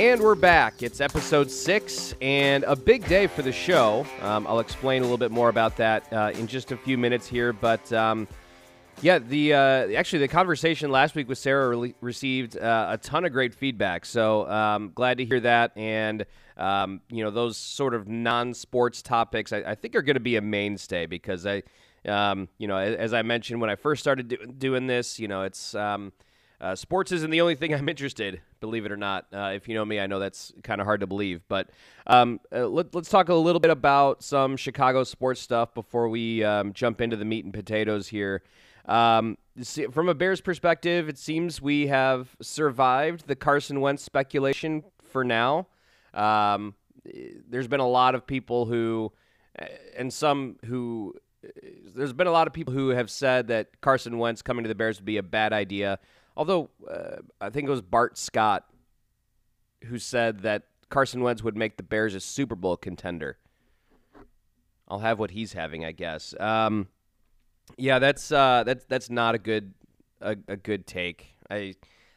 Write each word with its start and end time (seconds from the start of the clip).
And 0.00 0.22
we're 0.22 0.34
back. 0.34 0.82
It's 0.82 0.98
episode 0.98 1.50
six 1.50 2.14
and 2.22 2.64
a 2.64 2.74
big 2.74 3.06
day 3.06 3.26
for 3.26 3.42
the 3.42 3.52
show. 3.52 4.06
Um, 4.22 4.46
I'll 4.46 4.60
explain 4.60 5.02
a 5.02 5.04
little 5.04 5.18
bit 5.18 5.30
more 5.30 5.50
about 5.50 5.76
that 5.76 6.10
uh, 6.10 6.30
in 6.32 6.46
just 6.46 6.72
a 6.72 6.76
few 6.78 6.96
minutes 6.96 7.26
here. 7.26 7.52
But 7.52 7.92
um, 7.92 8.26
yeah, 9.02 9.18
the 9.18 9.52
uh, 9.52 9.58
actually 9.94 10.20
the 10.20 10.28
conversation 10.28 10.90
last 10.90 11.14
week 11.14 11.28
with 11.28 11.36
Sarah 11.36 11.76
re- 11.76 11.94
received 12.00 12.56
uh, 12.56 12.86
a 12.92 12.96
ton 12.96 13.26
of 13.26 13.32
great 13.32 13.52
feedback. 13.52 14.06
So 14.06 14.48
um, 14.48 14.90
glad 14.94 15.18
to 15.18 15.26
hear 15.26 15.40
that. 15.40 15.72
And 15.76 16.24
um, 16.56 17.02
you 17.10 17.22
know 17.22 17.30
those 17.30 17.58
sort 17.58 17.92
of 17.92 18.08
non-sports 18.08 19.02
topics, 19.02 19.52
I, 19.52 19.58
I 19.58 19.74
think 19.74 19.94
are 19.96 20.02
going 20.02 20.14
to 20.14 20.20
be 20.20 20.36
a 20.36 20.40
mainstay 20.40 21.04
because 21.04 21.46
I, 21.46 21.62
um, 22.06 22.48
you 22.56 22.68
know, 22.68 22.78
as, 22.78 23.12
I 23.12 23.20
mentioned 23.20 23.60
when 23.60 23.68
I 23.68 23.76
first 23.76 24.00
started 24.00 24.28
do- 24.28 24.46
doing 24.46 24.86
this, 24.86 25.18
you 25.18 25.28
know, 25.28 25.42
it's 25.42 25.74
um, 25.74 26.14
uh, 26.60 26.74
sports 26.74 27.10
isn't 27.12 27.30
the 27.30 27.40
only 27.40 27.54
thing 27.54 27.74
I'm 27.74 27.88
interested, 27.88 28.40
believe 28.60 28.84
it 28.84 28.92
or 28.92 28.96
not. 28.96 29.26
Uh, 29.32 29.52
if 29.54 29.68
you 29.68 29.74
know 29.74 29.84
me, 29.84 29.98
I 30.00 30.06
know 30.06 30.18
that's 30.18 30.52
kind 30.62 30.80
of 30.80 30.86
hard 30.86 31.00
to 31.00 31.06
believe. 31.06 31.42
But 31.48 31.70
um, 32.06 32.40
uh, 32.52 32.66
let, 32.66 32.94
us 32.94 33.08
talk 33.08 33.28
a 33.28 33.34
little 33.34 33.60
bit 33.60 33.70
about 33.70 34.22
some 34.22 34.56
Chicago 34.56 35.04
sports 35.04 35.40
stuff 35.40 35.74
before 35.74 36.08
we 36.08 36.44
um, 36.44 36.72
jump 36.72 37.00
into 37.00 37.16
the 37.16 37.24
meat 37.24 37.44
and 37.44 37.54
potatoes 37.54 38.08
here. 38.08 38.42
Um, 38.86 39.38
from 39.92 40.08
a 40.08 40.14
Bears 40.14 40.40
perspective, 40.40 41.08
it 41.08 41.18
seems 41.18 41.60
we 41.60 41.86
have 41.88 42.36
survived 42.40 43.26
the 43.26 43.36
Carson 43.36 43.80
Wentz 43.80 44.02
speculation 44.02 44.84
for 45.02 45.22
now. 45.22 45.68
Um, 46.14 46.74
there's 47.48 47.68
been 47.68 47.80
a 47.80 47.88
lot 47.88 48.14
of 48.14 48.26
people 48.26 48.66
who, 48.66 49.12
and 49.96 50.12
some 50.12 50.56
who, 50.64 51.14
there's 51.94 52.12
been 52.12 52.26
a 52.26 52.32
lot 52.32 52.46
of 52.46 52.52
people 52.52 52.72
who 52.74 52.88
have 52.88 53.10
said 53.10 53.48
that 53.48 53.80
Carson 53.80 54.18
Wentz 54.18 54.42
coming 54.42 54.64
to 54.64 54.68
the 54.68 54.74
Bears 54.74 54.98
would 54.98 55.04
be 55.06 55.18
a 55.18 55.22
bad 55.22 55.52
idea. 55.52 55.98
Although 56.36 56.70
uh, 56.88 57.16
I 57.40 57.50
think 57.50 57.68
it 57.68 57.70
was 57.70 57.82
Bart 57.82 58.16
Scott 58.16 58.66
who 59.84 59.98
said 59.98 60.40
that 60.40 60.64
Carson 60.88 61.22
Wentz 61.22 61.42
would 61.42 61.56
make 61.56 61.76
the 61.76 61.82
Bears 61.82 62.14
a 62.14 62.20
Super 62.20 62.54
Bowl 62.54 62.76
contender. 62.76 63.38
I'll 64.88 64.98
have 64.98 65.18
what 65.18 65.30
he's 65.30 65.52
having, 65.52 65.84
I 65.84 65.92
guess. 65.92 66.34
Um, 66.38 66.88
yeah, 67.76 67.98
that's 68.00 68.32
uh, 68.32 68.64
that's 68.66 68.84
that's 68.86 69.08
not 69.08 69.34
a 69.34 69.38
good 69.38 69.72
a, 70.20 70.36
a, 70.48 70.56
good 70.56 70.86
take. 70.86 71.28
I 71.48 71.74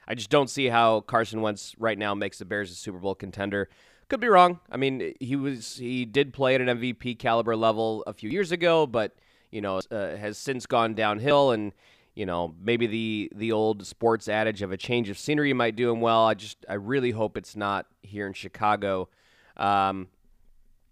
I 0.08 0.16
just 0.16 0.32
don't 0.32 0.50
see 0.50 0.68
how 0.68 1.02
Carson 1.02 1.42
Wentz 1.42 1.76
right 1.78 1.98
now 1.98 2.16
makes 2.16 2.40
the 2.40 2.46
Bears 2.46 2.72
a 2.72 2.76
Super 2.76 2.98
Bowl 2.98 3.14
contender. 3.14 3.70
Could 4.10 4.20
be 4.20 4.28
wrong. 4.28 4.60
I 4.72 4.78
mean, 4.78 5.14
he 5.20 5.36
was 5.36 5.78
he 5.78 6.06
did 6.06 6.34
play 6.34 6.56
at 6.56 6.62
an 6.62 6.80
MVP 6.80 7.20
caliber 7.20 7.56
level 7.56 8.04
a 8.08 8.14
few 8.14 8.30
years 8.30 8.52
ago, 8.52 8.88
but 8.88 9.16
you 9.52 9.62
know 9.62 9.82
uh, 9.92 10.16
has 10.16 10.38
since 10.38 10.66
gone 10.66 10.96
downhill 10.96 11.52
and 11.52 11.74
you 12.16 12.26
know, 12.26 12.54
maybe 12.62 12.88
the 12.88 13.32
the 13.36 13.52
old 13.52 13.86
sports 13.86 14.28
adage 14.28 14.62
of 14.62 14.72
a 14.72 14.78
change 14.78 15.10
of 15.10 15.18
scenery 15.18 15.54
might 15.54 15.76
do 15.76 15.92
him 15.92 16.02
well. 16.02 16.26
I 16.26 16.34
just 16.36 16.66
I 16.70 16.76
really 16.76 17.12
hope 17.12 17.38
it's 17.38 17.56
not 17.56 17.88
here 18.02 18.28
in 18.28 18.34
Chicago. 18.34 19.10
Um, 19.58 20.08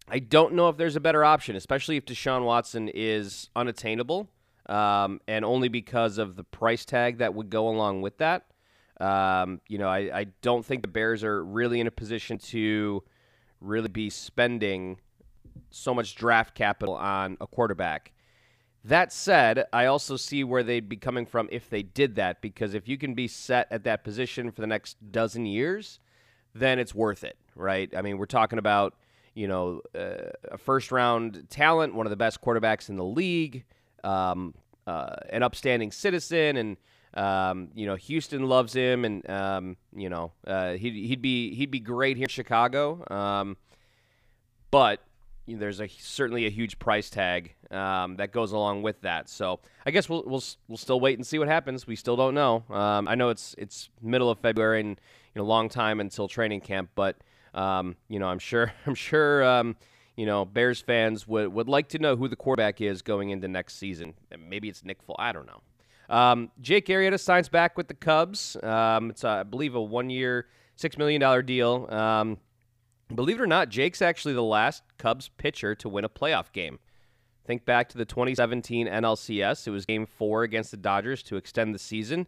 I 0.08 0.20
don't 0.20 0.54
know 0.56 0.70
if 0.70 0.78
there's 0.78 0.96
a 0.96 1.00
better 1.00 1.24
option, 1.24 1.56
especially 1.56 1.98
if 1.98 2.06
Deshaun 2.06 2.44
Watson 2.44 2.90
is 2.90 3.50
unattainable, 3.56 4.30
um, 4.68 5.22
and 5.28 5.46
only 5.46 5.70
because 5.70 6.18
of 6.18 6.36
the 6.36 6.44
price 6.44 6.86
tag 6.86 7.20
that 7.20 7.34
would 7.34 7.50
go 7.50 7.70
along 7.70 8.02
with 8.02 8.18
that. 8.18 8.46
Um, 9.00 9.62
you 9.68 9.78
know, 9.78 9.88
I, 9.88 10.20
I 10.20 10.24
don't 10.42 10.66
think 10.66 10.82
the 10.82 10.88
Bears 10.88 11.24
are 11.24 11.44
really 11.44 11.80
in 11.80 11.88
a 11.88 11.92
position 11.92 12.38
to 12.40 13.04
really 13.60 13.88
be 13.88 14.10
spending 14.10 15.00
so 15.70 15.94
much 15.94 16.16
draft 16.16 16.56
capital 16.56 16.96
on 16.96 17.38
a 17.40 17.48
quarterback. 17.48 18.12
That 18.84 19.14
said, 19.14 19.66
I 19.72 19.86
also 19.86 20.18
see 20.18 20.44
where 20.44 20.64
they'd 20.64 20.90
be 20.90 20.98
coming 20.98 21.28
from 21.28 21.48
if 21.52 21.70
they 21.70 21.84
did 21.84 22.16
that, 22.16 22.42
because 22.42 22.74
if 22.74 22.88
you 22.88 22.98
can 22.98 23.14
be 23.14 23.28
set 23.28 23.68
at 23.72 23.84
that 23.84 24.04
position 24.04 24.52
for 24.52 24.62
the 24.62 24.68
next 24.68 24.98
dozen 25.12 25.46
years, 25.46 26.00
then 26.56 26.80
it's 26.80 26.96
worth 26.96 27.24
it, 27.24 27.38
right? 27.56 27.94
I 27.96 28.02
mean, 28.02 28.18
we're 28.18 28.26
talking 28.26 28.58
about, 28.58 28.96
you 29.36 29.48
know, 29.48 29.82
uh, 29.94 30.32
a 30.52 30.58
first 30.58 30.92
round 30.92 31.48
talent, 31.50 31.94
one 31.94 32.08
of 32.08 32.10
the 32.10 32.16
best 32.16 32.42
quarterbacks 32.42 32.90
in 32.90 32.96
the 32.96 33.06
league, 33.06 33.66
um, 34.04 34.56
uh, 34.88 35.16
an 35.30 35.44
upstanding 35.44 35.92
citizen, 35.92 36.58
and, 36.58 36.78
um, 37.14 37.70
you 37.76 37.86
know, 37.86 37.96
Houston 37.96 38.48
loves 38.50 38.74
him, 38.74 39.06
and, 39.06 39.30
um, 39.30 39.78
you 39.96 40.10
know, 40.10 40.32
uh, 40.48 40.72
he'd, 40.72 40.96
he'd, 40.96 41.22
be, 41.22 41.54
he'd 41.54 41.70
be 41.70 41.80
great 41.80 42.18
here 42.18 42.26
in 42.26 42.30
Chicago. 42.30 43.06
Um, 43.14 43.58
but 44.72 45.02
there's 45.56 45.82
a 45.82 45.88
certainly 45.88 46.46
a 46.46 46.50
huge 46.50 46.80
price 46.80 47.10
tag 47.10 47.56
um, 47.72 48.16
that 48.18 48.32
goes 48.32 48.52
along 48.52 48.82
with 48.82 49.02
that. 49.02 49.30
So 49.30 49.60
I 49.86 49.92
guess 49.92 50.10
we'll 50.10 50.24
we'll 50.26 50.44
we'll 50.68 50.78
still 50.78 51.00
wait 51.00 51.18
and 51.18 51.26
see 51.26 51.40
what 51.40 51.48
happens. 51.48 51.88
We 51.88 51.96
still 51.96 52.16
don't 52.16 52.34
know. 52.34 52.64
Um, 52.70 53.08
I 53.08 53.16
know 53.16 53.30
it's 53.30 53.56
it's 53.58 53.90
middle 54.02 54.30
of 54.30 54.40
February 54.40 54.82
and 54.82 54.90
you 54.90 55.40
know 55.40 55.46
long 55.46 55.70
time 55.70 56.00
until 56.00 56.28
training 56.28 56.62
camp, 56.62 56.90
but 56.96 57.18
um, 57.54 57.96
you 58.08 58.20
know 58.20 58.28
I'm 58.28 58.40
sure 58.40 58.72
I'm 58.86 58.96
sure 58.96 59.44
um, 59.44 59.76
you 60.16 60.26
know 60.26 60.46
Bears 60.46 60.82
fans 60.82 61.28
would 61.28 61.48
would 61.54 61.70
like 61.70 61.90
to 61.90 62.00
know 62.00 62.16
who 62.16 62.28
the 62.28 62.36
quarterback 62.36 62.82
is 62.82 63.02
going 63.02 63.30
into 63.30 63.48
next 63.48 63.78
season. 63.78 64.14
Maybe 64.38 64.70
it's 64.70 64.84
Nick 64.84 65.06
Foles. 65.06 65.16
I 65.20 65.32
don't 65.32 65.48
know. 65.48 65.62
Um, 66.16 66.52
Jake 66.60 66.88
Arrieta 66.88 67.20
signs 67.20 67.48
back 67.48 67.78
with 67.78 67.88
the 67.88 67.94
Cubs. 67.94 68.58
Um, 68.62 69.12
it's 69.12 69.24
I 69.24 69.44
believe 69.44 69.76
a 69.76 69.82
one 69.82 70.10
year 70.10 70.48
six 70.76 70.98
million 70.98 71.22
dollar 71.22 71.42
deal. 71.42 71.88
Believe 73.16 73.40
it 73.40 73.44
or 73.44 73.48
not, 73.48 73.70
Jake's 73.70 74.02
actually 74.02 74.34
the 74.34 74.44
last 74.44 74.84
Cubs 74.98 75.30
pitcher 75.38 75.76
to 75.76 75.90
win 75.90 76.06
a 76.06 76.10
playoff 76.10 76.52
game. 76.52 76.80
Think 77.46 77.66
back 77.66 77.90
to 77.90 77.98
the 77.98 78.06
2017 78.06 78.88
NLCS. 78.88 79.68
It 79.68 79.72
was 79.72 79.86
game 79.86 80.06
four 80.06 80.44
against 80.44 80.72
the 80.72 80.78
Dodgers 80.78 81.24
to 81.24 81.36
extend 81.36 81.76
the 81.76 81.80
season. 81.80 82.28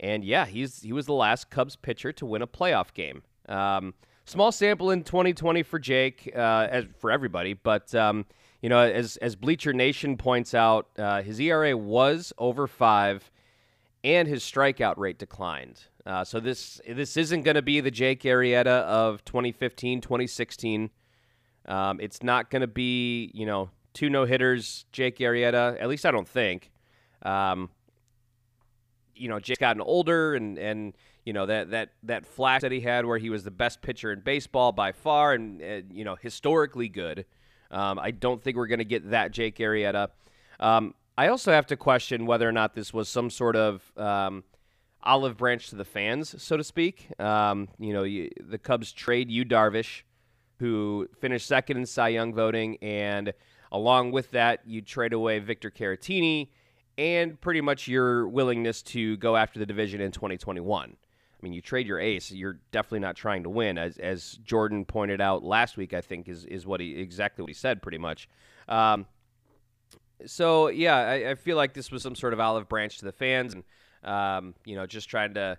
And 0.00 0.24
yeah, 0.24 0.46
he's 0.46 0.82
he 0.82 0.92
was 0.92 1.06
the 1.06 1.12
last 1.12 1.50
Cubs 1.50 1.76
pitcher 1.76 2.12
to 2.12 2.26
win 2.26 2.42
a 2.42 2.46
playoff 2.46 2.94
game. 2.94 3.22
Um, 3.48 3.94
small 4.24 4.50
sample 4.50 4.90
in 4.90 5.04
2020 5.04 5.62
for 5.62 5.78
Jake, 5.78 6.32
uh, 6.34 6.68
as 6.70 6.84
for 6.98 7.10
everybody, 7.10 7.52
but 7.52 7.94
um, 7.94 8.24
you 8.62 8.68
know, 8.68 8.78
as 8.78 9.16
as 9.18 9.36
Bleacher 9.36 9.72
Nation 9.72 10.16
points 10.16 10.54
out, 10.54 10.88
uh, 10.98 11.22
his 11.22 11.38
ERA 11.40 11.76
was 11.76 12.32
over 12.38 12.66
five, 12.66 13.30
and 14.02 14.26
his 14.28 14.42
strikeout 14.42 14.96
rate 14.96 15.18
declined. 15.18 15.86
Uh, 16.04 16.24
so 16.24 16.40
this 16.40 16.80
this 16.88 17.16
isn't 17.16 17.42
going 17.42 17.54
to 17.54 17.62
be 17.62 17.80
the 17.80 17.90
Jake 17.90 18.22
Arrieta 18.22 18.66
of 18.66 19.24
2015, 19.24 20.00
2016. 20.00 20.90
Um, 21.66 22.00
it's 22.00 22.22
not 22.22 22.50
going 22.50 22.62
to 22.62 22.66
be 22.66 23.30
you 23.34 23.46
know 23.46 23.70
two 23.94 24.10
no 24.10 24.24
hitters, 24.24 24.84
Jake 24.92 25.18
Arrieta. 25.18 25.80
At 25.80 25.88
least 25.88 26.04
I 26.04 26.10
don't 26.10 26.28
think. 26.28 26.70
Um, 27.22 27.70
you 29.14 29.28
know, 29.28 29.38
Jake's 29.38 29.60
gotten 29.60 29.80
older, 29.80 30.34
and 30.34 30.58
and 30.58 30.94
you 31.24 31.32
know 31.32 31.46
that 31.46 31.70
that 31.70 31.90
that 32.02 32.26
flash 32.26 32.62
that 32.62 32.72
he 32.72 32.80
had 32.80 33.06
where 33.06 33.18
he 33.18 33.30
was 33.30 33.44
the 33.44 33.50
best 33.52 33.80
pitcher 33.80 34.12
in 34.12 34.20
baseball 34.20 34.72
by 34.72 34.92
far, 34.92 35.34
and, 35.34 35.60
and 35.60 35.92
you 35.92 36.04
know 36.04 36.16
historically 36.16 36.88
good. 36.88 37.24
Um, 37.70 37.98
I 37.98 38.10
don't 38.10 38.42
think 38.42 38.56
we're 38.56 38.66
going 38.66 38.80
to 38.80 38.84
get 38.84 39.10
that 39.10 39.30
Jake 39.30 39.56
Arrieta. 39.58 40.08
Um, 40.58 40.94
I 41.16 41.28
also 41.28 41.52
have 41.52 41.66
to 41.66 41.76
question 41.76 42.26
whether 42.26 42.48
or 42.48 42.52
not 42.52 42.74
this 42.74 42.92
was 42.92 43.08
some 43.08 43.30
sort 43.30 43.56
of 43.56 43.92
um, 43.96 44.44
olive 45.02 45.36
branch 45.36 45.68
to 45.70 45.76
the 45.76 45.84
fans, 45.84 46.40
so 46.42 46.56
to 46.56 46.64
speak. 46.64 47.08
Um, 47.20 47.68
you 47.78 47.92
know, 47.92 48.02
you, 48.02 48.30
the 48.40 48.58
Cubs 48.58 48.92
trade 48.92 49.30
you 49.30 49.44
Darvish, 49.44 50.02
who 50.58 51.08
finished 51.20 51.46
second 51.46 51.76
in 51.76 51.86
Cy 51.86 52.08
Young 52.08 52.34
voting, 52.34 52.78
and 52.82 53.32
along 53.70 54.12
with 54.12 54.30
that, 54.32 54.60
you 54.66 54.82
trade 54.82 55.12
away 55.12 55.38
Victor 55.38 55.70
Caratini 55.70 56.48
and 56.98 57.40
pretty 57.40 57.60
much 57.60 57.88
your 57.88 58.28
willingness 58.28 58.82
to 58.82 59.16
go 59.16 59.36
after 59.36 59.58
the 59.58 59.66
division 59.66 60.00
in 60.00 60.12
2021. 60.12 60.90
I 60.94 61.44
mean, 61.44 61.52
you 61.52 61.60
trade 61.60 61.86
your 61.86 61.98
ace, 61.98 62.30
you're 62.30 62.60
definitely 62.70 63.00
not 63.00 63.16
trying 63.16 63.42
to 63.42 63.50
win, 63.50 63.76
as 63.76 63.98
as 63.98 64.38
Jordan 64.44 64.84
pointed 64.84 65.20
out 65.20 65.42
last 65.42 65.76
week. 65.76 65.92
I 65.92 66.00
think 66.00 66.28
is 66.28 66.44
is 66.44 66.66
what 66.66 66.80
he 66.80 66.94
exactly 66.94 67.42
what 67.42 67.48
he 67.48 67.54
said, 67.54 67.82
pretty 67.82 67.98
much. 67.98 68.28
Um, 68.68 69.06
so 70.24 70.68
yeah, 70.68 70.96
I, 70.96 71.30
I, 71.30 71.34
feel 71.34 71.56
like 71.56 71.74
this 71.74 71.90
was 71.90 72.02
some 72.02 72.14
sort 72.14 72.32
of 72.32 72.38
olive 72.38 72.68
branch 72.68 72.98
to 72.98 73.04
the 73.04 73.12
fans, 73.12 73.54
and 73.54 73.64
um, 74.04 74.54
you 74.64 74.74
know, 74.74 74.86
just 74.86 75.08
trying 75.08 75.34
to 75.34 75.58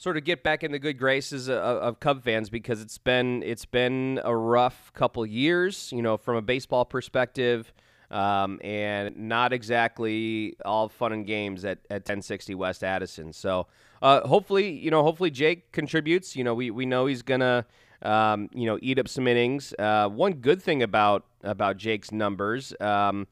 sort 0.00 0.16
of 0.16 0.24
get 0.24 0.42
back 0.42 0.64
in 0.64 0.72
the 0.72 0.78
good 0.78 0.98
graces 0.98 1.48
of, 1.48 1.58
of, 1.58 2.00
Cub 2.00 2.22
fans 2.24 2.48
because 2.48 2.80
it's 2.80 2.96
been 2.96 3.42
it's 3.42 3.66
been 3.66 4.18
a 4.24 4.34
rough 4.34 4.90
couple 4.94 5.24
years, 5.26 5.92
you 5.92 6.00
know, 6.00 6.16
from 6.16 6.36
a 6.36 6.42
baseball 6.42 6.86
perspective, 6.86 7.72
um, 8.10 8.58
and 8.64 9.16
not 9.16 9.52
exactly 9.52 10.56
all 10.64 10.88
fun 10.88 11.12
and 11.12 11.26
games 11.26 11.64
at, 11.66 11.78
at 11.90 12.00
1060 12.00 12.54
West 12.54 12.82
Addison. 12.82 13.32
So 13.32 13.66
uh, 14.00 14.26
hopefully, 14.26 14.70
you 14.70 14.90
know, 14.90 15.02
hopefully 15.02 15.30
Jake 15.30 15.70
contributes. 15.70 16.34
You 16.34 16.44
know, 16.44 16.54
we 16.54 16.70
we 16.70 16.86
know 16.86 17.06
he's 17.06 17.22
gonna. 17.22 17.66
Um, 18.02 18.48
you 18.54 18.64
know, 18.64 18.78
eat 18.80 18.98
up 18.98 19.08
some 19.08 19.28
innings. 19.28 19.74
Uh, 19.78 20.08
one 20.08 20.32
good 20.32 20.62
thing 20.62 20.82
about 20.82 21.26
about 21.44 21.76
Jake's 21.76 22.10
numbers, 22.10 22.72
um, 22.80 23.26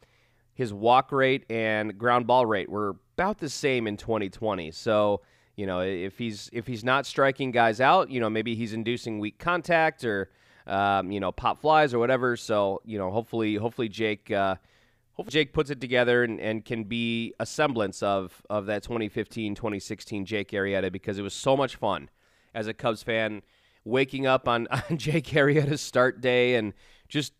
his 0.52 0.74
walk 0.74 1.10
rate 1.10 1.44
and 1.48 1.96
ground 1.96 2.26
ball 2.26 2.44
rate 2.44 2.68
were 2.68 2.96
about 3.18 3.38
the 3.38 3.48
same 3.48 3.88
in 3.88 3.96
2020. 3.96 4.70
So, 4.70 5.22
you 5.56 5.66
know, 5.66 5.80
if 5.80 6.18
he's 6.18 6.48
if 6.52 6.68
he's 6.68 6.84
not 6.84 7.04
striking 7.04 7.50
guys 7.50 7.80
out, 7.80 8.10
you 8.10 8.20
know, 8.20 8.30
maybe 8.30 8.54
he's 8.54 8.72
inducing 8.72 9.18
weak 9.18 9.38
contact 9.38 10.04
or 10.04 10.30
um, 10.68 11.10
you 11.10 11.18
know, 11.18 11.32
pop 11.32 11.60
flies 11.60 11.92
or 11.92 11.98
whatever. 11.98 12.36
So, 12.36 12.80
you 12.84 12.96
know, 12.96 13.10
hopefully 13.10 13.56
hopefully 13.56 13.88
Jake 13.88 14.30
uh, 14.30 14.54
hopefully 15.14 15.32
Jake 15.32 15.52
puts 15.52 15.68
it 15.68 15.80
together 15.80 16.22
and, 16.22 16.38
and 16.40 16.64
can 16.64 16.84
be 16.84 17.34
a 17.40 17.46
semblance 17.46 18.04
of 18.04 18.40
of 18.48 18.66
that 18.66 18.84
2015 18.84 19.56
2016 19.56 20.24
Jake 20.24 20.50
Arrieta 20.50 20.92
because 20.92 21.18
it 21.18 21.22
was 21.22 21.34
so 21.34 21.56
much 21.56 21.74
fun 21.74 22.08
as 22.54 22.68
a 22.68 22.74
Cubs 22.74 23.02
fan 23.02 23.42
waking 23.84 24.28
up 24.28 24.46
on, 24.46 24.68
on 24.90 24.96
Jake 24.96 25.26
Arrieta's 25.26 25.80
start 25.80 26.20
day 26.20 26.54
and 26.54 26.72
just 27.08 27.32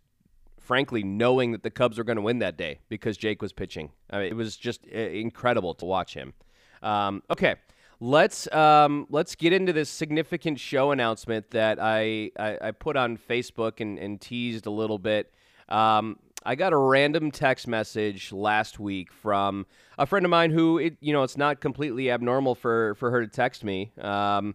frankly 0.68 1.02
knowing 1.02 1.52
that 1.52 1.62
the 1.62 1.70
Cubs 1.70 1.96
were 1.96 2.04
going 2.04 2.16
to 2.16 2.22
win 2.22 2.40
that 2.40 2.58
day 2.58 2.78
because 2.90 3.16
Jake 3.16 3.40
was 3.40 3.54
pitching. 3.54 3.90
I 4.10 4.18
mean, 4.18 4.26
it 4.26 4.36
was 4.36 4.54
just 4.54 4.82
uh, 4.94 4.98
incredible 4.98 5.72
to 5.76 5.86
watch 5.86 6.12
him. 6.12 6.34
Um, 6.82 7.22
okay, 7.30 7.54
let's 8.00 8.52
um, 8.52 9.06
let's 9.08 9.34
get 9.34 9.54
into 9.54 9.72
this 9.72 9.88
significant 9.88 10.60
show 10.60 10.90
announcement 10.90 11.50
that 11.52 11.78
I, 11.80 12.32
I, 12.38 12.58
I 12.60 12.70
put 12.72 12.98
on 12.98 13.16
Facebook 13.16 13.80
and, 13.80 13.98
and 13.98 14.20
teased 14.20 14.66
a 14.66 14.70
little 14.70 14.98
bit. 14.98 15.32
Um, 15.70 16.18
I 16.44 16.54
got 16.54 16.74
a 16.74 16.76
random 16.76 17.30
text 17.30 17.66
message 17.66 18.30
last 18.30 18.78
week 18.78 19.10
from 19.10 19.64
a 19.96 20.04
friend 20.04 20.26
of 20.26 20.30
mine 20.30 20.50
who, 20.50 20.76
it, 20.76 20.98
you 21.00 21.14
know, 21.14 21.22
it's 21.22 21.38
not 21.38 21.60
completely 21.60 22.10
abnormal 22.10 22.54
for, 22.54 22.94
for 22.96 23.10
her 23.10 23.22
to 23.22 23.26
text 23.26 23.64
me. 23.64 23.90
Um, 24.00 24.54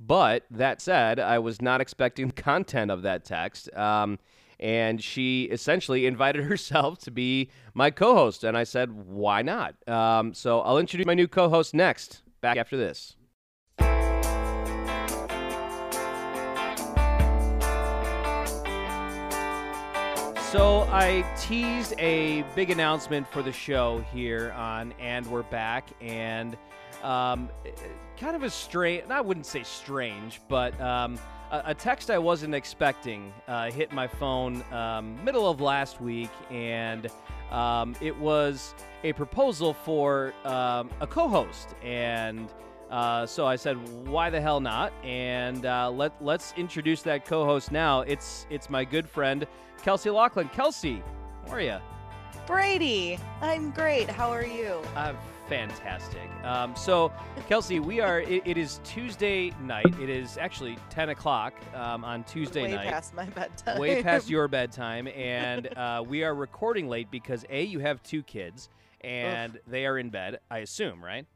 but 0.00 0.44
that 0.50 0.80
said, 0.80 1.20
I 1.20 1.38
was 1.38 1.60
not 1.60 1.82
expecting 1.82 2.28
the 2.34 2.42
content 2.42 2.90
of 2.90 3.02
that 3.02 3.26
text. 3.26 3.68
And 4.60 5.02
she 5.02 5.44
essentially 5.44 6.06
invited 6.12 6.44
herself 6.44 6.98
to 7.00 7.10
be 7.10 7.50
my 7.74 7.90
co 7.90 8.14
host. 8.14 8.44
And 8.44 8.56
I 8.56 8.64
said, 8.64 8.92
why 8.92 9.42
not? 9.42 9.74
Um, 9.88 10.32
so 10.34 10.60
I'll 10.60 10.78
introduce 10.78 11.06
my 11.06 11.14
new 11.14 11.28
co 11.28 11.48
host 11.48 11.74
next, 11.74 12.22
back 12.40 12.56
after 12.56 12.76
this. 12.76 13.16
So 20.50 20.80
I 20.90 21.24
teased 21.38 21.94
a 22.00 22.44
big 22.56 22.70
announcement 22.70 23.28
for 23.28 23.40
the 23.40 23.52
show 23.52 24.04
here 24.12 24.52
on 24.56 24.92
And 24.98 25.24
We're 25.28 25.44
Back, 25.44 25.90
and 26.00 26.58
um, 27.02 27.48
kind 28.18 28.36
of 28.36 28.42
a 28.42 28.50
strange, 28.50 29.04
I 29.08 29.20
wouldn't 29.20 29.46
say 29.46 29.62
strange, 29.62 30.40
but 30.48 30.78
um, 30.80 31.18
a, 31.50 31.62
a, 31.66 31.74
text 31.74 32.10
I 32.10 32.18
wasn't 32.18 32.54
expecting 32.54 33.32
uh, 33.48 33.70
hit 33.70 33.92
my 33.92 34.06
phone 34.06 34.62
um, 34.72 35.22
middle 35.24 35.48
of 35.48 35.60
last 35.60 36.00
week, 36.00 36.30
and 36.50 37.08
um, 37.50 37.96
it 38.00 38.16
was 38.16 38.74
a 39.04 39.12
proposal 39.14 39.72
for 39.72 40.34
um, 40.44 40.90
a 41.00 41.06
co-host, 41.06 41.74
and 41.82 42.52
uh, 42.90 43.24
so 43.24 43.46
I 43.46 43.56
said, 43.56 43.76
"Why 44.06 44.30
the 44.30 44.40
hell 44.40 44.60
not?" 44.60 44.92
And 45.02 45.64
uh, 45.64 45.90
let 45.90 46.12
let's 46.22 46.52
introduce 46.56 47.02
that 47.02 47.24
co-host 47.24 47.72
now. 47.72 48.00
It's 48.02 48.46
it's 48.50 48.68
my 48.68 48.84
good 48.84 49.08
friend 49.08 49.46
Kelsey 49.82 50.10
Loughlin. 50.10 50.48
Kelsey, 50.48 51.02
how 51.46 51.54
are 51.54 51.60
you? 51.60 51.78
Brady, 52.46 53.18
I'm 53.40 53.70
great. 53.70 54.10
How 54.10 54.30
are 54.30 54.44
you? 54.44 54.82
I'm 54.96 55.16
fantastic. 55.50 56.30
Um, 56.44 56.74
so, 56.76 57.12
Kelsey, 57.48 57.80
we 57.80 58.00
are. 58.00 58.20
It, 58.20 58.42
it 58.46 58.56
is 58.56 58.80
Tuesday 58.84 59.52
night. 59.62 59.92
It 60.00 60.08
is 60.08 60.38
actually 60.38 60.78
10 60.88 61.10
o'clock 61.10 61.54
um, 61.74 62.04
on 62.04 62.24
Tuesday 62.24 62.62
way 62.62 62.70
night. 62.70 62.86
Way 62.86 62.92
past 62.92 63.14
my 63.14 63.24
bedtime. 63.26 63.78
Way 63.78 64.02
past 64.02 64.30
your 64.30 64.46
bedtime, 64.58 65.08
and 65.08 65.76
uh, 65.76 66.04
we 66.06 66.22
are 66.22 66.34
recording 66.34 66.88
late 66.88 67.10
because 67.10 67.44
a 67.50 67.64
you 67.64 67.80
have 67.80 68.02
two 68.02 68.22
kids 68.22 68.68
and 69.00 69.56
Oof. 69.56 69.62
they 69.66 69.86
are 69.86 69.98
in 69.98 70.10
bed. 70.10 70.38
I 70.50 70.58
assume, 70.58 71.02
right? 71.02 71.26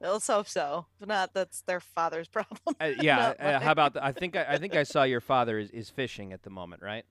Let's 0.00 0.26
hope 0.26 0.48
so. 0.48 0.86
If 1.00 1.06
not, 1.06 1.34
that's 1.34 1.60
their 1.62 1.80
father's 1.80 2.28
problem. 2.38 2.74
Uh, 2.80 2.92
yeah. 3.00 3.34
uh, 3.38 3.60
how 3.60 3.72
about? 3.72 3.94
The, 3.94 4.04
I 4.04 4.12
think 4.12 4.34
I, 4.34 4.46
I, 4.48 4.58
think 4.58 4.74
I 4.74 4.82
saw 4.82 5.02
your 5.02 5.20
father 5.20 5.58
is, 5.58 5.70
is 5.70 5.90
fishing 5.90 6.32
at 6.32 6.42
the 6.42 6.50
moment, 6.50 6.82
right? 6.82 7.04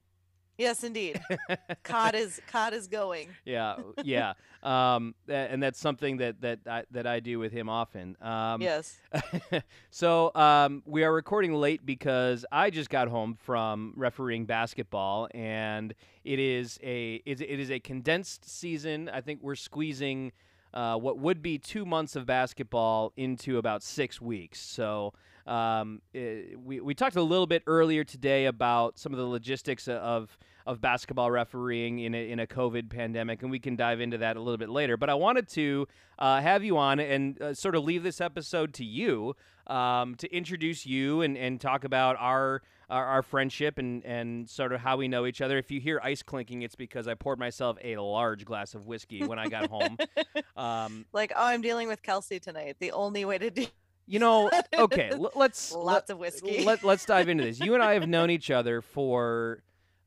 Yes, 0.58 0.84
indeed. 0.84 1.20
cod 1.82 2.14
is 2.14 2.40
cod 2.46 2.74
is 2.74 2.86
going. 2.86 3.28
Yeah, 3.44 3.76
yeah. 4.04 4.34
Um, 4.62 5.14
and 5.28 5.62
that's 5.62 5.78
something 5.78 6.18
that 6.18 6.40
that 6.42 6.60
I, 6.66 6.84
that 6.90 7.06
I 7.06 7.20
do 7.20 7.38
with 7.38 7.52
him 7.52 7.68
often. 7.68 8.16
Um, 8.20 8.60
yes. 8.60 8.98
so 9.90 10.30
um, 10.34 10.82
we 10.86 11.04
are 11.04 11.12
recording 11.12 11.54
late 11.54 11.84
because 11.84 12.44
I 12.52 12.70
just 12.70 12.90
got 12.90 13.08
home 13.08 13.36
from 13.42 13.94
refereeing 13.96 14.44
basketball, 14.44 15.28
and 15.34 15.94
it 16.24 16.38
is 16.38 16.78
a 16.82 17.22
it 17.24 17.40
is 17.40 17.70
a 17.70 17.80
condensed 17.80 18.48
season. 18.48 19.08
I 19.08 19.20
think 19.20 19.40
we're 19.42 19.54
squeezing 19.54 20.32
uh, 20.74 20.96
what 20.96 21.18
would 21.18 21.42
be 21.42 21.58
two 21.58 21.84
months 21.84 22.16
of 22.16 22.26
basketball 22.26 23.12
into 23.16 23.58
about 23.58 23.82
six 23.82 24.20
weeks. 24.20 24.60
So 24.60 25.12
um, 25.46 26.00
it, 26.12 26.58
we, 26.58 26.80
we 26.80 26.94
talked 26.94 27.16
a 27.16 27.22
little 27.22 27.46
bit 27.46 27.62
earlier 27.66 28.04
today 28.04 28.46
about 28.46 28.98
some 28.98 29.12
of 29.12 29.18
the 29.18 29.26
logistics 29.26 29.88
of 29.88 30.36
of 30.66 30.80
basketball 30.80 31.30
refereeing 31.30 31.98
in 31.98 32.14
a, 32.14 32.30
in 32.30 32.38
a 32.38 32.46
COVID 32.46 32.88
pandemic, 32.88 33.42
and 33.42 33.50
we 33.50 33.58
can 33.58 33.76
dive 33.76 34.00
into 34.00 34.18
that 34.18 34.36
a 34.36 34.40
little 34.40 34.58
bit 34.58 34.68
later. 34.68 34.96
But 34.96 35.10
I 35.10 35.14
wanted 35.14 35.48
to 35.50 35.88
uh, 36.18 36.40
have 36.40 36.62
you 36.62 36.78
on 36.78 37.00
and 37.00 37.40
uh, 37.42 37.54
sort 37.54 37.74
of 37.74 37.84
leave 37.84 38.02
this 38.02 38.20
episode 38.20 38.74
to 38.74 38.84
you 38.84 39.34
um, 39.66 40.14
to 40.16 40.32
introduce 40.34 40.86
you 40.86 41.22
and, 41.22 41.36
and 41.36 41.60
talk 41.60 41.84
about 41.84 42.16
our 42.18 42.62
our, 42.90 43.06
our, 43.06 43.22
friendship 43.22 43.78
and, 43.78 44.04
and 44.04 44.50
sort 44.50 44.70
of 44.70 44.80
how 44.80 44.98
we 44.98 45.08
know 45.08 45.24
each 45.24 45.40
other. 45.40 45.56
If 45.56 45.70
you 45.70 45.80
hear 45.80 45.98
ice 46.04 46.22
clinking, 46.22 46.60
it's 46.60 46.74
because 46.74 47.08
I 47.08 47.14
poured 47.14 47.38
myself 47.38 47.78
a 47.82 47.96
large 47.96 48.44
glass 48.44 48.74
of 48.74 48.86
whiskey 48.86 49.24
when 49.24 49.38
I 49.38 49.48
got 49.48 49.70
home. 49.70 49.96
Um, 50.54 51.06
like, 51.14 51.32
oh, 51.34 51.46
I'm 51.46 51.62
dealing 51.62 51.88
with 51.88 52.02
Kelsey 52.02 52.38
tonight. 52.38 52.76
The 52.78 52.92
only 52.92 53.24
way 53.24 53.38
to 53.38 53.50
do. 53.50 53.66
You 54.06 54.18
know, 54.18 54.50
okay, 54.76 55.12
let's 55.34 55.72
lots 55.72 56.08
let, 56.08 56.10
of 56.10 56.18
whiskey. 56.18 56.64
Let, 56.64 56.84
let's 56.84 57.04
dive 57.04 57.28
into 57.28 57.44
this. 57.44 57.60
You 57.60 57.74
and 57.74 57.82
I 57.82 57.94
have 57.94 58.08
known 58.08 58.30
each 58.36 58.50
other 58.50 58.82
for 58.82 59.62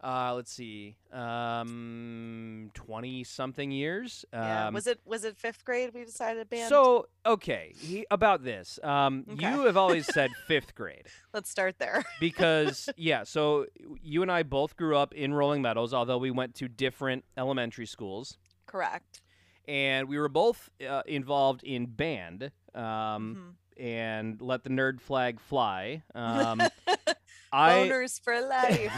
uh, 0.06 0.34
let's 0.36 0.52
see, 0.52 0.96
um, 1.12 2.70
twenty 2.76 3.24
something 3.24 3.72
years. 3.72 4.24
Yeah. 4.32 4.68
Um, 4.68 4.76
was 4.76 4.86
it 4.86 5.00
was 5.04 5.24
it 5.24 5.36
fifth 5.36 5.66
grade? 5.66 5.92
We 5.96 6.06
decided 6.06 6.42
to 6.42 6.46
band. 6.46 6.70
So 6.70 7.08
okay, 7.26 7.74
he, 7.76 8.06
about 8.12 8.44
this, 8.44 8.78
um, 8.84 9.26
okay. 9.28 9.50
you 9.50 9.66
have 9.66 9.78
always 9.78 10.06
said 10.06 10.30
fifth 10.48 10.76
grade. 10.76 11.08
Let's 11.34 11.50
start 11.50 11.80
there. 11.80 12.04
because 12.20 12.88
yeah, 12.98 13.24
so 13.24 13.66
you 14.04 14.22
and 14.22 14.32
I 14.32 14.44
both 14.44 14.78
grew 14.78 14.96
up 14.96 15.12
in 15.16 15.34
Rolling 15.34 15.64
Meadows, 15.64 15.92
although 15.92 16.20
we 16.20 16.30
went 16.30 16.54
to 16.56 16.68
different 16.68 17.26
elementary 17.36 17.88
schools. 17.88 18.38
Correct. 18.68 19.22
And 19.68 20.08
we 20.08 20.20
were 20.20 20.30
both 20.30 20.70
uh, 20.88 21.02
involved 21.08 21.64
in 21.64 21.88
band. 21.88 22.52
Um, 22.76 22.84
mm-hmm 22.84 23.50
and 23.78 24.42
let 24.42 24.64
the 24.64 24.70
nerd 24.70 25.02
flag 25.02 25.40
fly. 25.40 26.04
Um, 26.14 26.62
I, 27.52 27.88
Boners 27.88 28.20
for 28.22 28.42
life. 28.42 28.92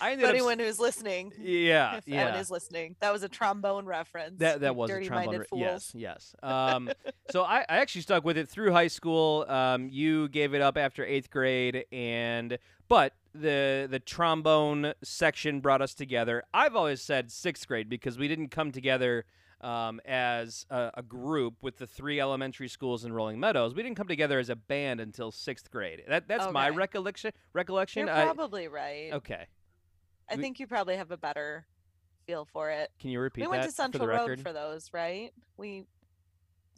Anyone 0.00 0.60
up, 0.60 0.66
who's 0.66 0.78
listening, 0.78 1.32
yeah, 1.40 1.96
if 1.96 2.06
yeah, 2.06 2.22
anyone 2.22 2.40
is 2.40 2.50
listening, 2.50 2.96
that 3.00 3.12
was 3.12 3.22
a 3.22 3.28
trombone 3.28 3.86
reference. 3.86 4.38
That 4.38 4.60
that 4.60 4.76
was 4.76 4.90
a 4.90 5.04
trombone. 5.04 5.38
Re- 5.38 5.46
yes, 5.54 5.92
yes. 5.94 6.34
Um, 6.42 6.90
so 7.30 7.42
I, 7.42 7.60
I 7.60 7.78
actually 7.78 8.02
stuck 8.02 8.24
with 8.24 8.36
it 8.36 8.48
through 8.48 8.72
high 8.72 8.88
school. 8.88 9.46
Um, 9.48 9.88
you 9.88 10.28
gave 10.28 10.54
it 10.54 10.60
up 10.60 10.76
after 10.76 11.04
eighth 11.04 11.30
grade, 11.30 11.86
and 11.92 12.58
but 12.88 13.14
the 13.34 13.88
the 13.90 13.98
trombone 13.98 14.92
section 15.02 15.60
brought 15.60 15.80
us 15.80 15.94
together. 15.94 16.42
I've 16.52 16.76
always 16.76 17.00
said 17.00 17.30
sixth 17.30 17.66
grade 17.66 17.88
because 17.88 18.18
we 18.18 18.28
didn't 18.28 18.48
come 18.48 18.72
together 18.72 19.24
um, 19.64 20.00
as 20.04 20.66
a, 20.68 20.90
a, 20.94 21.02
group 21.02 21.54
with 21.62 21.78
the 21.78 21.86
three 21.86 22.20
elementary 22.20 22.68
schools 22.68 23.04
in 23.04 23.12
Rolling 23.12 23.40
Meadows. 23.40 23.74
We 23.74 23.82
didn't 23.82 23.96
come 23.96 24.08
together 24.08 24.38
as 24.38 24.50
a 24.50 24.56
band 24.56 25.00
until 25.00 25.32
sixth 25.32 25.70
grade. 25.70 26.02
That 26.06 26.28
that's 26.28 26.44
okay. 26.44 26.52
my 26.52 26.68
recollection. 26.68 27.32
Recollection. 27.54 28.06
You're 28.06 28.14
probably 28.14 28.68
right. 28.68 29.10
Okay. 29.14 29.46
I 30.30 30.36
we, 30.36 30.42
think 30.42 30.60
you 30.60 30.66
probably 30.66 30.96
have 30.96 31.10
a 31.10 31.16
better 31.16 31.66
feel 32.26 32.46
for 32.52 32.70
it. 32.70 32.90
Can 33.00 33.10
you 33.10 33.20
repeat? 33.20 33.42
We 33.42 33.48
went 33.48 33.64
to 33.64 33.72
Central 33.72 34.06
Road 34.06 34.40
for 34.40 34.52
those, 34.52 34.90
right? 34.92 35.32
We 35.56 35.86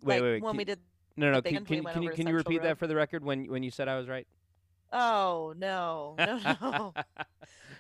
wait, 0.03 0.15
like, 0.15 0.23
wait, 0.23 0.31
wait. 0.31 0.43
when 0.43 0.53
can, 0.53 0.57
we 0.59 0.65
did. 0.65 0.79
No, 1.17 1.33
no. 1.33 1.43
Can, 1.43 1.65
can, 1.65 1.85
can 1.85 2.03
you 2.03 2.11
can 2.11 2.29
you 2.29 2.35
repeat 2.35 2.59
Road? 2.59 2.67
that 2.67 2.79
for 2.79 2.87
the 2.87 2.95
record 2.95 3.25
when 3.25 3.47
when 3.47 3.65
you 3.65 3.73
said 3.73 3.89
I 3.89 3.97
was 3.99 4.09
right? 4.09 4.29
Oh 4.93 5.55
no, 5.57 6.15
no, 6.19 6.39
no. 6.61 6.95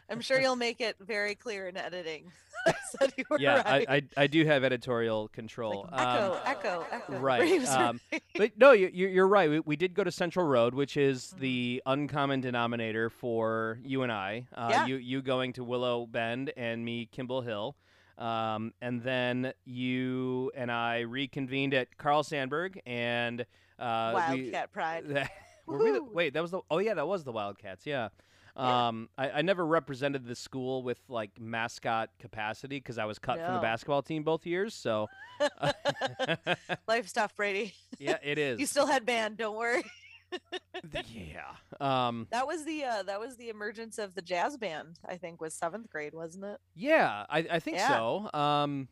I'm 0.08 0.20
sure 0.20 0.40
you'll 0.40 0.56
make 0.56 0.80
it 0.80 0.96
very 1.00 1.34
clear 1.34 1.68
in 1.68 1.76
editing. 1.76 2.32
yeah, 3.38 3.56
right. 3.56 3.86
I, 3.88 3.94
I, 3.96 4.02
I 4.16 4.26
do 4.26 4.44
have 4.44 4.64
editorial 4.64 5.28
control. 5.28 5.88
Like, 5.90 6.00
echo, 6.00 6.32
um, 6.32 6.40
echo, 6.44 6.86
echo. 6.90 7.18
Right. 7.18 7.68
Um, 7.68 8.00
but 8.36 8.52
no, 8.56 8.72
you, 8.72 8.88
you're 8.88 9.28
right. 9.28 9.50
We, 9.50 9.60
we 9.60 9.76
did 9.76 9.94
go 9.94 10.04
to 10.04 10.10
Central 10.10 10.46
Road, 10.46 10.74
which 10.74 10.96
is 10.96 11.26
mm-hmm. 11.26 11.40
the 11.40 11.82
uncommon 11.86 12.40
denominator 12.40 13.10
for 13.10 13.78
you 13.84 14.02
and 14.02 14.12
I. 14.12 14.46
Uh, 14.54 14.68
yeah. 14.70 14.86
You 14.86 14.96
you 14.96 15.22
going 15.22 15.52
to 15.54 15.64
Willow 15.64 16.06
Bend 16.06 16.52
and 16.56 16.84
me 16.84 17.08
Kimball 17.10 17.42
Hill. 17.42 17.76
Um, 18.18 18.72
and 18.80 19.02
then 19.02 19.52
you 19.64 20.50
and 20.54 20.72
I 20.72 21.00
reconvened 21.00 21.74
at 21.74 21.96
Carl 21.98 22.22
Sandburg 22.22 22.78
and 22.86 23.42
uh, 23.78 24.10
Wildcat 24.14 24.70
we, 24.70 24.72
Pride. 24.72 25.28
were 25.66 25.78
we 25.78 25.90
the, 25.92 26.02
wait, 26.02 26.32
that 26.34 26.40
was 26.40 26.50
the 26.50 26.60
oh 26.70 26.78
yeah, 26.78 26.94
that 26.94 27.06
was 27.06 27.24
the 27.24 27.32
Wildcats. 27.32 27.86
Yeah. 27.86 28.08
Um, 28.56 29.10
I, 29.18 29.30
I, 29.30 29.42
never 29.42 29.66
represented 29.66 30.24
the 30.24 30.34
school 30.34 30.82
with 30.82 30.98
like 31.08 31.38
mascot 31.38 32.08
capacity 32.18 32.78
because 32.78 32.96
I 32.96 33.04
was 33.04 33.18
cut 33.18 33.38
no. 33.38 33.44
from 33.44 33.54
the 33.56 33.60
basketball 33.60 34.00
team 34.00 34.22
both 34.22 34.46
years. 34.46 34.74
So 34.74 35.08
life 36.88 37.06
stuff, 37.06 37.36
Brady. 37.36 37.74
Yeah, 37.98 38.16
it 38.22 38.38
is. 38.38 38.58
you 38.58 38.64
still 38.64 38.86
had 38.86 39.04
band. 39.04 39.36
Don't 39.36 39.56
worry. 39.56 39.84
yeah. 41.12 41.52
Um, 41.80 42.28
that 42.30 42.46
was 42.46 42.64
the 42.64 42.84
uh, 42.84 43.02
that 43.02 43.20
was 43.20 43.36
the 43.36 43.50
emergence 43.50 43.98
of 43.98 44.14
the 44.14 44.22
jazz 44.22 44.56
band. 44.56 45.00
I 45.06 45.16
think 45.16 45.40
was 45.40 45.52
seventh 45.52 45.90
grade, 45.90 46.14
wasn't 46.14 46.46
it? 46.46 46.58
Yeah, 46.74 47.26
I, 47.28 47.46
I 47.50 47.60
think 47.60 47.76
yeah. 47.76 47.88
so. 47.88 48.30
Um, 48.32 48.88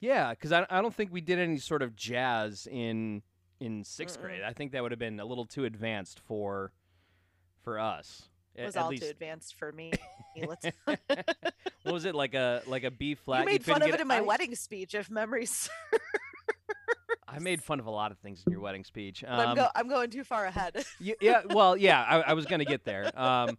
yeah, 0.00 0.30
because 0.30 0.52
I, 0.52 0.64
I 0.70 0.80
don't 0.80 0.94
think 0.94 1.12
we 1.12 1.20
did 1.20 1.40
any 1.40 1.58
sort 1.58 1.82
of 1.82 1.96
jazz 1.96 2.68
in 2.70 3.22
in 3.60 3.82
6th 3.82 4.16
Mm-mm. 4.16 4.20
grade. 4.20 4.42
I 4.42 4.52
think 4.52 4.70
that 4.72 4.82
would 4.82 4.92
have 4.92 5.00
been 5.00 5.18
a 5.18 5.24
little 5.24 5.46
too 5.46 5.64
advanced 5.64 6.20
for 6.20 6.72
for 7.62 7.78
us. 7.78 8.27
It 8.58 8.66
was 8.66 8.76
all 8.76 8.88
least, 8.88 9.02
too 9.02 9.08
advanced 9.08 9.54
for 9.54 9.72
me. 9.72 9.92
Let's. 10.36 10.66
what 10.86 11.92
was 11.92 12.04
it 12.04 12.14
like 12.14 12.34
a 12.34 12.62
like 12.66 12.84
a 12.84 12.90
B 12.90 13.14
flat? 13.14 13.40
you 13.40 13.46
made 13.46 13.64
fun 13.64 13.82
of 13.82 13.88
it 13.88 14.00
in 14.00 14.06
my 14.08 14.18
I- 14.18 14.22
wedding 14.22 14.54
speech, 14.54 14.94
if 14.94 15.10
memories. 15.10 15.70
I 17.28 17.38
made 17.40 17.62
fun 17.62 17.78
of 17.78 17.86
a 17.86 17.90
lot 17.90 18.10
of 18.10 18.18
things 18.18 18.42
in 18.46 18.52
your 18.52 18.60
wedding 18.60 18.84
speech. 18.84 19.20
but 19.20 19.30
I'm, 19.30 19.48
Um, 19.50 19.56
go- 19.56 19.68
I'm 19.74 19.88
going 19.88 20.10
too 20.10 20.24
far 20.24 20.46
ahead. 20.46 20.84
Yeah, 20.98 21.42
well, 21.50 21.76
yeah, 21.76 22.02
I, 22.02 22.20
I 22.20 22.32
was 22.32 22.46
gonna 22.46 22.64
get 22.64 22.84
there. 22.84 23.12
Um, 23.18 23.58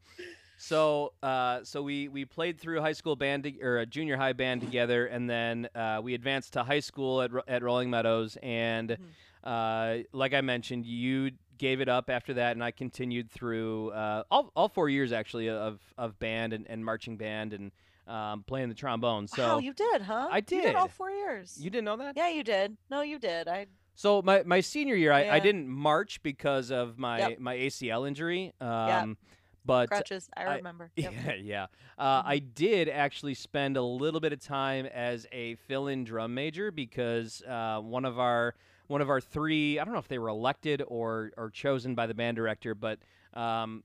so, 0.57 1.13
uh, 1.23 1.63
so 1.63 1.81
we 1.81 2.09
we 2.09 2.25
played 2.25 2.59
through 2.59 2.81
high 2.81 2.91
school 2.91 3.15
band 3.15 3.43
to, 3.43 3.61
or 3.61 3.77
a 3.77 3.85
junior 3.85 4.17
high 4.17 4.33
band 4.33 4.61
together, 4.61 5.05
and 5.05 5.29
then 5.29 5.69
uh, 5.73 6.01
we 6.03 6.13
advanced 6.15 6.53
to 6.53 6.63
high 6.63 6.81
school 6.81 7.21
at 7.21 7.31
at 7.47 7.63
Rolling 7.63 7.89
Meadows. 7.89 8.37
And 8.43 8.97
uh, 9.43 9.97
like 10.11 10.33
I 10.33 10.41
mentioned, 10.41 10.85
you 10.85 11.31
gave 11.59 11.81
it 11.81 11.87
up 11.89 12.09
after 12.09 12.33
that, 12.35 12.53
and 12.53 12.63
I 12.63 12.71
continued 12.71 13.29
through 13.29 13.91
uh, 13.91 14.23
all 14.31 14.51
all 14.55 14.67
four 14.69 14.89
years 14.89 15.11
actually 15.13 15.49
of 15.49 15.79
of 15.97 16.17
band 16.17 16.53
and, 16.53 16.65
and 16.67 16.83
marching 16.83 17.17
band 17.17 17.53
and 17.53 17.71
um, 18.07 18.43
playing 18.47 18.69
the 18.69 18.75
trombone. 18.75 19.27
So 19.27 19.47
wow, 19.47 19.59
you 19.59 19.73
did, 19.73 20.01
huh? 20.01 20.29
I 20.31 20.37
You 20.37 20.41
did 20.41 20.75
all 20.75 20.87
four 20.87 21.11
years. 21.11 21.57
you 21.61 21.69
didn't 21.69 21.85
know 21.85 21.97
that? 21.97 22.17
Yeah, 22.17 22.29
you 22.29 22.43
did. 22.43 22.75
No, 22.89 23.01
you 23.01 23.19
did. 23.19 23.47
I. 23.47 23.67
So 23.93 24.21
my, 24.23 24.43
my 24.43 24.61
senior 24.61 24.95
year, 24.95 25.11
I, 25.11 25.29
I 25.29 25.39
didn't 25.39 25.67
march 25.67 26.23
because 26.23 26.71
of 26.71 26.97
my, 26.97 27.17
Yep. 27.19 27.39
my 27.39 27.55
ACL 27.57 28.07
injury. 28.07 28.53
Um, 28.61 28.87
Yep. 28.87 29.17
But 29.65 29.89
Crutches. 29.89 30.29
I 30.37 30.45
I- 30.45 30.55
remember. 30.55 30.89
Yep. 30.95 31.13
yeah, 31.25 31.33
yeah. 31.35 31.63
Uh, 31.97 32.23
I 32.25 32.39
did 32.39 32.87
actually 32.89 33.33
spend 33.35 33.75
a 33.77 33.81
little 33.83 34.21
bit 34.21 34.31
of 34.33 34.39
time 34.39 34.85
as 34.87 35.27
a 35.33 35.55
fill-in 35.67 36.05
drum 36.05 36.33
major 36.33 36.71
because 36.71 37.43
uh, 37.43 37.79
one 37.81 38.05
of 38.05 38.17
our 38.19 38.55
one 38.89 39.01
of 39.01 39.09
our 39.09 39.21
three 39.21 39.79
I 39.79 39.83
don't 39.85 39.93
know 39.93 39.99
if 39.99 40.07
they 40.09 40.19
were 40.19 40.27
elected 40.29 40.83
or 40.87 41.31
or 41.37 41.49
chosen 41.49 41.95
by 41.95 42.05
the 42.07 42.13
band 42.13 42.35
director, 42.35 42.75
but 42.75 42.99
um, 43.33 43.83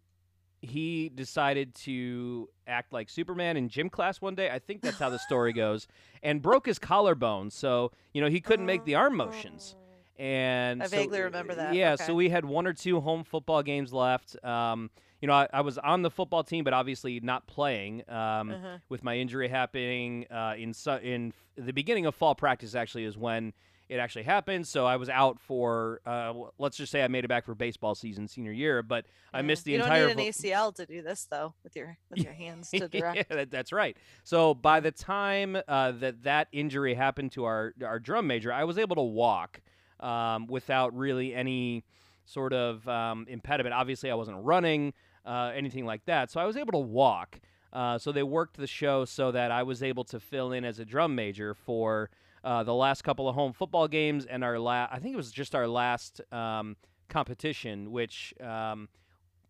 he 0.61 1.11
decided 1.11 1.75
to 1.75 2.49
act 2.67 2.93
like 2.93 3.11
Superman 3.11 3.57
in 3.57 3.69
gym 3.69 3.91
class 3.91 4.21
one 4.21 4.35
day. 4.35 4.51
I 4.51 4.59
think 4.59 4.81
that's 4.81 4.99
how 4.99 5.11
the 5.11 5.19
story 5.19 5.53
goes, 5.65 5.87
and 6.23 6.41
broke 6.43 6.67
his 6.67 6.79
collarbone. 6.79 7.51
So 7.51 7.93
you 8.13 8.21
know 8.21 8.29
he 8.29 8.41
couldn't 8.41 8.67
make 8.67 8.85
the 8.85 8.95
arm 8.97 9.17
motions. 9.17 9.77
And 10.17 10.81
I 10.83 10.87
so- 10.87 10.97
vaguely 10.97 11.21
remember 11.21 11.55
that. 11.57 11.75
Yeah, 11.75 11.95
Okay. 11.95 12.05
so 12.05 12.15
we 12.15 12.29
had 12.29 12.45
one 12.45 12.67
or 12.69 12.73
two 12.73 13.01
home 13.01 13.25
football 13.25 13.63
games 13.65 13.93
left. 13.93 14.43
Um, 14.45 14.91
you 15.21 15.27
know, 15.27 15.35
I, 15.35 15.49
I 15.53 15.61
was 15.63 15.77
on 15.79 16.03
the 16.03 16.11
football 16.11 16.45
team, 16.45 16.63
but 16.65 16.73
obviously 16.73 17.19
not 17.21 17.47
playing. 17.49 18.03
Um, 18.09 18.51
Uh-huh. 18.53 18.79
With 18.89 19.03
my 19.03 19.17
injury 19.19 19.49
happening 19.49 20.27
uh, 20.31 20.55
in 20.57 20.73
su- 20.73 21.01
in 21.03 21.33
f- 21.59 21.65
the 21.67 21.73
beginning 21.73 22.07
of 22.07 22.15
fall 22.15 22.35
practice, 22.37 22.75
actually 22.77 23.05
is 23.05 23.17
when 23.19 23.53
it 23.89 23.97
actually 23.97 24.23
happened. 24.23 24.67
So 24.67 24.87
I 24.87 24.97
was 24.97 25.09
out 25.09 25.39
for 25.41 26.01
uh, 26.07 26.33
let's 26.59 26.77
just 26.77 26.91
say 26.91 27.03
I 27.03 27.09
made 27.09 27.25
it 27.25 27.29
back 27.29 27.45
for 27.45 27.55
baseball 27.55 27.95
season 27.95 28.27
senior 28.29 28.53
year, 28.53 28.83
but 28.83 29.05
I 29.33 29.43
missed 29.43 29.65
the 29.65 29.73
you 29.73 29.79
entire. 29.79 30.09
don't 30.09 30.17
need 30.17 30.29
an 30.29 30.33
ACL 30.33 30.75
to 30.77 30.87
do 30.87 31.03
this 31.03 31.27
though, 31.31 31.55
with 31.63 31.77
your 31.77 31.99
with 32.11 32.21
your 32.21 32.33
hands 32.33 32.71
to 32.71 32.89
direct. 32.89 33.17
yeah, 33.31 33.37
that, 33.37 33.51
that's 33.51 33.73
right. 33.73 33.97
So 34.23 34.55
by 34.55 34.81
the 34.81 34.91
time 34.91 35.57
uh, 35.69 35.93
that 35.93 36.23
that 36.23 36.49
injury 36.53 36.95
happened 36.95 37.33
to 37.33 37.45
our 37.45 37.75
our 37.85 37.99
drum 37.99 38.27
major, 38.27 38.53
I 38.53 38.65
was 38.65 38.79
able 38.79 38.97
to 38.97 39.03
walk 39.03 39.61
um, 40.01 40.47
without 40.47 40.97
really 40.97 41.35
any 41.35 41.85
sort 42.25 42.53
of 42.53 42.87
um, 42.89 43.27
impediment. 43.29 43.75
Obviously, 43.75 44.11
I 44.11 44.15
wasn't 44.15 44.39
running 44.43 44.95
uh, 45.27 45.53
anything 45.55 45.85
like 45.85 46.05
that, 46.07 46.31
so 46.31 46.41
I 46.41 46.47
was 46.47 46.57
able 46.57 46.73
to 46.73 46.79
walk. 46.79 47.41
Uh, 47.73 47.99
so 47.99 48.13
they 48.13 48.23
worked 48.23 48.57
the 48.57 48.69
show 48.69 49.05
so 49.05 49.33
that 49.33 49.51
I 49.51 49.65
was 49.65 49.83
able 49.83 50.05
to 50.05 50.21
fill 50.21 50.53
in 50.53 50.65
as 50.65 50.79
a 50.79 50.85
drum 50.85 51.17
major 51.17 51.55
for 51.55 52.09
uh, 52.45 52.63
the 52.63 52.75
last 52.75 53.03
couple 53.03 53.29
of 53.29 53.35
home 53.35 53.53
football 53.53 53.89
games 53.89 54.27
and 54.27 54.45
our 54.45 54.59
last. 54.61 54.93
I 54.93 54.99
think 55.01 55.15
it 55.15 55.17
was 55.17 55.33
just 55.33 55.55
our 55.55 55.67
last 55.67 56.21
um, 56.33 56.77
competition, 57.09 57.91
which. 57.91 58.35
Um, 58.41 58.89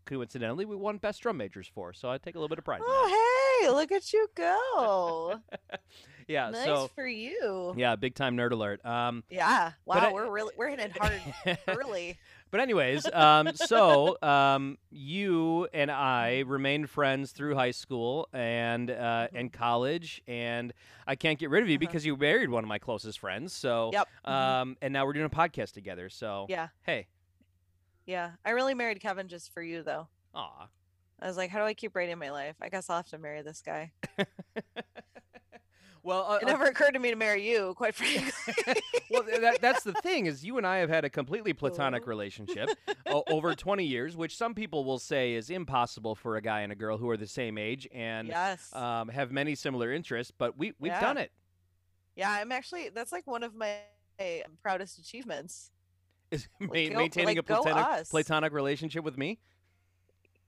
Coincidentally, 0.07 0.67
we 0.67 0.77
won 0.77 0.99
best 0.99 1.23
drum 1.23 1.39
majors 1.39 1.67
for, 1.67 1.95
so 1.95 2.11
I 2.11 2.19
take 2.19 2.35
a 2.35 2.39
little 2.39 2.51
bit 2.51 2.59
of 2.59 2.65
pride. 2.67 2.81
in 2.81 2.83
that. 2.83 2.91
Oh, 2.91 3.59
hey, 3.63 3.71
look 3.71 3.91
at 3.91 4.13
you 4.13 4.29
go. 4.35 5.41
Yeah. 6.29 6.51
nice 6.51 6.65
So 6.67 6.91
for 6.95 7.07
you. 7.07 7.73
yeah, 7.77 7.97
big 7.97 8.15
time 8.15 8.37
nerd 8.37 8.51
alert. 8.53 8.85
Um, 8.85 9.25
Yeah. 9.31 9.73
Wow, 9.87 9.95
I- 9.97 10.13
we're 10.13 10.31
really 10.31 10.53
we're 10.59 10.69
hitting 10.69 10.91
hard 10.99 11.21
early. 11.69 12.19
But 12.55 12.61
anyways, 12.61 13.05
um, 13.13 13.51
so 13.57 14.17
um, 14.23 14.79
you 14.89 15.67
and 15.75 15.91
I 15.91 16.45
remained 16.47 16.89
friends 16.89 17.33
through 17.33 17.57
high 17.57 17.73
school 17.73 18.29
and 18.33 18.93
uh, 18.93 19.27
and 19.35 19.53
college, 19.53 20.23
and 20.29 20.73
I 21.05 21.17
can't 21.17 21.37
get 21.37 21.51
rid 21.51 21.65
of 21.65 21.69
you 21.69 21.75
Mm-hmm. 21.79 21.83
Uh-huh. 21.87 21.91
because 21.91 22.07
you 22.07 22.17
married 22.17 22.51
one 22.51 22.63
of 22.63 22.69
my 22.69 22.79
closest 22.79 23.19
friends. 23.19 23.53
So 23.53 23.91
Yep. 23.93 24.09
mhm. 24.25 24.31
um, 24.33 24.77
and 24.81 24.93
now 24.93 25.05
we're 25.05 25.15
doing 25.15 25.27
a 25.27 25.29
podcast 25.31 25.73
together. 25.73 26.09
So 26.09 26.47
Yeah. 26.49 26.69
hey, 26.83 27.09
Yeah. 28.07 28.31
I 28.45 28.51
really 28.51 28.75
married 28.75 29.01
Kevin 29.01 29.27
just 29.27 29.53
for 29.53 29.61
you 29.61 29.83
though. 29.83 30.07
aw. 30.33 30.69
I 31.21 31.27
was 31.27 31.37
like, 31.37 31.51
how 31.51 31.59
do 31.59 31.65
I 31.65 31.75
keep 31.75 31.97
writing 31.97 32.19
my 32.19 32.31
life? 32.31 32.55
I 32.63 32.69
guess 32.69 32.89
I'll 32.89 32.99
have 32.99 33.09
to 33.09 33.19
marry 33.19 33.43
this 33.43 33.63
guy. 33.67 33.91
well, 36.05 36.27
uh, 36.31 36.39
It 36.43 36.47
never 36.47 36.67
occurred 36.67 36.93
to 36.93 36.99
me 37.01 37.11
to 37.11 37.17
marry 37.17 37.49
you, 37.49 37.75
quite 37.77 37.95
frankly. 37.95 38.31
well, 39.11 39.23
that, 39.41 39.59
that's 39.61 39.83
the 39.83 39.95
thing 39.95 40.27
is 40.27 40.45
you 40.45 40.59
and 40.59 40.67
I 40.67 40.77
have 40.77 40.91
had 40.91 41.05
a 41.05 41.11
completely 41.11 41.53
platonic 41.63 42.07
relationship 42.07 42.69
o- 43.07 43.25
over 43.29 43.55
20 43.55 43.85
years, 43.85 44.17
which 44.17 44.37
some 44.37 44.55
people 44.55 44.85
will 44.85 44.99
say 44.99 45.33
is 45.33 45.51
impossible 45.51 46.15
for 46.15 46.37
a 46.37 46.43
guy 46.43 46.61
and 46.61 46.71
a 46.71 46.75
girl 46.77 46.99
who 46.99 47.09
are 47.09 47.17
the 47.17 47.27
same 47.27 47.57
age 47.59 47.89
and 47.93 48.29
yes. 48.29 48.73
um, 48.75 49.09
have 49.09 49.33
many 49.33 49.55
similar 49.55 49.91
interests. 49.93 50.33
But 50.37 50.57
we 50.59 50.75
we've 50.79 50.93
Yeah. 50.93 51.01
done 51.01 51.17
it. 51.17 51.33
yeah, 52.17 52.31
I'm 52.31 52.53
actually 52.53 52.91
that's 52.91 53.11
like 53.11 53.27
one 53.27 53.43
of 53.43 53.55
my 53.55 53.79
proudest 54.63 54.99
achievements. 54.99 55.71
Is 56.31 56.49
ma- 56.61 56.67
go- 56.69 56.73
maintaining 56.73 57.29
like, 57.29 57.39
a 57.39 57.43
platonic, 57.43 58.09
platonic 58.09 58.53
relationship 58.53 59.05
with 59.05 59.17
me. 59.17 59.39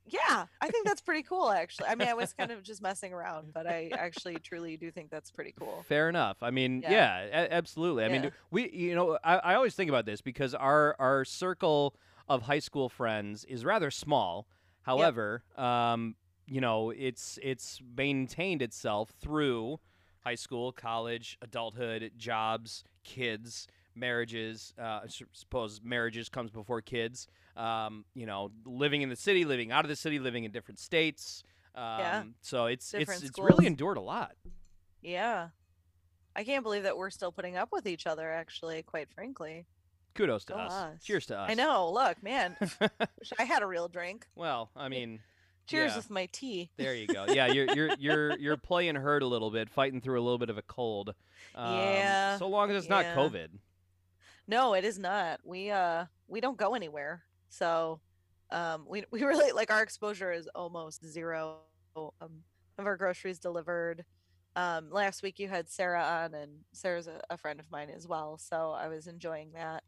Yeah, 0.07 0.47
I 0.61 0.69
think 0.69 0.87
that's 0.87 1.01
pretty 1.01 1.23
cool 1.23 1.51
actually. 1.51 1.89
I 1.89 1.95
mean, 1.95 2.09
I 2.09 2.15
was 2.15 2.33
kind 2.33 2.51
of 2.53 2.63
just 2.63 2.81
messing 2.83 3.13
around, 3.13 3.53
but 3.53 3.67
I 3.67 3.91
actually 3.93 4.37
truly 4.37 4.77
do 4.77 4.91
think 4.91 5.11
that's 5.11 5.31
pretty 5.31 5.53
cool. 5.59 5.85
Fair 5.89 6.09
enough. 6.09 6.43
I 6.43 6.51
mean, 6.51 6.83
yeah, 6.83 6.91
Yeah. 7.27 7.43
a- 7.45 7.53
absolutely. 7.53 8.05
I 8.05 8.09
mean, 8.09 8.31
we, 8.51 8.71
you 8.71 8.95
know, 8.95 9.19
I, 9.25 9.37
I 9.37 9.55
always 9.55 9.75
think 9.75 9.89
about 9.89 10.07
this 10.07 10.21
because 10.21 10.55
our 10.55 10.95
our 10.99 11.25
circle 11.25 11.95
of 12.29 12.43
high 12.43 12.59
school 12.61 12.89
friends 12.89 13.45
is 13.45 13.65
rather 13.65 13.91
small. 13.91 14.47
However, 14.83 15.43
um, 15.57 16.15
you 16.47 16.61
know, 16.61 16.91
it's 16.91 17.39
it's 17.43 17.81
maintained 17.97 18.63
itself 18.63 19.11
through 19.21 19.81
high 20.21 20.35
school, 20.37 20.73
college, 20.73 21.39
adulthood, 21.43 22.13
jobs, 22.17 22.85
kids, 23.05 23.67
marriages. 23.97 24.73
Uh, 24.79 24.83
I 24.83 25.07
suppose 25.33 25.81
marriages 25.83 26.29
comes 26.29 26.51
before 26.51 26.81
kids. 26.83 27.27
Um, 27.57 28.05
you 28.15 28.27
know, 28.27 28.51
living 28.65 29.03
in 29.03 29.09
the 29.09 29.17
city, 29.17 29.45
living 29.45 29.73
out 29.73 29.85
of 29.85 29.89
the 29.89 29.97
city, 29.97 30.19
living 30.19 30.45
in 30.45 30.51
different 30.53 30.79
states. 30.79 31.43
Um, 31.75 31.83
Yeah. 32.01 32.23
So 32.43 32.67
it's 32.67 32.91
Different 32.91 33.23
it's 33.23 33.31
it's 33.31 33.39
really 33.39 33.67
endured 33.67 33.97
a 33.97 34.01
lot. 34.03 34.33
Yeah. 35.03 35.49
I 36.35 36.45
can't 36.45 36.63
believe 36.63 36.83
that 36.83 36.97
we're 36.99 37.11
still 37.11 37.33
putting 37.33 37.57
up 37.57 37.71
with 37.73 37.87
each 37.87 38.07
other 38.07 38.31
actually, 38.31 38.83
quite 38.83 39.09
frankly. 39.11 39.67
Kudos 40.15 40.45
to 40.47 40.53
Go 40.55 40.59
us. 40.59 40.73
us. 40.73 41.03
Cheers 41.03 41.27
to 41.27 41.39
us. 41.39 41.51
I 41.51 41.55
know, 41.55 41.91
look, 41.93 42.23
man. 42.23 42.57
wish 42.81 43.33
I 43.39 43.45
had 43.45 43.63
a 43.63 43.67
real 43.67 43.89
drink. 43.89 44.27
well, 44.35 44.71
I 44.77 44.89
mean, 44.89 45.21
Cheers 45.67 45.93
Yeah. 45.93 45.97
with 45.97 46.11
my 46.11 46.27
tea. 46.31 46.71
there 46.77 46.95
you 46.95 47.07
go. 47.09 47.27
Yeah, 47.29 47.49
you're 47.49 47.67
you're 47.75 47.91
you're 47.99 48.39
you're 48.39 48.57
playing 48.57 48.95
hurt 48.95 49.23
a 49.23 49.27
little 49.27 49.51
bit, 49.51 49.69
fighting 49.69 50.01
through 50.01 50.21
a 50.21 50.23
little 50.23 50.39
bit 50.39 50.49
of 50.49 50.57
a 50.59 50.63
cold. 50.63 51.13
Um, 51.57 51.75
Yeah, 51.75 52.39
So 52.39 52.47
long 52.49 52.71
as 52.71 52.77
it's 52.77 52.89
not 52.89 53.05
yeah. 53.05 53.15
COVID. 53.17 53.49
No, 54.49 54.75
it 54.75 54.85
is 54.85 54.99
not. 54.99 55.41
We 55.45 55.71
uh 55.71 56.07
we 56.29 56.41
don't 56.41 56.57
go 56.59 56.75
anywhere. 56.75 57.25
So 57.49 58.01
um 58.51 58.87
we 58.89 59.05
we 59.11 59.23
really 59.25 59.53
like 59.53 59.71
our 59.71 59.83
exposure 59.83 60.33
is 60.33 60.49
almost 60.55 61.05
zero. 61.07 61.59
Um 61.97 62.45
of 62.79 62.87
our 62.87 62.97
groceries 62.97 63.39
delivered. 63.39 64.05
Um 64.55 64.91
last 64.91 65.23
week 65.23 65.39
you 65.39 65.49
had 65.49 65.69
Sarah 65.69 66.03
on 66.03 66.35
and 66.35 66.53
Sarah's 66.73 67.09
a, 67.09 67.21
a 67.31 67.37
friend 67.39 67.61
of 67.61 67.71
mine 67.71 67.91
as 67.91 68.07
well. 68.07 68.39
So 68.39 68.73
I 68.73 68.89
was 68.89 69.07
enjoying 69.07 69.53
that 69.55 69.83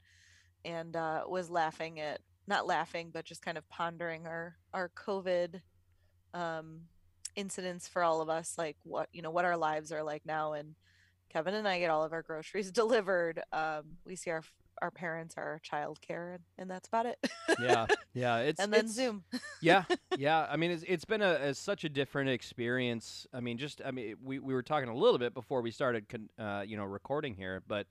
and 0.65 0.97
uh 0.97 1.25
was 1.29 1.51
laughing 1.51 2.01
at 2.01 2.21
not 2.47 2.67
laughing 2.67 3.11
but 3.13 3.25
just 3.25 3.43
kind 3.43 3.59
of 3.59 3.69
pondering 3.69 4.27
our 4.27 4.57
our 4.73 4.91
COVID 4.97 5.61
um 6.35 6.83
incidents 7.37 7.87
for 7.87 8.03
all 8.03 8.21
of 8.21 8.29
us 8.29 8.55
like 8.59 8.77
what 8.83 9.09
you 9.13 9.23
know 9.23 9.31
what 9.31 9.45
our 9.45 9.57
lives 9.57 9.93
are 9.93 10.03
like 10.03 10.27
now 10.27 10.53
and 10.55 10.75
Kevin 11.33 11.55
and 11.55 11.67
I 11.69 11.79
get 11.79 11.91
all 11.91 12.03
of 12.05 12.13
our 12.13 12.23
groceries 12.23 12.71
delivered. 12.73 13.41
Um, 13.53 13.99
we 14.05 14.17
see 14.17 14.31
our 14.31 14.43
our 14.81 14.91
parents, 14.93 15.35
our 15.37 15.61
childcare, 15.69 16.35
and, 16.35 16.43
and 16.57 16.71
that's 16.71 16.87
about 16.87 17.05
it. 17.07 17.19
Yeah, 17.61 17.87
yeah. 18.15 18.39
It's 18.39 18.61
and 18.61 18.73
then 18.73 18.81
it's- 18.81 18.95
Zoom. 18.95 19.25
yeah, 19.61 19.83
yeah. 20.19 20.47
I 20.49 20.57
mean, 20.57 20.71
it's 20.71 20.85
it's 20.87 21.05
been 21.05 21.21
a, 21.23 21.33
a 21.33 21.55
such 21.55 21.83
a 21.85 21.89
different 21.89 22.31
experience. 22.31 23.27
I 23.35 23.41
mean, 23.41 23.59
just 23.59 23.81
I 23.85 23.91
mean, 23.91 24.15
we 24.23 24.39
we 24.39 24.55
were 24.55 24.63
talking 24.63 24.89
a 24.89 24.95
little 24.95 25.19
bit 25.19 25.35
before 25.35 25.63
we 25.63 25.71
started, 25.73 26.09
con- 26.09 26.31
uh, 26.39 26.63
you 26.67 26.77
know, 26.77 26.85
recording 26.85 27.35
here, 27.35 27.63
but 27.67 27.87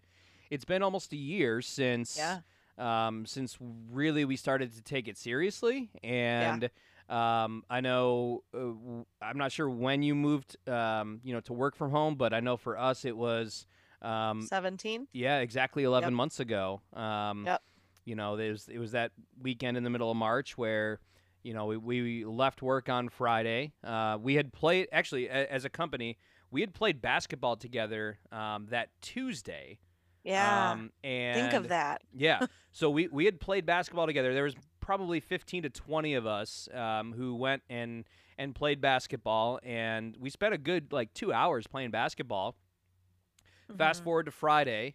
it's 0.49 0.63
been 0.65 0.81
almost 0.81 1.11
a 1.11 1.17
year 1.17 1.61
since 1.61 2.15
Yeah. 2.17 2.39
Um, 2.77 3.25
since 3.25 3.57
really 3.91 4.25
we 4.25 4.35
started 4.35 4.73
to 4.75 4.81
take 4.81 5.07
it 5.07 5.17
seriously. 5.17 5.89
And 6.03 6.69
um, 7.09 7.63
I 7.69 7.81
know 7.81 8.43
uh, 8.53 9.03
I'm 9.25 9.37
not 9.37 9.51
sure 9.51 9.69
when 9.69 10.03
you 10.03 10.13
moved, 10.15 10.57
um, 10.67 11.21
you 11.23 11.33
know, 11.33 11.39
to 11.41 11.53
work 11.53 11.75
from 11.75 11.91
home, 11.91 12.15
but 12.15 12.33
I 12.33 12.39
know 12.39 12.57
for 12.57 12.77
us 12.77 13.05
it 13.05 13.15
was. 13.15 13.65
Um, 14.01 14.43
Seventeen. 14.43 15.07
yeah, 15.11 15.39
exactly 15.39 15.83
11 15.83 16.09
Yep. 16.09 16.13
months 16.15 16.39
ago. 16.39 16.81
Um, 16.93 17.45
Yep. 17.45 17.61
You 18.05 18.15
know, 18.15 18.37
there's 18.37 18.67
it 18.69 18.77
was 18.79 18.91
that 18.93 19.11
weekend 19.41 19.75
in 19.75 19.83
the 19.83 19.89
middle 19.89 20.09
of 20.11 20.15
March 20.17 20.57
where 20.57 20.99
you 21.43 21.53
know 21.53 21.65
we, 21.65 21.77
we 21.77 22.25
left 22.25 22.61
work 22.61 22.89
on 22.89 23.09
Friday. 23.09 23.73
Uh, 23.83 24.17
we 24.21 24.35
had 24.35 24.53
played 24.53 24.87
actually 24.91 25.27
a, 25.27 25.51
as 25.51 25.65
a 25.65 25.69
company. 25.69 26.17
We 26.51 26.61
had 26.61 26.73
played 26.73 27.01
basketball 27.01 27.57
together 27.57 28.19
um, 28.31 28.67
that 28.69 28.89
Tuesday. 29.01 29.79
Yeah. 30.27 30.71
Um, 30.71 30.91
and 31.03 31.39
Think 31.41 31.53
of 31.53 31.69
that. 31.69 32.01
yeah. 32.13 32.45
So 32.73 32.91
we, 32.91 33.07
we 33.07 33.25
had 33.25 33.39
played 33.39 33.65
basketball 33.65 34.05
together. 34.05 34.35
There 34.35 34.43
was 34.43 34.53
probably 34.79 35.19
15 35.19 35.63
to 35.63 35.69
20 35.71 36.13
of 36.13 36.27
us 36.27 36.69
um, 36.75 37.11
who 37.11 37.33
went 37.35 37.63
and 37.71 38.03
and 38.37 38.53
played 38.53 38.81
basketball, 38.81 39.59
and 39.63 40.15
we 40.19 40.29
spent 40.29 40.53
a 40.53 40.59
good 40.59 40.93
like 40.93 41.11
two 41.15 41.33
hours 41.33 41.65
playing 41.65 41.89
basketball. 41.89 42.55
Fast 43.75 44.01
Mhm. 44.01 44.03
forward 44.03 44.25
to 44.27 44.31
Friday, 44.31 44.93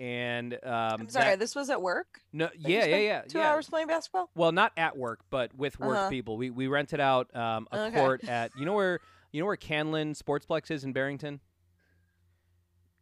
and 0.00 0.54
um, 0.62 1.00
I'm 1.00 1.08
sorry, 1.08 1.30
that- 1.30 1.38
this 1.40 1.56
was 1.56 1.70
at 1.70 1.82
work? 1.82 2.20
no, 2.32 2.48
yeah, 2.56 2.84
yeah, 2.84 2.96
yeah, 2.96 3.20
Two 3.22 3.38
yeah. 3.38 3.50
hours 3.50 3.68
playing 3.68 3.88
basketball? 3.88 4.30
Well, 4.36 4.52
not 4.52 4.70
at 4.76 4.96
work, 4.96 5.20
but 5.28 5.52
with 5.56 5.78
work 5.80 5.96
Uh-huh. 5.96 6.10
people. 6.10 6.36
We 6.36 6.50
we 6.50 6.68
rented 6.68 7.00
out 7.00 7.34
um, 7.34 7.66
a 7.72 7.80
Okay. 7.86 7.98
court 7.98 8.28
at 8.28 8.52
you 8.56 8.64
know 8.64 8.74
where 8.80 9.00
you 9.32 9.40
know 9.40 9.46
where 9.46 9.56
Canlin 9.56 10.16
Sportsplex 10.16 10.70
is 10.70 10.84
in 10.84 10.92
Barrington. 10.92 11.40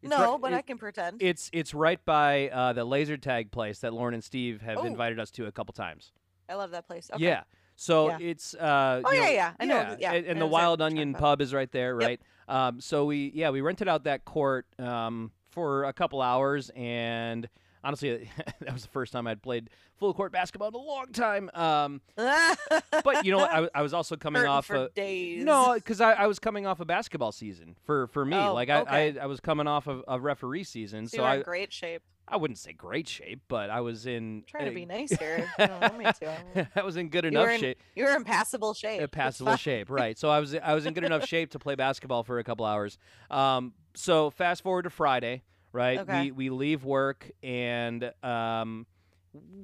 It's 0.02 0.11
no, 0.11 0.32
right- 0.32 0.40
but 0.40 0.52
it- 0.52 0.56
I 0.56 0.62
can 0.62 0.78
pretend. 0.78 1.23
It's 1.23 1.49
it's 1.52 1.73
right 1.75 2.04
by 2.04 2.49
uh, 2.49 2.73
the 2.73 2.85
laser 2.85 3.16
tag 3.16 3.50
place 3.52 3.78
that 3.80 3.92
Lauren 3.92 4.14
and 4.14 4.23
Steve 4.25 4.61
have 4.62 4.78
Oh. 4.78 4.85
invited 4.85 5.18
us 5.21 5.30
to 5.32 5.47
a 5.47 5.52
couple 5.52 5.73
times. 5.73 6.12
I 6.49 6.54
love 6.54 6.73
that 6.73 6.87
place. 6.87 7.09
Okay. 7.12 7.25
Yeah. 7.25 7.44
So 7.76 8.09
Yeah. 8.09 8.18
it's 8.21 8.54
uh 8.54 9.00
Oh 9.04 9.12
yeah, 9.12 9.21
know- 9.21 9.30
yeah. 9.30 9.52
I 9.61 9.64
know. 9.64 9.85
th- 9.87 9.99
Yeah. 10.00 10.12
and, 10.12 10.26
and 10.26 10.40
the 10.40 10.47
Wild 10.47 10.82
Onion 10.82 11.14
pub 11.14 11.40
is 11.40 11.54
right 11.54 11.71
there, 11.73 11.99
Yep. 12.00 12.09
right? 12.09 12.21
Um, 12.49 12.80
so 12.80 13.04
we 13.06 13.30
yeah 13.35 13.50
we 13.50 13.61
rented 13.61 13.88
out 13.88 14.04
that 14.04 14.25
court 14.25 14.66
um, 14.78 15.30
for 15.50 15.85
a 15.85 15.92
couple 15.92 16.21
hours, 16.21 16.71
and 16.75 17.49
honestly, 17.84 18.30
that 18.60 18.72
was 18.72 18.82
the 18.82 18.88
first 18.88 19.12
time 19.12 19.26
I'd 19.26 19.42
played 19.42 19.70
full 19.98 20.14
court 20.14 20.32
basketball 20.32 20.68
in 20.68 20.74
a 20.74 20.78
long 20.78 21.06
time. 21.12 21.50
Um, 21.54 22.00
but 22.16 23.24
you 23.24 23.32
know 23.32 23.38
what? 23.38 23.50
I, 23.50 23.68
I 23.74 23.82
was 23.82 23.94
also 23.94 24.16
coming 24.16 24.40
Hurting 24.40 24.52
off 24.52 24.70
a, 24.70 24.90
days. 24.94 25.44
no, 25.44 25.74
because 25.74 26.00
I, 26.00 26.12
I 26.12 26.26
was 26.26 26.38
coming 26.38 26.66
off 26.66 26.80
a 26.80 26.84
basketball 26.84 27.32
season 27.32 27.76
for 27.84 28.06
for 28.08 28.24
me. 28.24 28.36
Oh, 28.36 28.54
like 28.54 28.70
I, 28.70 28.80
okay. 28.80 29.18
I 29.18 29.24
I 29.24 29.26
was 29.26 29.40
coming 29.40 29.66
off 29.66 29.86
of 29.86 30.02
a 30.08 30.18
referee 30.20 30.64
season, 30.64 31.06
So 31.08 31.18
so 31.18 31.24
I 31.24 31.36
in 31.36 31.42
great 31.42 31.72
shape. 31.72 32.02
I 32.28 32.36
wouldn't 32.36 32.58
say 32.58 32.72
great 32.72 33.08
shape, 33.08 33.42
but 33.48 33.68
I 33.68 33.80
was 33.80 34.06
in 34.06 34.44
trying 34.46 34.64
to 34.66 34.70
uh, 34.70 34.74
be 34.74 34.86
nice 34.98 35.10
here. 35.10 35.50
To. 35.58 35.70
I'm- 35.72 36.84
was 36.84 36.96
in 36.96 37.08
good 37.08 37.24
enough 37.24 37.48
in 37.48 37.60
shape. 37.60 37.78
You 37.94 38.04
were 38.04 38.14
in 38.14 38.24
passable 38.24 38.74
shape. 38.74 39.02
a 39.02 39.08
passable 39.08 39.56
shape, 39.56 39.90
right? 39.90 40.16
So 40.18 40.30
I 40.30 40.40
was 40.40 40.54
I 40.54 40.74
was 40.74 40.86
in 40.86 40.94
good 40.94 41.04
enough 41.04 41.26
shape 41.26 41.50
to 41.50 41.58
play 41.58 41.74
basketball 41.74 42.22
for 42.22 42.38
a 42.38 42.44
couple 42.44 42.64
hours. 42.64 42.96
Um, 43.30 43.72
so 43.94 44.30
fast 44.30 44.62
forward 44.62 44.82
to 44.82 44.90
Friday, 44.90 45.42
right? 45.72 46.00
Okay. 46.00 46.24
We 46.24 46.30
we 46.32 46.50
leave 46.50 46.84
work 46.84 47.30
and 47.42 48.12
um, 48.22 48.86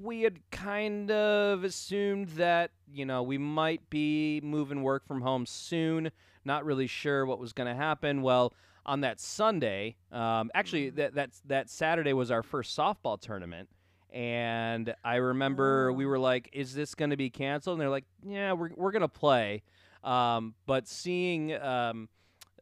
we 0.00 0.22
had 0.22 0.40
kind 0.50 1.10
of 1.10 1.64
assumed 1.64 2.28
that 2.30 2.70
you 2.90 3.04
know 3.04 3.22
we 3.22 3.38
might 3.38 3.88
be 3.90 4.40
moving 4.42 4.82
work 4.82 5.06
from 5.06 5.20
home 5.20 5.46
soon. 5.46 6.10
Not 6.44 6.64
really 6.64 6.86
sure 6.86 7.26
what 7.26 7.38
was 7.38 7.52
going 7.52 7.68
to 7.68 7.74
happen. 7.74 8.22
Well, 8.22 8.54
on 8.86 9.02
that 9.02 9.20
Sunday, 9.20 9.96
um, 10.10 10.50
actually 10.54 10.90
that 10.90 11.14
that 11.14 11.30
that 11.44 11.68
Saturday 11.68 12.12
was 12.14 12.30
our 12.30 12.42
first 12.42 12.76
softball 12.76 13.20
tournament. 13.20 13.68
And 14.10 14.94
I 15.04 15.16
remember 15.16 15.92
we 15.92 16.06
Oh. 16.06 16.08
were 16.08 16.18
like, 16.18 16.48
"Is 16.54 16.74
this 16.74 16.94
going 16.94 17.10
to 17.10 17.16
be 17.18 17.28
canceled?" 17.28 17.74
And 17.74 17.82
they're 17.82 17.90
like, 17.90 18.06
"Yeah, 18.26 18.54
we're 18.54 18.70
we're 18.74 18.90
going 18.92 19.02
to 19.02 19.08
play." 19.08 19.62
Um, 20.02 20.54
but 20.64 20.88
seeing 20.88 21.52
um, 21.52 22.08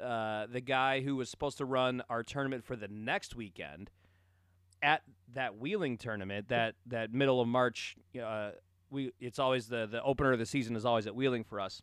uh, 0.00 0.46
the 0.46 0.60
guy 0.60 1.00
who 1.00 1.16
was 1.16 1.30
supposed 1.30 1.58
to 1.58 1.64
run 1.64 2.02
our 2.08 2.22
tournament 2.22 2.64
for 2.64 2.76
the 2.76 2.88
next 2.88 3.34
weekend 3.36 3.90
at 4.82 5.02
that 5.34 5.58
wheeling 5.58 5.98
tournament, 5.98 6.48
that 6.48 6.74
that 6.86 7.12
middle 7.12 7.40
of 7.40 7.48
March, 7.48 7.96
uh, 8.22 8.50
we 8.90 9.12
it's 9.20 9.38
always 9.38 9.66
the 9.68 9.87
the 9.87 10.02
opener 10.02 10.32
of 10.32 10.38
the 10.38 10.46
season 10.46 10.76
is 10.76 10.85
always 10.85 11.06
at 11.06 11.14
wheeling 11.14 11.44
for 11.44 11.61
us. 11.61 11.82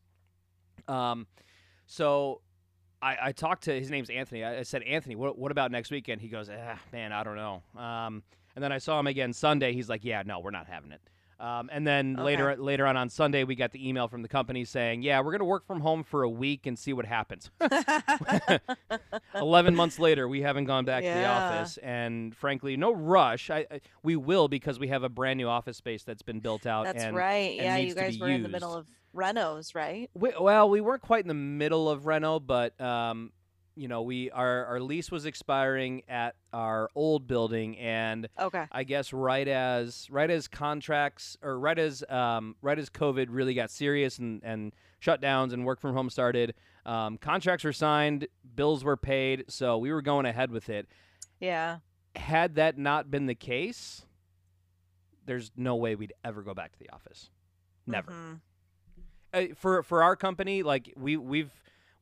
Um, 0.87 1.27
so 1.85 2.41
I, 3.01 3.17
I 3.21 3.31
talked 3.31 3.63
to 3.65 3.77
his 3.77 3.91
name's 3.91 4.09
Anthony. 4.09 4.43
I, 4.43 4.59
I 4.59 4.63
said, 4.63 4.83
Anthony, 4.83 5.15
what 5.15 5.37
what 5.37 5.51
about 5.51 5.71
next 5.71 5.91
weekend? 5.91 6.21
He 6.21 6.29
goes, 6.29 6.49
ah, 6.49 6.79
man, 6.91 7.11
I 7.11 7.23
don't 7.23 7.35
know. 7.35 7.63
Um, 7.75 8.23
and 8.55 8.63
then 8.63 8.71
I 8.71 8.77
saw 8.77 8.99
him 8.99 9.07
again 9.07 9.33
Sunday. 9.33 9.73
He's 9.73 9.89
like, 9.89 10.03
yeah, 10.03 10.23
no, 10.25 10.39
we're 10.39 10.51
not 10.51 10.67
having 10.67 10.91
it. 10.91 11.01
Um, 11.43 11.69
and 11.73 11.85
then 11.85 12.15
later 12.15 12.55
later 12.55 12.87
on 12.87 12.95
on 12.95 13.09
Sunday, 13.09 13.43
we 13.43 13.55
got 13.55 13.73
the 13.73 13.89
email 13.89 14.07
from 14.07 14.21
the 14.21 14.29
company 14.29 14.63
saying, 14.63 15.01
yeah, 15.01 15.19
we're 15.19 15.33
gonna 15.33 15.43
work 15.43 15.67
from 15.67 15.81
home 15.81 16.05
for 16.05 16.23
a 16.23 16.29
week 16.29 16.65
and 16.65 16.79
see 16.79 16.93
what 16.93 17.05
happens. 17.05 17.51
Eleven 19.35 19.75
months 19.75 19.99
later, 19.99 20.29
we 20.29 20.41
haven't 20.41 20.65
gone 20.65 20.85
back 20.85 21.03
to 21.03 21.09
the 21.09 21.25
office, 21.25 21.77
and 21.79 22.33
frankly, 22.33 22.77
no 22.77 22.93
rush. 22.93 23.49
I, 23.49 23.65
I 23.69 23.81
we 24.03 24.15
will 24.15 24.47
because 24.47 24.79
we 24.79 24.87
have 24.87 25.03
a 25.03 25.09
brand 25.09 25.35
new 25.35 25.49
office 25.49 25.75
space 25.75 26.03
that's 26.03 26.21
been 26.21 26.39
built 26.39 26.65
out. 26.65 26.85
That's 26.85 27.03
and 27.03 27.13
right. 27.13 27.59
and 27.59 27.65
Yeah, 27.65 27.75
you 27.75 27.93
guys 27.93 28.17
were 28.17 28.29
in 28.29 28.43
the 28.43 28.47
middle 28.47 28.73
of 28.73 28.87
renos, 29.13 29.75
right? 29.75 30.09
We, 30.13 30.31
well, 30.39 30.69
we 30.69 30.79
weren't 30.79 31.01
quite 31.01 31.25
in 31.25 31.27
the 31.27 31.33
middle 31.33 31.89
of 31.89 32.05
Reno, 32.05 32.39
but 32.39 32.79
um, 32.79 33.33
you 33.75 33.87
know, 33.87 34.01
we 34.03 34.29
our 34.31 34.65
our 34.65 34.79
lease 34.79 35.09
was 35.11 35.25
expiring 35.25 36.03
at 36.07 36.35
our 36.51 36.89
old 36.95 37.27
building, 37.27 37.77
and 37.79 38.27
Okay. 38.39 38.65
I 38.71 38.83
guess 38.83 39.11
right 39.13 39.47
as 39.47 40.07
right 40.11 40.29
as 40.29 40.47
contracts 40.47 41.37
or 41.41 41.57
right 41.59 41.79
as 41.79 42.03
um, 42.09 42.55
right 42.61 42.77
as 42.77 42.89
COVID 42.89 43.27
really 43.29 43.53
got 43.53 43.71
serious 43.71 44.19
and 44.19 44.41
and 44.43 44.73
shutdowns 45.01 45.53
and 45.53 45.65
work 45.65 45.79
from 45.81 45.93
home 45.95 46.09
started, 46.09 46.53
um, 46.85 47.17
contracts 47.17 47.63
were 47.63 47.73
signed, 47.73 48.27
bills 48.55 48.83
were 48.83 48.95
paid, 48.97 49.45
so 49.49 49.77
we 49.77 49.91
were 49.91 50.01
going 50.01 50.25
ahead 50.25 50.51
with 50.51 50.69
it. 50.69 50.87
Yeah. 51.39 51.79
Had 52.15 52.55
that 52.55 52.77
not 52.77 53.09
been 53.09 53.25
the 53.25 53.35
case, 53.35 54.05
there's 55.25 55.51
no 55.57 55.75
way 55.75 55.95
we'd 55.95 56.13
ever 56.23 56.41
go 56.43 56.53
back 56.53 56.71
to 56.73 56.79
the 56.79 56.89
office. 56.91 57.29
Never 57.87 58.11
Mhm. 58.11 58.39
uh, 59.33 59.55
for 59.55 59.81
for 59.83 60.03
our 60.03 60.15
company, 60.15 60.61
like 60.63 60.93
we 60.95 61.17
we've 61.17 61.51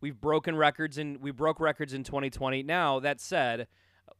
we've 0.02 0.20
broken 0.20 0.56
records 0.56 0.98
and 0.98 1.22
we 1.22 1.32
broke 1.32 1.60
records 1.60 1.94
in 1.94 2.04
2020. 2.04 2.64
Now 2.64 3.00
that 3.00 3.22
said, 3.22 3.68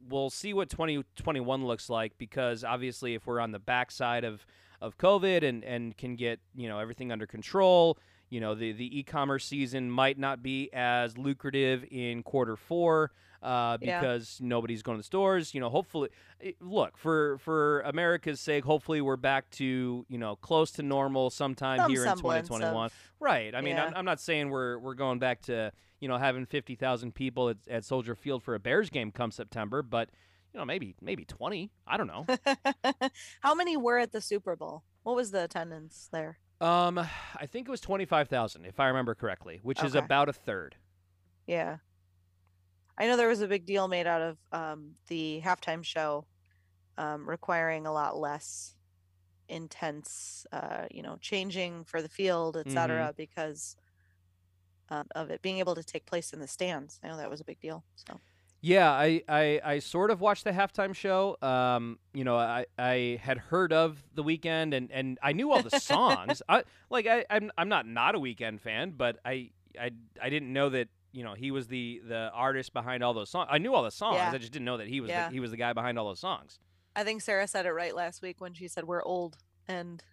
we'll 0.10 0.30
see 0.30 0.54
what 0.54 0.70
2021 0.70 1.66
looks 1.66 1.90
like 1.90 2.18
because 2.18 2.64
obviously, 2.64 3.16
if 3.16 3.28
we're 3.28 3.40
on 3.40 3.52
the 3.52 3.60
backside 3.60 4.24
of 4.24 4.46
of 4.80 4.98
COVID 4.98 5.48
and 5.48 5.64
and 5.64 5.96
can 5.98 6.16
get 6.16 6.40
you 6.56 6.70
know 6.70 6.80
everything 6.80 7.12
under 7.12 7.28
control, 7.28 7.98
you 8.32 8.40
know 8.40 8.56
the 8.56 8.72
the 8.72 9.00
e-commerce 9.00 9.46
season 9.46 9.92
might 9.92 10.18
not 10.18 10.42
be 10.42 10.72
as 10.74 11.16
lucrative 11.20 11.86
in 11.92 12.24
quarter 12.24 12.56
four. 12.56 13.12
Uh, 13.44 13.76
Yeah. 13.82 14.00
because 14.00 14.38
nobody's 14.40 14.84
going 14.84 14.98
to 14.98 15.00
the 15.00 15.04
stores, 15.04 15.56
you 15.56 15.60
know. 15.60 15.70
Hopefully, 15.70 16.10
eh, 16.42 16.52
look 16.60 16.96
for 16.96 17.40
for 17.40 17.82
America's 17.82 18.40
sake. 18.40 18.64
Hopefully, 18.64 19.02
we're 19.02 19.16
back 19.16 19.50
to 19.52 20.06
you 20.08 20.18
know 20.20 20.36
close 20.36 20.70
to 20.74 20.84
normal 20.84 21.32
sometime 21.32 21.80
Some 21.80 21.92
here 21.92 22.06
in 22.06 22.18
2021. 22.18 22.86
of- 22.86 22.94
Right. 23.20 23.56
I 23.56 23.62
mean, 23.62 23.78
I'm, 23.78 23.96
I'm 23.96 24.06
not 24.06 24.20
saying 24.20 24.52
we're 24.52 24.78
we're 24.78 24.94
going 24.94 25.18
back 25.18 25.42
to 25.44 25.72
you 26.00 26.08
know 26.08 26.18
having 26.18 26.46
fifty 26.46 26.76
thousand 26.76 27.16
people 27.16 27.50
at, 27.50 27.58
at 27.68 27.84
Soldier 27.84 28.14
Field 28.14 28.44
for 28.44 28.54
a 28.54 28.60
Bears 28.60 28.92
game 28.92 29.12
come 29.12 29.32
September, 29.32 29.82
but 29.82 30.10
you 30.54 30.60
know 30.60 30.66
maybe 30.66 30.94
maybe 31.02 31.26
twenty. 31.26 31.72
I 31.88 31.98
don't 31.98 32.06
know. 32.08 32.28
How 33.42 33.56
many 33.56 33.76
were 33.76 33.98
at 33.98 34.12
the 34.12 34.22
Super 34.22 34.56
Bowl? 34.56 34.84
What 35.02 35.16
was 35.16 35.32
the 35.32 35.44
attendance 35.46 36.10
there? 36.12 36.38
Um, 36.62 36.98
I 37.00 37.46
think 37.48 37.68
it 37.68 37.72
was 37.72 37.82
twenty 37.82 38.06
five 38.06 38.28
thousand 38.30 38.66
if 38.66 38.80
I 38.80 38.88
remember 38.88 39.16
correctly, 39.16 39.60
which 39.64 39.84
is 39.84 39.96
Okay. 39.96 40.00
about 40.00 40.30
a 40.30 40.34
third. 40.34 40.76
Yeah. 41.48 41.78
I 42.98 43.08
know 43.08 43.18
there 43.18 43.28
was 43.28 43.42
a 43.42 43.48
big 43.48 43.66
deal 43.66 43.88
made 43.88 44.06
out 44.08 44.22
of 44.22 44.38
um, 44.52 44.92
the 45.08 45.42
halftime 45.44 45.84
show 45.84 46.26
um, 46.98 47.28
requiring 47.28 47.88
a 47.88 47.92
lot 47.92 48.18
less 48.18 48.76
intense, 49.50 50.46
uh, 50.52 50.86
you 50.92 51.02
know, 51.02 51.18
changing 51.20 51.84
for 51.86 52.02
the 52.02 52.10
field, 52.10 52.58
et 52.58 52.70
cetera, 52.72 53.14
because 53.18 53.76
um, 54.90 55.08
of 55.16 55.32
it 55.32 55.42
being 55.42 55.60
able 55.60 55.76
to 55.76 55.84
take 55.84 56.06
place 56.06 56.32
in 56.32 56.40
the 56.40 56.48
stands. 56.48 57.00
I 57.04 57.08
know 57.08 57.18
that 57.18 57.30
was 57.30 57.42
a 57.42 57.46
big 57.46 57.60
deal. 57.60 57.84
So, 57.96 58.20
Yeah, 58.64 58.92
I, 58.92 59.24
I, 59.28 59.60
I 59.64 59.80
sort 59.80 60.12
of 60.12 60.22
watched 60.22 60.44
the 60.44 60.52
halftime 60.52 60.94
show. 60.94 61.36
Um, 61.42 61.98
you 62.14 62.24
know, 62.24 62.38
I, 62.38 62.66
I 62.78 63.20
had 63.22 63.40
heard 63.40 63.74
of 63.74 64.04
the 64.14 64.24
Weeknd 64.24 64.76
and, 64.76 64.92
and 64.92 65.18
I 65.24 65.34
knew 65.34 65.52
all 65.52 65.64
the 65.64 65.72
songs. 65.80 66.44
I 66.50 66.64
like 66.90 67.08
I, 67.08 67.26
I'm 67.30 67.52
I'm 67.58 67.70
not 67.70 67.88
not 67.88 68.14
a 68.14 68.20
Weeknd 68.20 68.60
fan, 68.62 68.92
but 68.96 69.18
I 69.26 69.50
I, 69.80 69.92
I 70.22 70.30
didn't 70.30 70.54
know 70.54 70.70
that 70.70 70.90
you 71.12 71.24
know 71.24 71.34
he 71.34 71.50
was 71.50 71.68
the, 71.68 72.02
the 72.08 72.30
artist 72.34 72.72
behind 72.72 73.04
all 73.04 73.16
those 73.16 73.30
songs. 73.32 73.50
I 73.52 73.58
knew 73.58 73.74
all 73.74 73.84
the 73.84 73.90
songs. 73.92 74.18
Yeah. 74.18 74.32
I 74.32 74.38
just 74.38 74.52
didn't 74.52 74.66
know 74.66 74.78
that 74.78 74.88
he 74.88 75.02
was 75.02 75.10
Yeah. 75.10 75.28
the, 75.28 75.34
he 75.34 75.40
was 75.40 75.50
the 75.52 75.58
guy 75.58 75.74
behind 75.74 75.98
all 75.98 76.08
those 76.08 76.20
songs. 76.20 76.60
I 76.96 77.04
think 77.04 77.22
Sarah 77.22 77.48
said 77.48 77.66
it 77.66 77.72
right 77.72 77.96
last 77.96 78.22
week 78.22 78.40
when 78.42 78.54
she 78.54 78.68
said 78.68 78.84
we're 78.84 79.04
old 79.04 79.38
and 79.68 80.04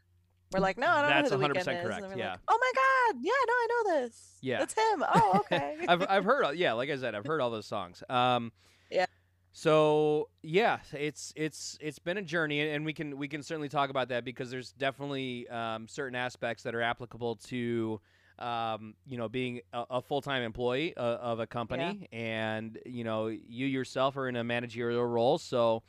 we're 0.52 0.61
like, 0.61 0.78
no, 0.78 0.87
I 0.88 1.00
don't 1.02 1.11
That's 1.11 1.30
know 1.30 1.38
who 1.38 1.48
the 1.48 1.54
100% 1.54 1.56
Weeknd 1.56 1.76
is. 1.76 1.82
correct, 1.82 2.06
we're 2.08 2.16
yeah. 2.16 2.30
like, 2.32 2.40
oh 2.48 2.58
my 2.61 2.72
god, 2.74 3.20
yeah, 3.22 3.32
no, 3.46 3.52
I 3.52 3.66
know 3.68 4.00
this. 4.00 4.38
Yeah. 4.40 4.62
it's 4.62 4.74
him. 4.74 5.04
Oh, 5.14 5.32
okay. 5.40 5.76
I've 5.87 6.06
I've 6.08 6.24
heard 6.24 6.44
all, 6.44 6.54
yeah, 6.64 6.72
like 6.72 6.90
I 6.90 6.96
said, 6.96 7.14
I've 7.14 7.26
heard 7.26 7.40
all 7.40 7.50
those 7.50 7.66
songs. 7.66 8.02
Um, 8.08 8.52
Yeah. 8.90 9.06
So 9.52 10.28
yeah, 10.42 10.78
it's 10.92 11.32
it's 11.37 11.76
it's 11.80 11.98
been 11.98 12.16
a 12.18 12.22
journey, 12.22 12.61
and 12.61 12.84
we 12.84 12.92
can 12.92 13.18
we 13.18 13.26
can 13.28 13.42
certainly 13.42 13.68
talk 13.68 13.90
about 13.90 14.08
that 14.08 14.24
because 14.24 14.50
there's 14.50 14.72
definitely 14.72 15.48
um, 15.48 15.88
certain 15.88 16.14
aspects 16.14 16.62
that 16.62 16.74
are 16.74 16.82
applicable 16.82 17.37
to. 17.37 18.00
Um, 18.38 18.94
you 19.04 19.18
know, 19.18 19.28
being 19.28 19.62
a, 19.72 19.84
a 19.90 20.00
full-time 20.00 20.44
employee 20.44 20.96
uh, 20.96 21.00
of 21.00 21.40
a 21.40 21.46
company, 21.48 22.06
and 22.12 22.78
you 22.87 23.02
know, 23.02 23.26
you 23.26 23.66
yourself 23.66 24.16
are 24.16 24.28
in 24.28 24.37
a 24.37 24.44
managerial 24.44 25.04
role, 25.04 25.38
so 25.38 25.82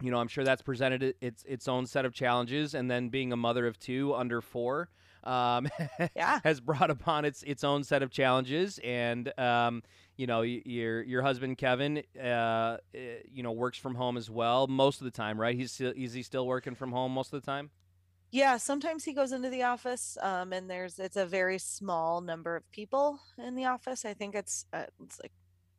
you 0.00 0.10
know, 0.10 0.18
I'm 0.18 0.28
sure 0.28 0.44
that's 0.44 0.62
presented 0.62 1.14
its 1.20 1.44
its 1.44 1.68
own 1.68 1.86
set 1.86 2.04
of 2.04 2.12
challenges, 2.14 2.74
and 2.74 2.90
then 2.90 3.08
being 3.08 3.32
a 3.32 3.36
mother 3.36 3.66
of 3.66 3.78
two 3.78 4.14
under 4.14 4.40
four. 4.40 4.90
Um, 5.24 5.68
Yeah. 6.14 6.40
has 6.44 6.60
brought 6.60 6.90
upon 6.90 7.24
its 7.24 7.42
its 7.42 7.64
own 7.64 7.82
set 7.84 8.02
of 8.02 8.10
challenges, 8.10 8.78
and 8.84 9.36
um, 9.38 9.82
you 10.16 10.26
know, 10.26 10.42
your 10.42 11.02
your 11.02 11.22
husband 11.22 11.58
Kevin, 11.58 12.02
uh, 12.20 12.76
eh, 12.94 13.18
you 13.30 13.42
know, 13.42 13.52
works 13.52 13.78
from 13.78 13.96
home 13.96 14.16
as 14.16 14.30
well 14.30 14.66
most 14.68 15.00
of 15.00 15.04
the 15.04 15.10
time, 15.10 15.40
right? 15.40 15.56
He's 15.56 15.72
still 15.72 15.92
is 15.96 16.12
he 16.12 16.22
still 16.22 16.46
working 16.46 16.74
from 16.76 16.92
home 16.92 17.12
most 17.12 17.32
of 17.32 17.42
the 17.42 17.46
time? 17.46 17.70
Yeah, 18.30 18.58
sometimes 18.58 19.04
he 19.04 19.14
goes 19.14 19.32
into 19.32 19.48
the 19.48 19.62
office, 19.62 20.18
um, 20.20 20.52
and 20.52 20.68
there's 20.70 20.98
it's 20.98 21.16
a 21.16 21.24
very 21.26 21.58
small 21.58 22.20
number 22.20 22.56
of 22.56 22.70
people 22.70 23.20
in 23.38 23.54
the 23.54 23.64
office. 23.64 24.04
I 24.04 24.14
think 24.14 24.34
it's 24.34 24.66
uh, 24.72 24.84
it's 25.02 25.18
like 25.20 25.32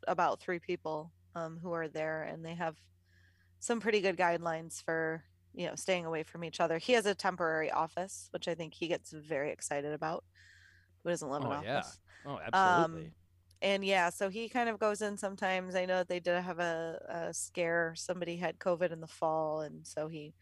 about 0.08 0.40
three 0.40 0.60
people 0.60 1.12
um, 1.36 1.60
who 1.62 1.72
are 1.74 1.88
there, 1.88 2.24
and 2.24 2.44
they 2.44 2.56
have 2.56 2.76
some 3.60 3.80
pretty 3.80 4.02
good 4.02 4.18
guidelines 4.18 4.82
for 4.84 5.26
you 5.54 5.68
know 5.68 5.76
staying 5.76 6.06
away 6.06 6.24
from 6.24 6.44
each 6.44 6.60
other. 6.60 6.78
He 6.80 6.94
has 6.94 7.06
a 7.06 7.16
temporary 7.16 7.72
office, 7.72 8.30
which 8.32 8.48
I 8.48 8.56
think 8.56 8.76
he 8.76 8.88
gets 8.88 9.12
very 9.12 9.52
excited 9.52 9.94
about. 9.94 10.26
Who 11.04 11.10
doesn't 11.10 11.30
love 11.30 11.46
an 11.46 11.52
Oh, 11.52 11.56
yeah. 11.56 11.94
office? 11.94 12.00
Oh, 12.26 12.40
absolutely. 12.40 13.10
Um, 13.10 13.16
and 13.62 13.86
yeah, 13.86 14.10
so 14.10 14.30
he 14.30 14.50
kind 14.50 14.70
of 14.70 14.80
goes 14.80 15.02
in 15.02 15.18
sometimes. 15.18 15.76
I 15.76 15.86
know 15.86 15.98
that 16.00 16.10
they 16.10 16.20
did 16.20 16.42
have 16.42 16.60
a, 16.60 17.06
a 17.30 17.34
scare. 17.34 17.96
Somebody 17.96 18.38
had 18.38 18.60
COVID 18.60 18.92
in 18.92 19.02
the 19.02 19.08
fall, 19.08 19.62
and 19.62 19.88
so 19.88 20.08
he 20.10 20.36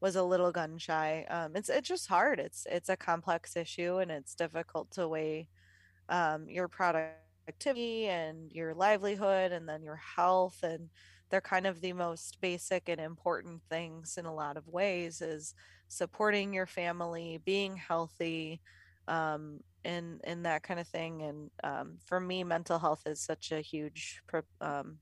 was 0.00 0.16
a 0.16 0.24
little 0.24 0.52
gun 0.52 0.78
shy. 0.78 1.24
Um, 1.24 1.56
it's 1.56 1.68
it's 1.70 1.88
just 1.88 2.08
hard. 2.08 2.40
It's 2.40 2.66
it's 2.70 2.88
a 2.88 2.96
complex 2.96 3.56
issue, 3.56 3.98
and 3.98 4.10
it's 4.10 4.34
difficult 4.34 4.90
to 4.92 5.08
weigh 5.08 5.48
um, 6.08 6.48
your 6.48 6.68
productivity 6.68 8.06
and 8.08 8.52
your 8.52 8.74
livelihood, 8.74 9.52
and 9.52 9.68
then 9.68 9.82
your 9.82 9.96
health. 9.96 10.62
And 10.62 10.90
they're 11.32 11.42
kind 11.42 11.66
of 11.66 11.82
the 11.82 11.94
most 11.94 12.40
basic 12.42 12.88
and 12.90 13.00
important 13.02 13.64
things 13.70 14.18
in 14.18 14.26
a 14.26 14.34
lot 14.34 14.58
of 14.58 14.68
ways. 14.68 15.22
Is 15.22 15.54
supporting 15.88 16.54
your 16.54 16.66
family, 16.68 17.38
being 17.38 17.76
healthy, 17.78 18.62
um, 19.08 19.62
and 19.84 20.20
and 20.24 20.46
that 20.46 20.64
kind 20.64 20.80
of 20.80 20.88
thing. 20.88 21.22
And 21.22 21.50
um, 21.64 21.98
for 22.06 22.20
me, 22.20 22.44
mental 22.44 22.80
health 22.80 23.02
is 23.06 23.22
such 23.22 23.52
a 23.52 23.62
huge 23.62 24.22
um, 24.62 25.00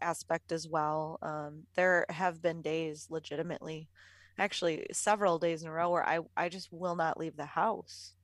aspect 0.00 0.52
as 0.52 0.68
well. 0.68 1.18
Um, 1.22 1.66
there 1.74 2.06
have 2.08 2.40
been 2.42 2.62
days, 2.62 3.06
legitimately, 3.10 3.88
actually 4.38 4.86
several 4.92 5.38
days 5.38 5.62
in 5.62 5.68
a 5.68 5.72
row, 5.72 5.90
where 5.90 6.08
I 6.08 6.20
I 6.36 6.48
just 6.48 6.72
will 6.72 6.96
not 6.96 7.18
leave 7.18 7.36
the 7.36 7.46
house. 7.46 8.14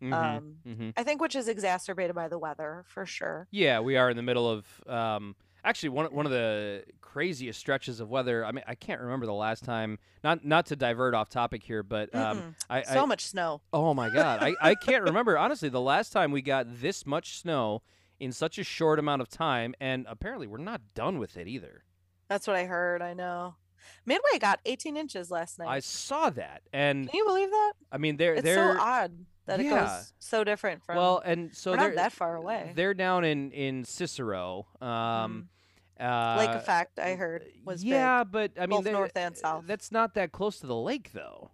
Mhm, 0.00 0.42
Um, 0.42 0.64
mhm. 0.64 0.94
I 0.96 1.04
think 1.04 1.20
which 1.22 1.36
is 1.36 1.48
exacerbated 1.48 2.16
by 2.16 2.28
the 2.28 2.38
weather 2.38 2.84
for 2.88 3.06
sure. 3.06 3.48
Yeah, 3.50 3.80
we 3.80 3.96
are 3.96 4.10
in 4.10 4.16
the 4.16 4.22
middle 4.22 4.48
of 4.48 4.82
um, 4.86 5.34
actually 5.64 5.90
one 5.90 6.06
one 6.14 6.26
of 6.26 6.32
the 6.32 6.84
craziest 7.00 7.58
stretches 7.58 8.00
of 8.00 8.08
weather. 8.08 8.44
I 8.44 8.52
mean, 8.52 8.64
I 8.66 8.74
can't 8.74 9.00
remember 9.00 9.26
the 9.26 9.32
last 9.32 9.64
time. 9.64 9.98
Not 10.22 10.44
not 10.44 10.66
to 10.66 10.76
divert 10.76 11.14
off 11.14 11.28
topic 11.28 11.62
here, 11.62 11.82
but 11.82 12.14
um, 12.14 12.54
I, 12.68 12.82
so 12.82 13.02
I 13.02 13.06
much 13.06 13.26
snow. 13.26 13.60
oh 13.72 13.94
my 13.94 14.10
god, 14.10 14.42
I, 14.42 14.54
I 14.60 14.74
can't 14.82 15.04
remember 15.04 15.36
honestly 15.36 15.68
the 15.68 15.80
last 15.80 16.12
time 16.12 16.30
we 16.30 16.42
got 16.42 16.66
this 16.80 17.06
much 17.06 17.38
snow 17.38 17.82
in 18.18 18.32
such 18.32 18.58
a 18.58 18.64
short 18.64 18.98
amount 18.98 19.22
of 19.22 19.28
time, 19.28 19.74
and 19.80 20.06
apparently 20.08 20.46
we're 20.46 20.58
not 20.58 20.80
done 20.94 21.18
with 21.18 21.36
it 21.36 21.48
either. 21.48 21.84
That's 22.28 22.46
what 22.46 22.56
I 22.56 22.64
heard. 22.66 23.02
I 23.02 23.14
know. 23.14 23.56
Midway 24.04 24.38
got 24.38 24.60
18 24.66 24.96
inches 24.96 25.30
last 25.30 25.58
night. 25.58 25.68
I 25.68 25.80
saw 25.80 26.30
that, 26.30 26.62
and 26.72 27.08
Can 27.08 27.18
you 27.18 27.24
believe 27.24 27.50
that? 27.50 27.72
I 27.90 27.98
mean 27.98 28.16
they're 28.16 28.34
It's 28.34 28.42
they're 28.42 28.76
so 28.76 28.80
odd 28.80 29.12
that 29.50 29.60
it 29.60 29.64
Yeah. 29.66 29.86
goes 29.86 30.12
so 30.18 30.42
different 30.44 30.82
from. 30.84 30.96
well, 30.96 31.22
and 31.24 31.54
so 31.54 31.70
they're 31.72 31.88
not 31.88 31.94
that 31.96 32.12
far 32.12 32.36
away. 32.36 32.72
They're 32.74 32.94
down 32.94 33.24
in 33.24 33.52
in 33.52 33.84
Cicero. 33.84 34.66
Um, 34.80 35.48
uh, 36.00 36.36
Lake 36.38 36.50
Effect, 36.56 36.98
I 36.98 37.14
heard, 37.14 37.44
was 37.64 37.82
big. 37.82 37.90
yeah, 37.90 38.24
but 38.24 38.52
I 38.58 38.66
mean, 38.66 38.82
both 38.82 38.92
north 38.92 39.16
and 39.16 39.36
south. 39.36 39.64
That's 39.66 39.92
not 39.92 40.14
that 40.14 40.32
close 40.32 40.58
to 40.60 40.66
the 40.66 40.74
lake, 40.76 41.12
though. 41.12 41.50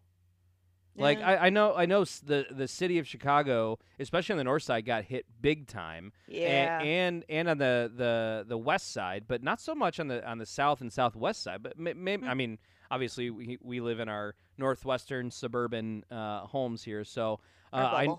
Like 0.99 1.19
Yeah. 1.19 1.29
I, 1.31 1.47
I 1.47 1.51
know, 1.51 1.75
I 1.75 1.85
know 1.85 2.05
the 2.05 2.47
the 2.51 2.67
city 2.67 2.99
of 2.99 3.07
Chicago, 3.07 3.79
especially 3.99 4.33
on 4.35 4.39
the 4.39 4.45
north 4.45 4.63
side, 4.63 4.87
got 4.87 5.05
hit 5.05 5.27
big 5.43 5.67
time, 5.67 6.13
a- 6.29 6.33
yeah. 6.33 6.81
and 6.81 7.23
and 7.29 7.49
on 7.49 7.59
the, 7.59 7.93
the 7.95 8.45
the 8.49 8.57
west 8.57 8.93
side, 8.93 9.25
but 9.29 9.43
not 9.43 9.61
so 9.61 9.75
much 9.75 10.01
on 10.01 10.09
the 10.09 10.27
on 10.27 10.39
the 10.39 10.47
south 10.47 10.81
and 10.81 10.91
southwest 10.91 11.43
side. 11.43 11.63
But 11.63 11.79
may, 11.79 11.93
may, 11.93 12.17
Hmm. 12.17 12.29
I 12.29 12.35
mean, 12.35 12.59
obviously 12.91 13.31
we 13.31 13.59
we 13.63 13.81
live 13.81 14.01
in 14.01 14.09
our 14.09 14.35
northwestern 14.59 15.31
suburban 15.31 16.05
uh, 16.11 16.41
homes 16.41 16.83
here, 16.83 17.05
so. 17.05 17.41
Uh, 17.73 17.77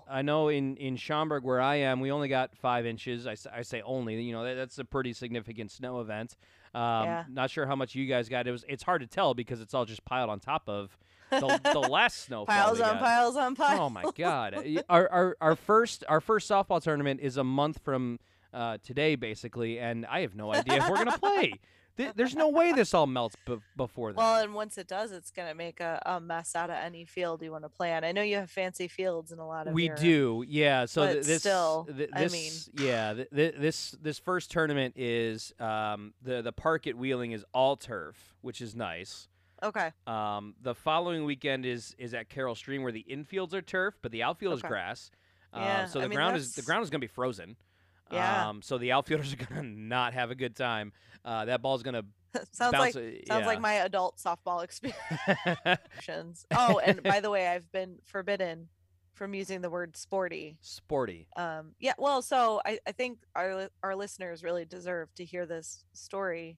I. 0.08 0.18
I 0.18 0.22
know 0.22 0.48
in, 0.48 0.76
in 0.76 0.96
Schaumburg 0.96 1.42
where 1.42 1.60
I 1.60 1.76
am 1.76 2.00
we 2.00 2.12
only 2.12 2.28
got 2.28 2.54
five 2.54 2.84
inches 2.84 3.26
I, 3.26 3.34
I 3.52 3.62
say 3.62 3.80
only 3.80 4.20
you 4.22 4.30
know 4.32 4.44
that, 4.44 4.54
that's 4.54 4.78
a 4.78 4.84
pretty 4.84 5.14
significant 5.14 5.72
snow 5.72 6.00
event 6.00 6.36
um, 6.74 7.04
Yeah. 7.04 7.24
not 7.30 7.50
sure 7.50 7.66
how 7.66 7.74
much 7.74 7.94
you 7.94 8.06
guys 8.06 8.28
got 8.28 8.46
it 8.46 8.52
was 8.52 8.64
it's 8.68 8.82
hard 8.82 9.00
to 9.00 9.06
tell 9.06 9.32
because 9.32 9.62
it's 9.62 9.72
all 9.72 9.86
just 9.86 10.04
piled 10.04 10.28
on 10.28 10.38
top 10.38 10.68
of 10.68 10.96
the, 11.30 11.60
the 11.72 11.80
last 11.80 12.24
snowfall 12.26 12.54
piles 12.54 12.80
on 12.80 12.98
piles 12.98 13.36
on 13.36 13.56
piles. 13.56 13.80
Oh 13.80 13.90
my 13.90 14.04
god! 14.16 14.64
Our, 14.88 15.08
our 15.10 15.36
our 15.40 15.56
first 15.56 16.04
our 16.08 16.20
first 16.20 16.48
softball 16.48 16.80
tournament 16.82 17.20
is 17.20 17.36
a 17.36 17.44
month 17.44 17.80
from 17.82 18.18
uh, 18.54 18.78
today, 18.82 19.14
basically, 19.14 19.78
and 19.78 20.06
I 20.06 20.20
have 20.20 20.34
no 20.34 20.52
idea 20.54 20.76
if 20.76 20.88
we're 20.88 20.96
gonna 20.96 21.18
play. 21.18 21.54
Th- 21.98 22.12
There's 22.14 22.34
no 22.34 22.48
way 22.48 22.72
this 22.72 22.94
all 22.94 23.06
melts 23.06 23.36
b- 23.44 23.58
before 23.76 24.12
that. 24.12 24.16
Well, 24.18 24.42
and 24.42 24.54
once 24.54 24.78
it 24.78 24.86
does, 24.88 25.12
it's 25.12 25.30
gonna 25.30 25.54
make 25.54 25.80
a, 25.80 26.00
a 26.06 26.20
mess 26.20 26.56
out 26.56 26.70
of 26.70 26.76
any 26.76 27.04
field 27.04 27.42
you 27.42 27.50
want 27.52 27.64
to 27.64 27.68
play 27.68 27.92
on. 27.92 28.04
I 28.04 28.12
know 28.12 28.22
you 28.22 28.36
have 28.36 28.50
fancy 28.50 28.88
fields 28.88 29.32
in 29.32 29.38
a 29.38 29.46
lot 29.46 29.66
of 29.66 29.74
we 29.74 29.88
do, 29.90 30.44
yeah. 30.48 30.86
So 30.86 31.12
th- 31.12 31.26
this, 31.26 31.40
still, 31.42 31.86
th- 31.94 32.08
I 32.14 32.20
this, 32.22 32.32
mean- 32.32 32.86
yeah, 32.86 33.12
th- 33.14 33.28
th- 33.34 33.54
this 33.58 33.90
this 34.00 34.18
first 34.18 34.50
tournament 34.50 34.94
is 34.96 35.52
um, 35.60 36.14
the 36.22 36.40
the 36.40 36.52
park 36.52 36.86
at 36.86 36.96
Wheeling 36.96 37.32
is 37.32 37.44
all 37.52 37.76
turf, 37.76 38.34
which 38.40 38.60
is 38.62 38.74
nice. 38.74 39.28
Okay. 39.60 39.90
Um, 40.06 40.54
the 40.62 40.74
following 40.76 41.24
weekend 41.24 41.66
is 41.66 41.94
is 41.98 42.14
at 42.14 42.28
Carol 42.28 42.54
Stream 42.54 42.82
where 42.84 42.92
the 42.92 43.04
infields 43.10 43.52
are 43.54 43.60
turf, 43.62 43.98
but 44.02 44.12
the 44.12 44.22
outfield 44.22 44.54
is 44.54 44.62
grass. 44.62 45.10
Uh, 45.52 45.58
Yeah, 45.60 45.84
so 45.86 45.98
I 45.98 46.02
the 46.04 46.08
mean, 46.10 46.16
ground 46.16 46.36
is 46.36 46.54
the 46.54 46.62
ground 46.62 46.84
is 46.84 46.90
gonna 46.90 47.00
be 47.00 47.06
frozen. 47.08 47.56
Yeah. 48.10 48.48
Um, 48.48 48.62
so 48.62 48.78
the 48.78 48.92
outfielders 48.92 49.32
are 49.34 49.36
gonna 49.36 49.62
not 49.62 50.14
have 50.14 50.30
a 50.30 50.34
good 50.34 50.56
time. 50.56 50.92
Uh, 51.24 51.44
that 51.46 51.62
ball's 51.62 51.82
gonna 51.82 52.04
sounds 52.52 52.72
bounce. 52.72 52.94
like 52.94 53.24
uh, 53.28 53.32
sounds 53.32 53.46
like 53.46 53.60
my 53.60 53.74
adult 53.74 54.16
softball 54.18 54.62
experience. 54.64 56.46
oh, 56.56 56.78
and 56.84 57.02
by 57.02 57.20
the 57.20 57.30
way, 57.30 57.46
I've 57.48 57.70
been 57.72 57.98
forbidden 58.04 58.68
from 59.14 59.34
using 59.34 59.60
the 59.60 59.70
word 59.70 59.96
sporty. 59.96 60.56
sporty. 60.60 61.26
Um, 61.36 61.72
yeah. 61.80 61.94
Well, 61.98 62.22
so 62.22 62.60
I, 62.64 62.78
I 62.86 62.92
think 62.92 63.18
our 63.34 63.68
our 63.82 63.96
listeners 63.96 64.42
really 64.44 64.64
deserve 64.64 65.12
to 65.16 65.24
hear 65.24 65.44
this 65.46 65.84
story 65.92 66.56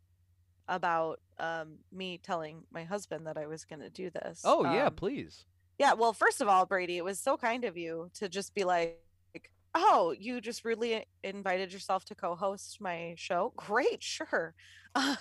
about 0.69 1.21
um, 1.39 1.79
me 1.91 2.19
telling 2.23 2.63
my 2.71 2.85
husband 2.85 3.27
that 3.27 3.37
I 3.37 3.47
was 3.47 3.65
going 3.65 3.81
to 3.81 3.91
do 3.91 4.11
this. 4.11 4.43
Oh 4.45 4.63
yeah, 4.65 4.87
Um, 4.87 4.95
please. 4.95 5.47
Yeah, 5.79 5.95
well, 5.95 6.13
first 6.13 6.41
of 6.43 6.49
all, 6.49 6.67
Brady, 6.67 6.99
it 6.99 7.05
was 7.05 7.19
so 7.19 7.37
kind 7.39 7.65
of 7.65 7.77
you 7.77 8.11
to 8.15 8.29
just 8.29 8.55
be 8.55 8.65
like, 8.65 9.01
"Oh, 9.75 10.15
you 10.19 10.41
just 10.41 10.65
rudely 10.65 11.05
invited 11.23 11.73
yourself 11.73 12.05
to 12.07 12.15
co-host 12.15 12.79
my 12.81 13.15
show. 13.17 13.53
Great, 13.57 14.03
sure." 14.03 14.55
Um, 14.97 15.17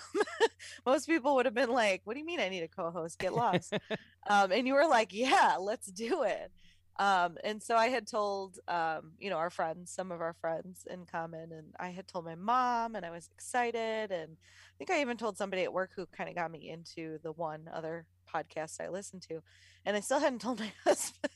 most 0.83 1.05
people 1.05 1.35
would 1.35 1.45
have 1.45 1.53
been 1.53 1.69
like, 1.69 2.01
"What 2.03 2.15
do 2.15 2.19
you 2.19 2.25
mean 2.25 2.39
I 2.39 2.49
need 2.49 2.63
a 2.63 2.67
co-host? 2.67 3.19
Get 3.19 3.33
lost." 3.35 3.71
um, 4.29 4.51
and 4.51 4.65
you 4.67 4.73
were 4.73 4.88
like, 4.88 5.13
"Yeah, 5.13 5.57
let's 5.59 5.91
do 5.91 6.23
it." 6.23 6.51
Um, 6.97 7.38
and 7.45 7.63
so 7.63 7.75
I 7.77 7.88
had 7.88 8.07
told, 8.07 8.59
um, 8.67 9.12
you 9.19 9.29
know, 9.29 9.38
our 9.38 9.49
friends, 9.49 9.91
some 9.91 10.12
of 10.12 10.19
our 10.21 10.33
friends 10.41 10.85
in 10.89 11.05
common, 11.05 11.51
and 11.53 11.73
I 11.79 11.89
had 11.91 12.07
told 12.07 12.25
my 12.25 12.35
mom, 12.35 12.95
and 12.95 13.05
I 13.05 13.09
was 13.12 13.29
excited, 13.31 14.12
and 14.12 14.31
I 14.33 14.73
think 14.77 14.89
I 14.91 14.99
even 15.01 15.15
told 15.17 15.38
somebody 15.38 15.63
at 15.63 15.71
work 15.71 15.91
who 15.95 16.05
kind 16.07 16.29
of 16.29 16.35
got 16.35 16.51
me 16.51 16.69
into 16.69 17.19
the 17.23 17.31
one 17.31 17.69
other 17.73 18.05
podcast 18.33 18.81
I 18.81 18.89
listened 18.89 19.21
to, 19.29 19.41
and 19.85 19.95
I 19.95 20.01
still 20.01 20.19
hadn't 20.19 20.41
told 20.41 20.59
my 20.59 20.71
husband. 20.83 21.33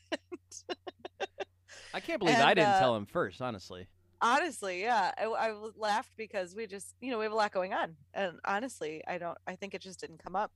I 1.94 2.00
can't 2.00 2.20
believe 2.20 2.38
I 2.38 2.54
didn't 2.54 2.70
uh, 2.70 2.80
tell 2.80 2.96
him 2.96 3.06
first. 3.06 3.42
Honestly. 3.42 3.88
honestly, 4.22 4.82
yeah, 4.82 5.12
I 5.18 5.54
laughed 5.78 6.14
because 6.18 6.56
we 6.56 6.66
just, 6.68 6.96
you 7.02 7.12
know, 7.12 7.18
we 7.18 7.26
have 7.26 7.34
a 7.34 7.36
lot 7.36 7.52
going 7.52 7.74
on, 7.74 7.96
and 8.14 8.40
honestly, 8.46 9.02
I 9.08 9.18
don't, 9.18 9.38
I 9.46 9.56
think 9.56 9.74
it 9.74 9.82
just 9.82 10.00
didn't 10.00 10.24
come 10.24 10.36
up. 10.36 10.52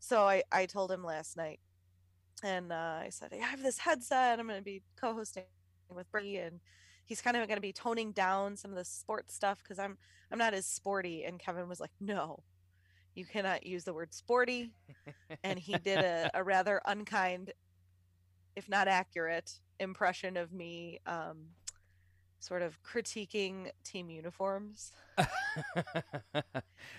So 0.00 0.22
I, 0.22 0.42
I 0.52 0.66
told 0.66 0.90
him 0.90 1.02
last 1.02 1.36
night, 1.36 1.60
and 2.42 2.72
uh, 2.72 3.00
I 3.02 3.08
said, 3.10 3.30
I 3.32 3.44
have 3.44 3.62
this 3.62 3.78
headset. 3.78 4.38
I'm 4.38 4.46
going 4.46 4.58
to 4.58 4.64
be 4.64 4.82
co-hosting 5.00 5.44
with 5.90 6.10
Brady, 6.10 6.38
and 6.38 6.60
he's 7.04 7.20
kind 7.20 7.36
of 7.36 7.46
going 7.48 7.56
to 7.56 7.62
be 7.62 7.72
toning 7.72 8.12
down 8.12 8.56
some 8.56 8.70
of 8.70 8.76
the 8.76 8.84
sports 8.84 9.34
stuff 9.34 9.58
because 9.62 9.78
I'm, 9.78 9.98
I'm 10.30 10.38
not 10.38 10.54
as 10.54 10.66
sporty. 10.66 11.24
And 11.24 11.38
Kevin 11.38 11.68
was 11.68 11.80
like, 11.80 11.90
No, 12.00 12.42
you 13.14 13.24
cannot 13.24 13.66
use 13.66 13.84
the 13.84 13.92
word 13.92 14.14
sporty. 14.14 14.70
and 15.42 15.58
he 15.58 15.76
did 15.78 15.98
a, 15.98 16.30
a 16.34 16.44
rather 16.44 16.80
unkind, 16.86 17.52
if 18.56 18.68
not 18.68 18.88
accurate, 18.88 19.60
impression 19.80 20.36
of 20.36 20.52
me, 20.52 21.00
um, 21.06 21.46
sort 22.40 22.62
of 22.62 22.78
critiquing 22.82 23.70
team 23.84 24.10
uniforms. 24.10 24.92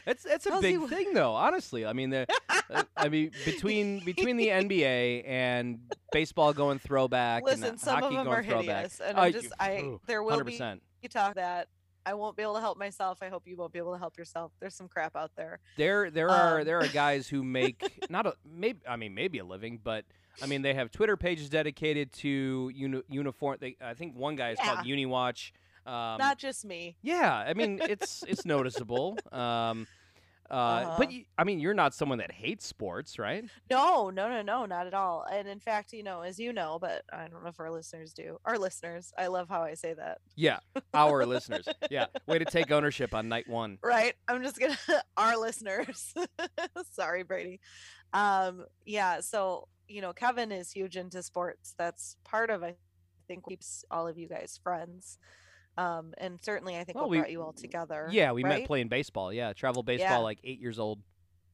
that's 0.06 0.24
that's 0.24 0.46
a 0.46 0.52
How's 0.52 0.62
big 0.62 0.80
he- 0.80 0.88
thing, 0.88 1.14
though. 1.14 1.34
Honestly, 1.34 1.86
I 1.86 1.94
mean, 1.94 2.10
the, 2.10 2.28
uh, 2.70 2.84
I 2.98 3.10
mean, 3.10 3.32
between 3.46 4.00
between 4.04 4.38
the 4.38 4.48
NBA 4.48 5.24
and 5.28 5.80
baseball 6.12 6.54
going 6.54 6.80
throwback, 6.80 7.44
Listen, 7.44 7.64
and 7.66 7.80
some 7.80 7.96
hockey 8.02 8.08
of 8.08 8.14
them 8.14 8.26
going 8.26 8.40
are 8.40 8.44
throwback. 8.44 8.76
hideous, 8.84 9.00
and 9.00 9.18
Oh, 9.18 9.22
I'm 9.22 9.28
you- 9.34 9.42
just 9.42 9.54
I 9.60 9.78
ooh, 9.80 10.02
there 10.08 10.24
will 10.24 10.40
100%. 10.42 10.46
be 10.46 10.82
you 11.02 11.10
talk 11.10 11.36
that 11.36 11.68
I 12.10 12.16
won't 12.16 12.36
be 12.36 12.42
able 12.42 12.56
to 12.56 12.60
help 12.62 12.80
myself. 12.80 13.20
I 13.22 13.30
hope 13.30 13.44
you 13.48 13.56
won't 13.56 13.72
be 13.72 13.78
able 13.78 13.94
to 13.94 14.00
help 14.00 14.18
yourself. 14.18 14.52
There's 14.60 14.74
some 14.74 14.88
crap 14.88 15.16
out 15.16 15.32
there. 15.36 15.60
There, 15.78 16.10
there 16.10 16.30
are 16.30 16.60
Um, 16.60 16.66
there 16.66 16.80
are 16.80 16.88
guys 17.06 17.28
who 17.28 17.44
make 17.44 18.08
not 18.10 18.26
a 18.26 18.34
maybe 18.44 18.80
I 18.88 18.96
mean 18.96 19.14
maybe 19.14 19.38
a 19.38 19.46
living, 19.46 19.80
but 19.84 20.06
I 20.42 20.48
mean 20.48 20.64
they 20.64 20.74
have 20.74 20.90
Twitter 20.92 21.18
pages 21.18 21.50
dedicated 21.50 22.12
to 22.14 22.72
uni- 22.74 23.04
uniform. 23.10 23.58
They, 23.60 23.78
I 23.80 23.94
think 23.94 24.16
one 24.16 24.36
guy 24.36 24.52
is 24.52 24.60
called 24.60 24.80
UniWatch. 24.80 25.52
Um, 25.86 26.18
Not 26.18 26.38
just 26.40 26.66
me. 26.66 26.98
yeah, 27.04 27.32
I 27.48 27.54
mean 27.54 27.80
it's 27.84 28.24
it's 28.28 28.44
noticeable. 28.46 29.18
Um, 29.32 29.86
uh, 30.52 30.54
Uh-huh. 30.54 30.96
But 30.98 31.12
you, 31.12 31.26
I 31.38 31.44
mean, 31.44 31.60
you're 31.60 31.74
not 31.74 31.94
someone 31.94 32.18
that 32.20 32.32
hates 32.32 32.66
sports, 32.66 33.20
right? 33.20 33.46
No, 33.70 34.10
no, 34.10 34.28
no, 34.30 34.42
no, 34.42 34.66
not 34.66 34.88
at 34.88 34.94
all. 34.94 35.26
And 35.32 35.48
in 35.48 35.60
fact, 35.60 35.94
you 35.94 36.04
know, 36.04 36.22
as 36.22 36.40
you 36.40 36.54
know, 36.54 36.78
but 36.80 37.04
I 37.12 37.28
don't 37.28 37.44
know 37.44 37.50
if 37.50 37.60
our 37.60 37.72
listeners 37.72 38.14
do. 38.14 38.38
Our 38.46 38.58
listeners, 38.58 39.12
I 39.18 39.28
love 39.28 39.50
how 39.50 39.62
I 39.64 39.74
say 39.76 39.94
that. 39.94 40.20
Yeah, 40.36 40.60
our 40.94 41.26
listeners. 41.26 41.68
Yeah, 41.90 42.08
way 42.28 42.40
to 42.40 42.46
take 42.46 42.72
ownership 42.72 43.14
on 43.14 43.30
night 43.30 43.48
one. 43.50 43.78
Right. 43.84 44.14
I'm 44.28 44.44
just 44.44 44.60
gonna 44.60 44.78
our 45.18 45.38
listeners. 45.38 46.14
Sorry, 46.92 47.24
Brady. 47.24 47.60
Um, 48.14 48.66
yeah, 48.86 49.20
so 49.22 49.68
you 49.88 50.02
know, 50.02 50.14
Kevin 50.14 50.52
is 50.52 50.72
huge 50.72 50.96
into 50.98 51.24
sports. 51.24 51.74
That's 51.78 52.16
part 52.24 52.50
of 52.52 52.62
I 52.64 52.76
think 53.28 53.48
keeps 53.48 53.84
all 53.90 54.08
of 54.08 54.18
you 54.18 54.28
guys 54.28 54.60
friends. 54.64 55.18
Um, 55.80 56.14
and 56.18 56.40
certainly 56.44 56.78
I 56.78 56.84
think 56.84 56.96
Well, 56.96 57.06
what 57.06 57.10
we- 57.12 57.18
brought 57.20 57.32
you 57.32 57.42
all 57.42 57.54
together. 57.54 58.10
Yeah, 58.12 58.34
we 58.34 58.44
met 58.44 58.66
playing 58.66 58.90
baseball. 58.90 59.32
Yeah, 59.32 59.54
travel 59.54 59.82
baseball, 59.82 60.10
Yeah. 60.10 60.18
like 60.18 60.40
eight 60.44 60.60
years 60.60 60.78
old. 60.78 61.02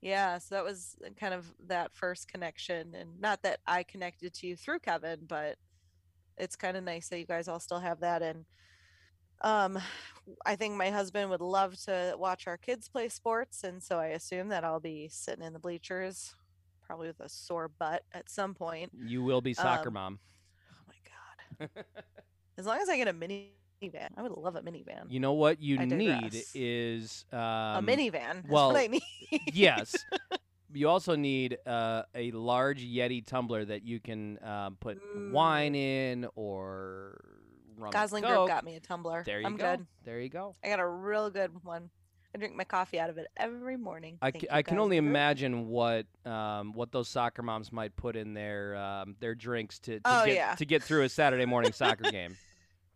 Yeah, 0.02 0.38
so 0.40 0.56
that 0.56 0.64
was 0.64 0.98
kind 1.16 1.34
of 1.34 1.54
that 1.68 1.94
first 1.94 2.28
connection, 2.28 2.96
and 2.96 3.20
not 3.20 3.42
that 3.44 3.60
I 3.68 3.84
connected 3.84 4.34
to 4.36 4.48
you 4.48 4.56
through 4.56 4.80
Kevin, 4.80 5.26
but 5.28 5.58
it's 6.38 6.56
kind 6.56 6.76
of 6.78 6.84
nice 6.84 7.08
that 7.10 7.20
you 7.20 7.26
guys 7.26 7.48
all 7.48 7.60
still 7.60 7.80
have 7.80 8.00
that. 8.02 8.22
And 8.22 8.46
um, 9.42 9.80
I 10.46 10.56
think 10.56 10.76
my 10.76 10.90
husband 10.90 11.30
would 11.30 11.42
love 11.42 11.76
to 11.84 12.16
watch 12.18 12.48
our 12.48 12.58
kids 12.58 12.88
play 12.90 13.10
sports, 13.10 13.64
and 13.64 13.82
so 13.82 14.00
I 14.00 14.08
assume 14.08 14.50
that 14.50 14.64
I'll 14.64 14.80
be 14.80 15.08
sitting 15.08 15.44
in 15.46 15.54
the 15.54 15.60
bleachers, 15.60 16.36
probably 16.82 17.08
with 17.08 17.20
a 17.20 17.30
sore 17.30 17.68
butt 17.68 18.04
at 18.12 18.30
some 18.30 18.54
point. 18.54 18.92
You 18.96 19.24
will 19.24 19.42
be 19.42 19.54
soccer 19.54 19.90
Um, 19.90 19.94
mom. 19.94 20.20
Oh 20.72 20.84
my 20.88 21.68
god! 21.68 21.86
As 22.58 22.66
long 22.66 22.78
as 22.80 22.90
I 22.90 22.98
get 22.98 23.08
a 23.08 23.14
minivan, 23.82 24.10
I 24.18 24.22
would 24.22 24.32
love 24.32 24.56
a 24.56 24.62
minivan. 24.62 25.06
You 25.10 25.20
know 25.20 25.34
what 25.34 25.62
you 25.62 25.78
I 25.80 25.86
need 25.86 26.08
digress. 26.08 26.52
is 26.56 27.26
um, 27.32 27.40
a 27.40 27.82
minivan. 27.84 28.48
Well, 28.48 28.70
what 28.74 28.78
I 28.78 28.88
need. 28.88 29.02
yes. 29.54 29.96
You 30.74 30.90
also 30.90 31.16
need 31.16 31.58
uh, 31.66 32.04
a 32.14 32.32
large 32.32 32.84
Yeti 32.86 33.26
tumbler 33.26 33.64
that 33.64 33.84
you 33.84 34.02
can 34.02 34.38
um, 34.44 34.76
put 34.78 35.00
wine 35.32 35.74
in 35.74 36.28
or 36.36 37.22
rum 37.78 37.92
Gosling 37.92 38.24
Group 38.26 38.50
got 38.50 38.66
me 38.66 38.76
a 38.76 38.82
tumbler. 38.82 39.24
There 39.26 39.40
you 39.40 39.46
I'm 39.46 39.56
go. 39.56 39.78
good. 39.78 39.88
There 40.04 40.20
you 40.20 40.28
go. 40.28 40.58
I 40.62 40.68
got 40.68 40.80
a 40.82 40.88
real 40.88 41.30
good 41.30 41.64
one. 41.64 41.90
I 42.34 42.40
drink 42.40 42.58
my 42.58 42.66
coffee 42.66 43.00
out 43.00 43.10
of 43.10 43.18
it 43.18 43.28
every 43.38 43.78
morning. 43.78 44.18
I, 44.22 44.34
you, 44.36 44.50
I 44.52 44.64
can 44.64 44.78
only 44.78 44.98
imagine 44.98 45.70
what 45.70 46.08
um, 46.26 46.74
what 46.74 46.92
those 46.92 47.08
soccer 47.08 47.42
moms 47.42 47.72
might 47.72 47.96
put 47.96 48.18
in 48.18 48.34
their 48.34 48.76
um, 48.76 49.16
their 49.22 49.34
drinks 49.36 49.80
to, 49.80 50.00
to 50.00 50.02
Oh, 50.04 50.26
get 50.26 50.36
yeah. 50.36 50.56
to 50.56 50.66
get 50.66 50.84
through 50.84 51.04
a 51.04 51.10
Saturday 51.10 51.46
morning 51.46 51.72
soccer 51.72 52.12
game. 52.12 52.36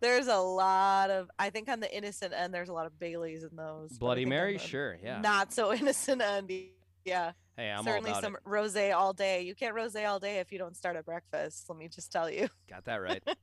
There's 0.01 0.27
a 0.27 0.37
lot 0.37 1.09
of. 1.09 1.29
I 1.37 1.49
think 1.49 1.67
on 1.69 1.79
the 1.79 1.95
innocent 1.95 2.33
end, 2.33 2.53
there's 2.53 2.69
a 2.69 2.73
lot 2.73 2.85
of 2.85 2.97
Baileys 2.99 3.43
in 3.43 3.55
those. 3.55 3.97
Bloody 3.97 4.25
Mary, 4.25 4.57
sure, 4.57 4.97
yeah. 5.03 5.19
Not 5.19 5.53
so 5.53 5.73
innocent 5.73 6.21
end. 6.21 6.51
Yeah, 7.05 7.31
hey, 7.57 7.69
I'm 7.69 7.83
certainly 7.83 8.13
some 8.13 8.35
it. 8.35 8.43
rosé 8.45 8.95
all 8.95 9.13
day. 9.13 9.41
You 9.41 9.55
can't 9.55 9.75
rosé 9.75 10.07
all 10.07 10.19
day 10.19 10.39
if 10.39 10.51
you 10.51 10.57
don't 10.57 10.75
start 10.75 10.95
at 10.95 11.05
breakfast. 11.05 11.65
Let 11.69 11.77
me 11.77 11.89
just 11.89 12.11
tell 12.11 12.29
you. 12.29 12.47
Got 12.69 12.85
that 12.85 12.97
right. 12.97 13.23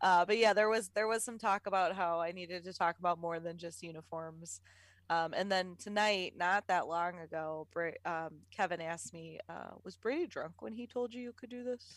uh, 0.00 0.24
but 0.24 0.38
yeah, 0.38 0.52
there 0.52 0.68
was 0.68 0.90
there 0.94 1.08
was 1.08 1.24
some 1.24 1.38
talk 1.38 1.66
about 1.66 1.94
how 1.96 2.20
I 2.20 2.32
needed 2.32 2.64
to 2.64 2.72
talk 2.72 2.98
about 2.98 3.18
more 3.18 3.40
than 3.40 3.58
just 3.58 3.82
uniforms. 3.82 4.60
Um, 5.08 5.34
and 5.34 5.50
then 5.50 5.76
tonight, 5.78 6.34
not 6.36 6.66
that 6.66 6.88
long 6.88 7.20
ago, 7.20 7.68
Bra- 7.72 7.90
um, 8.04 8.40
Kevin 8.50 8.80
asked 8.80 9.12
me, 9.12 9.38
uh, 9.48 9.70
"Was 9.84 9.96
Brady 9.96 10.26
drunk 10.26 10.62
when 10.62 10.72
he 10.72 10.86
told 10.86 11.14
you 11.14 11.22
you 11.22 11.32
could 11.32 11.50
do 11.50 11.64
this?" 11.64 11.96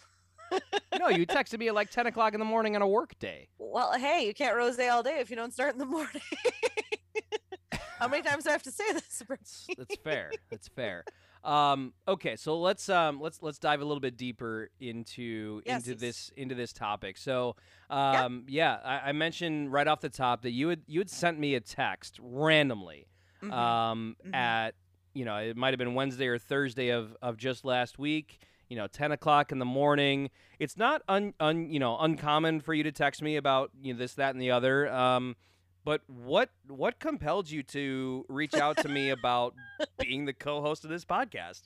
No, 0.99 1.09
you 1.09 1.25
texted 1.27 1.59
me 1.59 1.67
at 1.67 1.75
like 1.75 1.89
10 1.89 2.07
o'clock 2.07 2.33
in 2.33 2.39
the 2.39 2.45
morning 2.45 2.75
on 2.75 2.81
a 2.81 2.87
work 2.87 3.17
day. 3.19 3.47
Well, 3.57 3.93
hey, 3.97 4.25
you 4.27 4.33
can't 4.33 4.55
rosé 4.55 4.91
all 4.91 5.03
day 5.03 5.19
if 5.19 5.29
you 5.29 5.35
don't 5.35 5.53
start 5.53 5.73
in 5.73 5.79
the 5.79 5.85
morning. 5.85 6.21
How 7.99 8.07
many 8.07 8.23
times 8.23 8.45
do 8.45 8.49
I 8.49 8.53
have 8.53 8.63
to 8.63 8.71
say 8.71 8.93
this? 8.93 9.21
Brady? 9.27 9.41
That's, 9.43 9.75
that's 9.77 9.95
fair. 10.03 10.31
That's 10.49 10.67
fair. 10.69 11.03
Um, 11.43 11.93
okay, 12.07 12.35
so 12.35 12.57
let's 12.59 12.87
um, 12.89 13.19
let's 13.21 13.41
let's 13.41 13.59
dive 13.59 13.81
a 13.81 13.85
little 13.85 13.99
bit 14.01 14.17
deeper 14.17 14.69
into 14.79 15.61
Yes, 15.65 15.79
into 15.87 15.91
yes. 15.91 15.99
this 15.99 16.31
into 16.37 16.55
this 16.55 16.73
topic. 16.73 17.17
So, 17.17 17.55
um, 17.89 18.45
yeah, 18.47 18.77
I, 18.83 19.09
I 19.09 19.11
mentioned 19.13 19.71
right 19.71 19.87
off 19.87 20.01
the 20.01 20.09
top 20.09 20.41
that 20.43 20.51
you 20.51 20.69
had 20.69 20.81
you 20.87 20.99
had 20.99 21.09
sent 21.09 21.39
me 21.39 21.55
a 21.55 21.59
text 21.61 22.19
randomly 22.21 23.07
Mhm. 23.41 23.53
um, 23.53 24.15
Mhm. 24.25 24.35
at 24.35 24.75
you 25.13 25.23
know 25.23 25.37
it 25.37 25.55
might 25.55 25.69
have 25.73 25.77
been 25.79 25.93
Wednesday 25.93 26.27
or 26.27 26.37
Thursday 26.37 26.89
of 26.89 27.15
of 27.21 27.37
just 27.37 27.63
last 27.65 27.97
week. 27.99 28.39
You 28.69 28.77
know, 28.77 28.87
ten 28.87 29.11
o'clock 29.11 29.51
in 29.51 29.57
the 29.59 29.65
morning. 29.65 30.29
It's 30.59 30.77
not 30.77 31.01
un, 31.07 31.33
un 31.39 31.69
you 31.71 31.79
know 31.79 31.97
uncommon 31.99 32.61
for 32.61 32.73
you 32.73 32.83
to 32.83 32.91
text 32.91 33.21
me 33.21 33.35
about 33.35 33.71
you 33.81 33.93
know 33.93 33.99
this 33.99 34.13
that 34.15 34.33
and 34.35 34.41
the 34.41 34.51
other. 34.51 34.87
Um, 34.93 35.35
but 35.83 36.01
what 36.07 36.49
what 36.67 36.99
compelled 36.99 37.49
you 37.49 37.63
to 37.63 38.25
reach 38.29 38.53
out 38.55 38.77
to 38.77 38.87
me 38.87 39.09
about 39.19 39.55
being 39.97 40.25
the 40.25 40.33
co-host 40.33 40.83
of 40.83 40.91
this 40.91 41.03
podcast? 41.03 41.61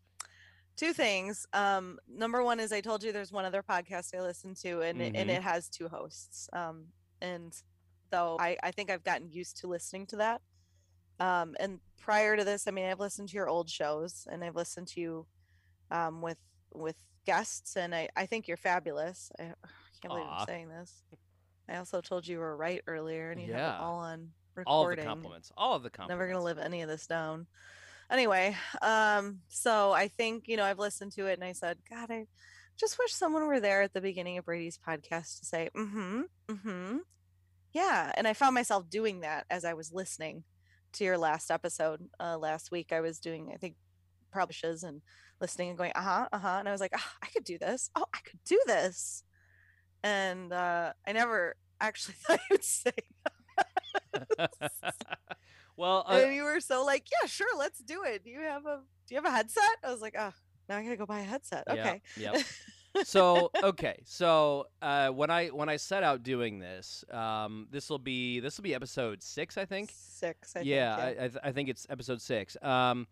Two 0.78 0.94
things. 0.94 1.46
Um, 1.54 2.00
number 2.08 2.42
one 2.44 2.60
is 2.60 2.72
I 2.72 2.82
told 2.82 3.04
you 3.04 3.12
there's 3.12 3.32
one 3.32 3.46
other 3.46 3.62
podcast 3.62 4.16
I 4.16 4.22
listen 4.22 4.56
to, 4.63 4.82
and 4.82 5.02
it, 5.02 5.12
and 5.16 5.30
Mhm. 5.30 5.36
it 5.36 5.44
has 5.44 5.70
two 5.70 5.88
hosts. 5.89 6.50
Um, 6.54 6.88
and 7.22 7.54
so 8.12 8.38
I 8.39 8.58
I 8.63 8.72
think 8.72 8.89
I've 8.89 9.04
gotten 9.04 9.30
used 9.30 9.58
to 9.58 9.68
listening 9.68 10.08
to 10.08 10.16
that. 10.18 10.42
Um, 11.20 11.56
and 11.60 11.80
prior 12.00 12.36
to 12.38 12.44
this, 12.44 12.68
I 12.68 12.72
mean, 12.72 12.86
I've 12.86 13.00
listened 13.00 13.30
to 13.30 13.36
your 13.36 13.50
old 13.50 13.70
shows, 13.70 14.26
and 14.32 14.44
I've 14.44 14.56
listened 14.56 14.88
to 14.89 15.00
you, 15.02 15.28
um, 15.92 16.22
with 16.22 16.38
with 16.73 16.95
guests, 17.25 17.75
and 17.75 17.93
I 17.95 18.09
I 18.15 18.25
think 18.25 18.47
you're 18.47 18.57
fabulous. 18.57 19.31
I, 19.39 19.43
I 19.43 19.47
can't 20.01 20.13
believe 20.13 20.25
Aw. 20.27 20.39
I'm 20.41 20.45
saying 20.47 20.69
this. 20.69 21.03
I 21.69 21.77
also 21.77 22.01
told 22.01 22.27
you 22.27 22.33
you 22.36 22.39
were 22.39 22.57
right 22.57 22.81
earlier, 22.88 23.31
and 23.31 23.39
you 23.41 23.53
have 23.53 23.59
Yeah. 23.62 23.75
it 23.77 23.81
all 23.81 23.99
on 23.99 24.29
recording. 24.55 24.65
All 24.67 24.89
of 24.91 24.97
the 24.97 25.03
compliments. 25.03 25.51
All 25.57 25.75
of 25.75 25.83
the 25.83 25.89
compliments. 25.89 26.19
Never 26.19 26.31
gonna 26.33 26.43
live 26.43 26.57
any 26.57 26.81
of 26.81 26.89
this 26.89 27.07
down. 27.07 27.47
Anyway, 28.12 28.55
um, 28.81 29.39
so 29.47 29.91
I 29.91 30.07
think 30.09 30.47
you 30.47 30.57
know 30.57 30.65
I've 30.65 30.79
listened 30.79 31.13
to 31.13 31.27
it 31.27 31.33
and 31.33 31.43
I 31.43 31.53
said, 31.53 31.77
God, 31.89 32.12
I 32.12 32.27
just 32.77 32.99
wish 32.99 33.13
someone 33.13 33.47
were 33.47 33.59
there 33.59 33.81
at 33.81 33.93
the 33.93 34.01
beginning 34.01 34.38
of 34.38 34.45
Brady's 34.45 34.77
podcast 34.77 35.39
to 35.39 35.45
say, 35.45 35.69
mm-hmm, 35.75 36.21
mm-hmm. 36.49 36.97
Yeah. 37.71 38.12
And 38.15 38.27
I 38.27 38.33
found 38.33 38.53
myself 38.55 38.89
doing 38.89 39.21
that 39.21 39.45
as 39.49 39.65
I 39.65 39.73
was 39.73 39.91
listening 39.93 40.43
to 40.93 41.03
your 41.03 41.17
last 41.17 41.49
episode 41.49 42.07
uh 42.19 42.38
last 42.38 42.71
week. 42.71 42.91
I 42.91 43.01
was 43.01 43.19
doing, 43.19 43.51
I 43.53 43.57
think 43.57 43.75
probably 44.31 44.53
shiz 44.53 44.83
and 44.83 45.01
listening 45.41 45.69
and 45.69 45.78
going, 45.78 45.91
uh-huh, 45.96 46.28
uh-huh. 46.32 46.56
And 46.60 46.67
I 46.67 46.72
was 46.72 46.82
like, 46.82 46.93
oh, 46.96 47.12
I 47.22 47.28
could 47.28 47.43
do 47.43 47.58
this. 47.58 47.89
Oh, 47.96 48.06
I 48.13 48.19
could 48.24 48.39
do 48.46 48.60
this. 48.65 49.24
And 50.04 50.52
uh 50.54 50.93
I 51.08 51.12
never 51.13 51.56
actually 51.80 52.15
thought 52.28 52.39
you 52.50 52.56
would 52.56 52.63
say 52.63 52.91
well, 55.78 56.06
uh, 56.10 56.13
and 56.24 56.36
you 56.36 56.43
were 56.43 56.60
so 56.60 56.86
like, 56.86 57.08
yeah, 57.12 57.28
sure, 57.28 57.48
let's 57.58 57.80
do 57.80 58.04
it. 58.04 58.24
Do 58.24 58.30
you 58.30 58.39
have 58.41 58.65
a 58.65 58.82
do 59.08 59.15
you 59.15 59.22
have 59.22 59.26
a 59.26 59.36
headset? 59.36 59.63
I 59.84 59.91
was 59.91 60.02
like, 60.02 60.15
oh, 60.17 60.32
now 60.69 60.78
I 60.78 60.84
gotta 60.84 60.98
go 60.98 61.06
buy 61.06 61.19
a 61.19 61.24
headset. 61.24 61.63
yeah, 61.67 61.74
Okay. 61.74 62.02
Yep. 62.17 62.41
so 63.06 63.50
okay 63.63 63.98
so 64.06 64.67
uh, 64.84 65.10
when 65.10 65.32
i 65.32 65.48
when 65.48 65.67
i 65.67 65.76
set 65.78 66.04
out 66.04 66.22
doing 66.22 66.60
this 66.60 67.04
um, 67.12 67.67
this 67.72 67.89
will 67.89 67.98
be 67.98 68.39
this 68.39 68.56
will 68.56 68.63
be 68.63 68.76
episode 68.76 69.24
six 69.24 69.58
i 69.58 69.65
think 69.65 69.91
Six. 69.91 70.56
I 70.56 70.60
yeah, 70.60 70.96
think, 70.98 71.19
I, 71.19 71.24
I, 71.24 71.28
th- 71.28 71.39
I 71.43 71.52
think 71.52 71.69
it's 71.69 71.88
episode 71.89 72.22
six. 72.22 72.56
Um, 72.62 73.08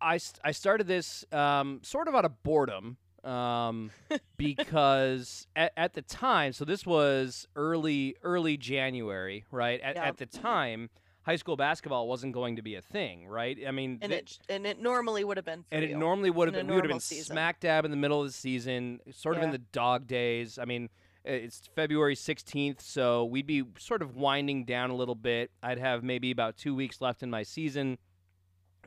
I, 0.00 0.18
I 0.44 0.52
started 0.52 0.86
this 0.86 1.24
um, 1.32 1.80
sort 1.82 2.08
of 2.08 2.14
out 2.14 2.24
of 2.24 2.42
boredom 2.42 2.96
um, 3.24 3.90
because 4.36 5.46
at, 5.56 5.72
at 5.76 5.94
the 5.94 6.02
time, 6.02 6.52
so 6.52 6.64
this 6.64 6.86
was 6.86 7.46
early 7.56 8.16
early 8.22 8.56
January, 8.56 9.44
right? 9.50 9.80
At, 9.80 9.96
Yep. 9.96 10.04
at 10.06 10.16
the 10.18 10.26
time, 10.26 10.90
high 11.22 11.36
school 11.36 11.56
basketball 11.56 12.08
wasn't 12.08 12.32
going 12.32 12.56
to 12.56 12.62
be 12.62 12.74
a 12.74 12.80
thing, 12.82 13.26
right? 13.26 13.58
I 13.66 13.70
mean, 13.70 13.98
and 14.00 14.10
th- 14.10 14.22
it 14.22 14.38
and 14.48 14.66
it 14.66 14.80
normally 14.80 15.24
would 15.24 15.36
have 15.36 15.44
been. 15.46 15.64
And 15.70 15.84
it 15.84 15.96
normally 15.96 16.30
would 16.30 16.48
have 16.48 16.54
been 16.54 16.68
we 16.68 16.74
would 16.74 16.84
have 16.84 16.90
been 16.90 17.00
season. 17.00 17.34
smack 17.34 17.60
dab 17.60 17.84
in 17.84 17.90
the 17.90 17.96
middle 17.96 18.20
of 18.20 18.26
the 18.28 18.32
season, 18.32 19.00
sort 19.12 19.36
of 19.36 19.42
in 19.42 19.50
the 19.50 19.58
dog 19.58 20.06
days. 20.06 20.58
I 20.58 20.64
mean, 20.64 20.88
it's 21.24 21.68
February 21.74 22.14
16th, 22.14 22.80
so 22.80 23.24
we'd 23.26 23.46
be 23.46 23.64
sort 23.78 24.00
of 24.00 24.16
winding 24.16 24.64
down 24.64 24.88
a 24.90 24.94
little 24.94 25.14
bit. 25.14 25.50
I'd 25.62 25.78
have 25.78 26.02
maybe 26.02 26.30
about 26.30 26.56
two 26.56 26.74
weeks 26.74 27.00
left 27.02 27.22
in 27.22 27.28
my 27.30 27.42
season, 27.42 27.98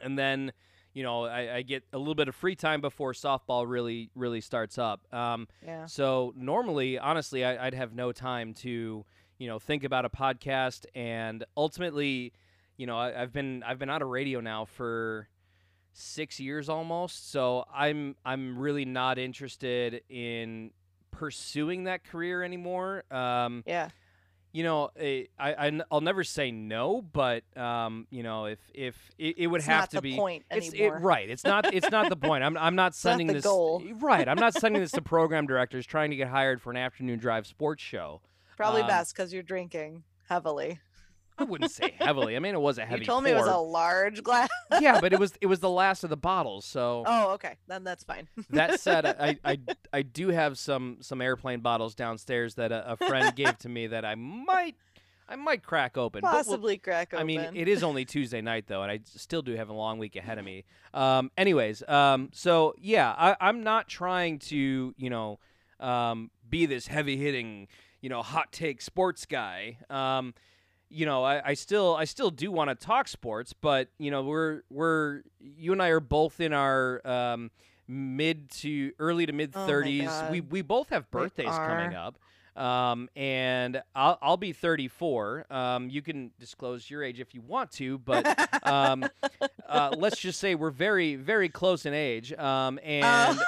and 0.02 0.18
then 0.18 0.52
you 0.94 1.04
know 1.04 1.26
I, 1.26 1.58
I 1.58 1.62
get 1.62 1.84
a 1.94 1.98
little 1.98 2.16
bit 2.16 2.28
of 2.28 2.36
free 2.36 2.56
time 2.56 2.82
before 2.82 3.14
softball 3.14 3.66
really 3.68 4.10
really 4.16 4.42
starts 4.42 4.78
up. 4.78 5.02
Um, 5.14 5.48
yeah. 5.66 5.86
so 5.86 6.34
normally, 6.36 6.98
honestly, 7.00 7.44
I, 7.46 7.68
I'd 7.68 7.74
have 7.74 7.94
no 7.94 8.12
time 8.12 8.54
to, 8.56 9.06
you 9.38 9.48
know, 9.48 9.60
think 9.60 9.84
about 9.84 10.06
a 10.06 10.10
podcast, 10.10 10.86
and 10.96 11.44
ultimately, 11.56 12.34
you 12.78 12.86
know, 12.88 12.98
I, 12.98 13.22
I've 13.22 13.34
been 13.34 13.64
I've 13.64 13.80
been 13.80 13.90
out 13.90 14.02
of 14.02 14.10
radio 14.10 14.40
now 14.42 14.66
for 14.66 15.28
six 15.94 16.40
years 16.40 16.70
almost. 16.70 17.32
So 17.32 17.66
I'm 17.74 18.16
I'm 18.26 18.58
really 18.58 18.86
not 18.86 19.18
interested 19.18 20.02
in 20.10 20.72
pursuing 21.12 21.84
that 21.86 22.04
career 22.04 22.44
anymore. 22.44 23.04
Um, 23.12 23.64
Yeah. 23.66 23.90
You 24.54 24.64
know, 24.64 24.90
eh, 24.98 25.24
I, 25.40 25.68
I 25.68 25.82
will 25.90 26.02
never 26.02 26.24
say 26.24 26.52
no, 26.52 27.02
but 27.02 27.44
um, 27.58 28.08
you 28.10 28.24
know, 28.24 28.46
if 28.46 28.60
if 28.74 28.96
it, 29.18 29.36
it 29.38 29.48
would 29.48 29.60
It's 29.60 29.68
have 29.68 29.82
not 29.84 29.90
to 29.92 29.96
the 29.98 30.02
be 30.02 30.16
point 30.16 30.44
it's 30.52 30.70
it, 30.74 30.90
right. 30.90 31.30
It's 31.30 31.44
not 31.44 31.74
it's 31.74 31.90
not 31.90 32.10
the 32.10 32.16
point. 32.18 32.44
I'm 32.44 32.58
I'm 32.58 32.76
not 32.76 32.82
not 32.84 32.96
sending 32.96 33.28
the 33.28 33.34
this 33.34 33.44
goal. 33.44 33.82
right. 34.00 34.28
I'm 34.28 34.38
not 34.40 34.54
sending 34.54 34.82
this 34.82 34.92
to 34.92 35.02
program 35.02 35.48
directors 35.48 35.86
trying 35.86 36.10
to 36.12 36.16
get 36.18 36.28
hired 36.28 36.62
for 36.62 36.72
an 36.72 36.78
afternoon 36.78 37.20
drive 37.20 37.48
sports 37.48 37.82
show. 37.84 38.22
Probably 38.58 38.82
Um, 38.82 38.88
best 38.88 39.16
because 39.16 39.34
you're 39.34 39.44
drinking 39.44 40.04
heavily. 40.28 40.80
I 41.42 41.44
wouldn't 41.46 41.72
say 41.72 41.94
heavily. 41.98 42.36
I 42.36 42.40
mean, 42.40 42.54
it 42.54 42.62
was 42.62 42.78
a 42.78 42.86
heavy. 42.86 43.02
you 43.02 43.06
told 43.06 43.24
me 43.24 43.32
it 43.32 43.36
was 43.38 43.48
a 43.48 43.58
large 43.58 44.24
glass. 44.24 44.50
yeah, 44.80 45.00
but 45.02 45.14
it 45.14 45.20
was 45.24 45.34
it 45.42 45.48
was 45.48 45.60
the 45.60 45.70
last 45.70 46.04
of 46.04 46.10
the 46.10 46.18
bottles. 46.18 46.66
So 46.66 47.04
oh, 47.06 47.32
okay. 47.34 47.56
Then 47.68 47.84
that's 47.84 48.04
fine. 48.04 48.28
that 48.52 48.80
said, 48.80 49.06
I, 49.20 49.38
I 49.44 49.60
I 49.92 50.02
do 50.04 50.30
have 50.30 50.58
some 50.58 50.98
some 51.02 51.22
airplane 51.22 51.60
bottles 51.62 51.96
downstairs 51.96 52.56
that 52.56 52.72
a, 52.72 52.92
a 52.94 52.98
friend 52.98 53.36
gave 53.36 53.58
to 53.60 53.70
me 53.70 53.88
that 53.88 54.06
I 54.06 54.16
might 54.16 54.76
I 55.30 55.38
might 55.38 55.64
crack 55.64 55.98
open. 55.98 56.22
but 56.22 56.32
we'll- 56.34 56.44
Possibly 56.44 56.78
crack 56.78 57.14
open. 57.14 57.22
I 57.22 57.24
mean, 57.24 57.40
it 57.56 57.68
is 57.70 57.84
only 57.84 58.04
Tuesday 58.06 58.42
night 58.42 58.66
though, 58.68 58.84
and 58.84 58.92
I 58.92 59.00
still 59.06 59.42
do 59.42 59.56
have 59.56 59.70
a 59.70 59.74
long 59.74 59.98
week 59.98 60.16
ahead 60.18 60.38
of 60.38 60.44
me. 60.46 60.66
Um, 60.94 61.32
anyways, 61.38 61.84
um, 61.88 62.30
so 62.34 62.76
yeah, 62.78 63.16
I, 63.18 63.38
I'm 63.40 63.64
not 63.64 63.88
trying 63.88 64.40
to, 64.40 64.94
you 64.98 65.10
know, 65.10 65.40
um, 65.80 66.32
be 66.50 66.66
this 66.66 66.88
heavy 66.88 67.16
hitting, 67.16 67.70
you 68.02 68.10
know, 68.10 68.22
hot 68.22 68.52
take 68.52 68.82
sports 68.82 69.26
guy. 69.26 69.78
Um, 69.90 70.34
you 70.92 71.06
know, 71.06 71.24
I, 71.24 71.50
I 71.50 71.54
still 71.54 71.96
I 71.96 72.04
still 72.04 72.30
do 72.30 72.52
want 72.52 72.70
to 72.70 72.76
talk 72.76 73.08
sports, 73.08 73.54
but 73.54 73.88
you 73.98 74.12
know, 74.12 74.24
we're 74.24 74.62
we're 74.70 75.22
you 75.40 75.72
and 75.72 75.82
I 75.82 75.88
are 75.90 76.00
both 76.00 76.40
in 76.40 76.54
our 76.54 77.06
um, 77.08 77.50
mid 77.88 78.50
to 78.62 78.92
early 79.00 79.26
to 79.26 79.34
mid 79.34 79.52
Oh 79.56 79.60
30s. 79.68 80.30
we 80.32 80.42
we 80.42 80.62
both 80.62 80.90
have 80.90 81.10
birthdays 81.12 81.48
coming 81.68 81.96
up. 81.96 82.18
Um, 82.56 83.10
and 83.16 83.82
I'll, 83.96 84.18
I'll 84.22 84.38
be 84.38 84.52
34. 84.52 85.46
Um, 85.50 85.90
you 85.90 86.02
can 86.02 86.32
disclose 86.40 86.90
your 86.90 87.04
age 87.04 87.20
if 87.20 87.34
you 87.34 87.42
want 87.42 87.72
to, 87.74 87.98
but 88.00 88.26
um, 88.68 89.06
uh, 89.68 89.96
let's 89.98 90.20
just 90.20 90.40
say 90.40 90.56
we're 90.56 90.70
very, 90.70 91.16
very 91.16 91.48
close 91.50 91.86
in 91.86 91.94
age. 91.94 92.34
Um, 92.34 92.78
and 92.84 93.40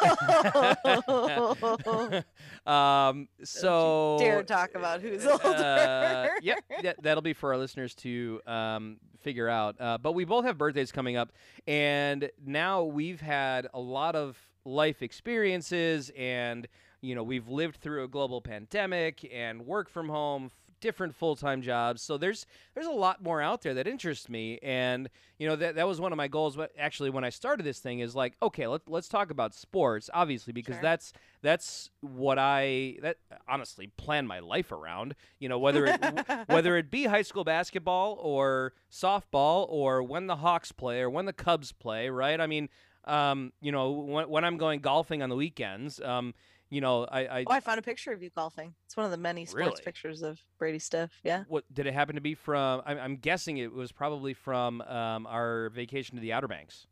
Oh. 1.07 2.21
um, 2.71 3.27
so 3.43 4.17
dare 4.19 4.43
talk 4.43 4.75
about 4.75 5.01
who's 5.01 5.25
older. 5.25 5.43
uh, 5.47 6.27
yep, 6.41 6.63
that, 6.81 7.01
that'll 7.01 7.21
be 7.21 7.33
for 7.33 7.51
our 7.53 7.57
listeners 7.57 7.93
to 7.95 8.41
um, 8.47 8.97
figure 9.19 9.49
out. 9.49 9.75
Uh, 9.79 9.97
but 9.97 10.13
we 10.13 10.25
both 10.25 10.45
have 10.45 10.57
birthdays 10.57 10.91
coming 10.91 11.17
up, 11.17 11.31
and 11.67 12.29
now 12.45 12.83
we've 12.83 13.21
had 13.21 13.67
a 13.73 13.79
lot 13.79 14.15
of 14.15 14.37
life 14.65 15.01
experiences, 15.01 16.11
and 16.17 16.67
you 17.03 17.13
know 17.15 17.21
we've 17.23 17.47
lived 17.47 17.75
through 17.77 18.03
a 18.03 18.07
global 18.07 18.41
pandemic 18.41 19.29
and 19.31 19.65
work 19.67 19.89
from 19.89 20.09
home. 20.09 20.45
f- 20.45 20.53
Different 20.81 21.15
full 21.15 21.37
time 21.37 21.61
jobs, 21.61 22.01
so 22.01 22.17
there's 22.17 22.45
there's 22.73 22.87
a 22.87 22.91
lot 22.91 23.23
more 23.23 23.41
out 23.41 23.61
there 23.61 23.73
that 23.75 23.87
interests 23.87 24.27
me, 24.27 24.59
and 24.61 25.09
you 25.39 25.47
know 25.47 25.55
that 25.55 25.75
that 25.75 25.87
was 25.87 26.01
one 26.01 26.11
of 26.11 26.17
my 26.17 26.27
goals. 26.27 26.57
But 26.57 26.73
actually, 26.77 27.09
when 27.09 27.23
I 27.23 27.29
started 27.29 27.63
this 27.65 27.79
thing, 27.79 27.99
is 28.01 28.17
like, 28.17 28.33
okay, 28.41 28.67
let 28.67 28.81
let's 28.89 29.07
talk 29.07 29.31
about 29.31 29.53
sports, 29.55 30.09
obviously, 30.13 30.51
because 30.51 30.75
Sure. 30.75 30.81
that's 30.81 31.13
that's 31.41 31.89
what 32.01 32.37
I 32.37 32.97
that 33.01 33.15
honestly 33.47 33.87
plan 33.95 34.27
my 34.27 34.39
life 34.41 34.73
around. 34.73 35.15
You 35.39 35.47
know, 35.47 35.57
whether 35.57 35.85
it 35.85 36.01
whether 36.47 36.75
it 36.75 36.91
be 36.91 37.05
high 37.05 37.21
school 37.21 37.45
basketball 37.45 38.17
or 38.19 38.73
softball 38.91 39.65
or 39.69 40.03
when 40.03 40.27
the 40.27 40.35
Hawks 40.35 40.73
play 40.73 40.99
or 40.99 41.09
when 41.09 41.23
the 41.25 41.31
Cubs 41.33 41.71
play, 41.71 42.09
right? 42.09 42.41
I 42.41 42.47
mean, 42.47 42.67
um, 43.05 43.53
you 43.61 43.71
know, 43.71 43.91
when, 43.91 44.29
when 44.29 44.43
I'm 44.43 44.57
going 44.57 44.81
golfing 44.81 45.21
on 45.21 45.29
the 45.29 45.35
weekends, 45.37 46.01
um, 46.01 46.33
you 46.73 46.81
know, 46.81 47.05
I, 47.05 47.21
I 47.39 47.43
Oh, 47.47 47.51
I 47.53 47.59
found 47.59 47.77
a 47.79 47.83
picture 47.83 48.11
of 48.11 48.23
you 48.23 48.29
golfing. 48.31 48.73
It's 48.85 48.97
one 48.97 49.05
of 49.05 49.11
the 49.11 49.17
many 49.17 49.45
sports 49.45 49.65
Really? 49.65 49.81
pictures 49.83 50.21
of 50.23 50.39
Brady 50.57 50.79
Stiff. 50.79 51.11
Yeah. 51.23 51.43
what 51.47 51.63
did 51.73 51.85
it 51.85 51.93
happen 51.93 52.15
to 52.15 52.21
be 52.21 52.33
from? 52.33 52.81
I'm, 52.85 52.97
I'm 52.97 53.15
guessing 53.17 53.57
it 53.57 53.71
was 53.71 53.91
probably 53.91 54.33
from 54.33 54.81
um, 54.81 55.27
our 55.27 55.69
vacation 55.69 56.15
to 56.15 56.21
the 56.21 56.33
Outer 56.33 56.47
Banks. 56.47 56.87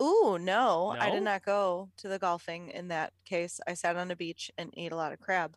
Ooh, 0.00 0.38
no, 0.40 0.96
I 0.98 1.10
did 1.10 1.22
not 1.24 1.44
go 1.44 1.90
to 1.98 2.08
the 2.08 2.18
golfing 2.18 2.70
in 2.70 2.88
that 2.88 3.12
case. 3.24 3.60
I 3.66 3.74
sat 3.74 3.96
on 3.96 4.10
a 4.10 4.16
beach 4.16 4.50
and 4.56 4.72
ate 4.76 4.92
a 4.92 4.96
lot 4.96 5.12
of 5.12 5.20
crab. 5.20 5.56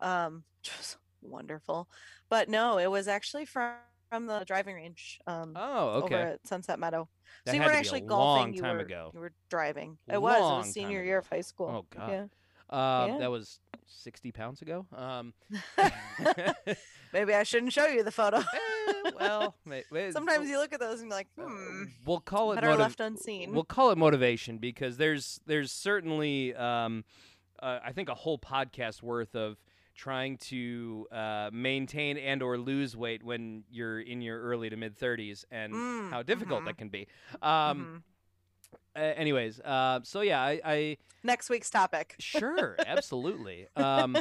Um, 0.00 0.44
which 0.60 0.76
was 0.76 0.96
wonderful. 1.22 1.88
But 2.28 2.48
no, 2.48 2.78
it 2.78 2.90
was 2.90 3.08
actually 3.08 3.46
from 3.46 3.72
from 4.10 4.26
the 4.26 4.44
driving 4.46 4.76
range. 4.76 5.18
Um, 5.26 5.54
Oh, 5.56 5.90
over 5.94 6.04
okay. 6.06 6.22
at 6.22 6.46
Sunset 6.46 6.78
Meadow. 6.78 7.08
That 7.46 7.52
so 7.52 7.56
you 7.56 7.60
weren't 7.62 7.70
to 7.70 7.72
be 7.72 7.76
a 7.76 7.80
actually 7.80 8.00
long 8.02 8.08
golfing. 8.08 8.54
You 8.54 8.62
were 8.62 8.78
ago. 8.78 9.10
you 9.14 9.20
were 9.20 9.32
driving. 9.48 9.98
It 10.12 10.20
was. 10.20 10.36
It 10.36 10.40
Long 10.40 10.58
was 10.58 10.72
senior 10.72 11.02
year 11.02 11.18
of 11.18 11.26
high 11.26 11.40
school. 11.40 11.68
Oh 11.68 11.86
God. 11.96 12.10
Yeah. 12.10 12.24
Um, 12.70 12.78
Yeah. 13.10 13.18
That 13.18 13.30
was 13.30 13.60
60 13.86 14.32
pounds 14.32 14.62
ago. 14.62 14.86
Um, 14.96 15.34
Maybe 17.12 17.32
I 17.34 17.42
shouldn't 17.44 17.72
show 17.72 17.86
you 17.86 18.02
the 18.02 18.10
photo. 18.10 18.38
eh, 18.38 19.10
well, 19.18 19.54
Sometimes 20.12 20.48
you 20.48 20.58
look 20.58 20.72
at 20.72 20.80
those 20.80 21.00
and 21.00 21.08
you're 21.10 21.16
like, 21.18 21.28
uh, 21.38 21.44
hmm, 21.44 21.82
we'll 22.04 22.20
call 22.20 22.52
it 22.52 22.56
motiv- 22.62 22.78
left 22.80 23.00
unseen. 23.00 23.52
We'll 23.52 23.64
call 23.64 23.90
it 23.90 23.98
motivation 23.98 24.58
because 24.58 24.96
there's 24.96 25.40
there's 25.46 25.70
certainly 25.70 26.54
um, 26.54 27.04
uh, 27.62 27.78
I 27.84 27.92
think 27.92 28.08
a 28.08 28.14
whole 28.14 28.38
podcast 28.38 29.02
worth 29.02 29.34
of 29.36 29.56
trying 29.94 30.36
to 30.38 31.06
uh, 31.12 31.50
maintain 31.52 32.16
and 32.18 32.42
or 32.42 32.58
lose 32.58 32.96
weight 32.96 33.22
when 33.22 33.62
you're 33.70 34.00
in 34.00 34.20
your 34.20 34.40
early 34.42 34.68
to 34.68 34.76
mid 34.76 34.98
30s 34.98 35.44
and 35.52 35.72
Mm, 35.72 36.10
how 36.10 36.22
difficult 36.24 36.62
mhm. 36.62 36.66
that 36.66 36.78
can 36.78 36.88
be. 36.88 37.06
Um, 37.40 38.02
Mhm. 38.02 38.02
A- 38.96 39.18
anyways, 39.18 39.60
uh, 39.60 40.00
so 40.02 40.20
yeah, 40.20 40.40
I, 40.40 40.60
I 40.64 40.96
Next 41.22 41.48
week's 41.50 41.70
topic. 41.70 42.16
Sure, 42.20 42.76
absolutely. 42.86 43.66
Um, 43.76 44.18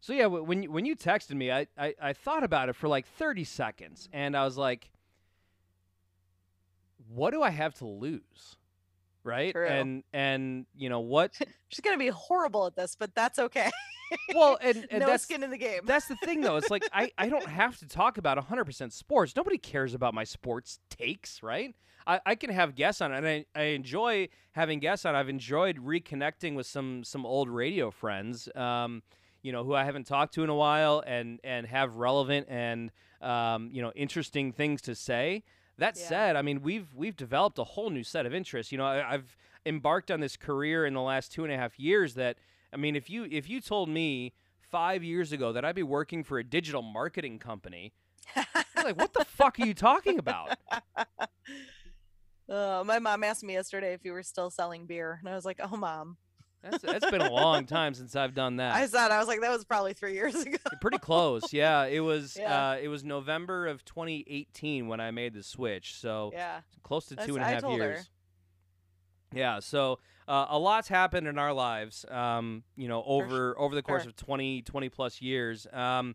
so 0.00 0.12
yeah, 0.12 0.26
when 0.26 0.62
you, 0.64 0.70
when 0.70 0.84
you 0.84 0.94
texted 0.96 1.34
me, 1.34 1.50
I, 1.50 1.66
I 1.78 1.94
I 2.00 2.12
thought 2.12 2.44
about 2.44 2.68
it 2.68 2.74
for 2.74 2.88
like 2.88 3.06
thirty 3.06 3.44
seconds, 3.44 4.08
and 4.12 4.36
I 4.36 4.44
was 4.44 4.56
like, 4.58 4.90
"What 7.08 7.30
do 7.30 7.42
I 7.42 7.50
have 7.50 7.74
to 7.74 7.86
lose?" 7.86 8.56
Right? 9.24 9.52
True. 9.52 9.66
And 9.66 10.02
and 10.12 10.66
you 10.76 10.88
know 10.88 11.00
what? 11.00 11.32
She's 11.68 11.80
gonna 11.80 11.98
be 11.98 12.08
horrible 12.08 12.66
at 12.66 12.74
this, 12.76 12.96
but 12.98 13.14
that's 13.14 13.38
okay. 13.38 13.70
Well, 14.34 14.58
and, 14.60 14.86
and 14.90 15.00
no 15.00 15.06
that's 15.06 15.22
skin 15.24 15.42
in 15.42 15.50
the 15.50 15.58
game. 15.58 15.80
that's 15.84 16.06
the 16.06 16.16
thing 16.16 16.40
though. 16.40 16.56
It's 16.56 16.70
like 16.70 16.84
I, 16.92 17.10
I 17.18 17.28
don't 17.28 17.46
have 17.46 17.78
to 17.78 17.86
talk 17.86 18.18
about 18.18 18.38
100% 18.38 18.92
sports. 18.92 19.34
Nobody 19.36 19.58
cares 19.58 19.94
about 19.94 20.14
my 20.14 20.24
sports 20.24 20.78
takes, 20.90 21.42
right? 21.42 21.74
I, 22.06 22.20
I 22.26 22.34
can 22.34 22.50
have 22.50 22.74
guests 22.74 23.00
on, 23.00 23.12
and 23.12 23.26
I, 23.26 23.44
I 23.54 23.62
enjoy 23.64 24.28
having 24.52 24.80
guests 24.80 25.04
on. 25.06 25.14
I've 25.14 25.28
enjoyed 25.28 25.76
reconnecting 25.78 26.54
with 26.56 26.66
some 26.66 27.04
some 27.04 27.24
old 27.24 27.48
radio 27.48 27.90
friends, 27.90 28.48
um, 28.56 29.02
you 29.42 29.52
know, 29.52 29.62
who 29.64 29.74
I 29.74 29.84
haven't 29.84 30.06
talked 30.06 30.34
to 30.34 30.42
in 30.44 30.50
a 30.50 30.54
while, 30.54 31.02
and 31.06 31.38
and 31.44 31.66
have 31.66 31.96
relevant 31.96 32.46
and 32.50 32.90
um, 33.20 33.70
you 33.72 33.82
know 33.82 33.92
interesting 33.94 34.52
things 34.52 34.80
to 34.82 34.94
say. 34.94 35.44
That 35.78 35.96
Yeah. 35.96 36.08
said, 36.08 36.36
I 36.36 36.42
mean 36.42 36.60
we've 36.62 36.88
we've 36.94 37.16
developed 37.16 37.58
a 37.58 37.64
whole 37.64 37.90
new 37.90 38.02
set 38.04 38.26
of 38.26 38.34
interests. 38.34 38.72
You 38.72 38.78
know, 38.78 38.84
I, 38.86 39.14
I've 39.14 39.36
embarked 39.64 40.10
on 40.10 40.18
this 40.20 40.36
career 40.36 40.84
in 40.86 40.94
the 40.94 41.00
last 41.00 41.30
two 41.32 41.44
and 41.44 41.52
a 41.52 41.56
half 41.56 41.78
years 41.78 42.14
that 42.14 42.36
I 42.72 42.76
mean, 42.76 42.96
if 42.96 43.10
you 43.10 43.26
if 43.30 43.48
you 43.48 43.60
told 43.60 43.88
me 43.88 44.32
five 44.70 45.04
years 45.04 45.32
ago 45.32 45.52
that 45.52 45.64
I'd 45.64 45.74
be 45.74 45.82
working 45.82 46.24
for 46.24 46.38
a 46.38 46.44
digital 46.44 46.82
marketing 46.82 47.38
company, 47.38 47.92
like, 48.76 48.96
what 48.96 49.12
the 49.12 49.24
fuck 49.24 49.60
are 49.60 49.66
you 49.66 49.74
talking 49.74 50.18
about? 50.18 50.56
Uh, 52.48 52.82
my 52.84 52.98
mom 52.98 53.24
asked 53.24 53.42
me 53.42 53.54
yesterday 53.54 53.94
if 53.94 54.04
you 54.04 54.12
were 54.12 54.22
still 54.22 54.50
selling 54.50 54.84
beer, 54.84 55.16
and 55.20 55.28
I 55.28 55.34
was 55.34 55.44
like, 55.44 55.58
"Oh, 55.62 55.76
mom." 55.76 56.16
That's 56.62 56.82
that's 56.82 57.10
been 57.10 57.22
a 57.22 57.30
long 57.30 57.66
time 57.66 57.94
since 57.94 58.14
I've 58.14 58.34
done 58.34 58.56
that. 58.56 58.74
I 58.74 58.86
thought 58.86 59.10
I 59.10 59.18
was 59.18 59.26
like, 59.26 59.40
"That 59.40 59.50
was 59.50 59.64
probably 59.64 59.94
three 59.94 60.14
years 60.14 60.34
ago." 60.42 60.58
Pretty 60.80 60.98
close, 60.98 61.52
yeah. 61.52 61.84
It 61.84 62.00
was 62.00 62.36
Yeah. 62.40 62.70
uh, 62.70 62.76
it 62.80 62.88
was 62.88 63.04
November 63.04 63.66
of 63.68 63.84
2018 63.84 64.86
when 64.86 65.00
I 65.00 65.10
made 65.12 65.34
the 65.34 65.42
switch, 65.42 65.96
so 65.96 66.30
yeah. 66.34 66.60
close 66.82 67.06
to 67.06 67.14
That's- 67.14 67.26
two 67.26 67.36
and 67.36 67.44
a 67.44 67.46
half 67.48 67.62
her. 67.62 68.02
Yeah, 69.34 69.60
so 69.60 69.98
uh, 70.28 70.46
a 70.50 70.58
lot's 70.58 70.88
happened 70.88 71.26
in 71.26 71.38
our 71.38 71.52
lives, 71.52 72.04
um, 72.10 72.62
you 72.76 72.88
know, 72.88 73.02
over 73.04 73.58
over 73.58 73.74
the 73.74 73.82
course 73.82 74.02
sure. 74.02 74.10
of 74.10 74.16
20, 74.16 74.62
20 74.62 74.88
plus 74.88 75.20
years. 75.20 75.66
Um, 75.72 76.14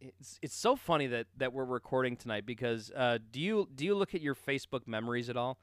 it's 0.00 0.38
it's 0.42 0.54
so 0.54 0.76
funny 0.76 1.08
that 1.08 1.26
that 1.36 1.52
we're 1.52 1.64
recording 1.64 2.16
tonight 2.16 2.46
because 2.46 2.90
uh, 2.94 3.18
do 3.30 3.40
you 3.40 3.68
do 3.74 3.84
you 3.84 3.94
look 3.94 4.14
at 4.14 4.20
your 4.20 4.34
Facebook 4.34 4.86
memories 4.86 5.28
at 5.28 5.36
all? 5.36 5.58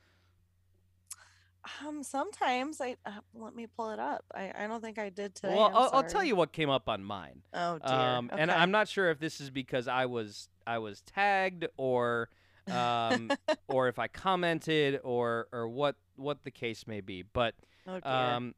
Um, 1.86 2.04
sometimes 2.04 2.82
I 2.82 2.96
uh, 3.06 3.12
let 3.34 3.56
me 3.56 3.68
pull 3.68 3.92
it 3.92 4.00
up. 4.00 4.26
I, 4.34 4.52
I 4.58 4.68
don't 4.68 4.82
think 4.82 4.98
I 4.98 5.10
did 5.10 5.36
today. 5.36 5.56
well, 5.56 5.72
I'll, 5.74 5.90
I'll 5.94 6.04
tell 6.04 6.24
you 6.24 6.36
what 6.36 6.52
came 6.52 6.70
up 6.70 6.90
on 6.90 7.04
mine. 7.04 7.42
Oh 7.54 7.80
dear. 7.80 7.96
Um, 7.96 8.30
and 8.36 8.50
I'm 8.50 8.72
not 8.72 8.88
sure 8.88 9.10
if 9.10 9.20
this 9.20 9.40
is 9.42 9.50
because 9.50 9.88
I 9.88 10.06
was 10.06 10.50
I 10.66 10.80
was 10.80 11.02
tagged 11.02 11.66
or 11.78 12.30
um, 12.72 13.32
or 13.68 13.88
if 13.88 14.00
I 14.00 14.08
commented 14.08 15.00
or 15.04 15.48
or 15.52 15.68
what 15.68 15.96
what 16.16 16.44
the 16.44 16.52
case 16.52 16.88
may 16.88 17.02
be. 17.02 17.24
But 17.24 17.56
oh 17.88 18.00
um, 18.10 18.54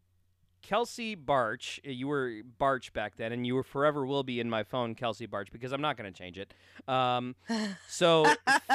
Kelsey 0.62 1.16
Barch, 1.16 1.80
uh, 1.86 1.90
you 1.90 2.08
were 2.08 2.42
Barch 2.60 2.94
back 2.94 3.16
then, 3.18 3.32
and 3.32 3.46
you 3.46 3.56
were 3.56 3.64
forever 3.64 4.06
will 4.06 4.24
be 4.24 4.40
in 4.40 4.50
my 4.50 4.64
phone, 4.64 4.96
Kelsey 4.96 5.26
Barch, 5.26 5.52
because 5.52 5.72
I'm 5.72 5.82
not 5.82 5.98
going 5.98 6.12
to 6.12 6.18
change 6.18 6.38
it. 6.38 6.54
Um, 6.88 7.36
so 7.88 8.26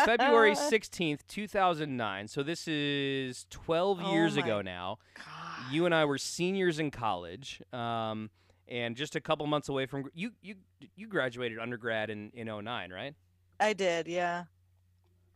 February 0.05 0.55
16th, 0.55 1.21
2009. 1.29 2.29
So 2.29 2.43
this 2.43 2.67
is 2.69 3.47
12 3.51 4.01
Oh 4.03 4.13
years 4.13 4.37
ago 4.37 4.63
now 4.63 4.99
God. 5.15 5.73
you 5.73 5.87
and 5.87 5.95
I 5.95 6.05
were 6.05 6.19
seniors 6.19 6.79
in 6.79 6.91
college, 6.91 7.63
um, 7.73 8.31
and 8.69 8.97
just 8.97 9.15
a 9.15 9.21
couple 9.21 9.47
months 9.47 9.69
away 9.69 9.87
from 9.87 10.05
you. 10.15 10.33
You 10.43 10.57
you 10.97 11.07
graduated 11.07 11.59
undergrad 11.59 12.11
in 12.11 12.31
in 12.35 12.47
09, 12.49 12.93
right? 12.93 13.15
I 13.59 13.73
did, 13.73 14.07
yeah. 14.07 14.45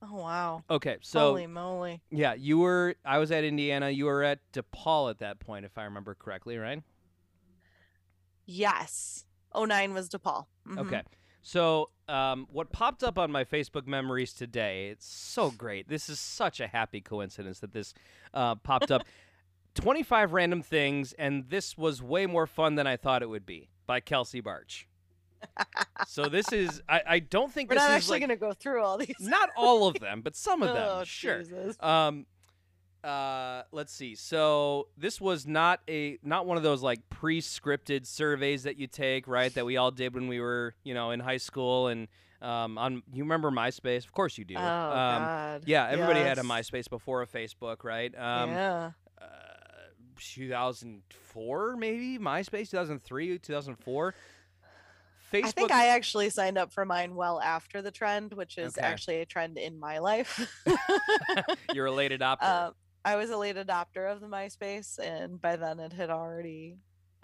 Oh 0.02 0.14
wow. 0.16 0.64
Okay, 0.70 0.96
so 1.02 1.20
Holy 1.20 1.46
moly. 1.46 2.00
yeah, 2.10 2.32
you 2.34 2.58
were. 2.58 2.94
I 3.04 3.18
was 3.18 3.30
at 3.30 3.44
Indiana. 3.44 3.90
You 3.90 4.06
were 4.06 4.22
at 4.22 4.38
DePaul 4.52 5.10
at 5.10 5.18
that 5.18 5.40
point, 5.40 5.64
if 5.66 5.76
I 5.76 5.84
remember 5.84 6.14
correctly, 6.14 6.56
right? 6.56 6.82
Yes. 8.46 9.24
09 9.54 9.94
was 9.94 10.08
DePaul. 10.08 10.46
Mhm. 10.66 10.78
Okay. 10.78 11.02
So, 11.42 11.90
um, 12.08 12.46
what 12.50 12.70
popped 12.70 13.02
up 13.02 13.18
on 13.18 13.32
my 13.32 13.44
Facebook 13.44 13.86
memories 13.86 14.32
today? 14.32 14.88
It's 14.88 15.06
so 15.06 15.50
great. 15.50 15.88
This 15.88 16.08
is 16.08 16.20
such 16.20 16.60
a 16.60 16.66
happy 16.66 17.00
coincidence 17.00 17.60
that 17.60 17.72
this 17.72 17.94
uh, 18.34 18.54
popped 18.56 18.90
up. 18.90 19.02
Twenty-five 19.74 20.32
random 20.32 20.62
things, 20.62 21.12
and 21.12 21.48
this 21.48 21.78
was 21.78 22.02
way 22.02 22.26
more 22.26 22.46
fun 22.48 22.74
than 22.74 22.88
I 22.88 22.96
thought 22.96 23.22
it 23.22 23.28
would 23.28 23.46
be 23.46 23.70
by 23.86 24.00
Kelsey 24.00 24.40
Barch. 24.40 24.86
So 26.08 26.28
this 26.28 26.52
is. 26.52 26.82
I, 26.88 27.02
I 27.06 27.18
don't 27.18 27.52
think 27.52 27.70
We're 27.70 27.76
this 27.76 27.82
not 27.82 27.90
is 27.90 27.96
actually 27.96 28.20
like 28.20 28.28
going 28.28 28.38
to 28.38 28.46
go 28.46 28.52
through 28.52 28.82
all 28.82 28.98
these. 28.98 29.14
not 29.20 29.50
all 29.56 29.86
of 29.88 29.98
them, 30.00 30.22
but 30.22 30.36
some 30.36 30.62
of 30.62 30.68
them. 30.74 30.88
oh, 30.88 31.04
sure. 31.04 31.38
Jesus. 31.38 31.76
Um, 31.80 32.26
uh, 33.02 33.62
let's 33.72 33.92
see. 33.92 34.14
So 34.14 34.88
this 34.96 35.20
was 35.20 35.46
not 35.46 35.80
a 35.88 36.18
not 36.22 36.46
one 36.46 36.56
of 36.56 36.62
those 36.62 36.82
like 36.82 37.08
pre-scripted 37.08 38.06
surveys 38.06 38.64
that 38.64 38.76
you 38.76 38.86
take, 38.86 39.26
right? 39.26 39.52
That 39.54 39.64
we 39.64 39.76
all 39.76 39.90
did 39.90 40.14
when 40.14 40.28
we 40.28 40.40
were, 40.40 40.74
you 40.84 40.94
know, 40.94 41.10
in 41.10 41.20
high 41.20 41.38
school 41.38 41.88
and 41.88 42.08
um, 42.42 42.76
on. 42.78 43.02
You 43.12 43.22
remember 43.24 43.50
MySpace? 43.50 44.04
Of 44.04 44.12
course 44.12 44.36
you 44.36 44.44
do. 44.44 44.54
Oh, 44.56 44.60
um, 44.60 45.22
God. 45.22 45.62
yeah, 45.66 45.88
everybody 45.88 46.20
had 46.20 46.38
a 46.38 46.42
MySpace 46.42 46.88
before 46.90 47.22
a 47.22 47.26
Facebook, 47.26 47.84
right? 47.84 48.14
Um, 48.16 48.50
yeah. 48.50 48.90
uh, 49.20 49.24
2004 50.18 51.76
maybe 51.76 52.18
MySpace 52.18 52.70
2003 52.70 53.38
2004 53.38 54.14
Facebook 55.32 55.44
I 55.44 55.50
think 55.50 55.70
I 55.72 55.86
actually 55.88 56.30
signed 56.30 56.58
up 56.58 56.72
for 56.72 56.84
mine 56.84 57.14
well 57.14 57.40
after 57.40 57.82
the 57.82 57.90
trend, 57.90 58.32
which 58.32 58.58
is 58.58 58.76
Okay. 58.76 58.86
actually 58.86 59.20
a 59.20 59.26
trend 59.26 59.58
in 59.58 59.78
my 59.78 59.98
life. 59.98 60.48
you're 61.74 61.86
a 61.86 61.92
late 61.92 62.12
adopter 62.12 62.66
Um, 62.68 62.74
I 63.04 63.16
was 63.16 63.30
a 63.30 63.36
late 63.36 63.56
adopter 63.56 64.10
of 64.12 64.20
the 64.20 64.26
MySpace, 64.26 64.98
and 64.98 65.40
by 65.40 65.56
then 65.56 65.80
it 65.80 65.92
had 65.92 66.10
already 66.10 66.76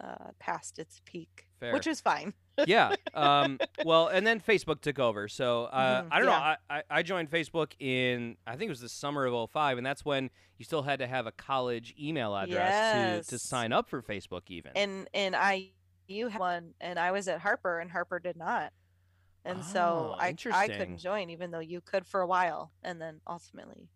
uh, 0.02 0.30
passed 0.38 0.78
its 0.78 1.00
peak, 1.04 1.46
Fair. 1.61 1.72
which 1.74 1.86
is 1.86 2.00
fine. 2.00 2.32
yeah. 2.66 2.94
Um, 3.14 3.59
well, 3.84 4.09
and 4.09 4.26
then 4.26 4.40
Facebook 4.40 4.80
took 4.82 4.98
over. 4.98 5.26
So 5.28 5.64
uh, 5.64 6.02
Mhm, 6.02 6.09
I 6.11 6.16
don't 6.18 6.26
know. 6.26 6.32
yeah. 6.32 6.57
I, 6.70 6.76
I, 6.78 6.82
I 6.90 7.02
joined 7.02 7.30
Facebook 7.30 7.72
in 7.78 8.36
I 8.46 8.52
think 8.57 8.68
it 8.68 8.72
was 8.72 8.80
the 8.80 8.88
summer 8.90 9.24
of 9.26 9.50
05, 9.50 9.78
and 9.78 9.86
that's 9.86 10.04
when 10.04 10.28
you 10.59 10.64
still 10.66 10.82
had 10.82 10.98
to 10.98 11.07
have 11.07 11.26
a 11.26 11.32
college 11.32 11.94
email 12.00 12.36
address 12.36 13.26
to, 13.26 13.30
to 13.30 13.38
sign 13.38 13.72
up 13.72 13.88
for 13.88 14.02
Facebook. 14.02 14.42
Even. 14.48 14.72
And 14.76 15.09
and 15.14 15.34
I 15.34 15.70
you 16.09 16.28
had 16.28 16.40
one, 16.40 16.74
and 16.80 16.98
I 16.98 17.12
was 17.12 17.28
at 17.28 17.40
Harper, 17.40 17.80
and 17.80 17.90
Harper 17.90 18.18
did 18.18 18.36
not, 18.36 18.72
and 19.44 19.64
so 19.64 20.14
Oh, 20.14 20.16
I 20.18 20.34
I 20.52 20.66
couldn't 20.68 20.98
join, 20.98 21.30
even 21.30 21.50
though 21.50 21.61
you 21.61 21.80
could 21.80 22.07
for 22.07 22.20
a 22.20 22.26
while, 22.26 22.72
and 22.82 23.00
then 23.00 23.20
ultimately. 23.26 23.88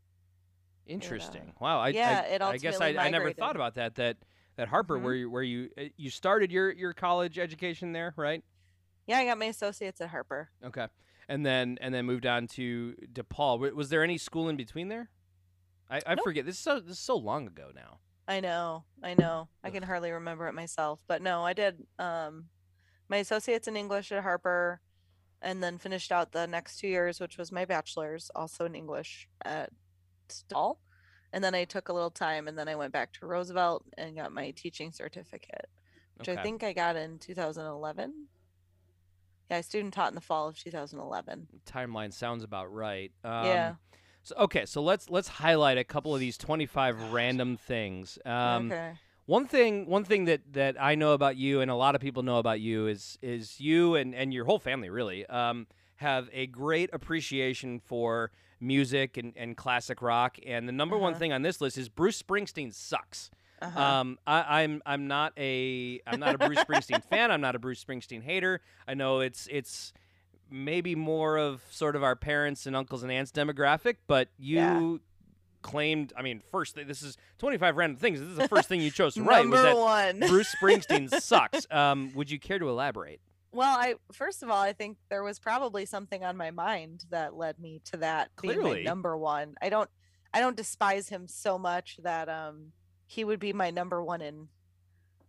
Interesting. 0.86 1.52
Wow. 1.61 1.78
I, 1.80 1.88
Yeah, 1.90 2.24
I, 2.26 2.34
it 2.34 2.42
I 2.42 2.56
guess 2.56 2.80
I, 2.80 2.88
I 2.88 3.11
never 3.11 3.32
thought 3.32 3.54
about 3.56 3.74
that. 3.74 3.94
That 3.94 4.16
that 4.56 4.68
Harper, 4.68 4.98
Mhm. 4.98 5.02
where 5.02 5.14
you 5.14 5.30
where 5.30 5.42
you 5.42 5.70
uh, 5.78 5.84
you 5.96 6.11
started 6.11 6.50
your 6.50 6.72
your 6.72 6.92
college 6.92 7.38
education 7.38 7.92
there, 7.92 8.12
right? 8.16 8.42
Yeah, 9.06 9.18
I 9.18 9.24
got 9.24 9.38
my 9.38 9.46
associates 9.46 10.00
at 10.00 10.08
Harper. 10.08 10.50
Okay. 10.64 10.86
And 11.28 11.46
then 11.46 11.78
and 11.80 11.94
then 11.94 12.06
moved 12.06 12.26
on 12.26 12.48
to 12.48 12.94
DePaul. 13.12 13.72
Was 13.74 13.88
there 13.88 14.02
any 14.02 14.18
school 14.18 14.48
in 14.48 14.56
between 14.56 14.88
there? 14.88 15.11
I, 15.88 16.00
I 16.06 16.14
Nope. 16.16 16.24
forget. 16.24 16.44
This 16.44 16.56
is 16.56 16.61
so 16.61 16.80
this 16.80 16.92
is 16.92 16.98
so 16.98 17.16
long 17.16 17.46
ago 17.46 17.70
now. 17.74 18.00
I 18.30 18.38
know, 18.38 18.84
I 19.02 19.14
know. 19.14 19.48
I 19.64 19.70
can 19.70 19.82
hardly 19.82 20.12
remember 20.12 20.46
it 20.46 20.52
myself, 20.54 21.00
but 21.08 21.20
no, 21.20 21.44
I 21.44 21.52
did 21.52 21.84
um 21.98 22.44
my 23.08 23.16
associates 23.16 23.66
in 23.66 23.76
English 23.76 24.12
at 24.12 24.22
Harper 24.22 24.80
and 25.42 25.60
then 25.60 25.78
finished 25.78 26.12
out 26.12 26.30
the 26.30 26.46
next 26.46 26.78
2 26.78 26.86
years 26.86 27.18
which 27.18 27.36
was 27.36 27.50
my 27.50 27.64
bachelor's 27.64 28.30
also 28.36 28.66
in 28.66 28.76
English 28.76 29.28
at 29.44 29.70
Stall. 30.28 30.80
And 31.32 31.42
then 31.42 31.56
I 31.56 31.64
took 31.64 31.88
a 31.88 31.92
little 31.92 32.10
time 32.10 32.46
and 32.46 32.56
then 32.56 32.68
I 32.68 32.76
went 32.76 32.92
back 32.92 33.12
to 33.14 33.26
Roosevelt 33.26 33.84
and 33.98 34.14
got 34.16 34.32
my 34.32 34.52
teaching 34.52 34.92
certificate, 34.92 35.68
which 36.16 36.28
Okay. 36.28 36.38
I 36.38 36.42
think 36.44 36.62
I 36.62 36.72
got 36.72 36.94
in 36.94 37.18
2011. 37.18 38.28
Yeah, 39.50 39.56
I 39.56 39.60
student 39.62 39.92
taught 39.92 40.10
in 40.10 40.14
the 40.14 40.20
fall 40.20 40.46
of 40.46 40.56
2011. 40.56 41.48
timeline 41.66 42.12
sounds 42.12 42.44
about 42.44 42.72
right. 42.72 43.10
Um, 43.24 43.46
yeah. 43.46 43.74
So 44.22 44.34
okay, 44.38 44.66
so 44.66 44.82
let's 44.82 45.08
let's 45.10 45.28
highlight 45.28 45.78
a 45.78 45.84
couple 45.84 46.14
of 46.14 46.20
these 46.20 46.36
twenty-five 46.38 47.12
random 47.12 47.56
things. 47.56 48.18
Um, 48.24 48.66
okay. 48.70 48.92
One 49.26 49.46
thing, 49.46 49.86
one 49.86 50.02
thing 50.02 50.24
that, 50.24 50.40
that 50.54 50.74
I 50.82 50.96
know 50.96 51.12
about 51.12 51.36
you, 51.36 51.60
and 51.60 51.70
a 51.70 51.76
lot 51.76 51.94
of 51.94 52.00
people 52.00 52.24
know 52.24 52.38
about 52.38 52.60
you, 52.60 52.88
is 52.88 53.16
is 53.22 53.60
you 53.60 53.94
and, 53.94 54.14
and 54.14 54.34
your 54.34 54.44
whole 54.44 54.58
family 54.58 54.90
really 54.90 55.24
um, 55.26 55.66
have 55.96 56.28
a 56.32 56.46
great 56.48 56.90
appreciation 56.92 57.78
for 57.78 58.32
music 58.58 59.16
and, 59.16 59.32
and 59.36 59.56
classic 59.56 60.02
rock. 60.02 60.38
And 60.44 60.66
the 60.68 60.72
number 60.72 60.98
one 60.98 61.12
Uh-huh. 61.12 61.18
thing 61.20 61.32
on 61.32 61.42
this 61.42 61.60
list 61.60 61.78
is 61.78 61.88
Bruce 61.88 62.20
Springsteen 62.20 62.74
sucks. 62.74 63.30
Uh-huh. 63.62 63.80
Um, 63.80 64.18
I, 64.26 64.62
I'm 64.62 64.82
I'm 64.84 65.06
not 65.06 65.32
a 65.38 66.00
I'm 66.06 66.18
not 66.18 66.34
a 66.34 66.38
Bruce 66.38 66.58
Springsteen 66.58 67.04
fan. 67.10 67.30
I'm 67.30 67.40
not 67.40 67.54
a 67.54 67.58
Bruce 67.58 67.84
Springsteen 67.84 68.22
hater. 68.22 68.60
I 68.88 68.94
know 68.94 69.20
it's 69.20 69.46
it's 69.50 69.92
maybe 70.51 70.94
more 70.94 71.36
of 71.38 71.62
sort 71.70 71.96
of 71.96 72.03
our 72.03 72.16
parents 72.16 72.66
and 72.66 72.74
uncles 72.76 73.03
and 73.03 73.11
aunts 73.12 73.30
demographic, 73.32 73.96
but 74.07 74.28
you 74.38 74.57
Yeah. 74.59 74.96
claimed. 75.62 76.12
I 76.16 76.22
mean, 76.22 76.40
first 76.51 76.74
this 76.76 77.03
is 77.03 77.16
25 77.38 77.76
random 77.76 77.96
things. 77.98 78.20
This 78.20 78.28
is 78.30 78.36
the 78.36 78.48
first 78.48 78.68
thing 78.68 78.80
you 78.80 78.90
chose 78.90 79.14
to 79.14 79.22
write 79.22 79.42
Number 79.42 79.57
was 79.57 79.62
that 79.62 79.76
one. 79.76 80.18
Bruce 80.28 80.55
Springsteen 80.61 81.11
sucks. 81.20 81.66
Um, 81.70 82.12
would 82.14 82.30
you 82.30 82.38
care 82.38 82.59
to 82.59 82.68
elaborate? 82.68 83.20
Well, 83.53 83.76
I 83.76 83.94
first 84.12 84.42
of 84.42 84.51
all, 84.51 84.61
I 84.62 84.72
think 84.72 84.96
there 85.09 85.22
was 85.24 85.38
probably 85.38 85.84
something 85.84 86.24
on 86.24 86.36
my 86.36 86.51
mind 86.51 87.05
that 87.11 87.34
led 87.36 87.59
me 87.59 87.80
to 87.86 87.96
that 87.98 88.30
being 88.40 88.55
Clearly. 88.55 88.78
my 88.78 88.82
number 88.82 89.16
one. 89.18 89.55
I 89.61 89.68
don't, 89.70 89.90
I 90.32 90.38
don't 90.40 90.57
despise 90.57 91.09
him 91.09 91.26
so 91.26 91.59
much 91.59 91.98
that 92.03 92.28
um 92.28 92.72
he 93.07 93.24
would 93.24 93.40
be 93.40 93.53
my 93.53 93.70
number 93.70 94.03
one 94.05 94.20
in, 94.20 94.46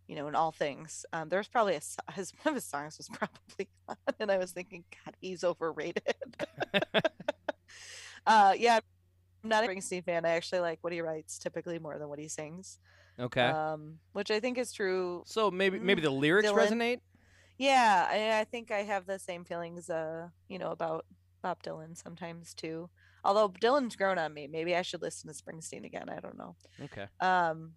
you 0.06 0.16
know, 0.16 0.28
in 0.28 0.34
all 0.34 0.52
things. 0.52 1.04
Um, 1.12 1.28
there's 1.28 1.48
probably 1.48 1.74
a 1.74 1.80
his 2.12 2.32
one 2.42 2.52
of 2.52 2.54
his 2.54 2.64
songs 2.64 2.98
was 2.98 3.08
probably 3.12 3.68
on, 3.88 3.96
and 4.18 4.30
I 4.30 4.38
was 4.38 4.52
thinking, 4.52 4.84
God, 5.04 5.14
he's 5.20 5.44
overrated. 5.44 6.14
uh, 8.26 8.54
yeah, 8.56 8.80
I'm 9.42 9.50
not 9.50 9.64
a 9.64 9.68
Springsteen 9.68 10.04
fan. 10.04 10.24
I 10.24 10.30
actually 10.30 10.60
like 10.60 10.78
what 10.82 10.92
he 10.92 11.00
writes 11.00 11.38
typically 11.38 11.78
more 11.78 11.98
than 11.98 12.08
what 12.08 12.18
he 12.18 12.28
sings. 12.28 12.78
Okay. 13.18 13.46
Um, 13.46 13.98
which 14.12 14.30
I 14.30 14.40
think 14.40 14.56
is 14.56 14.72
true 14.72 15.22
so 15.26 15.50
maybe 15.50 15.78
maybe 15.78 16.00
mm, 16.00 16.04
the 16.04 16.10
lyrics 16.10 16.48
Dylan. 16.48 16.70
resonate. 16.70 17.00
yeah, 17.58 18.08
I, 18.10 18.40
I 18.40 18.44
think 18.44 18.70
I 18.70 18.84
have 18.84 19.06
the 19.06 19.18
same 19.18 19.44
feelings, 19.44 19.90
uh, 19.90 20.28
you 20.48 20.58
know, 20.58 20.70
about 20.70 21.04
Bob 21.42 21.62
Dylan 21.62 21.96
sometimes 21.96 22.54
too. 22.54 22.88
Although 23.24 23.50
Dylan's 23.50 23.96
grown 23.96 24.18
on 24.18 24.32
me, 24.32 24.46
maybe 24.46 24.74
I 24.74 24.82
should 24.82 25.02
listen 25.02 25.32
to 25.32 25.42
Springsteen 25.42 25.84
again. 25.84 26.08
I 26.08 26.20
don't 26.20 26.38
know. 26.38 26.56
Okay. 26.84 27.06
Um, 27.20 27.72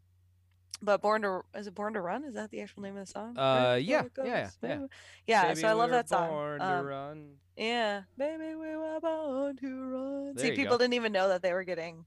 but 0.82 1.02
Born 1.02 1.22
to 1.24 1.42
is 1.56 1.68
it 1.68 1.76
Born 1.76 1.94
to 1.94 2.02
Run? 2.02 2.24
Is 2.26 2.34
that 2.36 2.50
the 2.52 2.62
actual 2.62 2.84
name 2.84 2.98
of 2.98 3.06
the 3.06 3.12
song? 3.12 3.38
Uh, 3.38 3.64
There 3.72 3.78
yeah, 3.80 4.04
yeah, 4.18 4.24
yeah, 4.26 4.50
yeah. 4.62 4.80
yeah. 5.28 5.48
Baby, 5.50 5.62
so 5.62 5.68
I 5.68 5.74
love 5.74 5.90
we 5.90 5.96
that 5.96 6.10
song. 6.10 6.30
born 6.30 6.60
to 6.60 6.66
Um, 6.66 6.86
run. 6.86 7.30
yeah, 7.58 8.02
baby, 8.18 8.56
we 8.56 8.76
were 8.76 9.00
born 9.02 9.56
to 9.58 9.68
run. 9.68 10.36
There 10.36 10.46
See, 10.46 10.56
people 10.56 10.78
go. 10.78 10.84
didn't 10.84 10.94
even 10.96 11.12
know 11.12 11.28
that 11.30 11.42
they 11.42 11.54
were 11.54 11.64
getting 11.64 12.06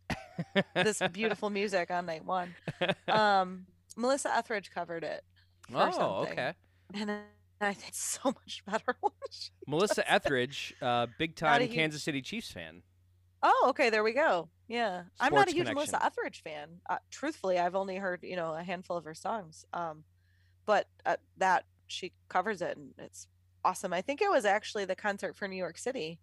this 0.75 1.01
beautiful 1.13 1.51
music 1.61 1.91
on 1.91 2.07
night 2.07 2.25
one. 2.25 2.55
Um, 3.09 3.67
Melissa 3.97 4.33
Etheridge 4.37 4.71
covered 4.71 5.03
it. 5.03 5.25
oh, 5.75 5.91
something. 5.91 6.33
okay. 6.39 6.53
and 6.95 7.11
I 7.61 7.75
think 7.75 7.93
so 7.95 8.21
much 8.27 8.63
better. 8.65 8.97
Melissa. 9.67 10.09
Etheridge, 10.11 10.75
uh, 10.81 11.07
big 11.19 11.35
time 11.35 11.61
huge- 11.63 11.73
Kansas 11.75 12.03
City 12.05 12.23
Chiefs 12.23 12.53
fan. 12.53 12.83
Oh, 13.43 13.67
okay, 13.71 13.91
there 13.91 14.03
we 14.03 14.13
go. 14.13 14.49
Yeah, 14.67 15.03
I'm 15.21 15.33
not 15.33 15.49
Sports 15.49 15.53
a 15.53 15.55
huge 15.55 15.69
Melissa. 15.75 16.05
Etheridge 16.05 16.43
fan. 16.43 16.81
Uh, 16.89 16.99
truthfully, 17.11 17.59
I've 17.59 17.75
only 17.75 17.97
heard 17.97 18.21
you 18.23 18.37
know 18.37 18.55
a 18.55 18.63
handful 18.63 18.97
of 18.97 19.05
her 19.05 19.15
songs. 19.15 19.65
Um, 19.73 20.05
but 20.67 20.87
uh, 21.07 21.17
that 21.39 21.65
she 21.87 22.13
covers 22.29 22.61
it 22.61 22.77
and 22.77 22.93
it's 22.99 23.27
awesome. 23.65 23.93
I 23.95 24.03
think 24.03 24.21
it 24.21 24.31
was 24.31 24.45
actually 24.45 24.85
the 24.85 24.95
concert 24.95 25.35
for 25.37 25.49
New 25.49 25.57
York 25.57 25.79
City 25.79 26.19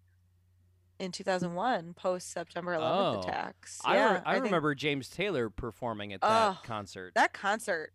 in 1.00 1.10
2001, 1.12 1.94
post 1.94 2.30
September 2.32 2.72
11th 2.74 3.16
Oh, 3.16 3.20
attacks. 3.20 3.80
I, 3.84 3.96
yeah, 3.96 4.12
re- 4.14 4.20
I, 4.24 4.32
think 4.34 4.44
remember 4.44 4.74
James 4.76 5.08
Taylor 5.08 5.50
performing 5.50 6.12
at 6.12 6.20
that 6.20 6.28
Oh, 6.52 6.58
concert. 6.62 7.12
that 7.16 7.32
concert. 7.32 7.92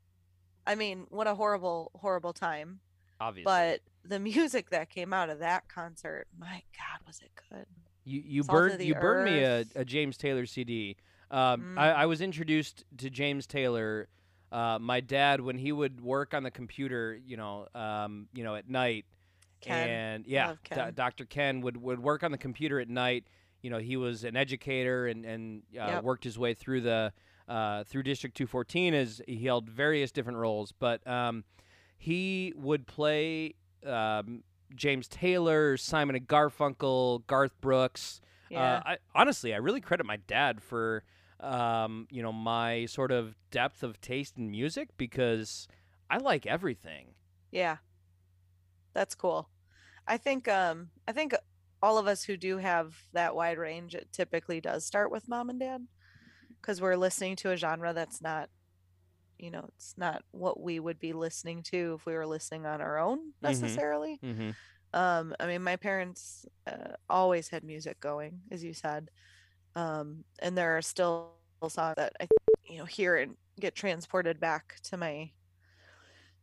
I 0.67 0.75
mean, 0.75 1.05
what 1.09 1.25
a 1.25 1.33
horrible, 1.35 1.91
horrible 1.95 2.33
time. 2.33 2.81
obviously, 3.19 3.45
But 3.51 3.79
the 4.03 4.19
music 4.19 4.69
that 4.71 4.89
came 4.89 5.13
out 5.13 5.29
of 5.29 5.39
that 5.39 5.67
concert, 5.69 6.27
my 6.37 6.63
God, 6.77 7.07
was 7.07 7.21
it 7.21 7.31
good? 7.49 7.65
You 8.03 8.21
you 8.25 8.43
burned 8.43 8.81
you 8.87 8.93
burned 9.01 9.25
me 9.25 9.39
a, 9.43 9.65
a 9.75 9.85
James 9.85 10.17
Taylor 10.17 10.45
CD. 10.45 10.95
Um, 11.29 11.77
I, 11.77 11.87
Mm. 11.87 11.95
I 11.95 12.05
was 12.07 12.21
introduced 12.21 12.83
to 12.97 13.09
James 13.09 13.47
Taylor. 13.47 14.07
Uh, 14.51 14.77
my 14.79 14.99
dad, 14.99 15.39
when 15.39 15.57
he 15.57 15.71
would 15.71 16.01
work 16.01 16.33
on 16.33 16.43
the 16.43 16.51
computer, 16.51 17.17
you 17.25 17.37
know, 17.37 17.67
um, 17.73 18.27
you 18.33 18.43
know, 18.43 18.55
at 18.55 18.69
night, 18.69 19.05
Ken. 19.61 19.89
and 19.89 20.27
yeah, 20.27 20.55
Ken. 20.63 20.93
Dr. 20.93 21.23
Ken 21.25 21.61
would, 21.61 21.77
would 21.77 21.99
work 22.01 22.21
on 22.23 22.31
the 22.31 22.37
computer 22.37 22.79
at 22.81 22.89
night. 22.89 23.27
You 23.61 23.69
know, 23.69 23.77
he 23.77 23.95
was 23.95 24.23
an 24.25 24.35
educator 24.35 25.07
and 25.07 25.23
and 25.25 25.61
uh, 25.79 25.85
Yep. 25.87 26.03
worked 26.03 26.23
his 26.25 26.37
way 26.37 26.53
through 26.53 26.81
the 26.81 27.13
uh, 27.47 27.83
through 27.85 28.03
District 28.03 28.35
214 28.35 28.93
as 28.93 29.21
he 29.27 29.45
held 29.45 29.69
various 29.69 30.11
different 30.11 30.37
roles. 30.39 30.73
But 30.73 31.05
um, 31.07 31.43
he 31.97 32.53
would 32.57 32.87
play 32.87 33.55
um, 33.85 34.43
James 34.75 35.07
Taylor, 35.07 35.77
Simon 35.77 36.15
and 36.15 36.27
Garfunkel, 36.27 37.25
Garth 37.27 37.59
Brooks. 37.61 38.21
Yeah. 38.49 38.77
Uh, 38.77 38.81
I, 38.85 38.97
honestly, 39.15 39.53
I 39.53 39.57
really 39.57 39.81
credit 39.81 40.05
my 40.05 40.17
dad 40.17 40.61
for 40.61 41.03
um, 41.39 42.07
you 42.11 42.21
know 42.21 42.31
my 42.31 42.85
sort 42.85 43.11
of 43.11 43.35
depth 43.49 43.83
of 43.83 43.99
taste 44.01 44.37
in 44.37 44.51
music 44.51 44.89
because 44.97 45.67
I 46.09 46.17
like 46.17 46.45
everything. 46.45 47.13
Yeah. 47.51 47.77
That's 48.93 49.15
cool. 49.15 49.49
I 50.07 50.17
think 50.17 50.47
um 50.47 50.89
I 51.07 51.11
think 51.11 51.33
all 51.81 51.97
of 51.97 52.07
us 52.07 52.23
who 52.23 52.37
do 52.37 52.57
have 52.57 52.95
that 53.13 53.35
wide 53.35 53.57
range 53.57 53.95
it 53.95 54.09
typically 54.11 54.61
does 54.61 54.85
start 54.85 55.11
with 55.11 55.27
mom 55.27 55.49
and 55.49 55.59
dad 55.59 55.87
cuz 56.61 56.81
we're 56.81 56.95
listening 56.95 57.35
to 57.37 57.51
a 57.51 57.57
genre 57.57 57.93
that's 57.93 58.21
not 58.21 58.49
you 59.41 59.51
know, 59.51 59.65
it's 59.69 59.95
not 59.97 60.23
what 60.31 60.59
we 60.59 60.79
would 60.79 60.99
be 60.99 61.13
listening 61.13 61.63
to 61.63 61.97
if 61.99 62.05
we 62.05 62.13
were 62.13 62.27
listening 62.27 62.65
on 62.65 62.81
our 62.81 62.97
own 62.97 63.33
necessarily. 63.41 64.19
Mm-hmm. 64.23 64.51
Um 64.93 65.35
I 65.39 65.47
mean 65.47 65.63
my 65.63 65.75
parents 65.75 66.45
uh, 66.67 66.95
always 67.09 67.49
had 67.49 67.63
music 67.63 67.99
going 67.99 68.41
as 68.51 68.63
you 68.63 68.73
said. 68.73 69.09
Um 69.75 70.23
and 70.39 70.57
there 70.57 70.77
are 70.77 70.81
still 70.81 71.31
songs 71.67 71.95
that 71.97 72.13
I 72.19 72.27
you 72.67 72.79
know 72.79 72.85
hear 72.85 73.15
and 73.17 73.35
get 73.59 73.75
transported 73.75 74.39
back 74.39 74.75
to 74.83 74.97
my 74.97 75.31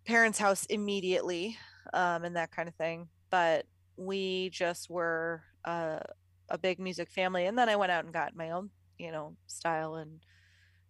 parents' 0.05 0.39
house 0.39 0.65
immediately 0.67 1.59
um, 1.93 2.25
and 2.25 2.37
that 2.37 2.51
kind 2.51 2.69
of 2.69 2.75
thing. 2.75 3.09
But 3.31 3.67
we 3.97 4.51
just 4.51 4.89
were 4.89 5.43
uh, 5.65 6.01
a 6.49 6.59
big 6.59 6.79
music 6.79 7.11
family. 7.11 7.47
And 7.47 7.59
then 7.59 7.69
I 7.69 7.77
went 7.77 7.93
out 7.93 8.05
and 8.05 8.13
got 8.13 8.35
my 8.35 8.51
own, 8.51 8.71
you 8.99 9.13
know, 9.13 9.37
style. 9.47 9.97
And 9.97 10.21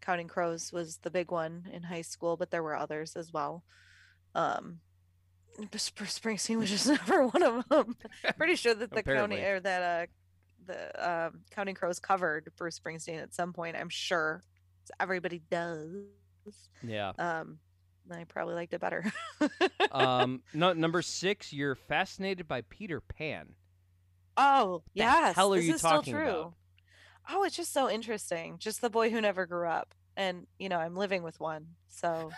Counting 0.01 0.29
Crows 0.29 0.73
was 0.73 0.99
the 0.99 1.11
big 1.11 1.31
one 1.31 1.69
in 1.73 1.83
high 1.83 2.03
school, 2.03 2.37
but 2.37 2.51
there 2.51 2.63
were 2.63 2.77
others 2.77 3.17
as 3.17 3.33
well. 3.33 3.65
Um, 4.35 4.81
Bruce 5.71 5.91
Springsteen 6.19 6.59
was 6.59 6.71
just 6.71 6.87
never 7.09 7.27
one 7.27 7.43
of 7.43 7.69
them. 7.69 7.97
Pretty 8.37 8.57
sure 8.57 8.75
that 8.75 8.91
the 8.91 9.03
county 9.03 9.41
or 9.41 9.61
that 9.61 9.83
uh, 9.83 10.07
the 10.67 11.27
um, 11.27 11.41
Counting 11.51 11.75
Crows 11.75 11.99
covered 11.99 12.51
Bruce 12.57 12.79
Springsteen 12.79 13.23
at 13.23 13.35
some 13.35 13.53
point. 13.53 13.77
I'm 13.77 13.89
sure 13.89 14.43
everybody 15.01 15.43
does. 15.51 16.05
Yeah. 16.83 17.13
Um, 17.19 17.59
I 18.11 18.25
probably 18.25 18.55
liked 18.55 18.73
it 18.73 18.81
better. 18.81 19.05
um, 19.91 20.43
no, 20.55 20.73
number 20.73 21.03
six, 21.03 21.53
you're 21.53 21.75
fascinated 21.75 22.49
by 22.49 22.63
Peter 22.63 23.01
Pan. 23.01 23.49
oh, 24.37 24.83
yes. 24.95 25.35
hell 25.35 25.53
are 25.53 25.57
this 25.57 25.67
you 25.67 25.75
is 25.75 25.83
talking 25.83 26.15
still 26.15 26.19
true. 26.19 26.31
about? 26.31 26.55
Oh, 27.31 27.45
it's 27.45 27.57
just 27.57 27.73
so 27.73 27.91
interesting. 27.91 28.57
Just 28.59 28.81
the 28.81 28.91
boy 28.91 29.11
who 29.11 29.21
never 29.21 29.47
grew 29.47 29.69
up. 29.69 29.95
And, 30.17 30.47
you 30.59 30.69
know, 30.69 30.79
I'm 30.79 30.97
living 30.97 31.23
with 31.23 31.39
one. 31.41 31.67
So 31.89 32.31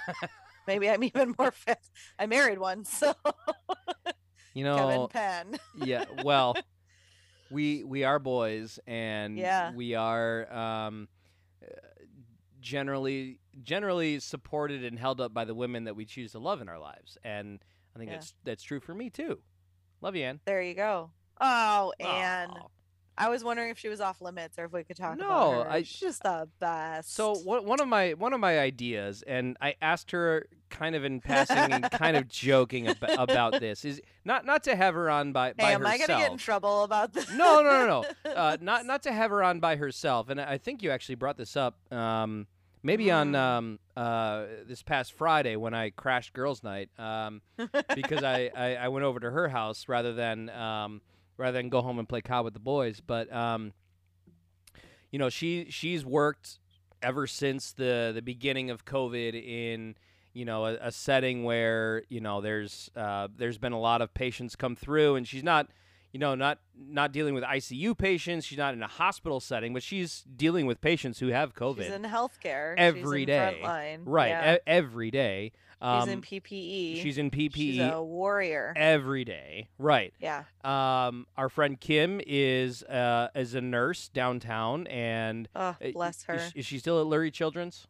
maybe 0.67 0.89
I'm 0.91 1.03
even 1.05 1.35
more 1.39 1.51
fast. 1.53 1.91
I 2.19 2.27
married 2.27 2.59
one. 2.59 2.85
So 2.85 3.15
You 4.55 4.65
Kevin 4.65 4.75
know, 4.75 5.09
Penn. 5.09 5.59
yeah. 5.75 6.05
Well, 6.25 6.57
we 7.51 7.85
we 7.85 8.05
are 8.05 8.19
boys, 8.19 8.79
and 8.87 9.37
Yeah. 9.39 9.73
we 9.73 9.95
are 9.95 10.53
um, 10.53 11.09
uh, 11.63 11.67
generally 12.61 13.39
generally 13.63 14.19
supported 14.21 14.85
and 14.85 14.99
held 14.99 15.21
up 15.21 15.33
by 15.33 15.45
the 15.45 15.55
women 15.55 15.85
that 15.85 15.97
we 15.97 16.05
choose 16.05 16.33
to 16.33 16.39
love 16.39 16.61
in 16.61 16.69
our 16.69 16.79
lives, 16.79 17.17
and 17.25 17.61
I 17.95 17.99
think 17.99 18.11
Yeah. 18.11 18.17
that's 18.17 18.35
that's 18.45 18.63
true 18.63 18.81
for 18.81 18.95
me 18.95 19.11
too. 19.11 19.41
Love 20.01 20.17
you, 20.17 20.25
anne 20.25 20.41
There 20.47 20.63
you 20.63 20.75
go. 20.75 21.11
Oh, 21.41 21.93
anne 22.01 22.51
Aw. 22.51 22.67
I 23.21 23.29
was 23.29 23.45
wondering 23.45 23.71
if 23.71 23.79
she 23.79 23.89
was 23.89 24.01
off 24.01 24.21
limits 24.21 24.59
or 24.59 24.65
if 24.65 24.73
we 24.73 24.83
could 24.85 24.97
talk 24.97 25.19
No, 25.19 25.27
about 25.27 25.67
her. 25.67 25.71
I- 25.73 25.83
She's 25.83 26.01
just 26.01 26.23
the 26.23 26.49
best. 26.59 27.15
So 27.15 27.35
one 27.37 27.65
one 27.67 27.81
of 27.81 27.87
my 27.89 28.13
one 28.15 28.33
of 28.33 28.41
my 28.41 28.59
ideas, 28.59 29.23
and 29.27 29.57
I 29.61 29.75
asked 29.83 30.11
her 30.13 30.47
kind 30.71 30.95
of 30.97 31.05
in 31.05 31.21
passing 31.21 31.57
and 31.59 31.91
kind 31.91 32.17
of 32.17 32.29
joking 32.47 32.89
ab- 32.89 32.97
about 33.19 33.61
this, 33.61 33.85
is 33.85 34.01
not 34.25 34.45
not 34.45 34.65
to 34.65 34.75
have 34.77 34.95
her 34.95 35.11
on 35.11 35.33
by, 35.33 35.53
by 35.53 35.67
hey, 35.67 35.75
am 35.75 35.87
I 35.87 35.99
gonna 35.99 36.19
get 36.19 36.33
in 36.33 36.39
trouble 36.39 36.85
about 36.85 37.13
this? 37.13 37.31
no, 37.33 37.63
no, 37.63 37.87
no, 37.87 37.87
no. 38.25 38.33
Uh, 38.41 38.57
not 38.61 38.87
not 38.87 39.03
to 39.05 39.13
have 39.13 39.31
her 39.31 39.43
on 39.43 39.61
by 39.61 39.77
herself. 39.77 40.29
And 40.31 40.41
I 40.41 40.57
think 40.59 40.83
you 40.83 40.91
actually 40.91 41.17
brought 41.17 41.37
this 41.37 41.57
up, 41.57 41.77
um, 41.93 42.47
maybe 42.83 43.11
on 43.11 43.33
Mm. 43.33 43.37
um, 43.39 43.79
uh, 43.97 44.47
this 44.67 44.83
past 44.83 45.13
Friday 45.13 45.57
when 45.57 45.75
I 45.75 45.91
crashed 45.91 46.33
girls' 46.33 46.63
night, 46.63 46.89
um, 46.99 47.43
because 47.95 48.23
I, 48.25 48.51
I, 48.57 48.77
I 48.77 48.89
went 48.89 49.05
over 49.05 49.21
to 49.21 49.31
her 49.31 49.49
house 49.49 49.89
rather 49.89 50.15
than 50.15 50.49
um, 50.51 51.03
rather 51.41 51.59
than 51.59 51.69
go 51.71 51.81
home 51.83 51.99
and 51.99 52.09
play 52.09 52.21
COD 52.21 52.45
with 52.45 52.55
the 52.55 52.61
boys. 52.61 53.01
But 53.05 53.33
um, 53.33 53.73
you 55.11 55.19
know, 55.19 55.29
she 55.29 55.67
she's 55.71 56.05
worked 56.05 56.59
ever 57.03 57.27
since 57.27 57.73
the 57.73 58.13
the 58.15 58.23
beginning 58.23 58.71
of 58.71 58.85
COVID 58.85 59.35
in 59.35 59.97
you 60.33 60.45
know 60.45 60.67
a, 60.67 60.75
a 60.81 60.93
setting 60.93 61.43
where 61.45 62.05
you 62.09 62.21
know 62.21 62.41
there's 62.41 62.91
uh, 62.95 63.29
there's 63.37 63.59
been 63.59 63.73
a 63.73 63.81
lot 63.81 64.03
of 64.03 64.15
patients 64.15 64.55
come 64.55 64.77
through, 64.77 65.17
and 65.17 65.27
she's 65.27 65.43
not 65.43 65.69
you 66.13 66.21
know 66.21 66.35
not 66.35 66.59
not 66.77 67.11
dealing 67.13 67.35
with 67.35 67.43
ICU 67.45 67.97
patients. 67.99 68.45
She's 68.45 68.59
not 68.59 68.75
in 68.75 68.83
a 68.83 68.87
hospital 68.89 69.41
setting, 69.41 69.73
but 69.73 69.83
she's 69.83 70.23
dealing 70.37 70.67
with 70.67 70.81
patients 70.81 71.19
who 71.19 71.29
have 71.29 71.55
COVID 71.55 71.83
She's 71.85 71.93
in 71.93 72.03
healthcare 72.03 72.75
every 72.77 73.23
she's 73.23 73.27
day. 73.27 73.61
right 74.05 74.29
Yeah. 74.29 74.55
e- 74.57 74.59
every 74.67 75.11
day. 75.11 75.53
Um, 75.81 76.03
she's 76.03 76.13
in 76.13 76.21
PPE. 76.23 77.03
she's 77.03 77.19
in 77.19 77.31
PPE 77.31 77.53
She's 77.55 77.81
a 77.81 78.03
warrior. 78.03 78.75
every 78.77 79.25
day. 79.25 79.69
Right. 79.79 80.13
yeah. 80.21 80.45
Um, 80.63 81.27
our 81.37 81.49
friend 81.49 81.81
Kim 81.81 82.21
is 82.27 82.83
uh, 82.83 83.29
is 83.35 83.55
a 83.55 83.61
nurse 83.61 84.09
downtown, 84.09 84.87
and 84.89 85.49
Oh, 85.55 85.75
bless 85.93 86.25
her. 86.25 86.35
Is, 86.35 86.53
is 86.55 86.67
she 86.67 86.79
still 86.79 87.01
at 87.01 87.07
Lurie 87.07 87.33
Children's? 87.33 87.87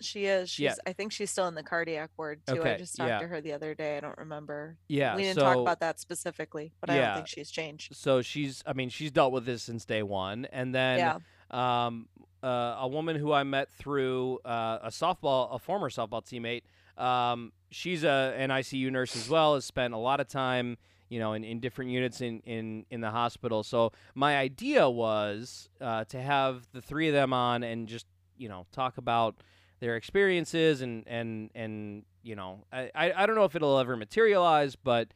She 0.00 0.24
is. 0.24 0.50
She's. 0.50 0.64
Yeah. 0.64 0.74
I 0.86 0.92
think 0.92 1.12
she's 1.12 1.30
still 1.30 1.46
in 1.46 1.54
the 1.54 1.62
cardiac 1.62 2.10
ward 2.16 2.40
too. 2.46 2.54
Okay, 2.54 2.74
I 2.74 2.78
just 2.78 2.96
talked 2.96 3.08
yeah. 3.08 3.18
to 3.20 3.28
her 3.28 3.40
the 3.40 3.52
other 3.52 3.74
day. 3.74 3.96
I 3.96 4.00
don't 4.00 4.16
remember. 4.18 4.76
Yeah. 4.88 5.14
we 5.14 5.22
didn't 5.22 5.36
so, 5.36 5.42
talk 5.42 5.58
about 5.58 5.80
that 5.80 6.00
specifically, 6.00 6.72
but 6.80 6.90
I 6.90 6.98
don't 6.98 7.14
think 7.16 7.26
she's 7.28 7.50
changed. 7.50 7.94
So 7.94 8.22
she's, 8.22 8.62
I 8.66 8.72
mean, 8.72 8.88
she's 8.88 9.10
dealt 9.10 9.32
with 9.32 9.44
this 9.44 9.62
since 9.62 9.84
day 9.84 10.02
one, 10.02 10.46
and 10.46 10.74
then 10.74 10.98
yeah. 10.98 11.86
um, 11.86 12.08
uh, 12.42 12.78
a 12.80 12.88
woman 12.88 13.16
who 13.16 13.32
I 13.32 13.42
met 13.44 13.70
through 13.70 14.38
uh, 14.44 14.78
a 14.82 14.88
softball, 14.88 15.54
a 15.54 15.58
former 15.58 15.90
softball 15.90 16.24
teammate. 16.24 16.62
Um, 17.00 17.52
she's 17.70 18.04
a 18.04 18.34
an 18.36 18.50
ICU 18.50 18.90
nurse 18.90 19.16
as 19.16 19.28
well. 19.28 19.54
Has 19.54 19.64
spent 19.64 19.94
a 19.94 19.98
lot 19.98 20.20
of 20.20 20.28
time, 20.28 20.76
you 21.08 21.18
know, 21.18 21.32
in, 21.32 21.44
in 21.44 21.60
different 21.60 21.90
units 21.90 22.20
in, 22.20 22.40
in 22.40 22.84
in 22.90 23.00
the 23.00 23.10
hospital. 23.10 23.62
So 23.62 23.92
my 24.14 24.36
idea 24.36 24.88
was 24.88 25.68
uh, 25.80 26.04
to 26.04 26.20
have 26.20 26.68
the 26.72 26.82
three 26.82 27.08
of 27.08 27.14
them 27.14 27.32
on 27.32 27.62
and 27.62 27.88
just 27.88 28.06
you 28.36 28.48
know 28.48 28.66
talk 28.72 28.98
about 28.98 29.36
their 29.80 29.96
experiences 29.96 30.82
and 30.82 31.04
and 31.06 31.50
and 31.54 32.04
you 32.22 32.36
know 32.36 32.64
I 32.72 32.90
I, 32.94 33.12
I 33.22 33.26
don't 33.26 33.34
know 33.36 33.44
if 33.44 33.54
it'll 33.56 33.78
ever 33.78 33.96
materialize, 33.96 34.76
but. 34.76 35.08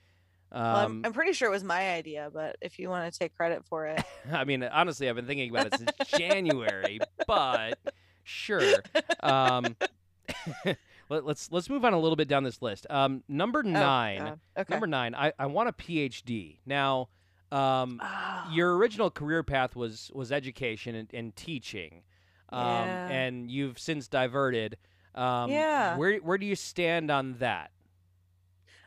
Um, 0.52 0.62
Well, 0.62 0.76
I'm, 0.76 1.02
I'm 1.06 1.12
pretty 1.12 1.32
sure 1.32 1.48
it 1.48 1.50
was 1.50 1.64
my 1.64 1.94
idea, 1.94 2.30
but 2.32 2.56
if 2.60 2.78
you 2.78 2.88
want 2.88 3.12
to 3.12 3.18
take 3.18 3.34
credit 3.34 3.64
for 3.64 3.86
it, 3.86 4.00
I 4.32 4.44
mean, 4.44 4.62
honestly, 4.62 5.08
I've 5.08 5.16
been 5.16 5.26
thinking 5.26 5.50
about 5.50 5.66
it 5.66 5.78
since 5.78 5.90
January, 6.16 7.00
but 7.26 7.76
sure. 8.22 8.84
Um, 9.20 9.74
let, 11.08 11.24
us 11.26 11.48
let's 11.52 11.68
move 11.70 11.84
on 11.84 11.92
a 11.92 11.98
little 12.00 12.16
bit 12.16 12.28
down 12.28 12.44
this 12.44 12.60
list. 12.62 12.86
Um, 12.90 13.22
number 13.28 13.62
Oh, 13.64 13.68
nine, 13.68 14.18
God. 14.18 14.40
Okay. 14.58 14.72
number 14.72 14.86
nine. 14.86 15.14
I, 15.14 15.32
I 15.38 15.46
want 15.46 15.68
a 15.68 15.72
PhD. 15.72 16.58
Now, 16.66 17.08
um, 17.52 18.00
Ah, 18.02 18.50
your 18.52 18.76
original 18.76 19.10
career 19.10 19.42
path 19.42 19.76
was 19.76 20.10
was 20.14 20.32
education 20.32 20.94
and, 20.94 21.08
and 21.14 21.36
teaching, 21.36 22.02
um, 22.50 22.62
Yeah. 22.62 23.08
and 23.08 23.50
you've 23.50 23.78
since 23.78 24.08
diverted. 24.08 24.76
Um, 25.14 25.50
Yeah. 25.50 25.96
Where 25.96 26.18
where 26.18 26.38
do 26.38 26.46
you 26.46 26.56
stand 26.56 27.10
on 27.10 27.34
that? 27.38 27.70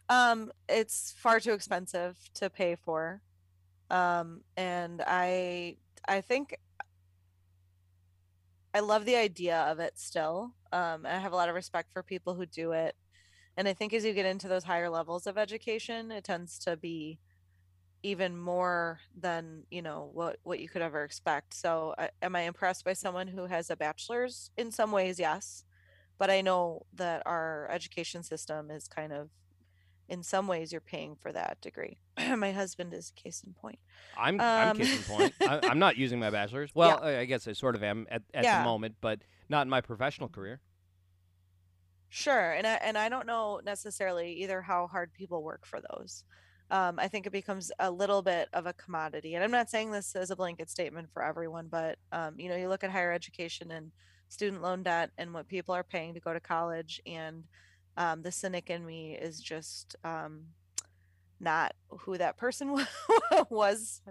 Um, 0.10 0.52
it's 0.70 1.14
far 1.18 1.40
too 1.40 1.52
expensive 1.54 2.18
to 2.36 2.50
pay 2.50 2.76
for. 2.76 3.22
Um, 3.90 4.42
and 4.58 5.02
I 5.06 5.78
I 6.08 6.22
think 6.22 6.58
I 8.74 8.80
love 8.82 9.06
the 9.06 9.16
idea 9.16 9.58
of 9.62 9.80
it 9.80 9.98
still. 9.98 10.54
Um, 10.72 11.06
I 11.06 11.18
have 11.18 11.34
a 11.34 11.36
lot 11.36 11.50
of 11.50 11.56
respect 11.56 11.92
for 11.92 12.04
people 12.04 12.36
who 12.36 12.46
do 12.46 12.72
it. 12.72 12.96
And 13.56 13.68
I 13.68 13.74
think 13.74 13.94
as 13.94 14.06
you 14.06 14.14
get 14.14 14.26
into 14.26 14.48
those 14.48 14.64
higher 14.64 14.90
levels 14.90 15.26
of 15.26 15.38
education, 15.38 16.12
it 16.12 16.24
tends 16.24 16.60
to 16.60 16.78
be 16.78 17.20
even 18.04 18.38
more 18.38 19.00
than, 19.20 19.64
you 19.72 19.82
know, 19.82 20.10
what 20.14 20.38
what 20.44 20.60
you 20.60 20.70
could 20.70 20.84
ever 20.84 21.04
expect. 21.04 21.54
So, 21.56 21.96
I, 21.98 22.10
am 22.22 22.36
I 22.36 22.42
impressed 22.42 22.86
by 22.86 22.94
someone 22.94 23.28
who 23.28 23.48
has 23.48 23.70
a 23.70 23.76
bachelor's? 23.76 24.52
In 24.58 24.72
some 24.72 24.92
ways, 24.92 25.20
yes. 25.20 25.64
But 26.20 26.30
I 26.30 26.42
know 26.42 26.86
that 26.94 27.24
our 27.26 27.68
education 27.72 28.24
system 28.24 28.70
is 28.72 28.88
kind 28.88 29.14
of 29.14 29.30
in 30.10 30.24
some 30.24 30.48
ways 30.48 30.72
you're 30.72 30.82
paying 30.82 31.16
for 31.16 31.32
that 31.32 31.60
degree. 31.62 32.00
My 32.36 32.52
husband 32.52 32.94
is 32.94 33.12
case 33.12 33.44
in 33.46 33.54
point. 33.54 33.80
I'm 34.16 34.46
I'm 34.56 34.72
Um, 34.72 34.78
case 34.78 34.96
in 34.96 35.04
point. 35.04 35.36
I, 35.46 35.62
I'm 35.68 35.80
not 35.80 35.98
using 35.98 36.20
my 36.20 36.30
bachelor's. 36.30 36.72
Well, 36.74 37.00
I 37.04 37.20
I 37.20 37.26
guess 37.26 37.48
I 37.48 37.54
sort 37.54 37.76
of 37.76 37.84
am 37.84 38.08
at, 38.10 38.24
at 38.34 38.44
Yeah. 38.44 38.58
the 38.60 38.64
moment, 38.64 38.96
but 39.02 39.20
not 39.50 39.62
in 39.64 39.70
my 39.70 39.82
professional 39.82 40.30
career. 40.30 40.62
Sure, 42.10 42.52
and 42.54 42.66
I 42.66 42.76
and 42.76 42.98
I 42.98 43.10
don't 43.10 43.28
know 43.28 43.60
necessarily 43.64 44.32
either 44.34 44.62
how 44.62 44.88
hard 44.88 45.14
people 45.14 45.44
work 45.44 45.66
for 45.66 45.82
those. 45.92 46.24
Um, 46.70 47.00
I 47.00 47.08
think 47.08 47.26
it 47.26 47.32
becomes 47.32 47.72
a 47.80 47.92
little 47.92 48.22
bit 48.22 48.50
of 48.54 48.66
a 48.66 48.74
commodity, 48.74 49.36
and 49.36 49.44
I'm 49.44 49.52
not 49.52 49.70
saying 49.70 49.92
this 49.92 50.16
as 50.16 50.32
a 50.32 50.36
blanket 50.36 50.70
statement 50.70 51.10
for 51.12 51.22
everyone, 51.24 51.68
but 51.68 51.98
um, 52.12 52.40
you 52.40 52.50
know, 52.50 52.56
you 52.56 52.70
look 52.70 52.84
at 52.84 52.92
higher 52.92 53.12
education 53.12 53.72
and 53.72 53.92
student 54.30 54.62
loan 54.62 54.84
debt 54.84 55.12
and 55.18 55.34
what 55.34 55.48
people 55.48 55.74
are 55.76 55.84
paying 55.84 56.14
to 56.14 56.20
go 56.22 56.34
to 56.34 56.40
college, 56.40 57.02
and 57.06 57.44
um, 57.98 58.22
the 58.22 58.32
cynic 58.32 58.70
in 58.70 58.86
me 58.86 59.14
is 59.16 59.40
just 59.42 59.96
um, 60.04 60.44
not 61.40 61.74
who 61.90 62.18
that 62.18 62.38
person 62.38 62.86
was 63.50 64.02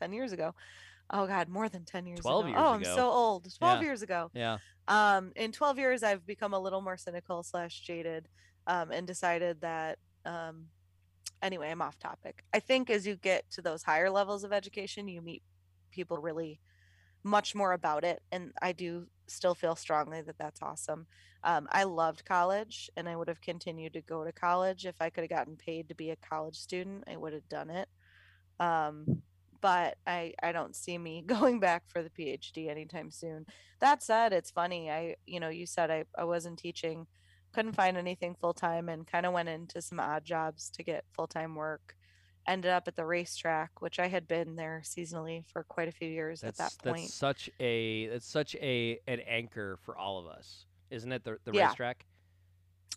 10 0.00 0.12
years 0.12 0.32
ago. 0.32 0.54
Oh 1.12 1.26
God, 1.26 1.48
more 1.48 1.68
than 1.68 1.84
10 1.84 2.06
years 2.06 2.20
12 2.20 2.40
ago. 2.44 2.48
years 2.50 2.60
oh, 2.62 2.72
I'm 2.72 2.84
so 2.84 3.10
old. 3.10 3.48
12 3.58 3.80
Yeah. 3.80 3.84
years 3.86 4.02
ago. 4.02 4.30
Yeah. 4.34 4.58
Um, 4.86 5.32
in 5.36 5.52
12 5.52 5.78
years, 5.78 6.02
I've 6.02 6.26
become 6.26 6.54
a 6.54 6.58
little 6.58 6.80
more 6.80 6.96
cynical 6.96 7.42
slash 7.42 7.80
jaded 7.80 8.28
um, 8.66 8.90
and 8.92 9.06
decided 9.06 9.60
that, 9.60 9.98
um, 10.24 10.66
anyway, 11.42 11.70
I'm 11.70 11.82
off 11.82 11.98
topic. 11.98 12.44
I 12.54 12.60
think 12.60 12.90
as 12.90 13.06
you 13.06 13.16
get 13.16 13.48
to 13.52 13.62
those 13.62 13.82
higher 13.82 14.10
levels 14.10 14.44
of 14.44 14.52
education, 14.52 15.08
you 15.08 15.20
meet 15.20 15.42
people 15.90 16.18
really 16.18 16.60
much 17.22 17.54
more 17.54 17.72
about 17.72 18.04
it. 18.04 18.22
And 18.32 18.52
I 18.60 18.72
do 18.72 19.06
still 19.26 19.54
feel 19.54 19.76
strongly 19.76 20.22
that 20.22 20.38
that's 20.38 20.62
awesome. 20.62 21.06
Um, 21.42 21.68
I 21.70 21.84
loved 21.84 22.24
college 22.24 22.90
and 22.96 23.08
I 23.08 23.16
would 23.16 23.28
have 23.28 23.40
continued 23.40 23.94
to 23.94 24.02
go 24.02 24.24
to 24.24 24.32
college. 24.32 24.86
If 24.86 24.96
I 25.00 25.10
could 25.10 25.22
have 25.22 25.30
gotten 25.30 25.56
paid 25.56 25.88
to 25.88 25.94
be 25.94 26.10
a 26.10 26.16
college 26.16 26.56
student, 26.56 27.04
I 27.10 27.16
would 27.16 27.32
have 27.32 27.48
done 27.48 27.70
it. 27.70 27.88
Um, 28.58 29.22
but 29.60 29.96
I, 30.06 30.34
I 30.42 30.52
don't 30.52 30.76
see 30.76 30.98
me 30.98 31.22
going 31.26 31.60
back 31.60 31.84
for 31.86 32.02
the 32.02 32.10
PhD 32.10 32.68
anytime 32.68 33.10
soon. 33.10 33.46
That 33.80 34.02
said, 34.02 34.32
it's 34.32 34.50
funny. 34.50 34.90
I, 34.90 35.16
you 35.26 35.40
know, 35.40 35.48
you 35.48 35.66
said 35.66 35.90
I, 35.90 36.04
I 36.16 36.24
wasn't 36.24 36.58
teaching, 36.58 37.06
couldn't 37.52 37.74
find 37.74 37.96
anything 37.96 38.36
full 38.40 38.54
time 38.54 38.88
and 38.88 39.06
kind 39.06 39.26
of 39.26 39.32
went 39.32 39.48
into 39.48 39.82
some 39.82 40.00
odd 40.00 40.24
jobs 40.24 40.70
to 40.70 40.82
get 40.82 41.04
full 41.12 41.26
time 41.26 41.54
work. 41.54 41.96
Ended 42.48 42.70
up 42.72 42.88
at 42.88 42.96
the 42.96 43.04
racetrack, 43.04 43.80
which 43.80 43.98
I 43.98 44.08
had 44.08 44.26
been 44.26 44.56
there 44.56 44.82
seasonally 44.84 45.44
for 45.52 45.62
quite 45.64 45.88
a 45.88 45.92
few 45.92 46.08
years 46.08 46.40
That's 46.40 46.58
at 46.60 46.70
that 46.82 46.88
point. 46.90 47.02
that's 47.02 47.14
such 47.14 47.50
a 47.60 48.08
that's 48.08 48.26
such 48.26 48.54
a 48.56 48.98
an 49.06 49.20
anchor 49.20 49.78
for 49.82 49.96
all 49.96 50.18
of 50.18 50.26
us, 50.26 50.64
isn't 50.90 51.12
it? 51.12 51.22
The 51.22 51.38
the 51.44 51.52
Yeah. 51.52 51.66
racetrack. 51.68 52.06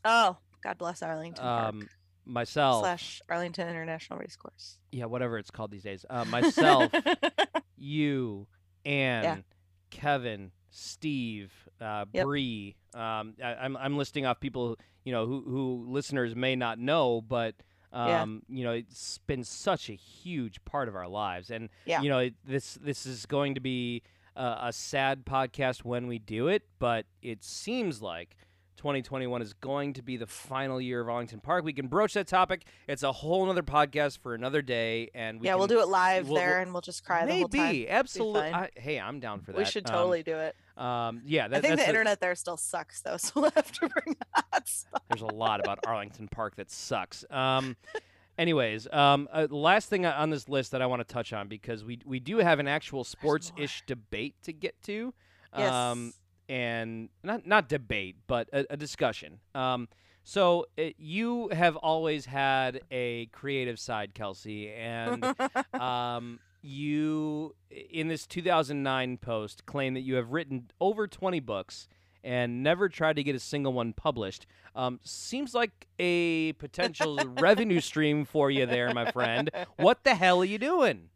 Oh, 0.06 0.38
God 0.64 0.78
bless 0.78 1.02
Arlington 1.04 1.44
Park 1.44 1.74
Um, 1.76 1.90
myself, 2.26 2.82
slash 2.84 3.22
Arlington 3.30 3.68
International 3.70 4.18
Racecourse. 4.18 4.80
yeah, 4.92 5.06
whatever 5.06 5.38
it's 5.38 5.52
called 5.52 5.72
these 5.72 5.84
days. 5.84 6.06
Uh, 6.10 6.26
myself, 6.26 6.92
you, 7.78 8.48
Anne, 8.86 9.44
Kevin, 9.90 10.52
Steve, 10.70 11.52
uh, 11.82 12.06
Yep. 12.14 12.26
Bree. 12.26 12.76
Um, 12.94 13.36
I, 13.44 13.56
I'm 13.62 13.78
I'm 13.78 13.98
listing 13.98 14.26
off 14.26 14.40
people 14.40 14.78
you 15.04 15.12
know 15.12 15.26
who 15.26 15.42
who 15.46 15.86
listeners 15.90 16.36
may 16.36 16.56
not 16.56 16.80
know, 16.80 17.22
but 17.22 17.56
Yeah. 17.94 18.22
um, 18.24 18.42
you 18.50 18.64
know 18.64 18.72
it's 18.72 19.20
been 19.20 19.44
such 19.44 19.90
a 19.90 19.94
huge 19.94 20.64
part 20.66 20.88
of 20.88 20.96
our 20.96 21.08
lives, 21.08 21.50
and 21.52 21.70
Yeah. 21.86 22.02
you 22.02 22.10
know 22.10 22.20
it, 22.20 22.34
this 22.46 22.74
this 22.76 23.06
is 23.06 23.26
going 23.26 23.54
to 23.56 23.62
be 23.62 24.02
a, 24.36 24.58
a 24.64 24.74
sad 24.74 25.26
podcast 25.26 25.84
when 25.84 26.08
we 26.08 26.18
do 26.20 26.48
it, 26.48 26.64
but 26.80 27.06
it 27.22 27.44
seems 27.44 28.02
like. 28.02 28.36
2021 28.78 29.42
is 29.42 29.54
going 29.54 29.94
to 29.94 30.02
be 30.02 30.18
the 30.18 30.26
final 30.28 30.82
year 30.82 31.00
of 31.00 31.08
Arlington 31.08 31.40
Park. 31.40 31.64
We 31.64 31.72
can 31.72 31.88
broach 31.88 32.16
that 32.16 32.28
topic. 32.28 32.66
It's 32.88 33.04
a 33.04 33.14
whole 33.14 33.50
other 33.50 33.62
podcast 33.64 34.18
for 34.18 34.34
another 34.34 34.62
day, 34.62 35.10
and 35.14 35.40
we 35.40 35.46
yeah, 35.46 35.54
can, 35.54 35.60
we'll 35.60 35.68
do 35.68 35.80
it 35.80 35.88
live 35.88 36.28
we'll- 36.28 36.36
there 36.36 36.50
we'll- 36.54 36.62
and 36.64 36.74
we'll 36.74 36.82
just 36.82 37.06
cry 37.06 37.22
the 37.22 37.28
Maybe, 37.28 37.40
whole 37.40 37.48
time. 37.50 37.86
absolutely. 37.88 38.42
I, 38.52 38.70
hey, 38.76 39.00
I'm 39.00 39.22
down 39.22 39.40
for 39.40 39.52
that. 39.54 39.58
We 39.60 39.64
should 39.66 39.88
Um, 39.90 39.94
totally 39.96 40.24
do 40.24 40.36
it. 40.36 40.56
Um, 40.78 41.22
yeah, 41.26 41.48
that, 41.48 41.58
I 41.58 41.62
think 41.62 41.80
the 41.80 41.88
internet 41.88 42.20
there 42.20 42.36
still 42.36 42.58
sucks 42.58 43.02
though, 43.02 43.18
so 43.18 43.42
we'll 43.42 43.52
have 43.52 43.72
to 43.72 43.90
bring 43.90 44.16
that. 44.36 44.68
spot. 44.68 45.04
There's 45.10 45.22
a 45.22 45.34
lot 45.34 45.60
about 45.60 45.80
Arlington 45.86 46.28
Park 46.28 46.56
that 46.56 46.72
sucks. 46.72 47.24
Um, 47.30 47.76
anyways, 48.38 48.88
um, 48.92 49.28
uh, 49.32 49.48
last 49.50 49.90
thing 49.90 50.06
on 50.06 50.30
this 50.30 50.50
list 50.50 50.72
that 50.72 50.82
I 50.82 50.86
want 50.86 51.08
to 51.08 51.14
touch 51.14 51.34
on 51.34 51.48
because 51.48 51.84
we 51.84 52.00
we 52.06 52.20
do 52.20 52.38
have 52.38 52.60
an 52.60 52.68
actual 52.68 53.04
sports-ish 53.04 53.84
debate 53.86 54.36
to 54.44 54.54
get 54.54 54.82
to. 54.84 55.14
Yes. 55.56 55.72
Um, 55.72 56.14
and 56.50 57.10
not 57.24 57.46
not 57.46 57.70
debate, 57.70 58.18
but 58.28 58.50
a, 58.52 58.66
a 58.72 58.78
discussion. 58.78 59.40
Um, 59.56 59.88
so 60.24 60.68
uh 60.80 60.90
you 60.98 61.50
have 61.50 61.76
always 61.78 62.26
had 62.26 62.82
a 62.92 63.28
creative 63.28 63.80
side, 63.80 64.14
Kelsey, 64.14 64.72
and 64.72 65.24
um, 65.74 66.40
you 66.64 67.56
in 67.70 68.08
this 68.08 68.26
2009 68.26 69.18
post 69.18 69.66
claim 69.66 69.94
that 69.94 70.02
you 70.02 70.16
have 70.16 70.32
written 70.32 70.72
over 70.80 71.08
20 71.08 71.40
books 71.40 71.88
and 72.24 72.64
never 72.64 72.88
tried 72.88 73.18
to 73.18 73.24
get 73.24 73.36
a 73.36 73.40
single 73.40 73.74
one 73.74 73.94
published. 73.94 74.48
Um, 74.76 75.00
seems 75.04 75.54
like 75.54 75.88
a 76.00 76.54
potential 76.54 77.20
revenue 77.40 77.82
stream 77.82 78.26
for 78.26 78.50
you 78.50 78.66
there, 78.66 78.94
my 78.94 79.12
friend. 79.12 79.52
What 79.78 80.04
the 80.04 80.16
hell 80.16 80.42
are 80.42 80.46
you 80.46 80.58
doing? 80.58 81.10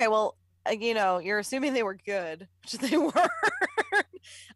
Okay, 0.00 0.08
well, 0.08 0.36
uh, 0.66 0.72
you 0.72 0.94
know, 0.94 1.18
you're 1.18 1.38
assuming 1.38 1.72
they 1.72 1.82
were 1.82 1.94
good, 1.94 2.48
which 2.62 2.72
they 2.80 2.96
were. 2.96 3.12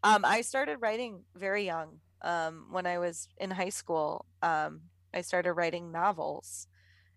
um, 0.03 0.25
I 0.25 0.41
started 0.41 0.79
writing 0.79 1.21
very 1.37 1.65
young. 1.65 2.01
Um, 2.23 2.69
when 2.71 2.87
I 2.87 2.99
was 2.99 3.29
in 3.37 3.51
high 3.51 3.69
school, 3.69 4.25
um, 4.43 4.81
I 5.13 5.21
started 5.21 5.53
writing 5.53 5.93
novels. 5.93 6.67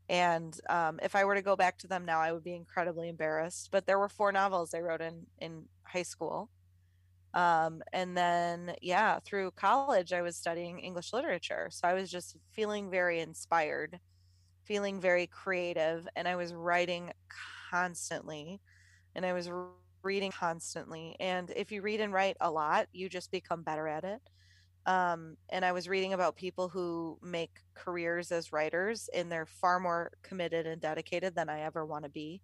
And 0.10 0.60
um, 0.70 0.99
if 1.03 1.16
I 1.16 1.26
were 1.26 1.36
to 1.36 1.41
go 1.41 1.55
back 1.55 1.78
to 1.80 1.88
them 1.88 2.05
now, 2.05 2.20
I 2.22 2.32
would 2.32 2.43
be 2.43 2.55
incredibly 2.55 3.10
embarrassed. 3.10 3.70
But 3.72 3.86
there 3.88 3.99
were 3.99 4.10
four 4.10 4.32
novels 4.32 4.74
I 4.74 4.80
wrote 4.82 5.01
in 5.01 5.28
in 5.39 5.70
high 5.86 6.03
school. 6.03 6.51
Um, 7.34 7.84
and 7.93 8.18
then, 8.18 8.76
yeah, 8.82 9.20
through 9.20 9.51
college, 9.51 10.14
I 10.14 10.22
was 10.22 10.38
studying 10.38 10.80
English 10.80 11.14
literature. 11.14 11.70
So 11.72 11.88
I 11.88 11.93
was 11.93 12.10
just 12.10 12.38
feeling 12.51 12.89
very 12.89 13.20
inspired, 13.20 13.99
feeling 14.66 15.01
very 15.01 15.28
creative, 15.28 16.08
and 16.16 16.28
I 16.28 16.36
was 16.38 16.53
writing 16.53 17.14
constantly 17.72 18.62
and 19.16 19.26
I 19.26 19.34
was 19.34 19.49
reading 20.03 20.32
constantly. 20.32 21.16
And 21.20 21.51
if 21.55 21.72
you 21.72 21.82
read 21.82 22.01
and 22.01 22.14
write 22.14 22.38
a 22.41 22.51
lot, 22.51 22.88
you 22.93 23.10
just 23.10 23.32
become 23.32 23.64
better 23.64 23.88
at 23.88 24.03
it. 24.05 24.22
Um, 24.88 25.36
and 25.50 25.66
I 25.66 25.74
was 25.74 25.90
reading 25.90 26.14
about 26.14 26.38
people 26.38 26.70
who 26.70 27.20
make 27.22 27.60
careers 27.76 28.32
as 28.32 28.54
writers, 28.54 29.10
and 29.14 29.30
they're 29.30 29.46
far 29.46 29.80
more 29.80 30.12
committed 30.24 30.66
and 30.66 30.82
dedicated 30.82 31.36
than 31.36 31.50
I 31.50 31.62
ever 31.62 31.86
want 31.86 32.06
to 32.06 32.10
be. 32.10 32.42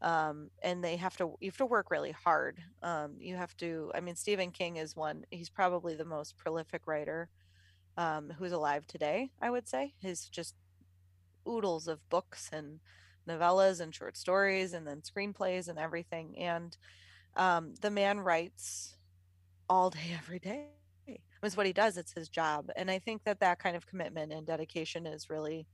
Um, 0.00 0.50
and 0.62 0.82
they 0.82 0.96
have 0.96 1.16
to, 1.18 1.36
you 1.40 1.50
have 1.50 1.58
to 1.58 1.66
work 1.66 1.90
really 1.90 2.12
hard. 2.12 2.62
Um, 2.82 3.16
you 3.18 3.36
have 3.36 3.54
to, 3.58 3.92
I 3.94 4.00
mean, 4.00 4.16
Stephen 4.16 4.50
King 4.50 4.76
is 4.76 4.96
one, 4.96 5.24
he's 5.30 5.50
probably 5.50 5.94
the 5.94 6.04
most 6.04 6.36
prolific 6.38 6.86
writer 6.86 7.28
um, 7.98 8.32
who's 8.38 8.52
alive 8.52 8.86
today, 8.86 9.30
I 9.40 9.50
would 9.50 9.68
say. 9.68 9.94
His 10.00 10.28
just 10.28 10.54
oodles 11.46 11.88
of 11.88 12.08
books 12.08 12.50
and 12.52 12.80
novellas 13.28 13.80
and 13.80 13.94
short 13.94 14.16
stories 14.16 14.72
and 14.72 14.86
then 14.86 15.02
screenplays 15.02 15.68
and 15.68 15.78
everything 15.78 16.38
and 16.38 16.76
um, 17.36 17.74
the 17.80 17.90
man 17.90 18.20
writes 18.20 18.96
all 19.68 19.90
day 19.90 20.14
every 20.18 20.38
day 20.38 20.75
it's 21.46 21.56
what 21.56 21.66
he 21.66 21.72
does 21.72 21.96
it's 21.96 22.12
his 22.12 22.28
job 22.28 22.68
and 22.76 22.90
i 22.90 22.98
think 22.98 23.22
that 23.24 23.40
that 23.40 23.58
kind 23.58 23.76
of 23.76 23.86
commitment 23.86 24.32
and 24.32 24.46
dedication 24.46 25.06
is 25.06 25.30
really 25.30 25.66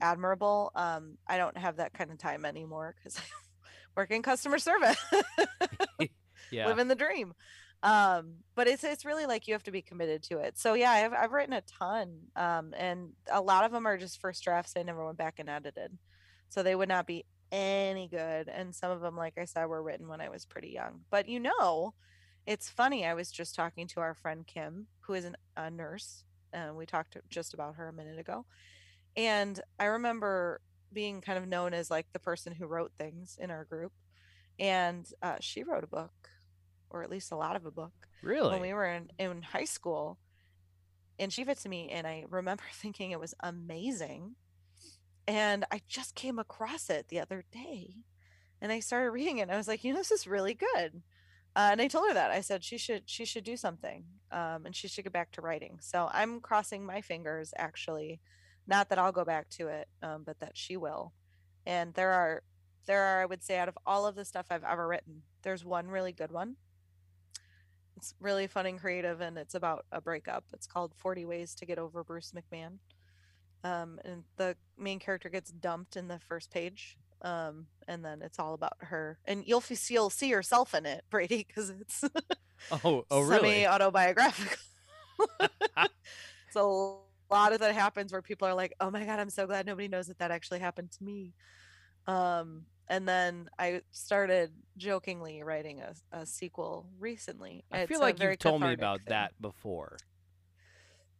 admirable 0.00 0.72
um, 0.76 1.18
i 1.28 1.38
don't 1.38 1.58
have 1.58 1.76
that 1.76 1.94
kind 1.94 2.10
of 2.10 2.18
time 2.18 2.44
anymore 2.44 2.94
because 2.96 3.18
i 3.18 3.22
work 3.96 4.10
in 4.10 4.22
customer 4.22 4.58
service 4.58 4.98
Yeah. 6.50 6.66
living 6.66 6.88
the 6.88 6.94
dream 6.94 7.34
um 7.82 8.36
but 8.56 8.68
it's 8.68 8.84
it's 8.84 9.06
really 9.06 9.26
like 9.26 9.48
you 9.48 9.54
have 9.54 9.62
to 9.62 9.70
be 9.70 9.82
committed 9.82 10.22
to 10.22 10.38
it 10.38 10.58
so 10.58 10.74
yeah 10.74 10.90
i've, 10.90 11.14
I've 11.14 11.32
written 11.32 11.54
a 11.54 11.62
ton 11.62 12.18
um 12.36 12.74
and 12.76 13.10
a 13.30 13.40
lot 13.40 13.64
of 13.64 13.72
them 13.72 13.86
are 13.86 13.96
just 13.96 14.20
first 14.20 14.42
drafts 14.44 14.74
i 14.76 14.82
never 14.82 15.04
went 15.04 15.16
back 15.18 15.38
and 15.38 15.48
edited 15.48 15.96
so 16.50 16.62
they 16.62 16.74
would 16.76 16.88
not 16.88 17.06
be 17.06 17.24
any 17.52 18.08
good 18.08 18.48
and 18.48 18.74
some 18.74 18.90
of 18.90 19.00
them 19.00 19.16
like 19.16 19.34
i 19.38 19.44
said 19.44 19.66
were 19.66 19.82
written 19.82 20.08
when 20.08 20.20
i 20.20 20.28
was 20.28 20.44
pretty 20.44 20.70
young 20.70 21.00
but 21.10 21.28
you 21.28 21.40
know 21.40 21.94
it's 22.50 22.68
funny 22.68 23.06
i 23.06 23.14
was 23.14 23.30
just 23.30 23.54
talking 23.54 23.86
to 23.86 24.00
our 24.00 24.12
friend 24.12 24.44
kim 24.44 24.88
who 25.02 25.14
is 25.14 25.24
an, 25.24 25.36
a 25.56 25.70
nurse 25.70 26.24
and 26.52 26.76
we 26.76 26.84
talked 26.84 27.16
just 27.28 27.54
about 27.54 27.76
her 27.76 27.86
a 27.86 27.92
minute 27.92 28.18
ago 28.18 28.44
and 29.16 29.60
i 29.78 29.84
remember 29.84 30.60
being 30.92 31.20
kind 31.20 31.38
of 31.38 31.46
known 31.46 31.72
as 31.72 31.92
like 31.92 32.06
the 32.12 32.18
person 32.18 32.52
who 32.52 32.66
wrote 32.66 32.90
things 32.98 33.38
in 33.40 33.52
our 33.52 33.64
group 33.64 33.92
and 34.58 35.12
uh, 35.22 35.36
she 35.38 35.62
wrote 35.62 35.84
a 35.84 35.86
book 35.86 36.28
or 36.90 37.04
at 37.04 37.10
least 37.10 37.30
a 37.30 37.36
lot 37.36 37.54
of 37.54 37.64
a 37.64 37.70
book 37.70 38.08
really? 38.20 38.50
when 38.50 38.60
we 38.60 38.74
were 38.74 38.86
in, 38.86 39.08
in 39.20 39.42
high 39.42 39.64
school 39.64 40.18
and 41.20 41.32
she 41.32 41.42
gave 41.42 41.50
it 41.50 41.58
to 41.58 41.68
me 41.68 41.88
and 41.88 42.04
i 42.04 42.24
remember 42.28 42.64
thinking 42.72 43.12
it 43.12 43.20
was 43.20 43.32
amazing 43.38 44.34
and 45.28 45.64
i 45.70 45.80
just 45.86 46.16
came 46.16 46.40
across 46.40 46.90
it 46.90 47.06
the 47.10 47.20
other 47.20 47.44
day 47.52 47.94
and 48.60 48.72
i 48.72 48.80
started 48.80 49.12
reading 49.12 49.38
it 49.38 49.42
and 49.42 49.52
i 49.52 49.56
was 49.56 49.68
like 49.68 49.84
you 49.84 49.92
know 49.92 49.98
this 50.00 50.10
is 50.10 50.26
really 50.26 50.54
good 50.54 51.00
uh, 51.56 51.68
and 51.72 51.80
i 51.80 51.88
told 51.88 52.08
her 52.08 52.14
that 52.14 52.30
i 52.30 52.40
said 52.40 52.62
she 52.64 52.78
should 52.78 53.02
she 53.06 53.24
should 53.24 53.44
do 53.44 53.56
something 53.56 54.04
um, 54.32 54.64
and 54.64 54.76
she 54.76 54.88
should 54.88 55.04
get 55.04 55.12
back 55.12 55.30
to 55.32 55.40
writing 55.40 55.78
so 55.80 56.08
i'm 56.12 56.40
crossing 56.40 56.84
my 56.84 57.00
fingers 57.00 57.52
actually 57.56 58.20
not 58.66 58.88
that 58.88 58.98
i'll 58.98 59.12
go 59.12 59.24
back 59.24 59.48
to 59.48 59.68
it 59.68 59.88
um, 60.02 60.22
but 60.24 60.38
that 60.40 60.56
she 60.56 60.76
will 60.76 61.12
and 61.66 61.94
there 61.94 62.12
are 62.12 62.42
there 62.86 63.02
are 63.02 63.22
i 63.22 63.26
would 63.26 63.42
say 63.42 63.58
out 63.58 63.68
of 63.68 63.78
all 63.86 64.06
of 64.06 64.14
the 64.14 64.24
stuff 64.24 64.46
i've 64.50 64.64
ever 64.64 64.86
written 64.86 65.22
there's 65.42 65.64
one 65.64 65.88
really 65.88 66.12
good 66.12 66.32
one 66.32 66.56
it's 68.00 68.14
really 68.18 68.46
fun 68.46 68.64
and 68.64 68.80
creative, 68.80 69.20
and 69.20 69.36
it's 69.36 69.54
about 69.54 69.84
a 69.92 70.00
breakup. 70.00 70.44
It's 70.54 70.66
called 70.66 70.94
40 70.96 71.26
Ways 71.26 71.54
to 71.56 71.66
Get 71.66 71.78
Over 71.78 72.02
Bruce 72.02 72.32
McMahon. 72.32 72.78
Um, 73.62 74.00
and 74.06 74.24
the 74.38 74.56
main 74.78 74.98
character 74.98 75.28
gets 75.28 75.50
dumped 75.50 75.96
in 75.96 76.08
the 76.08 76.18
first 76.18 76.50
page. 76.50 76.96
Um, 77.22 77.66
and 77.86 78.04
then 78.04 78.22
it's 78.22 78.38
all 78.38 78.54
about 78.54 78.76
her. 78.80 79.18
And 79.26 79.44
you'll, 79.46 79.62
you'll 79.88 80.10
see 80.10 80.28
yourself 80.28 80.74
in 80.74 80.86
it, 80.86 81.04
Brady, 81.10 81.44
because 81.46 81.70
it's 81.70 82.04
oh, 82.70 83.04
oh, 83.10 83.20
really? 83.20 83.66
autobiographical. 83.66 84.56
it's 85.40 86.56
a 86.56 86.62
lot 87.30 87.52
of 87.52 87.60
that 87.60 87.74
happens 87.74 88.12
where 88.12 88.22
people 88.22 88.48
are 88.48 88.54
like, 88.54 88.74
"Oh 88.80 88.90
my 88.90 89.04
god, 89.04 89.18
I'm 89.18 89.30
so 89.30 89.46
glad 89.46 89.66
nobody 89.66 89.88
knows 89.88 90.06
that 90.06 90.18
that 90.18 90.30
actually 90.30 90.60
happened 90.60 90.92
to 90.92 91.04
me." 91.04 91.34
Um, 92.06 92.64
and 92.88 93.06
then 93.06 93.48
I 93.58 93.82
started 93.92 94.50
jokingly 94.76 95.42
writing 95.42 95.80
a, 95.80 95.94
a 96.12 96.26
sequel 96.26 96.88
recently. 96.98 97.64
I 97.70 97.86
feel 97.86 98.00
a 98.00 98.02
like 98.02 98.20
you've 98.20 98.38
told 98.38 98.62
me 98.62 98.72
about 98.72 98.98
thing. 98.98 99.10
that 99.10 99.32
before. 99.40 99.96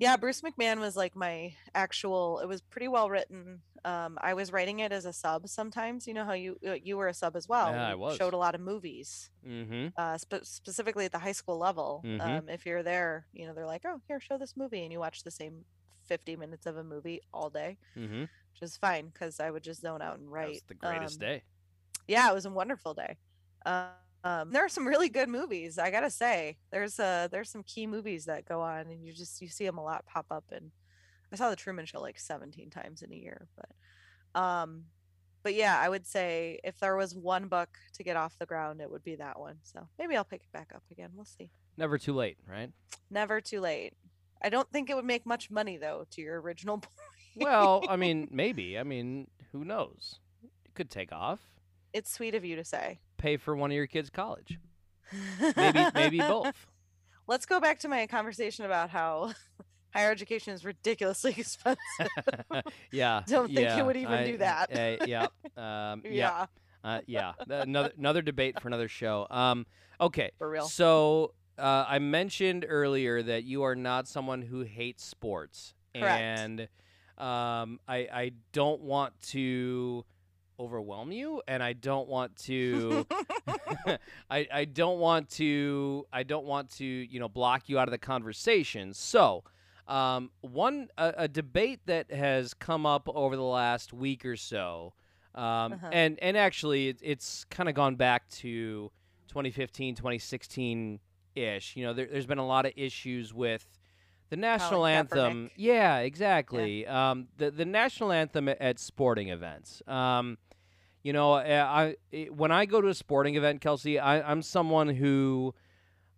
Yeah, 0.01 0.17
Bruce 0.17 0.41
McMahon 0.41 0.81
was 0.81 0.97
like 0.97 1.15
my 1.15 1.55
actual. 1.75 2.41
It 2.41 2.49
was 2.49 2.63
pretty 2.63 2.89
well 2.89 3.11
written. 3.11 3.61
Um, 3.85 4.19
I 4.23 4.35
was 4.35 4.51
writing 4.51 4.81
it 4.81 4.93
as 4.93 5.05
a 5.05 5.13
sub 5.13 5.47
sometimes. 5.49 6.09
You 6.09 6.15
know 6.15 6.25
how 6.25 6.33
you 6.33 6.57
uh, 6.67 6.73
you 6.73 6.97
were 6.97 7.09
a 7.09 7.15
sub 7.15 7.37
as 7.37 7.47
well. 7.49 7.71
Yeah, 7.73 7.89
I 7.89 7.95
was. 7.95 8.17
Showed 8.17 8.33
a 8.33 8.39
lot 8.39 8.55
of 8.55 8.63
movies, 8.63 9.31
Mm-hmm. 9.47 9.89
uh, 9.97 10.17
spe- 10.19 10.43
specifically 10.45 11.05
at 11.05 11.13
the 11.13 11.19
high 11.19 11.33
school 11.33 11.59
level. 11.59 12.03
Mhm. 12.05 12.21
Um, 12.21 12.49
if 12.49 12.65
you're 12.67 12.83
there, 12.83 13.27
you 13.35 13.47
know 13.47 13.53
they're 13.55 13.67
like, 13.67 13.83
"Oh, 13.85 14.01
here, 14.09 14.21
show 14.21 14.39
this 14.39 14.57
movie," 14.57 14.83
and 14.85 14.93
you 14.93 14.99
watch 15.01 15.23
the 15.23 15.31
same 15.31 15.65
50 16.05 16.35
minutes 16.37 16.67
of 16.67 16.77
a 16.79 16.83
movie 16.85 17.21
all 17.33 17.51
day, 17.51 17.77
Mm-hmm. 17.97 18.21
which 18.23 18.63
is 18.63 18.77
fine 18.79 19.09
because 19.11 19.39
I 19.39 19.51
would 19.51 19.63
just 19.63 19.83
zone 19.83 20.03
out 20.03 20.19
and 20.19 20.33
write. 20.33 20.63
The 20.67 20.75
greatest 20.75 21.21
Um, 21.23 21.29
day. 21.29 21.43
yeah, 22.09 22.31
it 22.31 22.35
was 22.35 22.47
a 22.47 22.51
wonderful 22.51 22.95
day. 22.95 23.19
Um, 24.23 24.51
there 24.51 24.65
are 24.65 24.69
some 24.69 24.87
really 24.87 25.09
good 25.09 25.29
movies. 25.29 25.79
I 25.79 25.91
gotta 25.91 26.11
say, 26.11 26.59
there's 26.71 26.99
uh 27.01 27.29
there's 27.31 27.51
some 27.51 27.63
key 27.63 27.87
movies 27.87 28.27
that 28.27 28.45
go 28.45 28.61
on, 28.61 28.81
and 28.89 29.05
you 29.05 29.13
just 29.13 29.41
you 29.41 29.49
see 29.49 29.65
them 29.65 29.79
a 29.79 29.85
lot 29.85 30.05
pop 30.07 30.27
up. 30.31 30.45
And 30.53 30.71
I 31.33 31.37
saw 31.37 31.49
the 31.51 31.57
Truman 31.57 31.87
Show 31.87 32.01
like 32.01 32.19
17 32.19 32.71
times 32.71 33.03
in 33.03 33.13
a 33.13 33.17
year, 33.17 33.47
but 33.57 34.41
um, 34.41 34.85
but 35.43 35.55
yeah, 35.55 35.79
I 35.81 35.89
would 35.89 36.07
say 36.07 36.61
if 36.65 36.79
there 36.81 36.97
was 36.97 37.15
one 37.15 37.49
book 37.49 37.71
to 37.95 38.03
get 38.03 38.17
off 38.17 38.37
the 38.39 38.47
ground, 38.47 38.81
it 38.81 38.91
would 38.91 39.03
be 39.03 39.17
that 39.17 39.39
one. 39.41 39.57
So 39.63 39.89
maybe 39.99 40.17
I'll 40.17 40.25
pick 40.25 40.43
it 40.43 40.53
back 40.53 40.73
up 40.75 40.83
again. 40.91 41.11
We'll 41.15 41.25
see. 41.25 41.51
Never 41.79 41.97
too 41.97 42.13
late, 42.13 42.37
right? 42.47 42.71
Never 43.11 43.41
too 43.41 43.61
late. 43.61 43.95
I 44.43 44.51
don't 44.51 44.71
think 44.71 44.91
it 44.91 44.97
would 44.97 45.05
make 45.07 45.25
much 45.25 45.51
money 45.51 45.79
though. 45.79 46.05
To 46.11 46.21
your 46.21 46.41
original 46.43 46.79
point, 46.79 46.93
Well, 47.37 47.85
I 47.89 47.97
mean, 47.97 48.29
maybe. 48.31 48.79
I 48.79 48.83
mean, 48.83 49.29
who 49.53 49.65
knows? 49.65 50.19
It 50.43 50.75
could 50.75 50.91
take 50.91 51.11
off. 51.13 51.41
it's 51.93 52.13
sweet 52.13 52.35
of 52.35 52.45
you 52.45 52.57
to 52.57 52.65
say. 52.65 53.01
Pay 53.21 53.37
for 53.37 53.55
one 53.55 53.71
of 53.71 53.75
your 53.77 53.87
kids' 53.87 54.09
college. 54.11 54.59
Maybe, 55.57 55.85
maybe 55.95 56.19
both. 56.35 56.55
let's 57.27 57.45
go 57.47 57.61
back 57.61 57.79
to 57.81 57.89
my 57.89 58.07
conversation 58.07 58.65
about 58.65 58.91
how 58.91 59.33
higher 59.95 60.11
education 60.11 60.55
is 60.55 60.65
ridiculously 60.65 61.35
expensive. 61.37 61.79
yeah. 62.91 63.23
Don't 63.27 63.53
think 63.53 63.69
it 63.69 63.85
would 63.85 63.97
even 63.97 64.25
do 64.27 64.35
I- 64.35 64.37
that. 64.39 65.01
uh, 65.01 65.05
yeah. 65.07 65.23
Um, 65.57 66.03
yeah. 66.05 66.11
yeah, 66.11 66.47
Uh, 66.83 67.01
yeah. 67.07 67.33
Another 67.49 67.93
another 67.99 68.23
debate 68.23 68.59
for 68.61 68.69
another 68.69 68.89
show. 68.89 69.27
Um, 69.31 69.67
okay. 70.01 70.31
for 70.39 70.49
real. 70.49 70.67
So 70.67 71.35
uh, 71.59 71.85
I 71.87 71.99
mentioned 71.99 72.65
earlier 72.69 73.23
that 73.23 73.45
you 73.45 73.63
are 73.65 73.75
not 73.75 74.09
someone 74.09 74.41
who 74.43 74.63
hates 74.63 75.05
sports, 75.05 75.75
Correct. 75.95 76.21
and 76.23 76.61
um, 77.19 77.81
I 77.87 78.09
I 78.13 78.33
don't 78.53 78.81
want 78.81 79.13
to 79.33 80.07
overwhelm 80.61 81.11
you, 81.13 81.41
and 81.49 81.63
I 81.63 81.73
don't 81.73 82.09
want 82.09 82.37
to. 82.45 83.07
I, 84.31 84.47
I 84.53 84.65
don't 84.67 84.99
want 84.99 85.29
to 85.31 86.07
I 86.13 86.23
don't 86.23 86.45
want 86.47 86.71
to 86.77 86.85
you 86.85 87.19
know 87.19 87.29
block 87.29 87.69
you 87.69 87.79
out 87.79 87.89
of 87.89 87.93
the 87.93 87.99
conversation. 87.99 88.93
So, 88.95 89.45
um, 89.89 90.31
one 90.43 90.89
a, 90.99 91.15
a 91.19 91.29
debate 91.29 91.81
that 91.87 92.11
has 92.13 92.55
come 92.55 92.87
up 92.87 93.09
over 93.09 93.35
the 93.37 93.43
last 93.43 93.93
week 93.93 94.25
or 94.25 94.37
so, 94.37 94.93
um, 95.35 95.73
Uh-huh. 95.73 95.89
and 95.93 96.19
and 96.21 96.37
actually 96.37 96.89
it, 96.89 96.99
it's 97.03 97.45
kind 97.45 97.69
of 97.69 97.75
gone 97.75 97.97
back 97.97 98.29
to 98.29 98.91
2015, 99.29 99.95
2016 99.95 101.01
ish. 101.35 101.77
You 101.77 101.85
know, 101.87 101.93
there, 101.95 102.07
there's 102.07 102.27
been 102.27 102.39
a 102.39 102.47
lot 102.47 102.67
of 102.67 102.73
issues 102.77 103.33
with 103.33 103.67
the 104.29 104.37
national 104.37 104.81
Colin 104.81 104.95
anthem. 104.95 105.47
Kaepernick. 105.47 105.51
Yeah, 105.57 105.99
exactly. 105.99 106.87
Um, 106.87 107.29
the 107.39 107.51
the 107.51 107.65
national 107.65 108.13
anthem 108.13 108.49
at, 108.49 108.61
at 108.61 108.79
sporting 108.79 109.29
events. 109.29 109.83
Um, 109.89 110.39
you 111.03 111.13
know, 111.13 111.35
uh, 111.35 111.95
I 112.13 112.27
when 112.31 112.51
I 112.51 112.67
go 112.67 112.81
to 112.81 112.89
a 112.89 112.95
sporting 112.95 113.37
event, 113.37 113.61
Kelsey, 113.61 113.99
I, 113.99 114.21
I'm 114.31 114.43
someone 114.43 114.89
who 114.89 115.55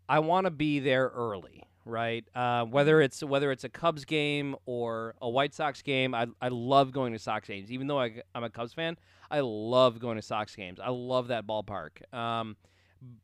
I 0.08 0.18
want 0.20 0.46
to 0.46 0.50
be 0.50 0.80
there 0.80 1.08
early, 1.14 1.64
right? 1.84 2.24
Uh, 2.34 2.64
whether 2.64 3.00
Mm-hmm. 3.00 3.04
it's 3.04 3.22
whether 3.22 3.50
it's 3.52 3.64
a 3.64 3.68
Cubs 3.68 4.04
game 4.04 4.56
or 4.66 5.14
a 5.20 5.28
White 5.28 5.54
Sox 5.54 5.82
game, 5.82 6.14
I 6.14 6.26
I 6.40 6.48
love 6.48 6.92
going 6.92 7.12
to 7.12 7.18
Sox 7.18 7.48
games. 7.48 7.70
Even 7.70 7.86
though 7.86 8.00
I, 8.00 8.22
I'm 8.34 8.44
a 8.44 8.50
Cubs 8.50 8.72
fan, 8.74 8.96
I 9.30 9.40
love 9.40 9.98
going 9.98 10.16
to 10.16 10.22
Sox 10.22 10.54
games. 10.54 10.80
I 10.80 10.90
love 10.90 11.28
that 11.28 11.46
ballpark. 11.46 12.12
Um, 12.14 12.56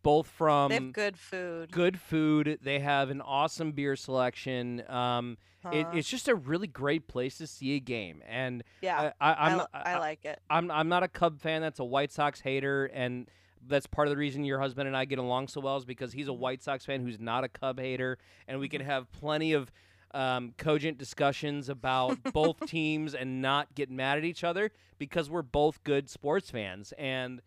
both 0.03 0.27
from 0.27 0.71
they 0.71 0.75
have 0.75 0.93
good 0.93 1.19
food. 1.19 1.71
good 1.71 1.99
food, 2.01 2.59
they 2.63 2.79
have 2.81 3.11
an 3.11 3.21
awesome 3.21 3.73
beer 3.73 3.97
selection. 3.97 4.83
Um, 4.89 5.37
it, 5.71 5.87
huh? 5.91 5.97
it's 5.99 6.09
just 6.09 6.29
a 6.29 6.35
really 6.35 6.67
great 6.67 7.09
place 7.09 7.39
to 7.39 7.47
see 7.47 7.75
a 7.77 7.81
game, 7.81 8.23
and 8.29 8.63
yeah, 8.81 9.13
I, 9.21 9.33
I, 9.33 9.55
I, 9.55 9.67
I 9.95 9.99
like 9.99 10.25
it. 10.25 10.41
I'm 10.51 10.71
I'm 10.71 10.89
not 10.89 11.03
a 11.03 11.09
Cub 11.09 11.41
fan. 11.41 11.61
That's 11.63 11.79
a 11.81 11.85
White 11.85 12.13
Sox 12.13 12.41
hater, 12.41 12.87
and 12.87 13.29
that's 13.67 13.87
part 13.87 14.07
of 14.09 14.11
the 14.13 14.17
reason 14.17 14.45
your 14.45 14.61
husband 14.61 14.87
and 14.87 14.97
I 14.97 15.05
get 15.05 15.19
along 15.19 15.49
so 15.49 15.61
well 15.61 15.77
is 15.77 15.85
because 15.85 16.13
he's 16.13 16.29
a 16.29 16.31
Mhm. 16.33 16.39
White 16.39 16.63
Sox 16.63 16.85
fan 16.87 17.01
who's 17.03 17.19
not 17.19 17.45
a 17.45 17.49
Cub 17.49 17.79
hater, 17.81 18.19
and 18.47 18.61
we 18.61 18.69
can 18.69 18.81
Mhm. 18.83 18.87
have 18.87 19.11
plenty 19.13 19.53
of 19.53 19.71
um, 20.15 20.55
cogent 20.57 20.97
discussions 20.97 21.69
about 21.69 22.19
both 22.33 22.57
teams 22.67 23.15
and 23.15 23.43
not 23.43 23.75
get 23.75 23.91
mad 23.91 24.17
at 24.17 24.25
each 24.25 24.43
other 24.43 24.71
because 24.97 25.29
we're 25.29 25.43
both 25.43 25.85
good 25.85 26.09
sports 26.09 26.51
fans. 26.51 26.93
And 26.97 27.43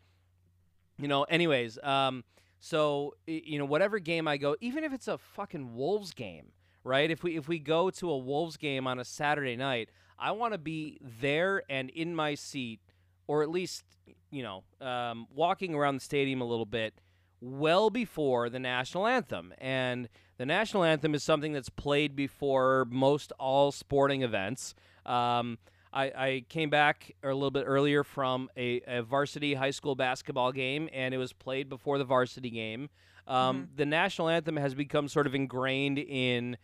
you 0.99 1.07
know, 1.07 1.24
anyways, 1.24 1.80
um, 1.84 2.24
so 2.59 3.15
you 3.26 3.57
know, 3.57 3.65
whatever 3.65 3.97
game 3.99 4.28
I 4.28 4.38
go, 4.38 4.55
even 4.61 4.84
if 4.84 4.93
it's 4.93 5.07
a 5.07 5.17
fucking 5.17 5.74
Wolves 5.74 6.13
game, 6.13 6.51
right? 6.84 7.09
If 7.09 7.23
we 7.23 7.38
if 7.38 7.47
we 7.47 7.59
go 7.59 7.89
to 7.89 8.09
a 8.09 8.17
Wolves 8.17 8.57
game 8.57 8.88
on 8.88 8.99
a 8.99 9.05
Saturday 9.05 9.55
night, 9.55 9.89
I 10.17 10.32
want 10.32 10.53
to 10.53 10.57
be 10.57 10.99
there 11.01 11.63
and 11.69 11.89
in 11.89 12.15
my 12.15 12.36
seat, 12.36 12.79
or 13.27 13.43
at 13.43 13.49
least 13.49 13.84
you 14.32 14.43
know, 14.43 14.63
um, 14.86 15.27
walking 15.34 15.75
around 15.75 15.95
the 15.95 16.01
stadium 16.01 16.41
a 16.41 16.45
little 16.45 16.65
bit, 16.65 16.93
well 17.41 17.89
before 17.89 18.49
the 18.49 18.59
national 18.59 19.05
anthem. 19.05 19.53
And 19.57 20.09
the 20.38 20.45
national 20.45 20.84
anthem 20.84 21.13
is 21.13 21.23
something 21.23 21.53
that's 21.53 21.69
played 21.69 22.15
before 22.15 22.88
most 22.89 23.32
all 23.38 23.71
sporting 23.71 24.23
events. 24.23 24.73
Um, 25.05 25.59
I, 25.93 26.05
I 26.05 26.45
came 26.47 26.69
back 26.69 27.13
a 27.21 27.27
little 27.27 27.51
bit 27.51 27.65
earlier 27.67 28.03
from 28.03 28.49
a, 28.55 28.82
a 28.88 29.03
varsity 29.03 29.55
high 29.55 29.71
school 29.71 29.95
basketball 29.95 30.53
game, 30.53 30.89
and 30.93 31.13
it 31.13 31.17
was 31.17 31.34
played 31.34 31.67
before 31.67 31.97
the 31.97 32.05
varsity 32.05 32.49
game. 32.49 32.89
Um, 33.32 33.69
The 33.75 33.86
national 33.86 34.29
anthem 34.29 34.57
has 34.57 34.75
become 34.75 35.07
sort 35.07 35.27
of 35.27 35.34
ingrained 35.36 35.97
in 35.99 36.57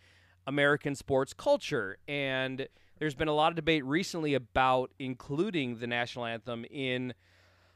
American 0.45 0.95
sports 0.95 1.34
culture, 1.34 1.97
and 2.07 2.68
there's 2.99 3.15
been 3.15 3.28
a 3.28 3.34
lot 3.34 3.51
of 3.51 3.55
debate 3.55 3.86
recently 3.86 4.34
about 4.34 4.91
including 4.99 5.78
the 5.78 5.88
national 5.88 6.26
anthem 6.26 6.65
in 6.70 7.13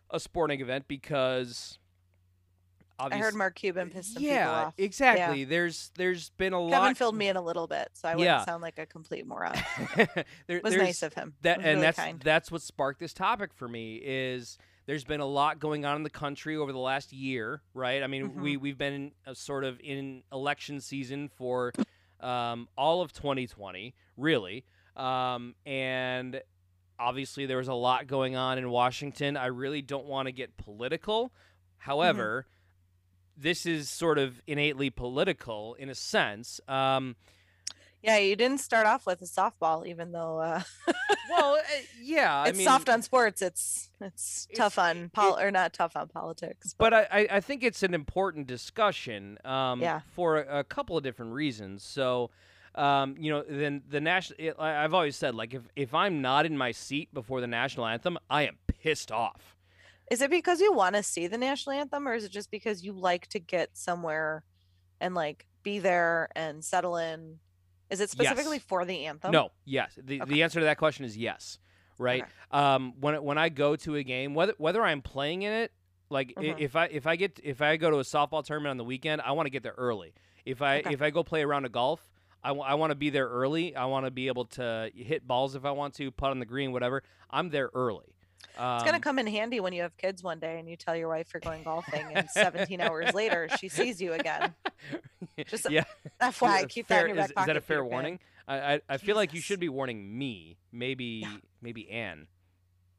a 0.09 0.19
sporting 0.19 0.59
event 0.61 0.85
because 0.87 1.79
I 2.99 3.17
heard 3.17 3.33
Mark 3.33 3.55
Cuban 3.55 3.89
pissed 3.89 4.13
some 4.13 4.21
yeah, 4.23 4.43
people 4.43 4.53
off. 4.53 4.73
Yeah, 4.77 4.85
exactly. 4.85 5.43
There's 5.43 5.91
there's 5.95 6.29
been 6.31 6.53
a 6.53 6.59
lot. 6.59 6.81
Kevin 6.81 6.95
filled 6.95 7.15
me 7.15 7.29
in 7.29 7.35
a 7.35 7.41
little 7.41 7.67
bit, 7.67 7.89
so 7.93 8.07
I 8.07 8.15
wouldn't 8.15 8.25
Yeah. 8.25 8.45
sound 8.45 8.61
like 8.61 8.77
a 8.77 8.85
complete 8.85 9.25
moron. 9.25 9.55
there, 9.95 10.25
It 10.47 10.63
was 10.63 10.75
nice 10.75 11.01
of 11.01 11.13
him. 11.13 11.33
that 11.41 11.57
and 11.57 11.65
really 11.65 11.81
that's 11.81 11.97
kind. 11.97 12.19
that's 12.19 12.51
what 12.51 12.61
sparked 12.61 12.99
this 12.99 13.13
topic 13.13 13.53
for 13.53 13.67
me 13.67 13.95
is 14.03 14.57
there's 14.86 15.03
been 15.03 15.19
a 15.21 15.25
lot 15.25 15.59
going 15.59 15.86
on 15.86 15.95
in 15.95 16.03
the 16.03 16.09
country 16.09 16.57
over 16.57 16.71
the 16.71 16.79
last 16.79 17.13
year 17.13 17.61
right? 17.73 18.03
I 18.03 18.07
mean 18.07 18.29
Mm-hmm. 18.29 18.41
we 18.41 18.57
we've 18.57 18.77
been 18.77 19.11
sort 19.34 19.63
of 19.63 19.79
in 19.84 20.23
election 20.32 20.82
season 20.82 21.29
for 21.29 21.71
um, 22.19 22.67
all 22.77 23.01
of 23.01 23.13
2020 23.13 23.93
really. 24.17 24.63
Um, 24.95 25.55
and 25.65 26.41
obviously 26.99 27.45
there 27.45 27.57
was 27.57 27.67
a 27.67 27.73
lot 27.73 28.07
going 28.07 28.36
on 28.36 28.57
in 28.57 28.69
washington. 28.69 29.38
I 29.38 29.47
really 29.47 29.82
don't 29.82 30.05
want 30.05 30.27
to 30.27 30.32
get 30.32 30.57
political. 30.57 31.32
However 31.77 32.45
this 33.38 33.65
is 33.65 33.89
sort 33.89 34.19
of 34.19 34.41
innately 34.45 34.89
political 34.89 35.73
in 35.75 35.89
a 35.89 35.95
sense. 35.95 36.59
Um, 36.67 37.15
Yeah, 38.04 38.18
you 38.18 38.36
didn't 38.36 38.60
start 38.60 38.88
off 38.88 39.06
with 39.06 39.22
a 39.22 39.26
softball, 39.26 39.86
even 39.86 40.12
though 40.12 40.39
uh, 40.39 40.62
well 41.30 41.54
uh, 41.56 41.60
yeah 42.02 42.45
it's 42.45 42.56
I 42.56 42.58
mean, 42.58 42.66
soft 42.68 42.89
on 42.89 43.02
sports. 43.04 43.41
It's 43.41 43.89
it's 44.02 44.47
tough 44.56 44.74
It's- 44.80 44.95
on 44.97 45.10
pol- 45.10 45.39
or 45.39 45.52
not 45.52 45.74
tough 45.74 45.95
on 45.95 46.08
politics. 46.08 46.74
but 46.78 46.93
I, 46.93 47.08
I- 47.12 47.28
I 47.34 47.39
think 47.41 47.64
it's 47.64 47.84
an 47.84 47.93
important 47.93 48.47
discussion 48.47 49.38
um, 49.45 49.82
Yeah. 49.82 50.02
for 50.16 50.41
a, 50.41 50.60
a 50.60 50.64
couple 50.64 50.97
of 50.97 51.04
different 51.04 51.34
reasons. 51.34 51.84
So, 51.84 52.32
um, 52.74 53.16
you 53.20 53.32
know, 53.32 53.43
then 53.47 53.84
the 53.88 54.02
national. 54.02 54.60
I've 54.60 54.93
always 54.95 55.16
said 55.16 55.36
like 55.36 55.54
if 55.54 55.62
if 55.76 55.93
I'm 55.93 56.22
not 56.24 56.45
in 56.47 56.58
my 56.58 56.72
seat 56.72 57.14
before 57.14 57.39
the 57.39 57.47
national 57.47 57.86
anthem, 57.86 58.18
I 58.32 58.47
am 58.47 58.58
pissed 58.68 59.12
off. 59.12 59.56
Is 60.10 60.22
it 60.22 60.30
because 60.32 60.60
you 60.60 60.74
want 60.74 60.95
to 60.95 61.04
see 61.04 61.28
the 61.28 61.38
national 61.38 61.76
anthem, 61.76 62.08
or 62.08 62.16
is 62.16 62.24
it 62.26 62.32
just 62.32 62.49
because 62.52 62.84
you 62.84 62.91
like 62.93 63.28
to 63.28 63.39
get 63.39 63.78
somewhere 63.78 64.43
and 64.99 65.14
like 65.16 65.45
be 65.64 65.78
there 65.80 66.30
and 66.36 66.66
settle 66.66 66.97
in? 66.97 67.38
Is 67.91 67.99
it 68.01 68.09
specifically 68.09 68.55
Yes. 68.57 68.63
for 68.65 68.85
the 68.85 69.05
anthem? 69.05 69.31
No, 69.31 69.51
yes. 69.65 69.91
The 70.01 70.21
Okay. 70.21 70.33
the 70.33 70.43
answer 70.43 70.59
to 70.59 70.65
that 70.65 70.77
question 70.77 71.05
is 71.05 71.15
yes. 71.17 71.59
Right. 71.97 72.23
Okay. 72.23 72.31
Um, 72.51 72.93
when 72.99 73.21
when 73.23 73.37
I 73.37 73.49
go 73.49 73.75
to 73.75 73.95
a 73.97 74.03
game, 74.03 74.33
whether 74.33 74.53
whether 74.57 74.83
I'm 74.83 75.01
playing 75.01 75.43
in 75.43 75.53
it, 75.53 75.71
like 76.09 76.33
i 76.37 76.41
Mhm. 76.41 76.59
if 76.59 76.75
I 76.75 76.85
if 76.85 77.05
I 77.05 77.15
get 77.15 77.39
if 77.43 77.61
I 77.61 77.77
go 77.77 77.89
to 77.91 77.97
a 77.97 78.03
softball 78.03 78.43
tournament 78.43 78.71
on 78.71 78.77
the 78.77 78.83
weekend, 78.83 79.21
I 79.21 79.33
want 79.33 79.45
to 79.45 79.51
get 79.51 79.61
there 79.61 79.75
early. 79.77 80.13
If 80.45 80.61
I 80.61 80.79
Okay. 80.79 80.93
if 80.93 81.01
I 81.01 81.09
go 81.11 81.23
play 81.23 81.41
around 81.41 81.45
a 81.45 81.51
round 81.51 81.65
of 81.67 81.71
golf, 81.73 82.09
I, 82.43 82.47
w- 82.49 82.65
I 82.65 82.73
want 82.73 82.89
to 82.91 82.95
be 82.95 83.11
there 83.11 83.27
early. 83.27 83.75
I 83.75 83.85
want 83.85 84.05
to 84.07 84.11
be 84.11 84.27
able 84.27 84.45
to 84.45 84.89
hit 84.95 85.27
balls 85.27 85.53
if 85.53 85.63
I 85.63 85.71
want 85.71 85.93
to, 85.95 86.09
putt 86.11 86.31
on 86.31 86.39
the 86.39 86.45
green, 86.45 86.71
whatever. 86.71 87.03
I'm 87.29 87.49
there 87.49 87.69
early. 87.75 88.15
Um, 88.57 88.75
It's 88.75 88.83
gonna 88.85 88.99
come 88.99 89.17
in 89.19 89.27
handy 89.27 89.59
when 89.59 89.73
you 89.73 89.81
have 89.83 89.95
kids 89.97 90.21
one 90.23 90.39
day 90.39 90.59
and 90.59 90.69
you 90.69 90.75
tell 90.75 90.95
your 90.95 91.07
wife 91.09 91.29
you're 91.33 91.41
going 91.41 91.63
golfing, 91.63 92.05
and 92.13 92.29
17 92.29 92.81
hours 92.81 93.13
later 93.13 93.47
she 93.59 93.69
sees 93.69 94.01
you 94.01 94.13
again. 94.13 94.53
Just 95.47 95.69
yeah. 95.69 95.83
FYI, 96.21 96.67
keep 96.69 96.87
fair- 96.87 97.03
that 97.03 97.09
in 97.09 97.15
your 97.15 97.15
back 97.17 97.25
is, 97.31 97.41
is 97.41 97.45
that 97.47 97.57
a 97.57 97.61
fair 97.61 97.83
warning? 97.85 98.19
I 98.47 98.73
I, 98.75 98.81
I 98.89 98.97
feel 98.97 99.15
like 99.15 99.33
you 99.33 99.41
should 99.41 99.59
be 99.59 99.69
warning 99.69 100.17
me. 100.17 100.57
Maybe 100.71 101.21
Yeah. 101.23 101.37
maybe 101.61 101.89
Anne. 101.89 102.27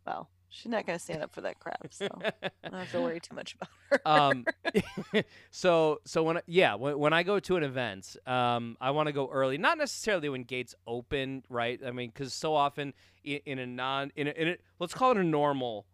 Well, 0.06 0.28
she's 0.52 0.70
not 0.70 0.86
gonna 0.86 0.98
stand 0.98 1.22
up 1.22 1.32
for 1.34 1.40
that 1.40 1.58
crap, 1.58 1.88
so 1.90 2.06
I 2.42 2.48
don't 2.70 2.78
have 2.80 2.90
to 2.92 3.00
worry 3.00 3.20
too 3.20 3.34
much 3.34 3.54
about 3.54 3.68
her. 3.90 4.08
um, 4.08 4.46
so 5.50 6.00
so 6.04 6.22
when 6.22 6.36
I- 6.38 6.42
yeah 6.46 6.74
when, 6.74 6.98
when 6.98 7.12
I 7.12 7.22
go 7.22 7.40
to 7.40 7.56
an 7.56 7.62
event, 7.62 8.16
um, 8.26 8.76
I 8.80 8.90
want 8.90 9.08
to 9.08 9.12
go 9.12 9.28
early, 9.30 9.58
not 9.58 9.78
necessarily 9.78 10.28
when 10.28 10.44
gates 10.44 10.74
open, 10.86 11.42
right? 11.48 11.80
I 11.84 11.90
mean, 11.90 12.10
because 12.10 12.32
so 12.34 12.54
often 12.54 12.94
in, 13.24 13.40
in 13.46 13.58
a 13.58 13.66
non 13.66 14.12
in 14.16 14.28
a, 14.28 14.30
in 14.32 14.48
a 14.48 14.56
let's 14.78 14.94
call 14.94 15.10
it 15.12 15.16
a 15.16 15.24
normal 15.24 15.86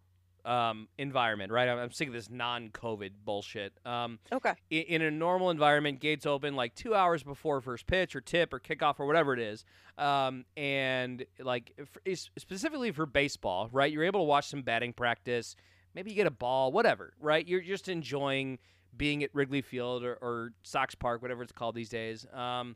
um, 0.49 0.87
environment, 0.97 1.51
right? 1.51 1.69
I'm, 1.69 1.77
I'm 1.77 1.91
sick 1.91 2.07
of 2.07 2.13
this 2.13 2.29
non-COVID 2.29 3.11
bullshit. 3.23 3.73
Um, 3.85 4.17
okay. 4.31 4.53
i- 4.71 4.75
in 4.75 5.01
a 5.01 5.11
normal 5.11 5.49
environment, 5.51 5.99
gates 5.99 6.25
open 6.25 6.55
like 6.55 6.73
two 6.75 6.95
hours 6.95 7.21
before 7.23 7.61
first 7.61 7.85
pitch 7.85 8.15
or 8.15 8.21
tip 8.21 8.51
or 8.53 8.59
kickoff 8.59 8.99
or 8.99 9.05
whatever 9.05 9.33
it 9.33 9.39
is. 9.39 9.63
Um, 9.97 10.45
and 10.57 11.23
like 11.39 11.73
f- 11.79 12.29
specifically 12.37 12.91
for 12.91 13.05
baseball, 13.05 13.69
right? 13.71 13.91
You're 13.91 14.05
able 14.05 14.21
to 14.21 14.25
watch 14.25 14.47
some 14.47 14.61
batting 14.63 14.93
practice. 14.93 15.55
Maybe 15.93 16.09
you 16.09 16.15
get 16.15 16.27
a 16.27 16.31
ball, 16.31 16.71
whatever, 16.71 17.13
right? 17.19 17.47
You're 17.47 17.61
just 17.61 17.87
enjoying 17.87 18.57
being 18.97 19.23
at 19.23 19.29
Wrigley 19.33 19.61
Field 19.61 20.03
or, 20.03 20.15
or 20.15 20.53
Sox 20.63 20.95
Park, 20.95 21.21
whatever 21.21 21.43
it's 21.43 21.51
called 21.51 21.75
these 21.75 21.89
days. 21.89 22.25
Um, 22.33 22.75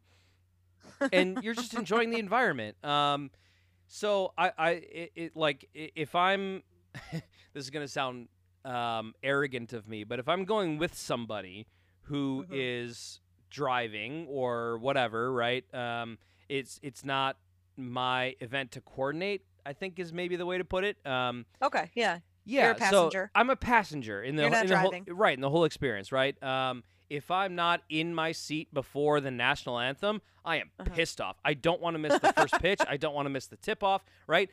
and 1.11 1.39
you're 1.43 1.55
just 1.55 1.73
enjoying 1.73 2.11
the 2.11 2.19
environment. 2.19 2.77
Um, 2.85 3.31
so 3.87 4.33
I, 4.37 4.51
I, 4.57 4.69
it, 4.71 5.11
it 5.15 5.35
like 5.35 5.67
if 5.73 6.13
I'm, 6.15 6.61
this 7.11 7.21
is 7.63 7.69
gonna 7.69 7.87
sound 7.87 8.27
um, 8.65 9.13
arrogant 9.23 9.73
of 9.73 9.87
me, 9.87 10.03
but 10.03 10.19
if 10.19 10.27
I'm 10.29 10.45
going 10.45 10.77
with 10.77 10.95
somebody 10.95 11.67
who 12.03 12.45
is 12.51 13.19
Mhm. 13.19 13.49
driving 13.49 14.27
or 14.29 14.77
whatever, 14.79 15.31
right? 15.31 15.63
Um, 15.73 16.17
it's 16.49 16.79
it's 16.83 17.03
not 17.05 17.37
my 17.77 18.35
event 18.39 18.71
to 18.73 18.81
coordinate. 18.81 19.43
I 19.65 19.73
think 19.73 19.97
is 19.99 20.11
maybe 20.11 20.35
the 20.35 20.45
way 20.45 20.57
to 20.57 20.65
put 20.65 20.83
it. 20.83 20.97
Um, 21.05 21.45
Okay. 21.61 21.89
Yeah. 21.95 22.19
yeah, 22.45 22.71
a 22.71 22.75
passenger. 22.75 23.31
so 23.33 23.39
I'm 23.39 23.49
a 23.49 23.55
passenger 23.55 24.21
in 24.21 24.35
the 24.35 24.43
in 24.43 24.67
the 24.67 24.77
whole, 24.77 24.91
right 25.07 25.33
in 25.33 25.41
the 25.41 25.49
whole 25.49 25.63
experience, 25.63 26.11
right? 26.11 26.41
Um, 26.43 26.83
if 27.09 27.29
I'm 27.31 27.55
not 27.55 27.83
in 27.89 28.13
my 28.13 28.31
seat 28.31 28.73
before 28.73 29.21
the 29.21 29.31
national 29.31 29.79
anthem, 29.79 30.21
I 30.43 30.57
am 30.57 30.71
Uh-huh. 30.79 30.89
pissed 30.95 31.21
off. 31.21 31.37
I 31.45 31.53
don't 31.53 31.79
want 31.81 31.93
to 31.95 31.99
miss 31.99 32.17
the 32.19 32.33
first 32.33 32.55
pitch. 32.59 32.81
I 32.87 32.97
don't 32.97 33.13
want 33.13 33.25
to 33.27 33.29
miss 33.29 33.47
the 33.47 33.55
tip 33.57 33.83
off, 33.83 34.03
right? 34.27 34.49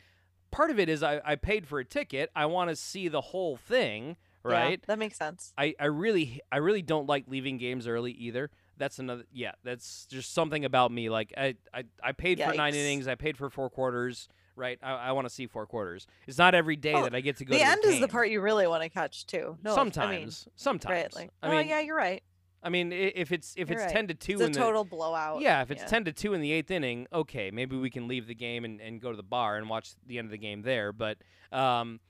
Part 0.51 0.71
of 0.71 0.79
it 0.79 0.89
is 0.89 1.03
I, 1.03 1.21
I 1.25 1.37
paid 1.37 1.67
for 1.67 1.79
a 1.79 1.85
ticket. 1.85 2.31
I 2.35 2.47
want 2.47 2.71
to 2.71 2.77
see 2.77 3.09
the 3.09 3.21
whole 3.21 3.57
thing, 3.57 4.17
Yeah, 4.45 4.51
right? 4.51 4.83
that 4.87 4.99
makes 4.99 5.17
sense. 5.17 5.53
I, 5.57 5.75
I 5.79 5.87
really 5.87 6.41
I 6.51 6.57
really 6.59 6.83
don't 6.83 7.07
like 7.07 7.25
leaving 7.29 7.57
games 7.59 7.87
early 7.87 8.13
either. 8.13 8.51
That's 8.77 8.99
another 8.99 9.25
yeah, 9.33 9.53
that's 9.63 10.07
just 10.07 10.33
something 10.33 10.65
about 10.65 10.91
me. 10.91 11.09
Like 11.11 11.33
I 11.37 11.57
I, 11.73 11.85
I 12.03 12.13
paid 12.13 12.41
for 12.43 12.53
nine 12.55 12.75
innings, 12.75 13.07
I 13.09 13.15
paid 13.15 13.37
for 13.37 13.51
four 13.51 13.69
quarters, 13.71 14.27
right? 14.57 14.79
I, 14.83 14.93
I 14.95 15.13
want 15.13 15.27
to 15.29 15.33
see 15.35 15.47
four 15.47 15.67
quarters. 15.67 16.07
It's 16.27 16.39
not 16.39 16.55
every 16.55 16.77
day 16.77 16.95
Oh, 16.95 17.03
that 17.05 17.15
I 17.15 17.21
get 17.21 17.37
to 17.39 17.45
go 17.45 17.53
The 17.55 17.61
to 17.61 17.67
end 17.67 17.81
the 17.85 17.89
is 17.89 18.01
the 18.01 18.09
part 18.09 18.31
you 18.31 18.41
really 18.41 18.67
want 18.67 18.83
to 18.83 18.89
catch 18.89 19.27
too. 19.27 19.59
No, 19.63 19.75
sometimes, 19.75 20.47
I 20.49 20.51
sometimes. 20.57 20.93
right? 20.93 21.15
Like, 21.15 21.31
I 21.43 21.57
oh 21.57 21.61
yeah, 21.61 21.81
you're 21.81 21.97
right. 21.97 22.23
I 22.63 22.69
mean, 22.69 22.93
if 22.93 23.33
it's 23.33 23.55
if 23.57 23.71
You're 23.71 23.79
it's 23.79 23.87
right. 23.87 23.93
ten 23.93 24.07
to 24.09 24.15
two 24.15 24.33
It's 24.33 24.43
a 24.43 24.47
the 24.49 24.53
total 24.53 24.85
blowout. 24.85 25.41
yeah, 25.41 25.63
if 25.63 25.71
it's 25.71 25.83
yeah. 25.83 25.89
ten 25.89 26.05
to 26.05 26.13
two 26.13 26.35
in 26.35 26.41
the 26.43 26.53
eighth 26.53 26.71
inning, 26.71 27.07
okay, 27.13 27.51
maybe 27.51 27.77
we 27.77 27.89
can 27.91 28.07
leave 28.07 28.27
the 28.27 28.35
game 28.35 28.65
and, 28.65 28.81
and 28.81 29.01
go 29.01 29.11
to 29.11 29.17
the 29.17 29.23
bar 29.23 29.57
and 29.57 29.69
watch 29.69 29.93
the 30.07 30.19
end 30.19 30.27
of 30.27 30.31
the 30.31 30.39
game 30.39 30.63
there. 30.63 30.93
But 30.93 31.19
um, 31.53 32.01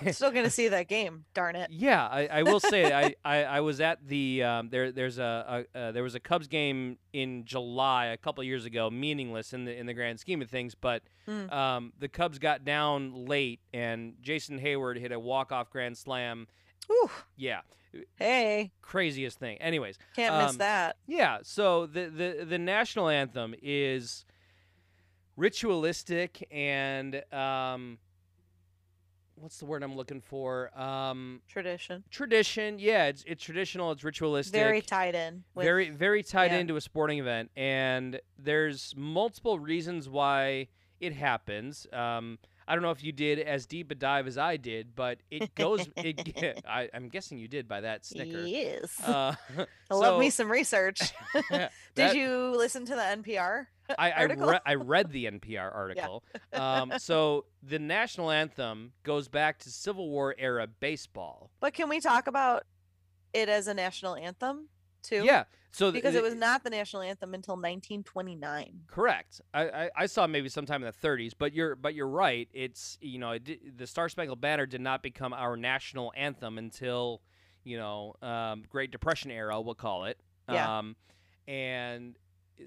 Still 0.10 0.32
gonna 0.32 0.50
see 0.50 0.68
that 0.68 0.88
game. 0.88 1.26
Darn 1.34 1.54
it. 1.54 1.70
Yeah, 1.70 2.06
I, 2.08 2.26
I 2.26 2.42
will 2.42 2.58
say 2.60 2.92
I, 2.92 3.14
I, 3.24 3.44
I 3.44 3.60
was 3.60 3.80
at 3.80 4.04
the 4.08 4.42
um, 4.42 4.68
there 4.70 4.90
there's 4.90 5.18
a, 5.18 5.64
a 5.74 5.78
uh, 5.78 5.92
there 5.92 6.02
was 6.02 6.14
a 6.14 6.20
Cubs 6.20 6.48
game 6.48 6.98
in 7.12 7.44
July 7.44 8.06
a 8.06 8.16
couple 8.16 8.42
years 8.42 8.64
ago, 8.64 8.90
meaningless 8.90 9.52
in 9.52 9.64
the 9.64 9.78
in 9.78 9.86
the 9.86 9.94
grand 9.94 10.18
scheme 10.18 10.42
of 10.42 10.50
things, 10.50 10.74
but 10.74 11.02
Mm. 11.28 11.52
um, 11.52 11.92
the 11.98 12.06
Cubs 12.08 12.38
got 12.38 12.64
down 12.64 13.26
late 13.26 13.58
and 13.74 14.14
Jason 14.22 14.60
Heyward 14.60 14.96
hit 14.96 15.10
a 15.10 15.18
walk 15.18 15.50
off 15.50 15.70
grand 15.70 15.98
slam. 15.98 16.46
Ooh, 16.90 17.10
Yeah, 17.36 17.60
hey, 18.16 18.72
craziest 18.82 19.38
thing. 19.38 19.58
Anyways, 19.58 19.98
can't 20.14 20.36
miss 20.42 20.52
Um, 20.52 20.58
that. 20.58 20.96
yeah, 21.06 21.38
so 21.42 21.86
the 21.86 22.06
the 22.08 22.44
the 22.48 22.58
national 22.58 23.08
anthem 23.08 23.54
is 23.62 24.24
ritualistic 25.36 26.46
and 26.50 27.22
um, 27.32 27.98
what's 29.34 29.58
the 29.58 29.66
word 29.66 29.82
I'm 29.82 29.94
looking 29.96 30.20
for? 30.20 30.76
Um, 30.78 31.42
Tradition. 31.48 32.04
tradition. 32.10 32.78
Yeah, 32.78 33.06
it's 33.06 33.22
it's 33.26 33.42
traditional. 33.42 33.92
It's 33.92 34.04
ritualistic. 34.04 34.54
Very 34.54 34.80
tied 34.80 35.14
in. 35.14 35.44
With, 35.54 35.64
very 35.64 35.90
very 35.90 36.22
tied 36.22 36.52
yeah. 36.52 36.58
into 36.58 36.76
a 36.76 36.80
sporting 36.80 37.18
event, 37.18 37.50
and 37.56 38.20
there's 38.38 38.94
multiple 38.96 39.58
reasons 39.58 40.08
why 40.08 40.68
it 41.00 41.12
happens. 41.12 41.86
Um, 41.92 42.38
I 42.68 42.74
don't 42.74 42.82
know 42.82 42.90
if 42.90 43.02
you 43.04 43.12
did 43.12 43.38
as 43.38 43.66
deep 43.66 43.90
a 43.90 43.94
dive 43.94 44.26
as 44.26 44.36
I 44.36 44.56
did, 44.56 44.96
but 44.96 45.18
it 45.30 45.54
goes. 45.54 45.88
it, 45.96 46.64
I, 46.68 46.88
I'm 46.92 47.08
guessing 47.08 47.38
you 47.38 47.46
did 47.48 47.68
by 47.68 47.82
that 47.82 48.04
snicker. 48.04 48.44
Yes. 48.44 49.00
Uh, 49.02 49.34
I 49.90 49.94
love 49.94 50.18
me 50.18 50.30
some 50.30 50.50
research. 50.50 51.00
that- 51.50 51.72
Did 51.94 52.14
you 52.16 52.54
listen 52.56 52.84
to 52.86 52.94
the 52.94 53.00
NPR? 53.00 53.66
I, 53.96 54.10
I, 54.10 54.20
article? 54.22 54.48
re- 54.48 54.60
I 54.66 54.74
read 54.74 55.12
the 55.12 55.26
NPR 55.26 55.72
article. 55.72 56.24
um, 56.52 56.94
so 56.98 57.44
the 57.62 57.78
national 57.78 58.32
anthem 58.32 58.92
goes 59.04 59.28
back 59.28 59.60
to 59.60 59.70
Civil 59.70 60.10
War 60.10 60.34
era 60.36 60.66
baseball. 60.66 61.50
But 61.60 61.72
can 61.72 61.88
we 61.88 62.00
talk 62.00 62.26
about 62.26 62.64
it 63.32 63.48
as 63.48 63.68
a 63.68 63.74
national 63.74 64.16
anthem 64.16 64.68
too? 65.04 65.22
Yeah. 65.24 65.44
So 65.76 65.92
th- 65.92 66.02
Because 66.02 66.14
it 66.14 66.22
was 66.22 66.34
not 66.34 66.64
the 66.64 66.70
national 66.70 67.02
anthem 67.02 67.34
until 67.34 67.52
1929. 67.52 68.84
Correct. 68.86 69.42
I, 69.52 69.68
I, 69.68 69.90
I 69.94 70.06
saw 70.06 70.26
maybe 70.26 70.48
sometime 70.48 70.82
in 70.82 70.90
the 70.90 71.06
30s, 71.06 71.32
but 71.38 71.52
you're 71.52 71.76
but 71.76 71.94
you're 71.94 72.08
right. 72.08 72.48
It's 72.54 72.96
you 73.02 73.18
know 73.18 73.32
it 73.32 73.76
the 73.76 73.86
Star 73.86 74.08
Spangled 74.08 74.40
Banner 74.40 74.64
did 74.64 74.80
not 74.80 75.02
become 75.02 75.34
our 75.34 75.54
national 75.54 76.14
anthem 76.16 76.56
until 76.56 77.20
you 77.62 77.76
know 77.76 78.14
um, 78.22 78.64
Great 78.70 78.90
Depression 78.90 79.30
era, 79.30 79.60
we'll 79.60 79.74
call 79.74 80.06
it. 80.06 80.18
Yeah. 80.50 80.78
Um, 80.78 80.96
and 81.46 82.16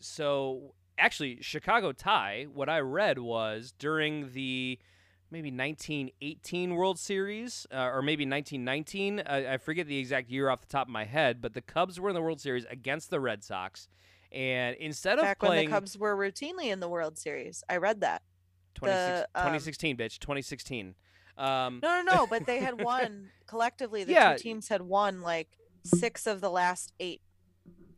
so 0.02 0.76
actually, 1.00 1.40
Chicago 1.42 1.92
tie. 1.92 2.46
What 2.54 2.70
I 2.70 2.80
read 2.82 3.18
was 3.18 3.74
during 3.80 4.34
the 4.34 4.78
maybe 5.32 5.50
1918 5.52 6.76
World 6.76 7.00
Series 7.00 7.68
uh, 7.74 7.78
or 7.94 8.02
maybe 8.02 8.24
1919. 8.26 9.22
I, 9.26 9.54
I 9.54 9.58
forget 9.58 9.88
the 9.88 9.98
exact 9.98 10.30
year 10.30 10.50
off 10.50 10.62
the 10.62 10.68
top 10.68 10.88
of 10.88 10.92
my 10.92 11.06
head, 11.06 11.42
but 11.42 11.54
the 11.54 11.62
Cubs 11.62 12.00
were 12.00 12.10
in 12.10 12.16
the 12.16 12.22
World 12.22 12.42
Series 12.42 12.66
against 12.70 13.10
the 13.10 13.20
Red 13.20 13.44
Sox. 13.44 13.88
And 14.32 14.76
instead 14.78 15.18
of 15.18 15.24
Back 15.24 15.42
when 15.42 15.58
the 15.58 15.68
Cubs 15.68 15.98
were 15.98 16.16
routinely 16.16 16.66
in 16.72 16.80
the 16.80 16.88
World 16.90 17.18
Series. 17.18 17.64
I 17.70 17.78
read 17.78 18.02
that. 18.02 18.22
26 18.76 18.96
the, 19.08 19.22
um, 19.36 19.46
2016, 19.46 19.98
bitch, 19.98 20.20
2016. 20.20 20.96
Um, 21.38 21.80
No, 21.82 22.02
no, 22.02 22.14
no. 22.16 22.28
But 22.30 22.46
they 22.46 22.60
had 22.60 22.82
won 22.82 23.30
collectively. 23.48 24.04
The 24.04 24.12
Yeah. 24.14 24.34
two 24.34 24.44
teams 24.44 24.68
had 24.70 24.82
won 24.84 25.22
like 25.22 25.48
six 25.84 26.28
of 26.28 26.42
the 26.42 26.50
last 26.52 26.94
eight. 27.00 27.22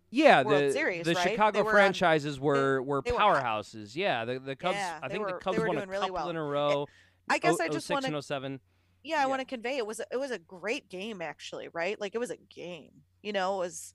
yeah, 0.10 0.44
World 0.44 0.64
the 0.64 0.72
Series, 0.72 1.06
the 1.06 1.14
right? 1.16 1.30
Chicago 1.32 1.64
were 1.64 1.70
on- 1.70 1.74
franchises 1.74 2.40
were 2.40 2.82
were 2.82 3.02
they 3.04 3.12
were 3.12 3.18
hot. 3.20 3.44
powerhouses. 3.44 3.96
yeah, 3.96 4.24
the 4.26 4.40
the 4.40 4.56
Cubs. 4.56 4.76
Yeah, 4.78 5.00
I 5.02 5.08
think 5.10 5.26
were- 5.26 5.32
the 5.34 5.38
Cubs 5.40 5.58
won 5.60 5.78
a 5.78 5.86
really 5.86 6.00
couple 6.02 6.14
well. 6.14 6.30
in 6.30 6.36
a 6.38 6.44
row. 6.44 6.88
I 7.32 7.38
guess 7.40 7.58
Oh- 7.60 7.64
I 7.64 7.68
just 7.70 7.90
want 7.90 8.06
to. 8.06 8.60
Yeah, 9.04 9.18
I 9.18 9.20
yeah. 9.22 9.26
want 9.26 9.40
to 9.40 9.46
convey 9.46 9.78
it 9.78 9.86
was 9.88 10.00
a- 10.00 10.06
it 10.12 10.18
was 10.18 10.32
a 10.32 10.38
great 10.40 10.90
game 10.90 11.22
actually, 11.22 11.68
right? 11.70 12.00
Like 12.00 12.14
it 12.16 12.20
was 12.20 12.30
a 12.30 12.38
game. 12.38 12.92
You 13.24 13.34
know, 13.34 13.56
it 13.56 13.60
was 13.60 13.94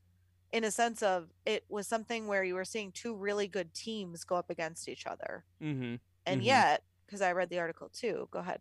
in 0.53 0.65
a 0.65 0.71
sense 0.71 1.03
of 1.03 1.29
it 1.45 1.65
was 1.69 1.87
something 1.87 2.27
where 2.27 2.43
you 2.45 2.55
were 2.55 2.65
seeing 2.65 2.91
two 2.93 3.15
really 3.15 3.47
good 3.49 3.73
teams 3.75 4.25
go 4.25 4.37
up 4.37 4.51
against 4.51 4.89
each 4.89 5.07
other, 5.07 5.45
Mm-hmm. 5.63 5.97
and 6.27 6.41
Mhm. 6.41 6.45
yet 6.45 6.83
because 7.07 7.21
I 7.23 7.33
read 7.33 7.51
the 7.51 7.59
article 7.61 7.89
too. 7.89 8.29
Go 8.33 8.41
ahead. 8.41 8.61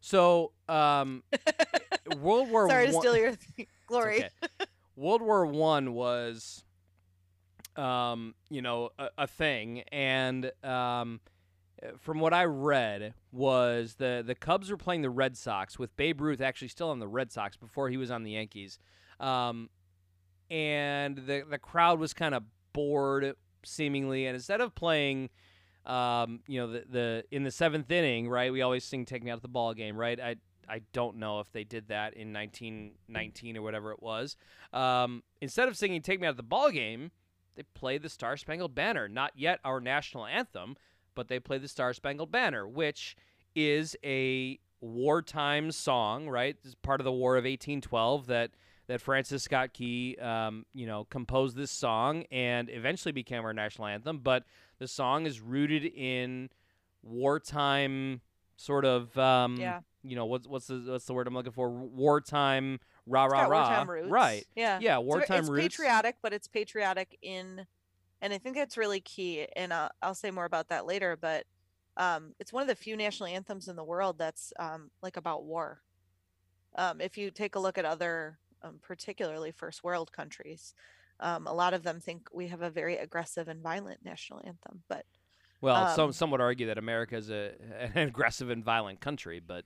So, 0.00 0.52
um, 0.68 1.22
World 2.18 2.50
War 2.50 2.68
Sorry 2.68 2.88
to 2.88 2.92
One- 2.92 3.02
steal 3.02 3.16
your 3.16 3.34
glory. 3.86 4.24
okay. 4.24 4.30
World 4.96 5.22
War 5.22 5.46
One 5.46 5.94
was, 5.94 6.64
um, 7.76 8.34
you 8.50 8.60
know, 8.60 8.90
a, 8.98 9.08
a 9.18 9.26
thing, 9.26 9.80
and 9.92 10.50
um, 10.64 11.20
from 11.98 12.20
what 12.20 12.32
I 12.32 12.44
read 12.44 13.14
was 13.30 13.94
the 13.94 14.22
the 14.24 14.34
Cubs 14.34 14.70
were 14.70 14.76
playing 14.76 15.02
the 15.02 15.10
Red 15.10 15.36
Sox 15.36 15.78
with 15.78 15.94
Babe 15.96 16.20
Ruth 16.20 16.40
actually 16.40 16.68
still 16.68 16.90
on 16.90 16.98
the 16.98 17.08
Red 17.08 17.32
Sox 17.32 17.56
before 17.56 17.88
he 17.88 17.96
was 17.96 18.10
on 18.10 18.22
the 18.22 18.32
Yankees, 18.32 18.78
um, 19.20 19.68
and 20.50 21.16
the 21.16 21.44
the 21.48 21.58
crowd 21.58 21.98
was 21.98 22.12
kind 22.12 22.34
of 22.34 22.44
bored 22.72 23.34
seemingly, 23.64 24.26
and 24.26 24.34
instead 24.34 24.60
of 24.60 24.74
playing. 24.74 25.30
Um, 25.84 26.38
you 26.46 26.60
know 26.60 26.68
the 26.68 26.84
the 26.88 27.24
in 27.32 27.42
the 27.42 27.50
seventh 27.50 27.90
inning, 27.90 28.28
right? 28.28 28.52
We 28.52 28.62
always 28.62 28.84
sing 28.84 29.04
"Take 29.04 29.24
Me 29.24 29.32
Out 29.32 29.38
of 29.38 29.42
the 29.42 29.48
Ball 29.48 29.74
Game," 29.74 29.96
right? 29.96 30.20
I 30.20 30.36
I 30.68 30.82
don't 30.92 31.16
know 31.16 31.40
if 31.40 31.50
they 31.50 31.64
did 31.64 31.88
that 31.88 32.14
in 32.14 32.32
1919 32.32 33.56
or 33.56 33.62
whatever 33.62 33.90
it 33.90 34.00
was. 34.00 34.36
Um, 34.72 35.24
instead 35.40 35.66
of 35.66 35.76
singing 35.76 36.00
"Take 36.00 36.20
Me 36.20 36.28
Out 36.28 36.32
of 36.32 36.36
the 36.36 36.44
Ball 36.44 36.70
Game," 36.70 37.10
they 37.56 37.64
played 37.74 38.02
the 38.02 38.08
Star 38.08 38.36
Spangled 38.36 38.76
Banner. 38.76 39.08
Not 39.08 39.32
yet 39.34 39.58
our 39.64 39.80
national 39.80 40.24
anthem, 40.24 40.76
but 41.14 41.28
they 41.28 41.38
play 41.40 41.58
the 41.58 41.68
Star 41.68 41.92
Spangled 41.92 42.30
Banner, 42.32 42.66
which 42.66 43.16
is 43.54 43.96
a 44.04 44.58
wartime 44.80 45.70
song, 45.70 46.28
right? 46.28 46.56
It's 46.64 46.74
part 46.76 47.00
of 47.00 47.04
the 47.04 47.12
War 47.12 47.36
of 47.36 47.44
1812 47.44 48.26
that 48.26 48.50
that 48.88 49.00
Francis 49.00 49.44
Scott 49.44 49.72
Key, 49.72 50.16
um, 50.20 50.66
you 50.74 50.86
know, 50.86 51.04
composed 51.04 51.56
this 51.56 51.70
song 51.70 52.24
and 52.32 52.68
eventually 52.68 53.12
became 53.12 53.44
our 53.44 53.52
national 53.52 53.86
anthem. 53.86 54.18
But 54.18 54.44
the 54.80 54.88
song 54.88 55.24
is 55.24 55.40
rooted 55.40 55.84
in 55.84 56.50
wartime 57.02 58.20
sort 58.56 58.84
of, 58.84 59.16
um, 59.18 59.56
Yeah. 59.56 59.80
you 60.02 60.16
know, 60.16 60.26
what's 60.26 60.46
what's 60.48 60.66
the 60.66 60.82
what's 60.86 61.04
the 61.06 61.14
word 61.14 61.26
I'm 61.26 61.34
looking 61.34 61.52
for? 61.52 61.70
Wartime 61.70 62.80
rah 63.06 63.26
It's 63.26 63.32
rah 63.32 63.42
rah. 63.46 63.68
wartime 63.68 63.90
roots. 63.90 64.08
Right. 64.10 64.46
Yeah. 64.56 64.78
Yeah, 64.80 64.98
It's 64.98 65.06
wartime 65.06 65.40
it's 65.40 65.48
roots. 65.48 65.62
patriotic, 65.76 66.16
but 66.22 66.32
it's 66.32 66.48
patriotic 66.48 67.18
in, 67.22 67.66
and 68.22 68.32
I 68.32 68.38
think 68.38 68.56
that's 68.56 68.78
really 68.78 69.00
key. 69.00 69.46
And 69.56 69.72
uh, 69.72 69.88
I'll 70.00 70.14
say 70.14 70.30
more 70.30 70.44
about 70.44 70.68
that 70.68 70.86
later. 70.86 71.18
But 71.20 71.44
um, 71.96 72.34
it's 72.38 72.52
one 72.52 72.62
of 72.62 72.68
the 72.68 72.74
few 72.74 72.96
national 72.96 73.28
anthems 73.28 73.68
in 73.68 73.76
the 73.76 73.84
world 73.84 74.16
that's 74.16 74.52
um, 74.58 74.90
like 75.02 75.16
about 75.16 75.44
war. 75.44 75.82
Um, 76.76 77.00
if 77.00 77.18
you 77.18 77.30
take 77.30 77.56
a 77.56 77.58
look 77.58 77.76
at 77.76 77.84
other, 77.84 78.38
um, 78.62 78.78
particularly 78.80 79.50
first 79.50 79.84
world 79.84 80.12
countries, 80.12 80.72
um, 81.20 81.46
a 81.46 81.52
lot 81.52 81.74
of 81.74 81.82
them 81.82 82.00
think 82.00 82.28
we 82.32 82.46
have 82.46 82.62
a 82.62 82.70
very 82.70 82.96
aggressive 82.96 83.48
and 83.48 83.60
violent 83.60 84.04
national 84.04 84.40
anthem. 84.46 84.82
But 84.88 85.04
Well, 85.60 85.94
some 85.94 86.06
um, 86.06 86.12
some 86.12 86.30
would 86.30 86.40
argue 86.40 86.68
that 86.68 86.78
America 86.78 87.16
is 87.16 87.28
a, 87.28 87.52
an 87.94 88.08
aggressive 88.08 88.50
and 88.50 88.64
violent 88.64 89.00
country, 89.00 89.40
but 89.44 89.64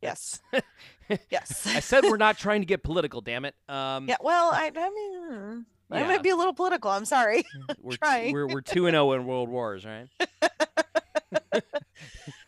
yes, 0.00 0.40
yes. 1.30 1.66
I 1.66 1.80
said 1.80 2.04
we're 2.04 2.16
not 2.16 2.38
trying 2.38 2.62
to 2.62 2.66
get 2.66 2.82
political. 2.82 3.20
Damn 3.20 3.44
it. 3.44 3.54
Um, 3.68 4.08
yeah. 4.08 4.16
Well, 4.20 4.50
I, 4.52 4.72
I 4.74 4.90
mean, 4.90 5.66
mm, 5.90 5.96
I 5.96 6.06
might 6.06 6.22
be 6.22 6.30
a 6.30 6.36
little 6.36 6.54
political. 6.54 6.90
I'm 6.90 7.04
sorry. 7.04 7.44
we're, 7.80 7.96
trying. 7.96 8.32
we're 8.32 8.46
we're 8.46 8.60
two 8.60 8.86
and 8.86 8.94
zero 8.94 9.12
in 9.12 9.26
world 9.26 9.48
wars, 9.48 9.84
right? 9.84 10.08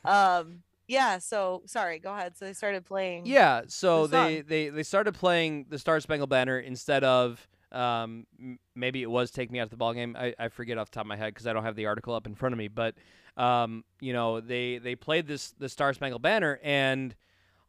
um 0.05 0.63
yeah 0.89 1.19
so 1.19 1.63
sorry 1.67 2.01
go 2.01 2.13
ahead 2.13 2.37
so 2.37 2.45
they 2.45 2.53
started 2.53 2.85
playing 2.85 3.25
Yeah. 3.25 3.63
So 3.69 4.07
the 4.07 4.17
they, 4.17 4.41
they 4.41 4.69
they 4.69 4.83
started 4.83 5.15
playing 5.15 5.67
the 5.69 5.79
Star 5.79 6.01
Spangled 6.01 6.31
Banner 6.31 6.59
instead 6.59 7.05
of 7.05 7.47
um 7.71 8.27
m- 8.39 8.59
maybe 8.75 9.03
it 9.03 9.11
was 9.11 9.31
Take 9.31 9.51
Me 9.51 9.61
Out 9.61 9.65
of 9.65 9.71
the 9.71 9.77
Ball 9.77 9.95
Game. 9.95 10.17
I, 10.19 10.35
I 10.39 10.49
forget 10.49 10.77
off 10.79 10.91
the 10.91 10.97
top 10.97 11.05
of 11.05 11.09
my 11.09 11.17
head 11.17 11.33
because 11.33 11.47
I 11.47 11.53
don't 11.53 11.63
have 11.65 11.77
the 11.77 11.87
article 11.87 12.15
up 12.15 12.27
in 12.27 12.35
front 12.35 12.53
of 12.53 12.59
me. 12.59 12.69
But 12.69 12.95
um 13.37 13.85
you 14.01 14.13
know 14.13 14.41
they 14.41 14.79
they 14.79 14.95
played 14.97 15.27
this 15.27 15.53
the 15.59 15.69
Star 15.69 15.93
Spangled 15.95 16.23
Banner 16.23 16.59
and 16.63 17.15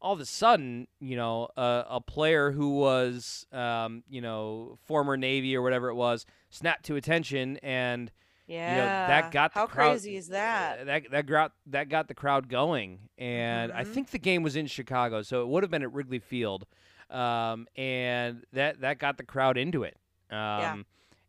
all 0.04 0.14
of 0.14 0.20
a 0.20 0.26
sudden, 0.26 0.88
you 0.99 1.16
know, 1.16 1.47
a, 1.58 1.86
a 1.89 2.01
player 2.01 2.51
who 2.51 2.76
was, 2.76 3.45
um, 3.51 4.04
you 4.10 4.22
know, 4.22 4.78
former 4.86 5.16
Navy 5.18 5.56
or 5.56 5.62
whatever 5.62 5.88
it 5.89 5.95
was, 5.95 6.26
snapped 6.49 6.86
to 6.86 6.95
attention, 6.95 7.58
and 7.64 8.12
yeah 8.45 9.08
that 9.08 9.32
got 9.32 9.54
the 9.54 9.62
how 9.62 9.68
crowd- 9.68 9.91
crazy 9.93 10.18
is 10.18 10.28
that 10.28 10.80
uh, 10.80 10.84
that 10.84 11.04
that 11.12 11.26
got 11.26 11.54
that 11.68 11.88
got 11.89 12.08
the 12.10 12.14
crowd 12.14 12.49
going. 12.49 12.99
And 13.18 13.72
I 13.72 13.84
Mhm. 13.84 13.88
think 13.88 14.10
the 14.12 14.20
game 14.20 14.43
was 14.43 14.56
in 14.58 14.68
Chicago, 14.68 15.22
so 15.24 15.41
it 15.41 15.47
would 15.47 15.64
have 15.64 15.72
been 15.72 15.82
at 15.84 15.93
Wrigley 15.93 16.20
Field, 16.20 16.66
um, 17.10 17.68
and 17.78 18.43
that 18.51 18.82
that 18.82 18.99
got 18.99 19.18
the 19.18 19.24
crowd 19.24 19.58
into 19.58 19.84
it. 19.84 19.97
Um, 20.30 20.86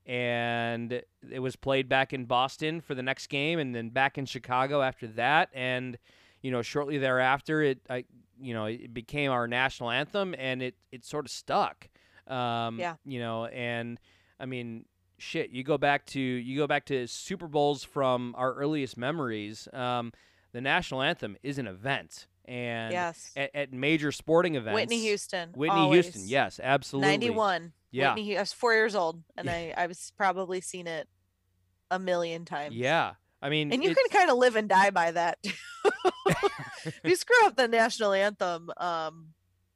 And 0.06 0.92
it 1.30 1.38
was 1.40 1.56
played 1.56 1.88
back 1.88 2.12
in 2.12 2.26
Boston 2.26 2.82
for 2.82 2.94
the 2.94 3.02
next 3.02 3.28
game, 3.28 3.58
and 3.58 3.74
then 3.74 3.88
back 3.88 4.18
in 4.18 4.26
Chicago 4.26 4.82
after 4.82 5.06
that. 5.08 5.48
And 5.54 5.96
you 6.42 6.50
know, 6.50 6.60
shortly 6.60 6.98
thereafter, 6.98 7.62
it 7.62 7.78
I 7.88 8.04
you 8.40 8.54
know 8.54 8.66
it 8.66 8.92
became 8.94 9.30
our 9.30 9.46
national 9.48 9.90
anthem, 9.90 10.34
and 10.38 10.62
it 10.62 10.74
it 10.92 11.04
sort 11.04 11.24
of 11.24 11.30
stuck. 11.30 11.88
Um, 12.26 12.78
Yeah. 12.78 12.96
You 13.04 13.20
know, 13.20 13.46
and 13.46 13.98
I 14.40 14.46
mean, 14.46 14.86
shit. 15.18 15.50
You 15.50 15.62
go 15.64 15.78
back 15.78 16.06
to 16.06 16.20
you 16.20 16.56
go 16.58 16.66
back 16.66 16.86
to 16.86 17.06
Super 17.06 17.46
Bowls 17.48 17.84
from 17.84 18.34
our 18.36 18.52
earliest 18.54 18.96
memories. 18.96 19.68
Um, 19.72 20.12
the 20.52 20.60
national 20.60 21.02
anthem 21.02 21.36
is 21.42 21.58
an 21.58 21.66
event, 21.66 22.26
and 22.44 22.92
yes 22.92 23.32
at, 23.36 23.50
at 23.54 23.72
major 23.72 24.12
sporting 24.12 24.54
events, 24.54 24.74
whitney 24.76 25.00
houston 25.00 25.50
Whitney 25.54 25.90
Houston, 25.90 26.22
yes, 26.26 26.60
absolutely, 26.62 27.10
91 27.10 27.72
Yeah. 27.90 28.14
whitney 28.14 28.36
i 28.36 28.40
was 28.40 28.52
four 28.52 28.72
years 28.74 28.94
old 28.94 29.22
and 29.36 29.48
i 29.50 29.72
i 29.76 29.86
was 29.88 30.12
probably 30.16 30.60
seen 30.60 30.86
it 30.86 31.08
a 31.90 31.98
million 31.98 32.44
times 32.44 32.74
yeah. 32.76 33.14
I 33.42 33.48
mean, 33.50 33.72
and 33.72 33.82
you 33.82 33.94
can 33.94 34.08
kind 34.10 34.30
of 34.30 34.38
live 34.38 34.56
and 34.56 34.68
die 34.68 34.90
by 34.90 35.10
that 35.10 35.38
you 37.04 37.16
screw 37.16 37.46
up 37.46 37.56
the 37.56 37.68
national 37.68 38.12
anthem 38.12 38.70
um 38.76 39.28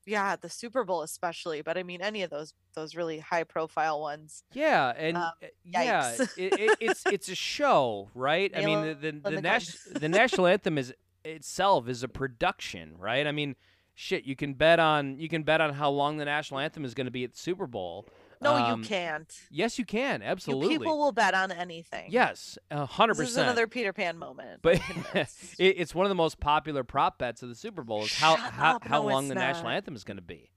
yeah 0.06 0.36
the 0.36 0.48
super 0.48 0.84
bowl 0.84 1.02
especially 1.02 1.60
but 1.62 1.76
i 1.76 1.82
mean 1.82 2.00
any 2.00 2.22
of 2.22 2.30
those 2.30 2.54
those 2.74 2.94
really 2.94 3.18
high 3.18 3.44
profile 3.44 4.00
ones 4.00 4.42
Yeah, 4.52 4.92
and 4.96 5.16
Um, 5.16 5.22
uh, 5.42 5.46
yeah, 5.64 6.12
it, 6.36 6.52
it, 6.60 6.76
it's 6.80 7.04
it's 7.06 7.28
a 7.28 7.34
show, 7.34 8.08
right? 8.14 8.50
I 8.56 8.64
mean, 8.64 8.80
the 8.86 8.94
the, 8.94 9.30
the 9.36 9.42
nas- 9.42 9.78
the 9.90 10.08
national 10.08 10.46
anthem 10.46 10.78
is 10.78 10.94
itself 11.24 11.88
is 11.88 12.02
a 12.02 12.08
production, 12.08 12.94
right? 12.98 13.26
I 13.26 13.32
mean, 13.32 13.56
shit, 13.94 14.24
you 14.24 14.36
can 14.36 14.54
bet 14.54 14.78
on 14.78 15.18
you 15.18 15.28
can 15.28 15.42
bet 15.42 15.60
on 15.60 15.74
how 15.74 15.90
long 15.90 16.16
the 16.18 16.24
national 16.24 16.60
anthem 16.60 16.84
is 16.84 16.94
going 16.94 17.06
to 17.06 17.10
be 17.10 17.24
at 17.24 17.32
the 17.32 17.38
Super 17.38 17.66
Bowl. 17.66 18.06
No 18.40 18.54
Um, 18.54 18.82
you 18.82 18.88
can't 18.88 19.34
Yes, 19.50 19.78
you 19.78 19.84
can. 19.84 20.20
you 20.20 20.26
Absolutely. 20.26 20.78
people 20.78 20.98
will 20.98 21.12
bet 21.12 21.34
on 21.34 21.50
anything 21.52 22.10
yes, 22.10 22.58
hundred 22.70 23.16
this 23.16 23.30
is 23.30 23.36
another 23.36 23.66
peter 23.66 23.92
pan 23.92 24.18
moment 24.18 24.60
But 24.62 24.80
it, 25.14 25.28
it's 25.58 25.94
one 25.94 26.06
of 26.06 26.10
the 26.10 26.14
most 26.14 26.40
popular 26.40 26.84
prop 26.84 27.18
bets 27.18 27.42
of 27.42 27.48
the 27.48 27.54
Super 27.54 27.82
Bowl 27.82 28.04
is 28.04 28.14
how 28.14 28.36
Shut 28.36 28.52
how, 28.52 28.76
up, 28.76 28.84
how 28.84 29.02
no, 29.02 29.08
long 29.08 29.28
the 29.28 29.34
national 29.34 29.68
anthem 29.70 29.94
is 29.96 30.04
going 30.04 30.16
to 30.18 30.22
be. 30.22 30.50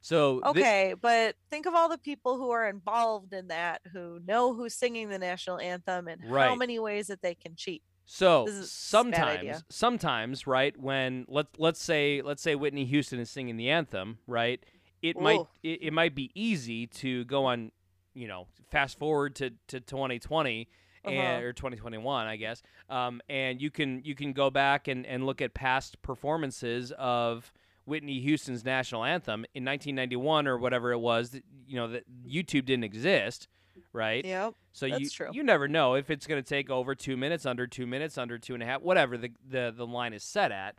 So 0.00 0.40
Okay, 0.44 0.94
but 1.00 1.36
think 1.48 1.66
of 1.66 1.74
all 1.74 1.88
the 1.88 1.98
people 1.98 2.36
who 2.36 2.50
are 2.50 2.68
involved 2.68 3.32
in 3.32 3.48
that 3.48 3.82
who 3.92 4.20
know 4.26 4.52
who's 4.52 4.74
singing 4.74 5.08
the 5.08 5.18
national 5.18 5.60
anthem 5.60 6.08
and 6.08 6.20
how 6.24 6.54
many 6.56 6.78
ways 6.80 7.06
that 7.06 7.22
they 7.22 7.34
can 7.36 7.54
cheat. 7.54 7.82
So 8.04 8.44
This 8.46 8.54
is 8.56 8.90
a 8.92 9.04
bad 9.04 9.14
idea. 9.28 9.54
sometimes, 9.54 9.64
sometimes, 9.70 10.46
right? 10.46 10.76
When 10.76 11.24
let's 11.28 11.50
let's 11.56 11.80
say 11.82 12.20
let's 12.22 12.42
say 12.42 12.56
Whitney 12.56 12.84
Houston 12.84 13.20
is 13.20 13.30
singing 13.30 13.56
the 13.56 13.70
anthem, 13.70 14.18
right? 14.26 14.62
It 15.02 15.16
might 15.20 15.40
it, 15.62 15.82
it 15.82 15.92
might 15.92 16.14
be 16.14 16.30
easy 16.34 16.86
to 16.86 17.24
go 17.24 17.44
on, 17.46 17.72
you 18.14 18.28
know, 18.28 18.46
fast 18.70 18.98
forward 18.98 19.34
to 19.36 19.50
to 19.68 19.80
2020 19.80 20.68
and 21.04 21.18
Uh-huh. 21.18 21.40
or 21.46 21.52
2021, 21.52 22.26
I 22.28 22.36
guess. 22.36 22.62
Um, 22.88 23.20
and 23.28 23.60
you 23.60 23.70
can 23.70 24.02
you 24.04 24.14
can 24.14 24.32
go 24.32 24.50
back 24.50 24.86
and 24.88 25.04
and 25.04 25.26
look 25.26 25.42
at 25.42 25.52
past 25.54 26.00
performances 26.02 26.92
of 26.98 27.52
Whitney 27.84 28.20
Houston's 28.20 28.64
national 28.64 29.02
anthem 29.04 29.44
in 29.54 29.64
1991 29.64 30.46
or 30.46 30.56
whatever 30.56 30.92
it 30.92 30.98
was. 30.98 31.30
That, 31.30 31.42
you 31.66 31.76
know 31.76 31.88
that 31.88 32.04
YouTube 32.24 32.64
didn't 32.66 32.84
exist, 32.84 33.48
right? 33.92 34.24
Yep. 34.24 34.54
So 34.72 34.86
you 34.86 35.08
true. 35.10 35.30
you 35.32 35.42
never 35.42 35.66
know 35.66 35.94
if 35.94 36.08
it's 36.08 36.26
going 36.28 36.40
to 36.40 36.48
take 36.48 36.70
over 36.70 36.94
two 36.94 37.16
minutes, 37.16 37.44
under 37.44 37.66
two 37.66 37.86
minutes, 37.86 38.16
under 38.16 38.38
two 38.38 38.54
and 38.54 38.62
a 38.62 38.66
half, 38.66 38.82
whatever 38.82 39.18
the 39.18 39.32
the, 39.48 39.74
the 39.76 39.86
line 39.86 40.12
is 40.12 40.22
set 40.22 40.52
at. 40.52 40.76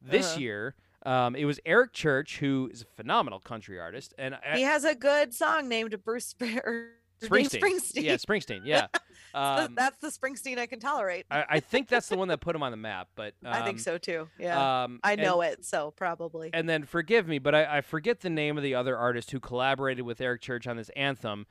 This 0.00 0.32
Uh-huh. 0.32 0.40
year, 0.40 0.74
um, 1.04 1.36
it 1.36 1.44
was 1.44 1.60
Eric 1.66 1.92
Church, 1.92 2.38
who 2.38 2.70
is 2.72 2.82
a 2.82 2.86
phenomenal 2.86 3.40
country 3.40 3.78
artist, 3.78 4.14
and 4.18 4.34
I- 4.34 4.56
He 4.56 4.62
has 4.62 4.84
a 4.84 4.94
good 4.94 5.34
song 5.34 5.68
named 5.68 5.96
Bruce 6.04 6.34
Spr- 6.34 6.88
Springsteen. 7.22 7.60
Springsteen. 7.60 8.02
Yeah, 8.02 8.16
Springsteen. 8.16 8.60
Yeah. 8.64 8.86
Um, 9.36 9.74
that's 9.74 9.98
the 9.98 10.10
Springsteen 10.10 10.58
I 10.58 10.66
can 10.66 10.78
tolerate. 10.78 11.26
I, 11.28 11.44
I 11.48 11.58
think 11.60 11.88
that's 11.88 12.08
the 12.08 12.16
one 12.16 12.28
that 12.28 12.40
put 12.40 12.54
him 12.54 12.62
on 12.62 12.70
the 12.70 12.76
map. 12.76 13.08
But 13.16 13.34
um, 13.44 13.52
I 13.52 13.64
think 13.64 13.80
so 13.80 13.98
too. 13.98 14.28
Yeah. 14.38 14.84
Um, 14.84 15.00
I 15.02 15.14
and- 15.14 15.22
know 15.22 15.40
it, 15.40 15.64
so 15.64 15.90
probably. 15.90 16.50
And 16.52 16.68
then 16.68 16.84
forgive 16.84 17.26
me, 17.26 17.40
but 17.40 17.52
I, 17.52 17.78
I 17.78 17.80
forget 17.80 18.20
the 18.20 18.30
name 18.30 18.56
of 18.56 18.62
the 18.62 18.76
other 18.76 18.96
artist 18.96 19.32
who 19.32 19.40
collaborated 19.40 20.04
with 20.04 20.20
Eric 20.20 20.40
Church 20.40 20.68
on 20.68 20.76
this 20.76 20.88
anthem. 20.90 21.46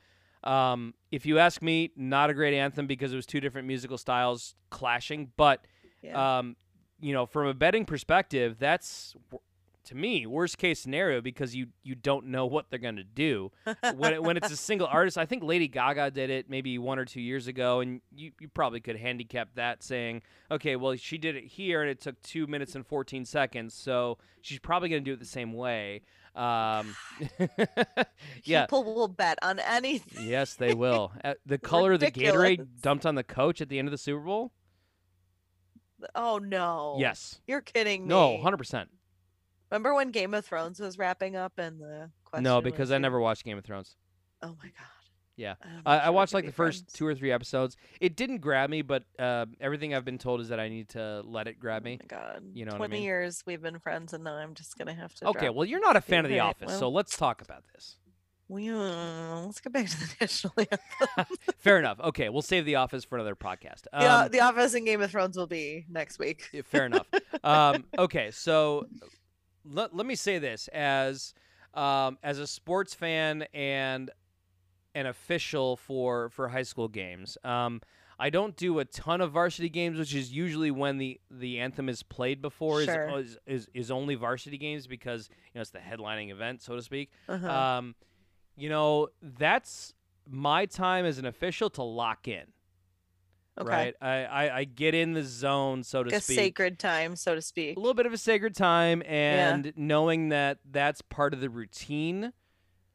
Um, 0.45 0.93
if 1.11 1.25
you 1.25 1.39
ask 1.39 1.61
me, 1.61 1.91
not 1.97 2.29
a 2.29 2.33
great 2.33 2.53
anthem 2.57 2.87
because 2.87 3.11
it 3.11 3.17
was 3.17 3.25
two 3.25 3.41
different 3.41 3.67
musical 3.67 3.97
styles 3.97 4.55
clashing. 4.69 5.33
But 5.35 5.65
yeah. 6.01 6.37
You 7.03 7.13
know, 7.13 7.25
from 7.25 7.47
a 7.47 7.53
betting 7.53 7.85
perspective, 7.85 8.57
that's 8.57 9.15
to 9.85 9.95
me 9.95 10.25
worst 10.25 10.57
case 10.57 10.79
scenario 10.79 11.19
because 11.19 11.53
you 11.53 11.67
you 11.83 11.95
don't 11.95 12.27
know 12.27 12.45
what 12.45 12.67
they're 12.69 12.79
gonna 12.79 13.03
do 13.03 13.51
when 13.95 14.13
it, 14.13 14.23
when 14.23 14.37
it's 14.37 14.51
a 14.51 14.55
single 14.55 14.87
artist. 14.91 15.17
I 15.17 15.25
think 15.25 15.43
Lady 15.43 15.67
Gaga 15.67 16.11
did 16.11 16.29
it 16.29 16.49
maybe 16.49 16.77
one 16.77 16.97
or 16.97 17.03
two 17.03 17.19
years 17.19 17.47
ago, 17.47 17.81
and 17.81 17.99
you 18.15 18.31
you 18.39 18.47
probably 18.47 18.79
could 18.79 18.95
handicap 18.95 19.49
that 19.55 19.83
saying, 19.83 20.21
okay, 20.49 20.77
well 20.77 20.95
she 20.95 21.17
did 21.17 21.35
it 21.35 21.43
here 21.43 21.81
and 21.81 21.91
it 21.91 21.99
took 21.99 22.21
two 22.21 22.47
minutes 22.47 22.75
and 22.75 22.87
fourteen 22.87 23.25
seconds, 23.25 23.73
so 23.73 24.17
she's 24.41 24.59
probably 24.59 24.87
gonna 24.87 25.01
do 25.01 25.13
it 25.13 25.19
the 25.19 25.25
same 25.25 25.51
way. 25.51 26.03
Um, 26.35 26.95
yeah. 28.43 28.65
People 28.65 28.95
will 28.95 29.07
bet 29.07 29.37
on 29.43 29.59
anything. 29.59 30.25
Yes, 30.25 30.55
they 30.55 30.73
will. 30.73 31.11
Uh, 31.23 31.35
the 31.45 31.57
color 31.57 31.93
of 31.93 32.01
the 32.01 32.11
Gatorade 32.11 32.65
dumped 32.81 33.05
on 33.05 33.15
the 33.15 33.23
coach 33.23 33.61
at 33.61 33.69
the 33.69 33.79
end 33.79 33.87
of 33.87 33.93
the 33.93 33.97
Super 33.97 34.19
Bowl. 34.19 34.51
Oh 36.15 36.37
no. 36.37 36.97
Yes. 36.99 37.39
You're 37.47 37.61
kidding 37.61 38.03
me. 38.03 38.09
No, 38.09 38.37
hundred 38.41 38.57
percent. 38.57 38.89
Remember 39.71 39.93
when 39.95 40.11
Game 40.11 40.33
of 40.33 40.45
Thrones 40.45 40.79
was 40.79 40.97
wrapping 40.97 41.35
up 41.35 41.53
and 41.57 41.79
the 41.79 42.11
question 42.25 42.43
No, 42.43 42.61
because 42.61 42.91
I 42.91 42.99
never 42.99 43.19
watched 43.19 43.43
Game 43.43 43.57
of 43.57 43.63
Thrones. 43.63 43.95
Oh 44.41 44.55
my 44.61 44.69
god. 44.69 44.87
Yeah. 45.35 45.55
I, 45.85 45.97
I 45.97 46.09
watched 46.11 46.33
like 46.33 46.45
the 46.45 46.51
first 46.51 46.83
friends. 46.83 46.93
two 46.93 47.07
or 47.07 47.15
three 47.15 47.31
episodes. 47.31 47.75
It 47.99 48.15
didn't 48.15 48.37
grab 48.37 48.69
me, 48.69 48.83
but 48.83 49.03
uh, 49.17 49.47
everything 49.59 49.95
I've 49.95 50.05
been 50.05 50.19
told 50.19 50.41
is 50.41 50.49
that 50.49 50.59
I 50.59 50.69
need 50.69 50.89
to 50.89 51.23
let 51.25 51.47
it 51.47 51.59
grab 51.59 51.83
me. 51.83 51.97
Oh 51.99 52.05
my 52.07 52.17
god. 52.17 52.43
You 52.53 52.65
know 52.65 52.71
what 52.73 52.75
I 52.75 52.77
20 52.77 52.93
mean? 52.93 53.03
years 53.03 53.43
we've 53.47 53.61
been 53.61 53.79
friends 53.79 54.13
and 54.13 54.23
now 54.23 54.35
I'm 54.35 54.53
just 54.53 54.77
gonna 54.77 54.93
have 54.93 55.13
to 55.15 55.29
Okay, 55.29 55.49
well, 55.49 55.65
you're 55.65 55.79
not 55.79 55.95
a 55.95 56.01
fan 56.01 56.25
of 56.25 56.29
The 56.29 56.39
Office, 56.39 56.77
so 56.77 56.89
let's 56.89 57.17
talk 57.17 57.41
about 57.41 57.63
this. 57.73 57.97
We 58.49 58.69
uh, 58.69 59.41
let's 59.45 59.61
get 59.61 59.73
back 59.73 59.87
to 59.87 59.97
the 59.97 60.15
national 60.21 60.53
anthem. 60.57 61.37
Fair 61.57 61.79
enough. 61.79 61.99
Okay, 61.99 62.29
we'll 62.29 62.41
save 62.41 62.65
The 62.65 62.75
Office 62.75 63.03
for 63.03 63.15
another 63.15 63.35
podcast. 63.35 63.83
the, 63.91 63.95
uh, 63.97 64.23
Um, 64.25 64.31
the 64.31 64.41
Office 64.41 64.73
and 64.73 64.85
Game 64.85 65.01
of 65.01 65.11
Thrones 65.11 65.37
will 65.37 65.47
be 65.47 65.85
next 65.89 66.19
week. 66.19 66.49
Fair 66.65 66.85
enough. 66.85 67.07
Um, 67.43 67.85
okay, 67.97 68.31
so 68.31 68.87
let, 69.65 69.95
let 69.95 70.05
me 70.05 70.15
say 70.15 70.39
this 70.39 70.67
as 70.69 71.33
um, 71.73 72.17
as 72.21 72.37
a 72.37 72.45
sports 72.45 72.93
fan 72.93 73.45
and 73.53 74.11
an 74.93 75.05
official 75.07 75.77
for 75.77 76.29
for 76.29 76.49
high 76.49 76.63
school 76.63 76.87
games. 76.89 77.37
Um, 77.43 77.81
I 78.19 78.29
don't 78.29 78.55
do 78.55 78.77
a 78.77 78.85
ton 78.85 79.21
of 79.21 79.31
varsity 79.31 79.69
games, 79.69 79.97
which 79.97 80.13
is 80.13 80.31
usually 80.31 80.69
when 80.69 80.97
the, 80.99 81.19
the 81.31 81.59
anthem 81.59 81.89
is 81.89 82.03
played 82.03 82.41
before 82.43 82.81
is, 82.81 82.85
Sure. 82.85 83.19
is, 83.19 83.37
is 83.47 83.67
is 83.73 83.89
only 83.89 84.13
varsity 84.15 84.57
games 84.57 84.85
because 84.85 85.29
you 85.31 85.51
know 85.55 85.61
it's 85.61 85.71
the 85.71 85.79
headlining 85.79 86.29
event, 86.31 86.61
so 86.61 86.75
to 86.75 86.81
speak. 86.83 87.09
Uh-huh. 87.27 87.49
Um, 87.49 87.95
you 88.55 88.69
know 88.69 89.07
that's 89.21 89.93
my 90.29 90.65
time 90.65 91.05
as 91.05 91.17
an 91.17 91.25
official 91.25 91.69
to 91.71 91.83
lock 91.83 92.27
in. 92.27 92.43
okay. 93.59 93.69
Right, 93.69 93.95
I, 94.01 94.23
I, 94.25 94.57
I 94.59 94.63
get 94.63 94.95
in 94.95 95.13
the 95.13 95.23
zone, 95.23 95.83
so 95.83 96.03
to 96.03 96.09
Like 96.09 96.17
a 96.19 96.21
speak 96.21 96.35
sacred 96.37 96.79
time, 96.79 97.15
so 97.15 97.35
to 97.35 97.41
speak. 97.41 97.77
a 97.77 97.79
little 97.79 97.93
bit 97.93 98.05
of 98.05 98.13
a 98.13 98.17
sacred 98.17 98.55
time 98.55 99.03
and 99.05 99.73
knowing 99.75 100.29
that 100.29 100.59
that's 100.71 101.01
part 101.01 101.33
of 101.33 101.41
the 101.41 101.49
routine 101.49 102.31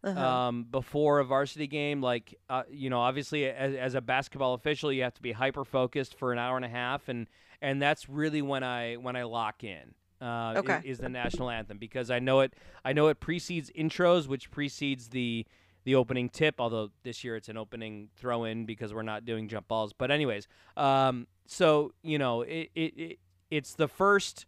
Uh-huh. 0.03 0.21
um, 0.27 0.65
before 0.71 1.19
a 1.19 1.25
varsity 1.25 1.67
game 1.67 2.01
like 2.01 2.35
uh, 2.49 2.63
you 2.71 2.89
know 2.89 3.01
obviously 3.01 3.47
as, 3.47 3.75
as 3.75 3.95
a 3.95 4.01
basketball 4.01 4.55
official 4.55 4.93
you 4.93 5.03
have 5.03 5.15
to 5.15 5.23
be 5.23 5.33
hyper 5.33 5.65
focused 5.65 6.17
for 6.19 6.33
an 6.33 6.39
hour 6.39 6.57
and 6.57 6.65
a 6.65 6.69
half 6.69 7.09
and 7.09 7.27
and 7.61 7.83
that's 7.83 8.09
really 8.09 8.41
when 8.41 8.63
i 8.63 8.95
when 8.95 9.17
i 9.17 9.25
lock 9.25 9.65
in 9.65 9.95
uh, 10.21 10.55
Okay. 10.57 10.81
is 10.85 10.99
the 10.99 11.09
national 11.09 11.49
anthem 11.51 11.79
because 11.79 12.11
i 12.11 12.19
know 12.19 12.41
it 12.41 12.55
i 12.85 12.93
know 12.93 13.09
it 13.09 13.21
precedes 13.21 13.71
intros 13.79 14.27
which 14.27 14.51
precedes 14.51 15.09
the 15.09 15.47
the 15.85 15.95
opening 15.95 16.29
tip 16.29 16.57
although 16.59 16.91
this 17.05 17.23
year 17.25 17.37
it's 17.37 17.49
an 17.49 17.57
opening 17.57 18.09
throw 18.17 18.45
in 18.45 18.67
because 18.67 18.93
we're 18.93 19.03
not 19.03 19.25
doing 19.25 19.49
jump 19.49 19.69
balls 19.69 19.93
but 19.93 20.11
anyways 20.11 20.47
um, 20.77 21.27
so 21.47 21.93
you 22.03 22.19
know 22.19 22.43
it, 22.43 22.71
it, 22.75 22.93
it 22.99 23.19
it's 23.51 23.75
the 23.75 23.89
first 23.89 24.45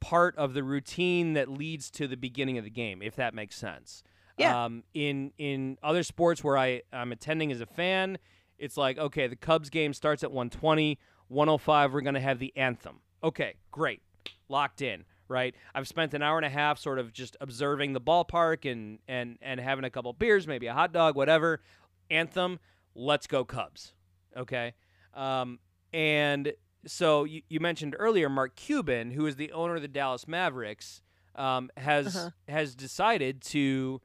part 0.00 0.36
of 0.36 0.52
the 0.54 0.62
routine 0.62 1.32
that 1.32 1.48
leads 1.48 1.90
to 1.90 2.06
the 2.06 2.16
beginning 2.16 2.58
of 2.58 2.64
the 2.64 2.70
game 2.70 3.00
if 3.02 3.16
that 3.16 3.32
makes 3.34 3.56
sense 3.56 4.02
Yeah. 4.38 4.66
um, 4.66 4.84
in 4.94 5.32
in 5.38 5.78
other 5.82 6.02
sports 6.02 6.44
where 6.44 6.58
I 6.58 6.82
I'm 6.92 7.10
attending 7.10 7.50
as 7.50 7.60
a 7.62 7.66
fan, 7.66 8.18
it's 8.58 8.76
like 8.76 8.98
okay, 8.98 9.26
the 9.26 9.36
Cubs 9.36 9.70
game 9.70 9.94
starts 9.94 10.22
at 10.22 10.30
120, 10.30 10.98
105. 11.28 11.92
We're 11.94 12.00
gonna 12.02 12.20
have 12.20 12.38
the 12.38 12.52
anthem. 12.54 13.00
Okay, 13.24 13.54
great, 13.72 14.02
locked 14.48 14.82
in. 14.82 15.04
Right, 15.28 15.56
I've 15.74 15.88
spent 15.88 16.14
an 16.14 16.22
hour 16.22 16.36
and 16.38 16.46
a 16.46 16.50
half 16.50 16.78
sort 16.78 17.00
of 17.00 17.12
just 17.12 17.36
observing 17.40 17.94
the 17.94 18.00
ballpark 18.00 18.70
and 18.70 19.00
and 19.08 19.38
and 19.42 19.58
having 19.58 19.84
a 19.84 19.90
couple 19.90 20.12
beers, 20.12 20.46
maybe 20.46 20.68
a 20.68 20.72
hot 20.72 20.92
dog, 20.92 21.16
whatever. 21.16 21.62
Anthem, 22.10 22.60
let's 22.94 23.26
go 23.26 23.44
Cubs. 23.44 23.92
Okay, 24.36 24.74
um, 25.14 25.58
and 25.92 26.52
so 26.86 27.24
you, 27.24 27.42
you 27.48 27.58
mentioned 27.58 27.96
earlier 27.98 28.28
Mark 28.28 28.54
Cuban, 28.54 29.10
who 29.10 29.26
is 29.26 29.34
the 29.34 29.50
owner 29.50 29.74
of 29.74 29.82
the 29.82 29.88
Dallas 29.88 30.28
Mavericks, 30.28 31.02
um, 31.34 31.70
has 31.76 32.14
Uh-huh. 32.14 32.30
has 32.46 32.76
decided 32.76 33.42
to 33.42 34.00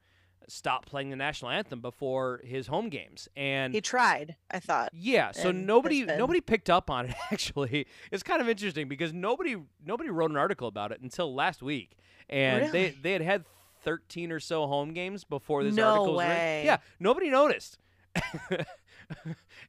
stop 0.48 0.86
playing 0.86 1.10
the 1.10 1.16
national 1.16 1.50
anthem 1.50 1.80
before 1.80 2.40
his 2.44 2.66
home 2.66 2.88
games 2.88 3.28
and 3.36 3.72
he 3.74 3.80
tried, 3.80 4.36
I 4.50 4.58
thought. 4.60 4.90
yeah 4.92 5.30
so 5.32 5.50
nobody 5.52 6.04
been- 6.04 6.18
nobody 6.18 6.40
picked 6.40 6.68
up 6.70 6.90
on 6.90 7.06
it 7.06 7.14
actually 7.32 7.86
it's 8.10 8.22
kind 8.22 8.40
of 8.40 8.48
interesting 8.48 8.88
because 8.88 9.12
nobody 9.12 9.56
nobody 9.84 10.10
wrote 10.10 10.30
an 10.30 10.36
article 10.36 10.68
about 10.68 10.92
it 10.92 11.00
until 11.00 11.34
last 11.34 11.62
week 11.62 11.96
and 12.28 12.72
they 12.72 12.82
Really? 12.84 12.98
they 13.02 13.12
had 13.12 13.22
had 13.22 13.44
13 13.84 14.30
or 14.32 14.38
so 14.40 14.66
home 14.66 14.92
games 14.92 15.24
before 15.24 15.64
this 15.64 15.74
No 15.74 15.88
article 15.88 16.12
was 16.14 16.20
written. 16.22 16.36
way. 16.36 16.62
yeah 16.64 16.76
nobody 17.00 17.30
noticed 17.30 17.78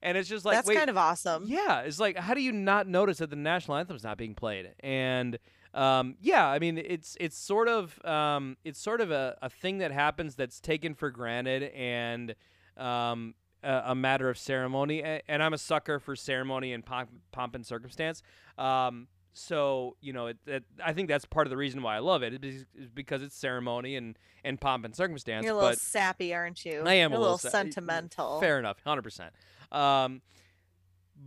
and 0.01 0.17
it's 0.17 0.30
just 0.30 0.45
like 0.45 0.55
That's 0.57 0.67
wait 0.67 0.78
kind 0.78 0.89
of 0.89 0.97
awesome. 0.97 1.43
yeah, 1.47 1.82
it's 1.82 1.99
like 1.99 2.17
how 2.17 2.34
do 2.34 2.41
you 2.41 2.51
not 2.51 2.88
notice 2.88 3.17
that 3.17 3.30
the 3.30 3.36
national 3.36 3.78
anthem's 3.78 4.03
not 4.03 4.17
being 4.17 4.36
played? 4.36 4.74
And 4.82 5.38
um, 5.74 6.15
yeah, 6.21 6.47
I 6.47 6.59
mean 6.59 6.78
it's 6.78 7.17
it's 7.19 7.38
sort 7.38 7.67
of 7.67 8.03
um, 8.05 8.57
it's 8.63 8.80
sort 8.80 9.01
of 9.01 9.11
a, 9.11 9.38
a 9.41 9.49
thing 9.49 9.80
that 9.80 9.91
happens 9.91 10.36
that's 10.36 10.59
taken 10.59 10.93
for 10.93 11.09
granted 11.11 11.63
and 11.76 12.36
um, 12.78 13.34
a, 13.63 13.82
a 13.88 13.95
matter 13.95 14.30
of 14.30 14.38
ceremony. 14.38 15.01
A- 15.01 15.21
And 15.28 15.41
I'm 15.41 15.53
a 15.53 15.57
sucker 15.57 15.99
for 15.99 16.15
ceremony 16.15 16.74
and 16.74 16.86
pomp, 16.86 17.09
pomp 17.32 17.55
and 17.55 17.65
circumstance. 17.65 18.21
Um, 18.57 19.07
so 19.34 19.95
you 19.99 20.13
know, 20.13 20.28
it, 20.28 20.38
it, 20.45 20.63
I 20.84 20.93
think 20.93 21.07
that's 21.07 21.26
part 21.26 21.47
of 21.47 21.49
the 21.51 21.57
reason 21.57 21.82
why 21.82 21.95
I 21.95 21.99
love 21.99 22.21
it 22.21 22.43
is 22.45 22.65
because 22.93 23.24
it's 23.24 23.36
ceremony 23.36 23.95
and, 23.95 24.15
and 24.43 24.61
pomp 24.61 24.86
and 24.86 24.95
circumstance. 24.95 25.43
You're 25.43 25.53
a 25.53 25.57
little 25.57 25.69
but 25.71 25.80
sappy, 25.80 26.36
aren't 26.36 26.63
you? 26.65 26.84
I 26.86 26.93
am 26.95 27.11
You're 27.11 27.17
a 27.17 27.21
little 27.21 27.34
little 27.36 27.38
sa- 27.39 27.49
sentimental. 27.49 28.39
Fair 28.39 28.59
enough, 28.59 28.78
hundred 28.86 29.01
percent. 29.01 29.34
Um, 29.71 30.21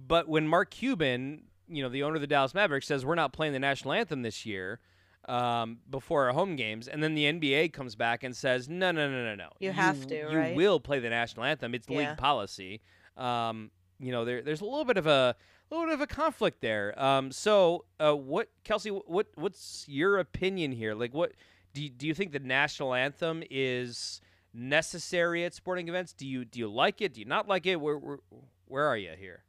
but 0.07 0.28
when 0.28 0.47
Mark 0.47 0.70
Cuban, 0.70 1.44
you 1.68 1.82
know, 1.82 1.88
the 1.88 2.02
owner 2.02 2.14
of 2.16 2.20
the 2.20 2.26
Dallas 2.26 2.54
Mavericks, 2.54 2.86
says 2.86 3.04
we're 3.04 3.14
not 3.14 3.32
playing 3.32 3.52
the 3.52 3.58
national 3.58 3.92
anthem 3.92 4.22
this 4.22 4.44
year 4.46 4.80
um, 5.28 5.78
before 5.90 6.26
our 6.26 6.32
home 6.32 6.54
games, 6.56 6.86
and 6.88 7.02
then 7.02 7.14
the 7.14 7.24
NBA 7.24 7.72
comes 7.72 7.94
back 7.96 8.22
and 8.22 8.34
says, 8.36 8.68
no, 8.68 8.92
no, 8.92 9.10
no, 9.10 9.24
no, 9.24 9.34
no, 9.34 9.48
You 9.58 9.72
have 9.72 10.06
to, 10.06 10.14
you 10.16 10.26
right? 10.38 10.54
will 10.56 10.78
play 10.78 11.00
the 11.00 11.10
national 11.10 11.44
anthem. 11.44 11.74
It's 11.74 11.88
Yeah. 11.88 11.98
league 12.10 12.16
policy. 12.16 12.80
Um, 13.16 13.70
you 13.98 14.12
know, 14.12 14.24
there, 14.24 14.42
there's 14.42 14.60
a 14.60 14.64
little 14.64 14.84
bit 14.84 14.96
of 14.98 15.06
a 15.06 15.34
little 15.70 15.86
bit 15.86 15.94
of 15.94 16.00
a 16.00 16.06
conflict 16.06 16.60
there. 16.60 16.94
Um, 17.02 17.32
so, 17.32 17.86
uh, 17.98 18.14
what, 18.14 18.48
Kelsey? 18.62 18.90
What, 18.90 19.26
what's 19.34 19.84
your 19.88 20.18
opinion 20.18 20.70
here? 20.70 20.94
Like, 20.94 21.12
what 21.12 21.32
do 21.74 21.82
you, 21.82 21.88
do 21.90 22.06
you 22.06 22.14
think 22.14 22.30
the 22.32 22.38
national 22.38 22.94
anthem 22.94 23.42
is 23.50 24.20
necessary 24.54 25.44
at 25.44 25.54
sporting 25.54 25.88
events? 25.88 26.12
Do 26.12 26.26
you 26.26 26.44
do 26.44 26.58
you 26.58 26.68
like 26.68 27.00
it? 27.00 27.14
Do 27.14 27.20
you 27.20 27.26
not 27.26 27.48
like 27.48 27.66
it? 27.66 27.80
Where 27.80 27.98
where, 27.98 28.18
where 28.66 28.86
are 28.86 28.96
you 28.96 29.10
here? 29.18 29.42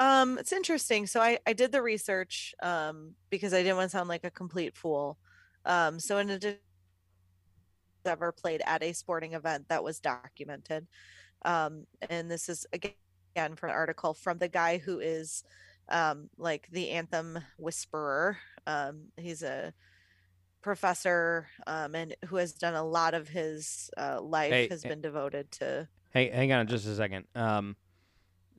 Um, 0.00 0.38
it's 0.38 0.52
interesting. 0.52 1.06
So 1.06 1.20
I, 1.20 1.38
I 1.46 1.52
did 1.52 1.70
the 1.70 1.82
research 1.82 2.54
um, 2.62 3.14
because 3.28 3.54
I 3.54 3.62
didn't 3.62 3.76
want 3.76 3.90
to 3.90 3.96
sound 3.96 4.08
like 4.08 4.24
a 4.24 4.30
complete 4.30 4.76
fool. 4.76 5.18
Um, 5.64 6.00
so 6.00 6.18
in 6.18 6.30
addition, 6.30 6.58
ever 8.04 8.32
played 8.32 8.62
at 8.66 8.82
a 8.82 8.92
sporting 8.94 9.34
event 9.34 9.66
that 9.68 9.84
was 9.84 10.00
documented, 10.00 10.88
um, 11.44 11.86
and 12.08 12.30
this 12.30 12.48
is 12.48 12.66
again 12.72 12.94
again 13.34 13.56
from 13.56 13.70
an 13.70 13.76
article 13.76 14.14
from 14.14 14.38
the 14.38 14.48
guy 14.48 14.78
who 14.78 14.98
is 15.00 15.44
um, 15.88 16.28
like 16.36 16.68
the 16.70 16.90
anthem 16.90 17.38
whisperer. 17.58 18.38
Um, 18.66 19.06
he's 19.16 19.42
a 19.42 19.72
professor 20.62 21.48
um, 21.66 21.94
and 21.94 22.14
who 22.26 22.36
has 22.36 22.52
done 22.52 22.74
a 22.74 22.84
lot 22.84 23.14
of 23.14 23.28
his 23.28 23.90
uh, 23.96 24.20
life 24.20 24.52
Hey, 24.52 24.68
has 24.68 24.84
eh, 24.84 24.88
been 24.88 25.00
devoted 25.00 25.50
to 25.52 25.88
Hey, 26.12 26.28
hang 26.28 26.52
on 26.52 26.66
just 26.66 26.86
a 26.86 26.94
second. 26.96 27.24
Um, 27.34 27.76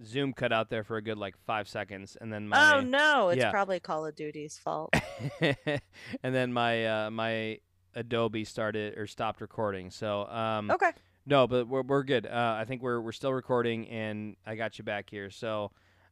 Zoom 0.04 0.34
cut 0.34 0.52
out 0.52 0.70
there 0.70 0.84
for 0.84 0.98
a 0.98 1.02
good 1.02 1.18
like 1.18 1.36
five 1.46 1.68
seconds, 1.68 2.18
and 2.20 2.32
then 2.32 2.48
my 2.48 2.76
oh 2.76 2.82
no 2.82 3.30
it's 3.30 3.40
yeah. 3.40 3.52
probably 3.52 3.80
call 3.80 4.06
of 4.06 4.16
duty's 4.16 4.58
fault 4.58 4.94
and 5.42 5.82
then 6.24 6.52
my 6.54 6.86
uh, 7.06 7.12
my 7.12 7.60
Adobe 7.94 8.46
started 8.46 8.98
or 8.98 9.06
stopped 9.08 9.42
recording. 9.42 9.92
So 9.92 10.26
um, 10.28 10.72
okay 10.72 10.92
no, 11.26 11.48
but 11.48 11.68
we're 11.68 11.84
we're 11.84 12.04
good. 12.04 12.26
Uh, 12.26 12.56
I 12.60 12.66
think 12.66 12.82
we're 12.82 13.00
we're 13.00 13.12
still 13.12 13.34
recording, 13.34 13.88
and 13.90 14.36
I 14.46 14.56
got 14.56 14.78
you 14.78 14.84
back 14.84 15.10
here. 15.10 15.30
So 15.30 15.72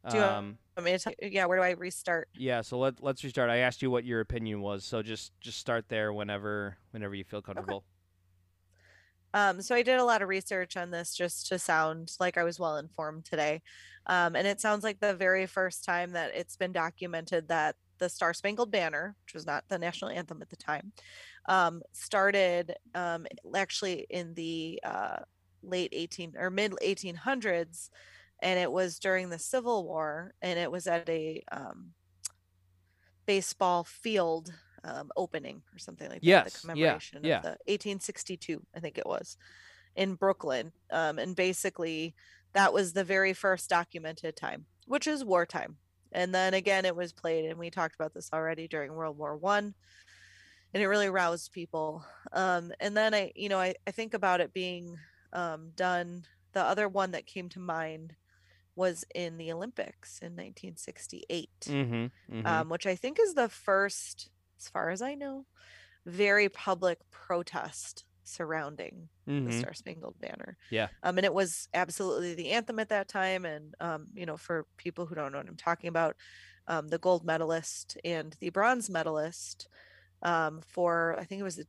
Do 0.10 0.18
you- 0.18 0.24
um, 0.24 0.58
Want 0.78 0.86
me 0.86 0.92
to 0.94 1.00
tell 1.00 1.14
yeah, 1.22 1.46
where 1.46 1.58
do 1.58 1.64
I 1.64 1.72
restart? 1.72 2.30
yeah, 2.34 2.62
so 2.62 2.78
let 2.80 3.04
let's 3.04 3.24
restart. 3.24 3.50
I 3.50 3.58
asked 3.58 3.82
you 3.82 3.92
what 3.92 4.06
your 4.06 4.22
opinion 4.22 4.62
was, 4.62 4.86
so 4.86 5.02
just 5.02 5.34
just 5.42 5.58
start 5.58 5.90
there 5.90 6.14
whenever 6.14 6.78
whenever 6.92 7.16
you 7.16 7.24
feel 7.24 7.42
comfortable. 7.42 7.84
Um, 9.34 9.62
so 9.62 9.76
I 9.76 9.84
did 9.84 10.00
a 10.00 10.04
lot 10.04 10.22
of 10.22 10.30
research 10.30 10.76
on 10.78 10.92
this 10.92 11.14
just 11.14 11.48
to 11.48 11.60
sound 11.60 12.12
like 12.20 12.38
I 12.38 12.44
was 12.44 12.60
well 12.60 12.78
informed 12.78 13.26
today. 13.26 13.62
Um, 14.08 14.36
and 14.36 14.48
it 14.48 14.60
sounds 14.60 14.84
like 14.84 15.00
the 15.00 15.14
very 15.14 15.46
first 15.46 15.84
time 15.84 16.12
that 16.12 16.32
it's 16.36 16.56
been 16.56 16.72
documented 16.72 17.48
that 17.50 17.76
the 18.00 18.10
Star 18.10 18.34
Spangled 18.34 18.72
Banner, 18.72 19.16
which 19.26 19.34
was 19.34 19.46
not 19.46 19.66
the 19.68 19.78
national 19.78 20.12
anthem 20.12 20.42
at 20.42 20.50
the 20.50 20.56
time, 20.56 20.92
um, 21.48 21.82
started 21.92 22.76
um, 22.96 23.28
actually 23.56 24.08
in 24.10 24.34
the 24.34 24.80
uh, 24.84 25.18
late 25.62 25.90
18 25.92 26.34
or 26.38 26.50
mid 26.50 26.74
1800s. 26.82 27.90
And 28.42 28.58
it 28.58 28.72
was 28.72 29.00
during 29.00 29.30
the 29.30 29.38
Civil 29.38 29.84
War, 29.84 30.34
and 30.42 30.58
it 30.58 30.72
was 30.72 30.88
at 30.88 31.10
a 31.10 31.44
um, 31.52 31.90
baseball 33.26 33.84
field 33.84 34.54
um, 34.84 35.12
opening 35.18 35.62
or 35.74 35.80
something 35.80 36.10
like 36.10 36.22
that. 36.22 36.28
Yes, 36.28 36.62
The 36.62 36.68
yeah, 36.68 36.74
commemoration 36.74 37.20
yeah. 37.24 37.38
of 37.38 37.44
the 37.44 37.50
1862, 37.68 38.62
I 38.76 38.80
think 38.80 38.98
it 38.98 39.06
was, 39.06 39.38
in 39.96 40.16
Brooklyn. 40.16 40.72
Um, 40.92 41.20
and 41.20 41.36
basically, 41.36 42.16
that 42.54 42.74
was 42.74 42.94
the 42.94 43.04
very 43.04 43.34
first 43.34 43.70
documented 43.70 44.36
time, 44.36 44.66
which 44.88 45.08
is 45.08 45.24
wartime. 45.24 45.78
And 46.12 46.34
then 46.34 46.54
again, 46.54 46.86
it 46.86 46.96
was 46.96 47.14
played, 47.14 47.46
and 47.46 47.60
we 47.60 47.70
talked 47.70 47.96
about 47.96 48.14
this 48.14 48.30
already 48.34 48.68
during 48.68 48.94
World 48.94 49.18
War 49.18 49.36
One, 49.38 49.76
and 50.74 50.84
it 50.84 50.88
really 50.88 51.10
roused 51.10 51.52
people. 51.52 52.04
Um, 52.34 52.72
and 52.80 52.98
then 52.98 53.14
I, 53.14 53.32
you 53.36 53.50
know, 53.50 53.60
I, 53.60 53.76
I 53.88 53.92
think 53.92 54.14
about 54.14 54.42
it 54.42 54.54
being 54.54 54.98
um, 55.34 55.72
done. 55.76 56.24
The 56.54 56.64
other 56.64 56.90
one 56.90 57.12
that 57.12 57.28
came 57.28 57.48
to 57.50 57.60
mind 57.60 58.16
was 58.76 59.04
in 59.14 59.38
the 59.38 59.52
Olympics 59.52 60.20
in 60.20 60.32
1968 60.32 61.50
Mm-hmm. 61.68 62.46
um, 62.48 62.70
which 62.70 62.86
I 62.88 62.96
think 62.96 63.20
is 63.20 63.34
the 63.34 63.50
first, 63.50 64.30
as 64.60 64.68
far 64.70 64.90
as 64.90 65.02
I 65.02 65.16
know, 65.16 65.46
very 66.06 66.50
public 66.50 67.00
protest 67.12 68.06
surrounding 68.24 69.10
Mhm. 69.28 69.48
the 69.48 69.60
Star 69.60 69.74
Spangled 69.74 70.20
Banner. 70.20 70.58
Yeah. 70.70 70.90
Um, 71.04 71.18
and 71.18 71.26
it 71.26 71.34
was 71.34 71.68
absolutely 71.74 72.36
the 72.36 72.52
anthem 72.52 72.78
at 72.80 72.90
that 72.90 73.08
time. 73.08 73.46
And 73.46 73.74
um, 73.80 74.08
you 74.14 74.26
know, 74.26 74.38
for 74.38 74.66
people 74.78 75.06
who 75.06 75.16
don't 75.16 75.32
know 75.32 75.40
what 75.40 75.48
I'm 75.48 75.56
talking 75.58 75.88
about, 75.88 76.16
um, 76.68 76.90
the 76.90 77.00
gold 77.00 77.26
medalist 77.26 77.98
and 78.04 78.36
the 78.40 78.50
bronze 78.50 78.90
medalist 78.90 79.68
um, 80.22 80.62
for 80.62 81.16
I 81.18 81.24
think 81.24 81.40
it 81.40 81.44
was 81.44 81.58
a 81.60 81.66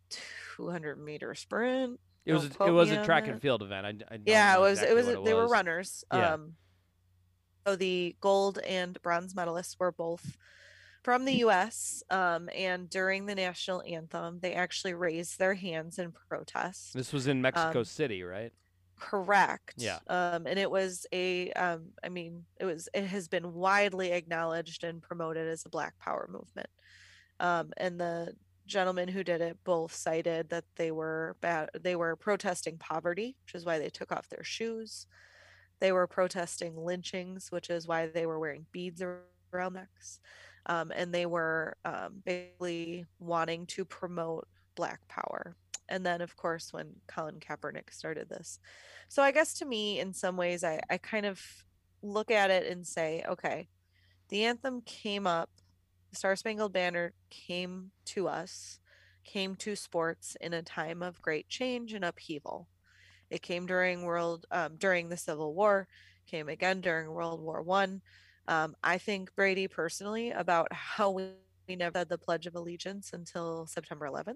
200 0.56 0.96
meter 0.98 1.34
sprint. 1.34 2.00
It 2.26 2.32
was 2.34 2.44
a- 2.44 2.64
it 2.64 2.70
was 2.70 2.90
a 2.90 3.02
track 3.04 3.24
that. 3.24 3.32
and 3.32 3.40
field 3.42 3.62
event. 3.62 3.86
I, 4.10 4.14
I 4.14 4.18
Yeah, 4.26 4.56
it 4.56 4.60
was. 4.60 4.80
exactly 4.80 4.92
it 4.92 4.94
was. 5.06 5.16
what 5.16 5.24
they 5.24 5.34
were 5.34 5.48
runners. 5.48 6.04
Yeah. 6.12 6.34
Um, 6.34 6.56
so 7.66 7.76
the 7.76 8.16
gold 8.20 8.58
and 8.58 9.00
bronze 9.02 9.32
medalists 9.34 9.76
were 9.78 9.92
both 9.92 10.36
from 11.02 11.24
the 11.24 11.34
U.S. 11.38 12.02
Um, 12.10 12.48
and 12.54 12.88
during 12.90 13.26
the 13.26 13.34
national 13.34 13.82
anthem, 13.82 14.40
they 14.40 14.54
actually 14.54 14.94
raised 14.94 15.38
their 15.38 15.54
hands 15.54 15.98
in 15.98 16.12
protest. 16.12 16.94
This 16.94 17.12
was 17.12 17.26
in 17.26 17.40
Mexico 17.40 17.80
Um, 17.80 17.84
City, 17.84 18.22
right? 18.22 18.52
Correct. 18.96 19.74
Yeah. 19.78 20.00
Um, 20.08 20.46
and 20.46 20.58
it 20.58 20.70
was 20.70 21.06
a, 21.12 21.50
um, 21.52 21.92
I 22.04 22.10
mean, 22.10 22.44
it 22.58 22.66
was, 22.66 22.88
it 22.92 23.06
has 23.06 23.28
been 23.28 23.54
widely 23.54 24.12
acknowledged 24.12 24.84
and 24.84 25.02
promoted 25.02 25.48
as 25.48 25.64
a 25.64 25.70
Black 25.70 25.98
Power 25.98 26.28
movement. 26.30 26.68
Um, 27.38 27.72
and 27.78 27.98
the 27.98 28.36
gentlemen 28.66 29.08
who 29.08 29.24
did 29.24 29.40
it 29.40 29.58
both 29.64 29.94
cited 29.94 30.50
that 30.50 30.64
they 30.76 30.90
were 30.90 31.36
bad, 31.40 31.70
they 31.80 31.96
were 31.96 32.14
protesting 32.14 32.76
poverty, 32.76 33.38
which 33.46 33.54
is 33.54 33.64
why 33.64 33.78
they 33.78 33.88
took 33.88 34.12
off 34.12 34.28
their 34.28 34.44
shoes. 34.44 35.06
They 35.80 35.92
were 35.92 36.06
protesting 36.06 36.76
lynchings, 36.76 37.50
which 37.50 37.70
is 37.70 37.88
why 37.88 38.06
they 38.06 38.26
were 38.26 38.38
wearing 38.38 38.66
beads 38.70 39.02
around 39.02 39.72
necks. 39.72 40.20
Um, 40.70 40.92
and 40.94 41.12
they 41.12 41.26
were 41.26 41.76
um, 41.84 42.22
basically 42.24 43.04
wanting 43.18 43.66
to 43.66 43.84
promote 43.84 44.46
Black 44.76 45.00
Power. 45.08 45.56
And 45.88 46.06
then, 46.06 46.20
of 46.20 46.36
course, 46.36 46.72
when 46.72 46.94
Colin 47.08 47.40
Kaepernick 47.40 47.92
started 47.92 48.28
this. 48.28 48.60
So 49.08 49.20
I 49.20 49.32
guess 49.32 49.52
to 49.54 49.64
me, 49.64 49.98
in 49.98 50.14
some 50.14 50.36
ways, 50.36 50.62
I, 50.62 50.80
I 50.88 50.98
kind 50.98 51.26
of 51.26 51.42
look 52.02 52.30
at 52.30 52.52
it 52.52 52.70
and 52.70 52.86
say, 52.86 53.24
okay, 53.28 53.66
the 54.28 54.44
anthem 54.44 54.80
came 54.82 55.26
up, 55.26 55.50
the 56.10 56.16
Star 56.16 56.36
Spangled 56.36 56.72
Banner 56.72 57.14
came 57.30 57.90
to 58.04 58.28
us, 58.28 58.78
came 59.24 59.56
to 59.56 59.74
sports 59.74 60.36
in 60.40 60.52
a 60.52 60.62
time 60.62 61.02
of 61.02 61.20
great 61.20 61.48
change 61.48 61.94
and 61.94 62.04
upheaval. 62.04 62.68
It 63.28 63.42
came 63.42 63.66
during 63.66 64.04
world 64.04 64.46
um, 64.52 64.76
during 64.78 65.08
the 65.08 65.16
Civil 65.16 65.52
War, 65.52 65.88
came 66.26 66.48
again 66.48 66.80
during 66.80 67.10
World 67.10 67.40
War 67.40 67.60
One. 67.60 68.02
Um, 68.50 68.74
I 68.82 68.98
think 68.98 69.34
Brady 69.34 69.68
personally 69.68 70.30
about 70.32 70.72
how 70.72 71.10
we, 71.10 71.30
we 71.68 71.76
never 71.76 72.00
said 72.00 72.08
the 72.08 72.18
Pledge 72.18 72.46
of 72.46 72.54
Allegiance 72.56 73.12
until 73.14 73.66
September 73.66 74.06
11th 74.06 74.34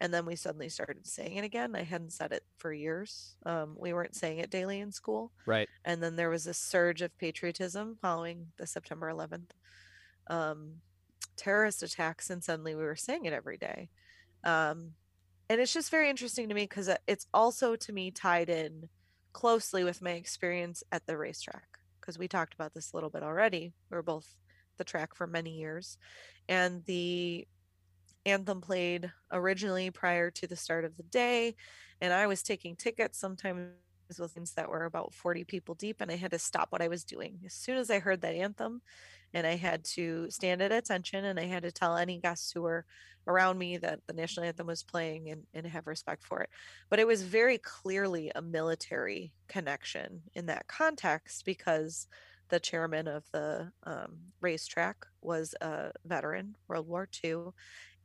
and 0.00 0.14
then 0.14 0.24
we 0.24 0.34
suddenly 0.34 0.68
started 0.70 1.06
saying 1.06 1.36
it 1.36 1.44
again. 1.44 1.76
I 1.76 1.82
hadn't 1.82 2.12
said 2.12 2.32
it 2.32 2.42
for 2.56 2.72
years. 2.72 3.36
Um, 3.44 3.76
we 3.78 3.92
weren't 3.92 4.16
saying 4.16 4.38
it 4.38 4.50
daily 4.50 4.80
in 4.80 4.90
school, 4.92 5.30
Right. 5.44 5.68
and 5.84 6.02
then 6.02 6.16
there 6.16 6.30
was 6.30 6.46
a 6.46 6.54
surge 6.54 7.02
of 7.02 7.16
patriotism 7.18 7.98
following 8.00 8.46
the 8.56 8.66
September 8.66 9.12
11th 9.12 9.50
um, 10.28 10.76
terrorist 11.36 11.82
attacks, 11.82 12.30
and 12.30 12.42
suddenly 12.42 12.74
we 12.74 12.82
were 12.82 12.96
saying 12.96 13.26
it 13.26 13.34
every 13.34 13.58
day. 13.58 13.90
Um, 14.42 14.92
and 15.50 15.60
it's 15.60 15.74
just 15.74 15.90
very 15.90 16.08
interesting 16.08 16.48
to 16.48 16.54
me 16.54 16.62
because 16.62 16.88
it's 17.06 17.26
also 17.34 17.76
to 17.76 17.92
me 17.92 18.10
tied 18.10 18.48
in 18.48 18.88
closely 19.32 19.84
with 19.84 20.00
my 20.00 20.12
experience 20.12 20.82
at 20.92 21.06
the 21.06 21.18
racetrack 21.18 21.79
because 22.00 22.18
we 22.18 22.28
talked 22.28 22.54
about 22.54 22.74
this 22.74 22.92
a 22.92 22.96
little 22.96 23.10
bit 23.10 23.22
already. 23.22 23.72
We 23.90 23.96
were 23.96 24.02
both 24.02 24.34
the 24.76 24.84
track 24.84 25.14
for 25.14 25.26
many 25.26 25.50
years, 25.50 25.98
and 26.48 26.84
the 26.84 27.46
anthem 28.26 28.60
played 28.60 29.10
originally 29.32 29.90
prior 29.90 30.30
to 30.30 30.46
the 30.46 30.56
start 30.56 30.84
of 30.84 30.94
the 30.98 31.02
day 31.04 31.54
and 32.02 32.12
i 32.12 32.26
was 32.26 32.42
taking 32.42 32.76
tickets 32.76 33.18
sometimes 33.18 33.70
with 34.18 34.32
things 34.32 34.52
that 34.52 34.68
were 34.68 34.84
about 34.84 35.14
40 35.14 35.44
people 35.44 35.74
deep 35.74 36.00
and 36.00 36.10
i 36.10 36.16
had 36.16 36.30
to 36.32 36.38
stop 36.38 36.68
what 36.70 36.82
i 36.82 36.88
was 36.88 37.04
doing. 37.04 37.38
As 37.44 37.54
soon 37.54 37.76
as 37.76 37.90
i 37.90 37.98
heard 37.98 38.22
that 38.22 38.34
anthem 38.34 38.82
and 39.32 39.46
i 39.46 39.56
had 39.56 39.84
to 39.84 40.30
stand 40.30 40.62
at 40.62 40.72
attention 40.72 41.24
and 41.24 41.38
i 41.38 41.44
had 41.44 41.62
to 41.62 41.72
tell 41.72 41.96
any 41.96 42.18
guests 42.18 42.52
who 42.52 42.62
were 42.62 42.84
around 43.26 43.58
me 43.58 43.76
that 43.76 44.00
the 44.06 44.12
national 44.12 44.46
anthem 44.46 44.66
was 44.66 44.82
playing 44.82 45.28
and, 45.30 45.42
and 45.54 45.66
have 45.66 45.86
respect 45.86 46.24
for 46.24 46.40
it. 46.40 46.50
But 46.88 46.98
it 46.98 47.06
was 47.06 47.22
very 47.22 47.58
clearly 47.58 48.32
a 48.34 48.42
military 48.42 49.32
connection 49.48 50.22
in 50.34 50.46
that 50.46 50.66
context 50.68 51.44
because 51.44 52.06
the 52.48 52.60
chairman 52.60 53.06
of 53.06 53.24
the 53.32 53.70
um, 53.84 54.16
racetrack 54.40 55.06
was 55.22 55.54
a 55.60 55.92
veteran 56.04 56.56
world 56.66 56.88
war 56.88 57.08
ii 57.24 57.34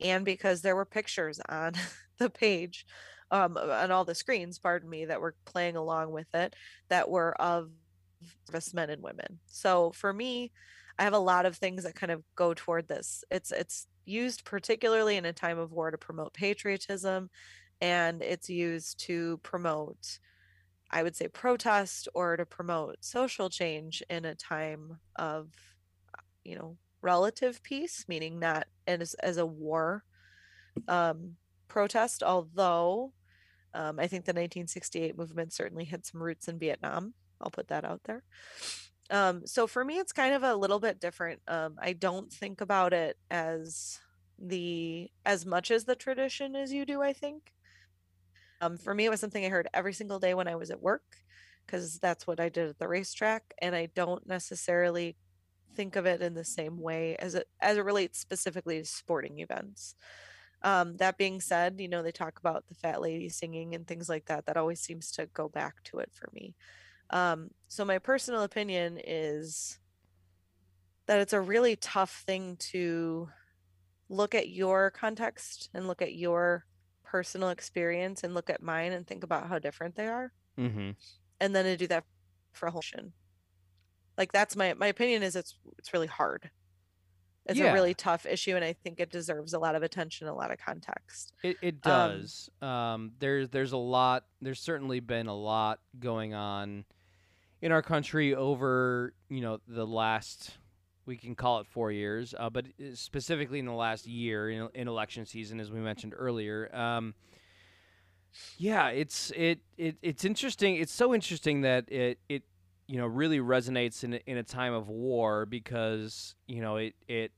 and 0.00 0.24
because 0.24 0.62
there 0.62 0.76
were 0.76 0.84
pictures 0.84 1.40
on 1.48 1.72
the 2.18 2.30
page 2.30 2.86
um 3.30 3.56
on 3.56 3.90
all 3.90 4.04
the 4.04 4.14
screens 4.14 4.58
pardon 4.58 4.88
me 4.88 5.04
that 5.04 5.20
were 5.20 5.34
playing 5.44 5.76
along 5.76 6.10
with 6.12 6.32
it 6.34 6.54
that 6.88 7.08
were 7.08 7.34
of 7.40 7.70
service 8.46 8.72
men 8.72 8.90
and 8.90 9.02
women. 9.02 9.38
So 9.46 9.92
for 9.92 10.12
me 10.12 10.52
i 10.98 11.04
have 11.04 11.12
a 11.12 11.18
lot 11.18 11.44
of 11.44 11.56
things 11.56 11.84
that 11.84 11.94
kind 11.94 12.10
of 12.10 12.22
go 12.34 12.54
toward 12.54 12.88
this. 12.88 13.24
It's 13.30 13.52
it's 13.52 13.86
used 14.04 14.44
particularly 14.44 15.16
in 15.16 15.24
a 15.24 15.32
time 15.32 15.58
of 15.58 15.72
war 15.72 15.90
to 15.90 15.98
promote 15.98 16.32
patriotism 16.32 17.28
and 17.80 18.22
it's 18.22 18.48
used 18.48 19.00
to 19.00 19.38
promote 19.42 20.18
i 20.92 21.02
would 21.02 21.16
say 21.16 21.26
protest 21.26 22.08
or 22.14 22.36
to 22.36 22.46
promote 22.46 22.96
social 23.00 23.50
change 23.50 24.02
in 24.08 24.24
a 24.24 24.34
time 24.34 24.98
of 25.16 25.48
you 26.44 26.54
know 26.54 26.76
relative 27.02 27.62
peace, 27.62 28.04
meaning 28.08 28.38
not 28.38 28.66
as, 28.86 29.14
as 29.14 29.36
a 29.36 29.46
war 29.46 30.02
um, 30.88 31.36
protest, 31.68 32.22
although 32.22 33.12
um, 33.74 33.98
I 33.98 34.06
think 34.06 34.24
the 34.24 34.30
1968 34.30 35.18
movement 35.18 35.52
certainly 35.52 35.84
had 35.84 36.06
some 36.06 36.22
roots 36.22 36.48
in 36.48 36.58
Vietnam. 36.58 37.14
I'll 37.40 37.50
put 37.50 37.68
that 37.68 37.84
out 37.84 38.00
there. 38.04 38.22
Um, 39.10 39.46
so 39.46 39.66
for 39.66 39.84
me, 39.84 39.98
it's 39.98 40.12
kind 40.12 40.34
of 40.34 40.42
a 40.42 40.56
little 40.56 40.80
bit 40.80 41.00
different. 41.00 41.40
Um, 41.46 41.76
I 41.80 41.92
don't 41.92 42.32
think 42.32 42.60
about 42.60 42.92
it 42.92 43.16
as 43.30 44.00
the 44.38 45.10
as 45.24 45.46
much 45.46 45.70
as 45.70 45.84
the 45.84 45.94
tradition 45.94 46.56
as 46.56 46.72
you 46.72 46.84
do. 46.84 47.02
I 47.02 47.12
think. 47.12 47.52
Um, 48.60 48.78
for 48.78 48.94
me, 48.94 49.04
it 49.04 49.10
was 49.10 49.20
something 49.20 49.44
I 49.44 49.50
heard 49.50 49.68
every 49.74 49.92
single 49.92 50.18
day 50.18 50.32
when 50.32 50.48
I 50.48 50.56
was 50.56 50.70
at 50.70 50.80
work, 50.80 51.04
because 51.66 51.98
that's 51.98 52.26
what 52.26 52.40
I 52.40 52.48
did 52.48 52.70
at 52.70 52.78
the 52.78 52.88
racetrack, 52.88 53.42
and 53.60 53.74
I 53.76 53.90
don't 53.94 54.26
necessarily 54.26 55.16
think 55.74 55.94
of 55.94 56.06
it 56.06 56.22
in 56.22 56.32
the 56.32 56.44
same 56.44 56.80
way 56.80 57.16
as 57.16 57.34
it 57.34 57.48
as 57.60 57.76
it 57.76 57.84
relates 57.84 58.18
specifically 58.18 58.78
to 58.80 58.86
sporting 58.86 59.40
events. 59.40 59.94
Um, 60.66 60.96
that 60.96 61.16
being 61.16 61.40
said, 61.40 61.80
you 61.80 61.88
know 61.88 62.02
they 62.02 62.10
talk 62.12 62.38
about 62.40 62.66
the 62.66 62.74
fat 62.74 63.00
lady 63.00 63.28
singing 63.28 63.74
and 63.74 63.86
things 63.86 64.08
like 64.08 64.26
that. 64.26 64.46
That 64.46 64.56
always 64.56 64.80
seems 64.80 65.10
to 65.12 65.26
go 65.26 65.48
back 65.48 65.74
to 65.84 65.98
it 66.00 66.10
for 66.12 66.28
me. 66.34 66.54
Um, 67.10 67.50
so 67.68 67.84
my 67.84 67.98
personal 67.98 68.42
opinion 68.42 68.98
is 69.06 69.78
that 71.06 71.20
it's 71.20 71.32
a 71.32 71.40
really 71.40 71.76
tough 71.76 72.24
thing 72.26 72.56
to 72.72 73.28
look 74.08 74.34
at 74.34 74.48
your 74.48 74.90
context 74.90 75.70
and 75.72 75.86
look 75.86 76.02
at 76.02 76.14
your 76.14 76.66
personal 77.04 77.50
experience 77.50 78.24
and 78.24 78.34
look 78.34 78.50
at 78.50 78.62
mine 78.62 78.92
and 78.92 79.06
think 79.06 79.22
about 79.22 79.48
how 79.48 79.58
different 79.58 79.94
they 79.94 80.08
are, 80.08 80.32
Mm-hmm. 80.58 80.90
and 81.40 81.54
then 81.54 81.64
to 81.64 81.76
do 81.76 81.86
that 81.86 82.04
for 82.52 82.66
a 82.66 82.70
whole 82.72 82.82
nation 82.92 83.12
like 84.18 84.32
that's 84.32 84.56
my 84.56 84.74
my 84.74 84.86
opinion 84.86 85.22
is 85.22 85.36
it's 85.36 85.58
it's 85.78 85.92
really 85.92 86.06
hard 86.06 86.50
it's 87.48 87.58
Yeah. 87.58 87.70
a 87.70 87.72
really 87.72 87.94
tough 87.94 88.26
issue 88.26 88.54
and 88.56 88.64
i 88.64 88.72
think 88.72 89.00
it 89.00 89.10
deserves 89.10 89.52
a 89.54 89.58
lot 89.58 89.74
of 89.74 89.82
attention 89.82 90.26
a 90.28 90.34
lot 90.34 90.50
of 90.50 90.58
context 90.58 91.32
It 91.42 91.56
it 91.62 91.74
Um, 91.86 91.90
does. 91.92 92.50
Um, 92.60 93.12
there's 93.18 93.48
there's 93.50 93.72
a 93.72 93.76
lot. 93.76 94.24
There's 94.40 94.60
certainly 94.60 95.00
been 95.00 95.26
a 95.28 95.34
lot 95.36 95.80
going 95.98 96.34
on 96.34 96.84
in 97.62 97.72
our 97.72 97.82
country 97.82 98.34
over 98.34 99.14
you 99.28 99.40
know 99.40 99.60
the 99.66 99.86
last 99.86 100.58
we 101.06 101.16
can 101.16 101.36
call 101.36 101.60
it 101.60 101.68
four 101.68 101.92
years, 101.92 102.34
uh, 102.36 102.50
but 102.50 102.66
specifically 102.94 103.60
in 103.60 103.66
the 103.66 103.72
last 103.72 104.06
year 104.08 104.50
in, 104.50 104.68
in 104.74 104.88
election 104.88 105.24
season, 105.24 105.60
as 105.60 105.70
we 105.70 105.78
mentioned 105.78 106.12
earlier. 106.16 106.68
Um, 106.74 107.14
yeah, 108.58 108.88
it's 108.88 109.30
it, 109.36 109.60
it 109.78 109.96
it's 110.02 110.24
interesting. 110.24 110.76
It's 110.76 110.92
so 110.92 111.14
interesting 111.14 111.60
that 111.62 111.90
it 111.90 112.18
it 112.28 112.42
you 112.86 112.98
know 112.98 113.06
really 113.06 113.38
resonates 113.38 114.04
in 114.04 114.14
a, 114.14 114.20
in 114.26 114.36
a 114.36 114.42
time 114.42 114.72
of 114.72 114.88
war 114.88 115.46
because 115.46 116.34
you 116.46 116.60
know 116.60 116.76
it 116.76 116.94
it 117.08 117.32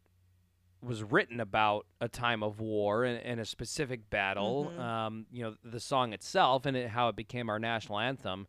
was 0.83 1.03
written 1.03 1.41
about 1.41 1.87
a 2.01 2.09
time 2.09 2.43
of 2.43 2.61
war 2.61 3.05
and, 3.05 3.21
and 3.25 3.41
a 3.41 3.45
specific 3.45 4.09
battle. 4.11 4.73
Mhm. 4.73 4.79
Um, 4.79 5.27
you 5.33 5.45
know 5.45 5.55
the 5.65 5.81
song 5.81 6.13
itself 6.13 6.67
and 6.67 6.77
it, 6.77 6.91
how 6.91 7.09
it 7.09 7.17
became 7.17 7.49
our 7.51 7.59
national 7.59 7.99
anthem. 7.99 8.47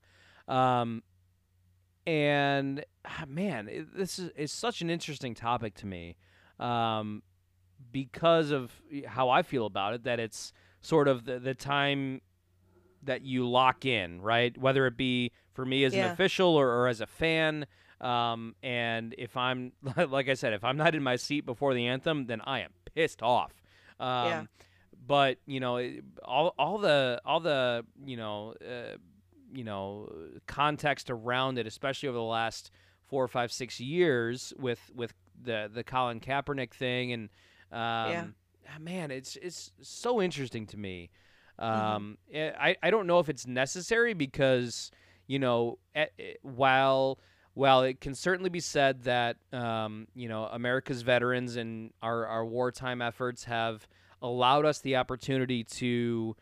Um, 0.48 1.04
and 2.06 2.84
ah, 3.06 3.26
man, 3.28 3.68
it, 3.68 3.96
this 3.96 4.20
is 4.20 4.32
is 4.36 4.52
such 4.52 4.82
an 4.82 4.90
interesting 4.90 5.34
topic 5.34 5.76
to 5.76 5.86
me 5.86 6.18
um, 6.60 7.24
because 7.92 8.52
of 8.52 8.72
how 9.08 9.30
I 9.30 9.42
feel 9.42 9.66
about 9.66 9.94
it. 9.94 10.04
That 10.04 10.20
it's 10.20 10.54
sort 10.82 11.08
of 11.08 11.26
the, 11.26 11.40
the 11.40 11.54
time 11.54 12.22
that 13.04 13.22
you 13.24 13.48
lock 13.50 13.86
in, 13.86 14.22
right? 14.22 14.58
Whether 14.58 14.86
it 14.88 14.98
be 14.98 15.32
for 15.54 15.66
me 15.66 15.84
as 15.84 15.94
an 15.94 16.02
official 16.14 16.56
or, 16.56 16.68
or 16.70 16.88
as 16.88 17.02
a 17.02 17.08
fan. 17.08 17.66
Um, 18.02 18.56
and 18.64 19.14
if 19.18 19.36
I'm, 19.38 19.72
like 20.10 20.30
I 20.30 20.34
said, 20.34 20.54
if 20.54 20.64
I'm 20.64 20.78
not 20.78 20.96
in 20.96 21.04
my 21.04 21.16
seat 21.16 21.46
before 21.46 21.74
the 21.74 21.86
anthem, 21.88 22.26
then 22.28 22.42
I 22.42 22.60
am 22.62 22.72
pissed 22.96 23.22
off. 23.22 23.54
Um, 24.00 24.08
Yeah. 24.08 24.44
but 25.06 25.38
you 25.46 25.60
know, 25.60 25.78
all 26.24 26.54
all 26.58 26.78
the 26.78 27.22
all 27.26 27.40
the 27.40 27.86
you 28.06 28.16
know, 28.18 28.54
uh, 28.66 28.96
you 29.54 29.64
know, 29.64 30.10
context 30.48 31.10
around 31.10 31.58
it, 31.58 31.66
especially 31.68 32.08
over 32.10 32.18
the 32.18 32.24
last 32.24 32.72
four 33.08 33.24
or 33.24 33.28
five 33.28 33.52
six 33.52 33.80
years 33.80 34.54
with 34.58 34.80
with 34.94 35.14
the 35.42 35.70
the 35.74 35.84
Colin 35.84 36.20
Kaepernick 36.20 36.74
thing, 36.74 37.12
and 37.12 37.30
um, 37.72 38.36
ah, 38.68 38.80
man, 38.80 39.12
it's 39.12 39.36
it's 39.42 39.72
so 39.82 40.22
interesting 40.22 40.66
to 40.68 40.78
me. 40.78 41.10
Um, 41.60 42.18
eh, 42.32 42.52
I 42.60 42.76
I 42.82 42.90
don't 42.90 43.08
know 43.08 43.20
if 43.20 43.30
it's 43.30 43.46
necessary 43.46 44.14
because 44.14 44.92
you 45.28 45.40
know, 45.40 45.78
eh, 45.94 46.08
eh, 46.18 46.34
while 46.42 47.20
while 47.54 47.84
it 47.84 48.00
can 48.00 48.16
certainly 48.16 48.50
be 48.50 48.60
said 48.60 49.04
that 49.04 49.38
um, 49.54 50.08
you 50.16 50.28
know 50.28 50.46
America's 50.46 51.04
veterans 51.04 51.56
and 51.56 51.92
our 52.02 52.26
our 52.26 52.46
wartime 52.46 53.02
efforts 53.02 53.44
have 53.44 53.88
allowed 54.22 54.66
us 54.66 54.80
the 54.80 54.96
opportunity 54.96 55.64
to 55.64 56.36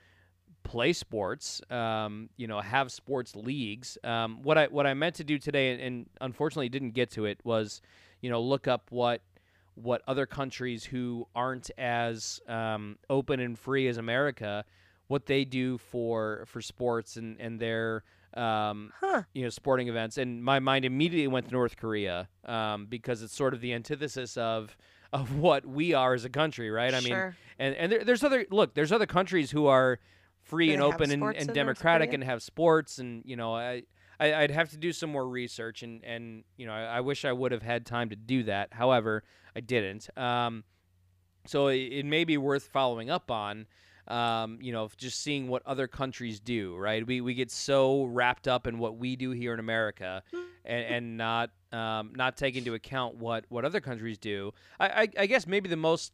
play 0.63 0.91
sports, 0.91 1.61
um, 1.69 2.29
you 2.35 2.47
know, 2.47 2.59
have 2.59 2.91
sports 2.91 3.35
leagues. 3.35 3.97
Um, 4.03 4.41
what 4.41 4.57
I 4.57 4.67
what 4.67 4.85
I 4.85 4.93
meant 4.93 5.15
to 5.15 5.23
do 5.23 5.37
today, 5.37 5.71
and, 5.71 5.81
and 5.81 6.09
unfortunately 6.21 6.69
didn't 6.69 6.91
get 6.91 7.11
to 7.11 7.25
it, 7.25 7.39
was 7.43 7.81
you 8.21 8.29
know 8.29 8.41
look 8.41 8.67
up 8.67 8.87
what 8.89 9.21
what 9.75 10.01
other 10.07 10.25
countries 10.25 10.83
who 10.83 11.27
aren't 11.35 11.69
as 11.77 12.39
um, 12.47 12.97
open 13.09 13.39
and 13.39 13.57
free 13.57 13.87
as 13.87 13.97
America, 13.97 14.65
what 15.07 15.25
they 15.25 15.45
do 15.45 15.77
for 15.77 16.43
for 16.47 16.61
sports 16.61 17.15
and 17.17 17.39
and 17.39 17.59
their 17.59 18.03
um, 18.33 18.91
Huh. 18.99 19.23
you 19.33 19.43
know 19.43 19.49
sporting 19.49 19.87
events, 19.87 20.17
and 20.17 20.43
my 20.43 20.59
mind 20.59 20.85
immediately 20.85 21.27
went 21.27 21.47
to 21.47 21.51
North 21.51 21.77
Korea 21.77 22.27
um, 22.45 22.85
because 22.85 23.23
it's 23.23 23.35
sort 23.35 23.53
of 23.53 23.61
the 23.61 23.73
antithesis 23.73 24.37
of 24.37 24.77
of 25.13 25.37
what 25.37 25.65
we 25.65 25.93
are 25.93 26.13
as 26.13 26.25
a 26.25 26.29
country, 26.29 26.69
right? 26.69 26.93
I 26.93 26.99
mean, 26.99 27.13
and 27.57 27.75
and 27.75 27.91
there, 27.91 28.03
there's 28.03 28.23
other 28.23 28.45
look, 28.51 28.73
there's 28.75 28.91
other 28.91 29.05
countries 29.05 29.51
who 29.51 29.65
are 29.67 29.99
free 30.43 30.73
and 30.73 30.81
open 30.83 31.11
and, 31.11 31.21
and 31.37 31.47
democratic 31.55 32.09
and 32.15 32.23
have 32.23 32.43
sports, 32.43 32.99
and 32.99 33.23
you 33.25 33.35
know, 33.35 33.55
I. 33.55 33.83
I, 34.19 34.33
I'd 34.33 34.49
have 34.49 34.69
to 34.69 34.77
do 34.77 34.91
some 34.93 35.11
more 35.11 35.29
research, 35.29 35.83
and, 35.83 36.03
and 36.03 36.43
you 36.55 36.65
know, 36.65 36.73
I, 36.73 36.85
I 36.97 37.01
wish 37.01 37.23
I 37.23 37.31
would 37.31 37.51
have 37.51 37.61
had 37.61 37.85
time 37.85 38.09
to 38.09 38.15
do 38.15 38.41
that. 38.45 38.73
However, 38.73 39.23
I 39.55 39.59
didn't. 39.59 40.09
Um, 40.17 40.63
so 41.45 41.67
it, 41.67 41.77
it 41.77 42.03
may 42.03 42.23
be 42.23 42.35
worth 42.35 42.67
following 42.67 43.11
up 43.11 43.29
on. 43.29 43.67
Um, 44.07 44.59
you 44.61 44.71
know, 44.71 44.89
just 44.95 45.21
seeing 45.21 45.47
what 45.49 45.63
other 45.65 45.87
countries 45.87 46.39
do, 46.39 46.75
right? 46.77 47.05
We 47.05 47.19
we 47.21 47.33
get 47.33 47.51
so 47.51 48.05
wrapped 48.05 48.47
up 48.47 48.65
in 48.65 48.79
what 48.79 48.97
we 48.97 49.15
do 49.17 49.31
here 49.31 49.53
in 49.53 49.59
America, 49.59 50.23
and, 50.63 50.85
and 50.85 51.17
not 51.17 51.49
um, 51.73 52.13
not 52.15 52.37
take 52.37 52.55
into 52.55 52.73
account 52.73 53.15
what 53.17 53.45
what 53.49 53.65
other 53.65 53.81
countries 53.81 54.17
do. 54.17 54.53
I, 54.79 54.87
I, 54.87 55.07
I 55.19 55.25
guess 55.25 55.45
maybe 55.45 55.67
the 55.67 55.75
most 55.75 56.13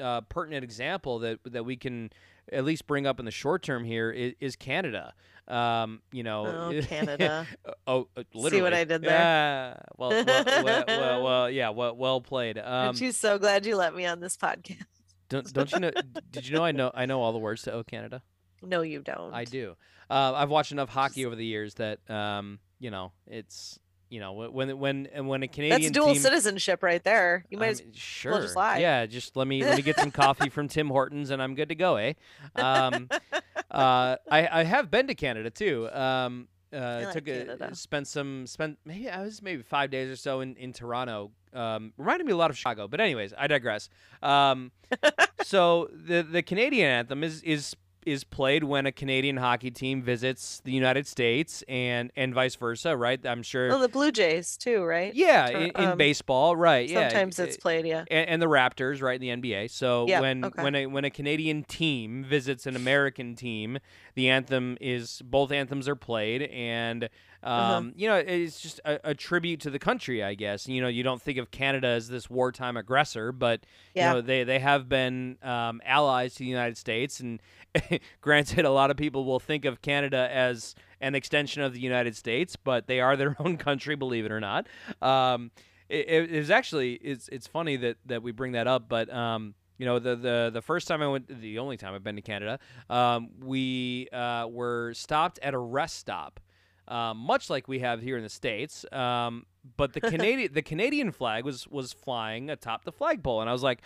uh, 0.00 0.20
pertinent 0.22 0.62
example 0.62 1.18
that 1.20 1.40
that 1.46 1.64
we 1.64 1.76
can 1.76 2.10
at 2.52 2.64
least 2.64 2.86
bring 2.86 3.06
up 3.06 3.18
in 3.18 3.24
the 3.24 3.30
short 3.32 3.62
term 3.62 3.84
here 3.84 4.10
is, 4.10 4.34
is 4.38 4.54
Canada. 4.54 5.12
Um, 5.48 6.02
you 6.12 6.22
know, 6.22 6.46
Oh, 6.46 6.82
Canada. 6.86 7.46
oh, 7.86 8.06
uh, 8.16 8.22
literally. 8.32 8.58
See 8.58 8.62
what 8.62 8.74
I 8.74 8.84
did 8.84 9.02
there? 9.02 9.10
Yeah. 9.10 9.76
Well, 9.96 10.10
well, 10.24 10.44
well, 10.46 10.84
well, 10.86 11.22
well, 11.24 11.50
yeah. 11.50 11.70
Well, 11.70 11.96
well 11.96 12.20
played. 12.20 12.58
Um, 12.64 12.64
Aren't 12.64 13.00
you 13.00 13.12
so 13.12 13.38
glad 13.38 13.66
you 13.66 13.76
let 13.76 13.94
me 13.94 14.06
on 14.06 14.20
this 14.20 14.36
podcast? 14.36 14.84
Don't, 15.28 15.52
don't 15.52 15.72
you 15.72 15.80
know? 15.80 15.90
did 16.30 16.46
you 16.48 16.54
know 16.54 16.64
I 16.64 16.72
know 16.72 16.90
I 16.94 17.06
know 17.06 17.20
all 17.22 17.32
the 17.32 17.38
words 17.38 17.62
to 17.62 17.72
"Oh 17.72 17.82
Canada"? 17.82 18.22
No, 18.62 18.82
you 18.82 19.00
don't. 19.00 19.32
I 19.34 19.44
do. 19.44 19.76
Uh, 20.10 20.32
I've 20.34 20.50
watched 20.50 20.72
enough 20.72 20.88
hockey 20.88 21.26
over 21.26 21.36
the 21.36 21.44
years 21.44 21.74
that 21.74 21.98
um, 22.10 22.58
you 22.78 22.90
know 22.90 23.12
it's 23.26 23.78
you 24.10 24.20
know 24.20 24.32
wh- 24.34 24.54
when 24.54 24.78
when 24.78 25.06
and 25.12 25.28
when 25.28 25.42
a 25.42 25.48
Canadian 25.48 25.80
That's 25.80 25.92
dual 25.92 26.12
team, 26.12 26.22
citizenship 26.22 26.82
right 26.82 27.02
there. 27.02 27.44
You 27.50 27.58
might 27.58 27.66
I 27.66 27.70
as 27.70 27.80
mean, 27.82 27.92
sure. 27.94 28.40
just 28.40 28.56
lie. 28.56 28.78
Yeah, 28.78 29.06
just 29.06 29.36
let 29.36 29.46
me 29.46 29.62
let 29.64 29.76
me 29.76 29.82
get 29.82 29.98
some 29.98 30.10
coffee 30.12 30.48
from 30.48 30.68
Tim 30.68 30.88
Hortons 30.88 31.30
and 31.30 31.42
I'm 31.42 31.54
good 31.54 31.70
to 31.70 31.74
go, 31.74 31.96
eh? 31.96 32.12
Um, 32.56 33.08
uh, 33.70 34.16
I 34.30 34.48
I 34.60 34.64
have 34.64 34.90
been 34.90 35.06
to 35.08 35.14
Canada 35.14 35.50
too. 35.50 35.88
Um, 35.90 36.48
uh, 36.74 37.12
took 37.12 37.28
a 37.28 37.74
spent 37.74 38.06
some 38.08 38.46
spent 38.46 38.78
maybe 38.84 39.08
I 39.08 39.22
was 39.22 39.42
maybe 39.42 39.62
five 39.62 39.90
days 39.90 40.10
or 40.10 40.16
so 40.16 40.40
in 40.40 40.56
in 40.56 40.72
Toronto. 40.72 41.30
Um, 41.52 41.92
reminded 41.96 42.26
me 42.26 42.32
a 42.32 42.36
lot 42.36 42.50
of 42.50 42.58
Chicago, 42.58 42.88
but 42.88 43.00
anyways, 43.00 43.32
I 43.38 43.46
digress. 43.46 43.88
Um, 44.22 44.72
so 45.42 45.88
the 45.92 46.22
the 46.22 46.42
Canadian 46.42 46.88
anthem 46.90 47.22
is 47.22 47.42
is 47.42 47.76
is 48.06 48.24
played 48.24 48.64
when 48.64 48.86
a 48.86 48.92
Canadian 48.92 49.36
hockey 49.36 49.70
team 49.70 50.02
visits 50.02 50.60
the 50.64 50.72
United 50.72 51.06
States 51.06 51.62
and 51.68 52.10
and 52.16 52.34
vice 52.34 52.54
versa, 52.54 52.96
right? 52.96 53.24
I'm 53.26 53.42
sure. 53.42 53.72
Oh, 53.72 53.78
the 53.78 53.88
Blue 53.88 54.12
Jays 54.12 54.56
too, 54.56 54.82
right? 54.82 55.14
yeah, 55.14 55.48
in, 55.48 55.70
in 55.70 55.84
um, 55.90 55.98
baseball, 55.98 56.56
right? 56.56 56.88
Yeah, 56.88 57.08
Sometimes 57.08 57.38
it's 57.38 57.56
uh, 57.56 57.60
played, 57.60 57.86
yeah. 57.86 58.04
and, 58.10 58.28
and 58.28 58.42
the 58.42 58.46
Raptors, 58.46 59.02
right, 59.02 59.20
in 59.20 59.40
the 59.40 59.50
NBA. 59.50 59.70
So 59.70 60.06
Yeah, 60.08 60.20
when 60.20 60.44
okay. 60.44 60.62
when 60.62 60.74
a 60.74 60.86
when 60.86 61.04
a 61.04 61.10
Canadian 61.10 61.64
team 61.64 62.24
visits 62.24 62.66
an 62.66 62.76
American 62.76 63.34
team, 63.34 63.78
the 64.14 64.28
anthem 64.28 64.76
is 64.80 65.22
both 65.24 65.50
anthems 65.52 65.88
are 65.88 65.96
played, 65.96 66.42
and 66.42 67.08
um, 67.44 67.50
Uh-huh. 67.60 67.82
you 67.94 68.08
know 68.08 68.16
it's 68.16 68.60
just 68.60 68.80
a, 68.84 69.10
a 69.10 69.14
tribute 69.14 69.60
to 69.60 69.70
the 69.70 69.78
country, 69.78 70.22
I 70.24 70.34
guess. 70.34 70.66
You 70.66 70.80
know, 70.82 70.88
you 70.88 71.02
don't 71.02 71.20
think 71.22 71.38
of 71.38 71.50
Canada 71.50 71.88
as 71.88 72.08
this 72.08 72.28
wartime 72.30 72.76
aggressor, 72.76 73.30
but 73.32 73.64
Yeah. 73.94 74.08
you 74.08 74.14
know 74.14 74.20
they 74.22 74.44
they 74.44 74.58
have 74.60 74.88
been 74.88 75.36
um, 75.42 75.80
allies 75.84 76.32
to 76.34 76.38
the 76.40 76.46
United 76.46 76.76
States, 76.78 77.20
and 77.20 77.40
granted, 78.20 78.64
a 78.64 78.70
lot 78.70 78.90
of 78.90 78.96
people 78.96 79.24
will 79.24 79.40
think 79.40 79.64
of 79.64 79.82
Canada 79.82 80.28
as 80.32 80.74
an 81.00 81.14
extension 81.14 81.62
of 81.62 81.74
the 81.74 81.80
United 81.80 82.16
States, 82.16 82.56
but 82.56 82.86
they 82.86 83.00
are 83.00 83.16
their 83.16 83.36
own 83.40 83.56
country, 83.58 83.94
believe 83.94 84.24
it 84.24 84.32
or 84.32 84.40
not. 84.40 84.66
Um, 85.02 85.50
it, 85.88 86.08
it 86.08 86.32
is 86.32 86.50
actually 86.50 86.94
it's 86.94 87.28
it's 87.28 87.46
funny 87.46 87.76
that 87.76 87.98
that 88.06 88.22
we 88.22 88.32
bring 88.32 88.52
that 88.52 88.66
up, 88.66 88.88
but 88.88 89.12
um, 89.12 89.54
you 89.76 89.84
know 89.84 89.98
the 89.98 90.16
the 90.16 90.50
the 90.52 90.62
first 90.62 90.88
time 90.88 91.02
I 91.02 91.08
went, 91.08 91.28
the 91.28 91.58
only 91.58 91.76
time 91.76 91.92
I've 91.94 92.02
been 92.04 92.16
to 92.16 92.22
Canada, 92.22 92.58
um, 92.88 93.28
we 93.42 94.08
uh, 94.12 94.46
were 94.48 94.94
stopped 94.94 95.38
at 95.42 95.52
a 95.52 95.58
rest 95.58 95.98
stop, 95.98 96.40
um, 96.88 97.18
much 97.18 97.50
like 97.50 97.68
we 97.68 97.80
have 97.80 98.00
here 98.00 98.16
in 98.16 98.22
the 98.22 98.28
states. 98.28 98.84
Um, 98.92 99.46
but 99.76 99.92
the 99.92 100.00
Canadian 100.12 100.52
the 100.52 100.62
Canadian 100.62 101.12
flag 101.12 101.44
was 101.44 101.66
was 101.68 101.92
flying 101.92 102.50
atop 102.50 102.84
the 102.84 102.92
flagpole, 102.92 103.40
and 103.40 103.50
I 103.50 103.52
was 103.52 103.62
like. 103.62 103.80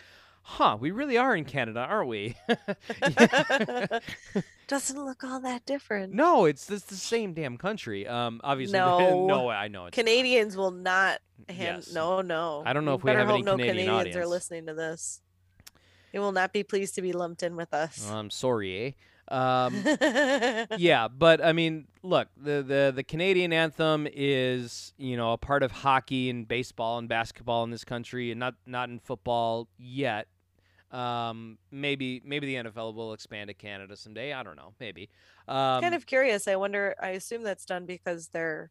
Huh, 0.50 0.78
we 0.80 0.92
really 0.92 1.18
are 1.18 1.36
in 1.36 1.44
Canada, 1.44 1.80
aren't 1.80 2.08
we? 2.08 2.34
Doesn't 4.66 5.04
look 5.04 5.24
all 5.24 5.40
that 5.40 5.66
different. 5.66 6.14
no, 6.14 6.44
it's 6.46 6.70
it's 6.70 6.86
the 6.86 6.94
same 6.94 7.34
damn 7.34 7.58
country. 7.58 8.06
Um, 8.06 8.40
obviously, 8.44 8.78
No. 8.78 9.26
no, 9.26 9.48
I 9.48 9.68
know 9.68 9.86
it's 9.86 9.96
not. 9.96 10.04
Canadians 10.04 10.56
will 10.56 10.70
not 10.70 11.20
hand. 11.48 11.84
Yes. 11.86 11.92
No, 11.92 12.22
no. 12.22 12.62
I 12.64 12.72
don't 12.72 12.84
know 12.84 12.92
You 12.92 12.98
if 12.98 13.04
we 13.04 13.10
have 13.10 13.26
hope 13.26 13.34
any 13.34 13.42
no 13.42 13.56
Canadian 13.56 13.88
Canadians 13.88 14.16
are 14.16 14.26
listening 14.26 14.66
to 14.66 14.74
this. 14.74 15.20
They 16.12 16.18
will 16.18 16.32
not 16.32 16.52
be 16.52 16.62
pleased 16.62 16.94
to 16.94 17.02
be 17.02 17.12
lumped 17.12 17.42
in 17.42 17.56
with 17.56 17.74
us. 17.74 18.06
Well, 18.08 18.18
I'm 18.18 18.30
sorry, 18.30 18.86
eh? 18.86 18.90
Um, 19.30 19.74
yeah, 20.78 21.08
but 21.08 21.44
I 21.44 21.52
mean, 21.52 21.86
look, 22.02 22.28
the, 22.36 22.62
the 22.62 22.92
the 22.94 23.02
Canadian 23.02 23.52
anthem 23.52 24.08
is 24.10 24.92
you 24.96 25.16
know 25.16 25.32
a 25.32 25.38
part 25.38 25.62
of 25.62 25.70
hockey 25.70 26.30
and 26.30 26.48
baseball 26.48 26.98
and 26.98 27.08
basketball 27.08 27.64
in 27.64 27.70
this 27.70 27.84
country, 27.84 28.30
and 28.30 28.40
not 28.40 28.54
not 28.66 28.88
in 28.88 28.98
football 28.98 29.68
yet. 29.78 30.28
Um, 30.90 31.58
maybe 31.70 32.22
maybe 32.24 32.46
the 32.46 32.70
NFL 32.70 32.94
will 32.94 33.12
expand 33.12 33.48
to 33.48 33.54
Canada 33.54 33.96
someday. 33.96 34.32
I 34.32 34.42
don't 34.42 34.56
know. 34.56 34.72
Maybe. 34.80 35.10
Um, 35.46 35.82
kind 35.82 35.94
of 35.94 36.06
curious. 36.06 36.48
I 36.48 36.56
wonder. 36.56 36.94
I 37.00 37.10
assume 37.10 37.42
that's 37.42 37.66
done 37.66 37.84
because 37.84 38.28
they're 38.28 38.70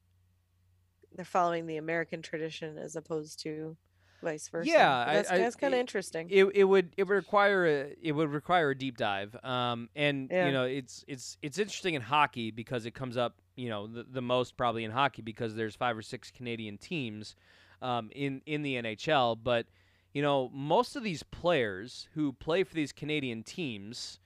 they're 1.15 1.25
following 1.25 1.67
the 1.67 1.77
American 1.77 2.21
tradition 2.21 2.77
as 2.77 2.95
opposed 2.95 3.39
to 3.43 3.77
vice 4.21 4.47
versa. 4.49 4.69
Yeah, 4.69 5.05
that's, 5.13 5.29
that's 5.29 5.55
kind 5.55 5.73
of 5.73 5.79
interesting. 5.79 6.27
it, 6.29 6.45
it 6.55 6.63
would 6.63 6.93
it 6.97 7.03
would 7.03 7.13
require 7.15 7.65
a 7.67 7.95
it 8.01 8.11
would 8.13 8.29
require 8.29 8.71
a 8.71 8.77
deep 8.77 8.97
dive 8.97 9.35
um 9.43 9.89
and 9.95 10.29
Yeah. 10.31 10.47
you 10.47 10.51
know 10.53 10.63
it's 10.63 11.05
it's 11.07 11.37
it's 11.41 11.57
interesting 11.59 11.93
in 11.93 12.01
hockey 12.01 12.51
because 12.51 12.85
it 12.85 12.91
comes 12.95 13.15
up 13.17 13.35
you 13.55 13.69
know 13.69 13.87
the, 13.87 14.03
the 14.09 14.21
most 14.21 14.57
probably 14.57 14.83
in 14.83 14.91
hockey 14.91 15.21
because 15.21 15.55
there's 15.55 15.75
five 15.75 15.97
or 15.97 16.01
six 16.01 16.31
Canadian 16.31 16.77
teams 16.77 17.35
um 17.81 18.09
in 18.15 18.41
in 18.45 18.63
the 18.63 18.75
NHL 18.75 19.37
but 19.43 19.67
you 20.13 20.21
know 20.21 20.49
most 20.53 20.95
of 20.95 21.03
these 21.03 21.21
players 21.23 22.07
who 22.13 22.33
play 22.33 22.63
for 22.63 22.73
these 22.73 22.91
Canadian 22.91 23.43
teams 23.43 24.19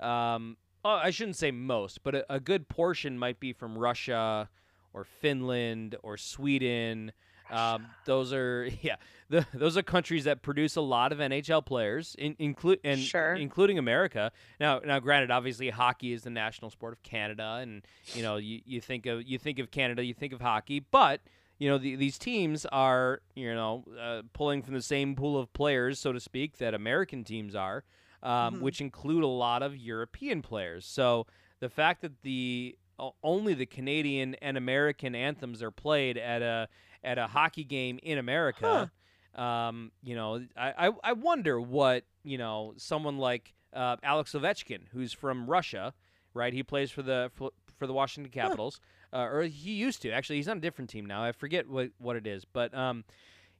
um 0.00 0.56
oh, 0.84 0.90
I 1.02 1.10
shouldn't 1.10 1.36
say 1.36 1.50
most 1.50 2.02
but 2.02 2.14
a, 2.14 2.34
a 2.34 2.40
good 2.40 2.68
portion 2.68 3.18
might 3.18 3.40
be 3.40 3.52
from 3.52 3.76
Russia 3.76 4.48
or 4.94 5.04
Finland 5.04 5.96
or 6.02 6.16
Sweden 6.16 7.12
um, 7.50 7.86
those 8.04 8.32
are 8.32 8.68
yeah, 8.82 8.96
the, 9.28 9.46
those 9.54 9.76
are 9.76 9.82
countries 9.82 10.24
that 10.24 10.42
produce 10.42 10.76
a 10.76 10.80
lot 10.80 11.12
of 11.12 11.18
NHL 11.18 11.64
players, 11.64 12.14
in, 12.18 12.36
include 12.38 12.80
and 12.84 12.98
Sure. 13.00 13.34
including 13.34 13.78
America. 13.78 14.32
Now, 14.60 14.80
now, 14.80 14.98
granted, 15.00 15.30
obviously, 15.30 15.70
hockey 15.70 16.12
is 16.12 16.22
the 16.22 16.30
national 16.30 16.70
sport 16.70 16.92
of 16.92 17.02
Canada, 17.02 17.58
and 17.60 17.82
you 18.14 18.22
know, 18.22 18.36
you, 18.36 18.60
you 18.64 18.80
think 18.80 19.06
of 19.06 19.22
you 19.22 19.38
think 19.38 19.58
of 19.58 19.70
Canada, 19.70 20.04
you 20.04 20.14
think 20.14 20.32
of 20.32 20.40
hockey, 20.40 20.80
but 20.80 21.20
you 21.58 21.68
know, 21.70 21.78
the, 21.78 21.94
these 21.96 22.18
teams 22.18 22.66
are 22.66 23.20
you 23.34 23.54
know 23.54 23.84
uh, 24.00 24.22
pulling 24.32 24.62
from 24.62 24.74
the 24.74 24.82
same 24.82 25.14
pool 25.14 25.38
of 25.38 25.52
players, 25.52 25.98
so 26.00 26.12
to 26.12 26.20
speak, 26.20 26.58
that 26.58 26.74
American 26.74 27.24
teams 27.24 27.54
are, 27.54 27.84
um, 28.22 28.56
Mhm. 28.56 28.60
which 28.60 28.80
include 28.80 29.22
a 29.22 29.28
lot 29.28 29.62
of 29.62 29.76
European 29.76 30.42
players. 30.42 30.84
So 30.86 31.26
the 31.60 31.68
fact 31.68 32.02
that 32.02 32.22
the 32.22 32.76
only 33.24 33.54
the 33.54 33.66
Canadian 33.66 34.34
and 34.36 34.56
American 34.56 35.14
anthems 35.16 35.62
are 35.64 35.70
played 35.72 36.16
at 36.16 36.42
a 36.42 36.68
at 37.04 37.18
a 37.18 37.26
hockey 37.26 37.64
game 37.64 37.98
in 38.02 38.18
America. 38.18 38.90
Um, 39.34 39.90
you 40.02 40.14
know, 40.14 40.44
I, 40.56 40.88
I 40.88 40.92
I 41.02 41.12
wonder 41.12 41.60
what 41.60 42.04
you 42.22 42.38
know 42.38 42.74
someone 42.76 43.18
like 43.18 43.52
uh, 43.72 43.96
Alex 44.02 44.32
Ovechkin, 44.32 44.82
who's 44.92 45.12
from 45.12 45.48
Russia, 45.48 45.92
right? 46.32 46.52
He 46.52 46.62
plays 46.62 46.90
for 46.90 47.02
the 47.02 47.30
for, 47.34 47.50
for 47.76 47.86
the 47.86 47.92
Washington 47.92 48.32
Capitals, 48.32 48.80
uh, 49.12 49.28
or 49.30 49.42
he 49.42 49.72
used 49.72 50.02
to. 50.02 50.10
Actually, 50.10 50.36
he's 50.36 50.48
on 50.48 50.58
a 50.58 50.60
different 50.60 50.90
team 50.90 51.06
now. 51.06 51.22
I 51.22 51.32
forget 51.32 51.68
what 51.68 51.90
what 51.98 52.16
it 52.16 52.26
is, 52.26 52.44
but 52.44 52.74
um, 52.74 53.04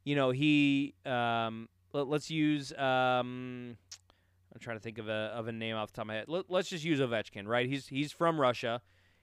you 0.05 0.15
know, 0.15 0.31
he 0.31 0.95
um, 1.05 1.69
let, 1.93 2.07
us 2.09 2.31
use 2.31 2.73
um. 2.73 3.77
I'm 4.53 4.61
trying 4.61 4.77
to 4.77 4.83
think 4.83 4.99
of 4.99 5.09
a 5.09 5.33
of 5.35 5.49
a 5.49 5.53
name 5.53 5.75
off 5.75 5.91
the 5.91 5.97
top 5.97 6.05
of 6.05 6.09
my 6.09 6.15
head. 6.15 6.27
Let, 6.29 6.49
us 6.51 6.69
just 6.69 6.85
use 6.85 7.01
Ovechkin, 7.01 7.47
right? 7.47 7.69
He's 7.69 7.89
he's 7.89 8.13
from 8.13 8.41
Russia. 8.41 8.83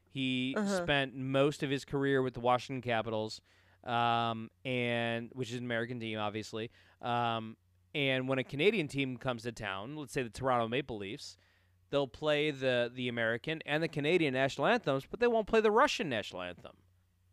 He 0.09 0.53
uh-huh. 0.57 0.83
spent 0.83 1.15
most 1.15 1.63
of 1.63 1.69
his 1.69 1.85
career 1.85 2.21
with 2.21 2.33
the 2.33 2.41
Washington 2.41 2.81
Capitals, 2.81 3.39
um, 3.83 4.49
and 4.65 5.29
which 5.33 5.49
is 5.49 5.57
an 5.57 5.65
American 5.65 5.99
team, 5.99 6.19
obviously. 6.19 6.71
Um, 7.01 7.57
and 7.93 8.27
when 8.27 8.39
a 8.39 8.43
Canadian 8.43 8.87
team 8.87 9.17
comes 9.17 9.43
to 9.43 9.51
town, 9.51 9.95
let's 9.95 10.13
say 10.13 10.23
the 10.23 10.29
Toronto 10.29 10.67
Maple 10.67 10.97
Leafs, 10.97 11.37
they'll 11.89 12.07
play 12.07 12.51
the 12.51 12.91
the 12.93 13.07
American 13.07 13.61
and 13.65 13.83
the 13.83 13.87
Canadian 13.87 14.33
national 14.33 14.67
anthems, 14.67 15.05
but 15.09 15.19
they 15.19 15.27
won't 15.27 15.47
play 15.47 15.61
the 15.61 15.71
Russian 15.71 16.09
national 16.09 16.41
anthem. 16.41 16.73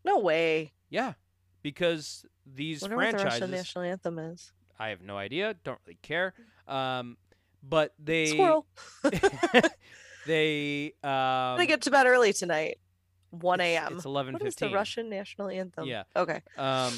No 0.04 0.18
way. 0.18 0.72
Yeah, 0.90 1.14
because 1.62 2.26
these 2.46 2.82
Wonder 2.82 2.96
franchises. 2.96 3.24
What 3.24 3.30
the 3.30 3.40
Russian 3.40 3.50
national 3.50 3.84
anthem 3.84 4.18
is. 4.18 4.52
I 4.78 4.88
have 4.88 5.02
no 5.02 5.16
idea. 5.16 5.54
Don't 5.64 5.78
really 5.86 5.98
care. 6.02 6.34
Um, 6.66 7.16
but 7.62 7.94
they 7.98 8.26
squirrel. 8.26 8.66
they 10.26 10.92
um, 11.02 11.58
they 11.58 11.66
get 11.66 11.82
to 11.82 11.90
bed 11.90 12.06
early 12.06 12.32
tonight. 12.32 12.78
1 13.30 13.60
a.m. 13.60 13.96
It's 13.96 14.04
11 14.04 14.34
What 14.34 14.42
is 14.46 14.54
the 14.54 14.70
Russian 14.70 15.08
national 15.10 15.48
anthem? 15.48 15.86
Yeah. 15.86 16.04
Okay. 16.16 16.40
Um, 16.56 16.92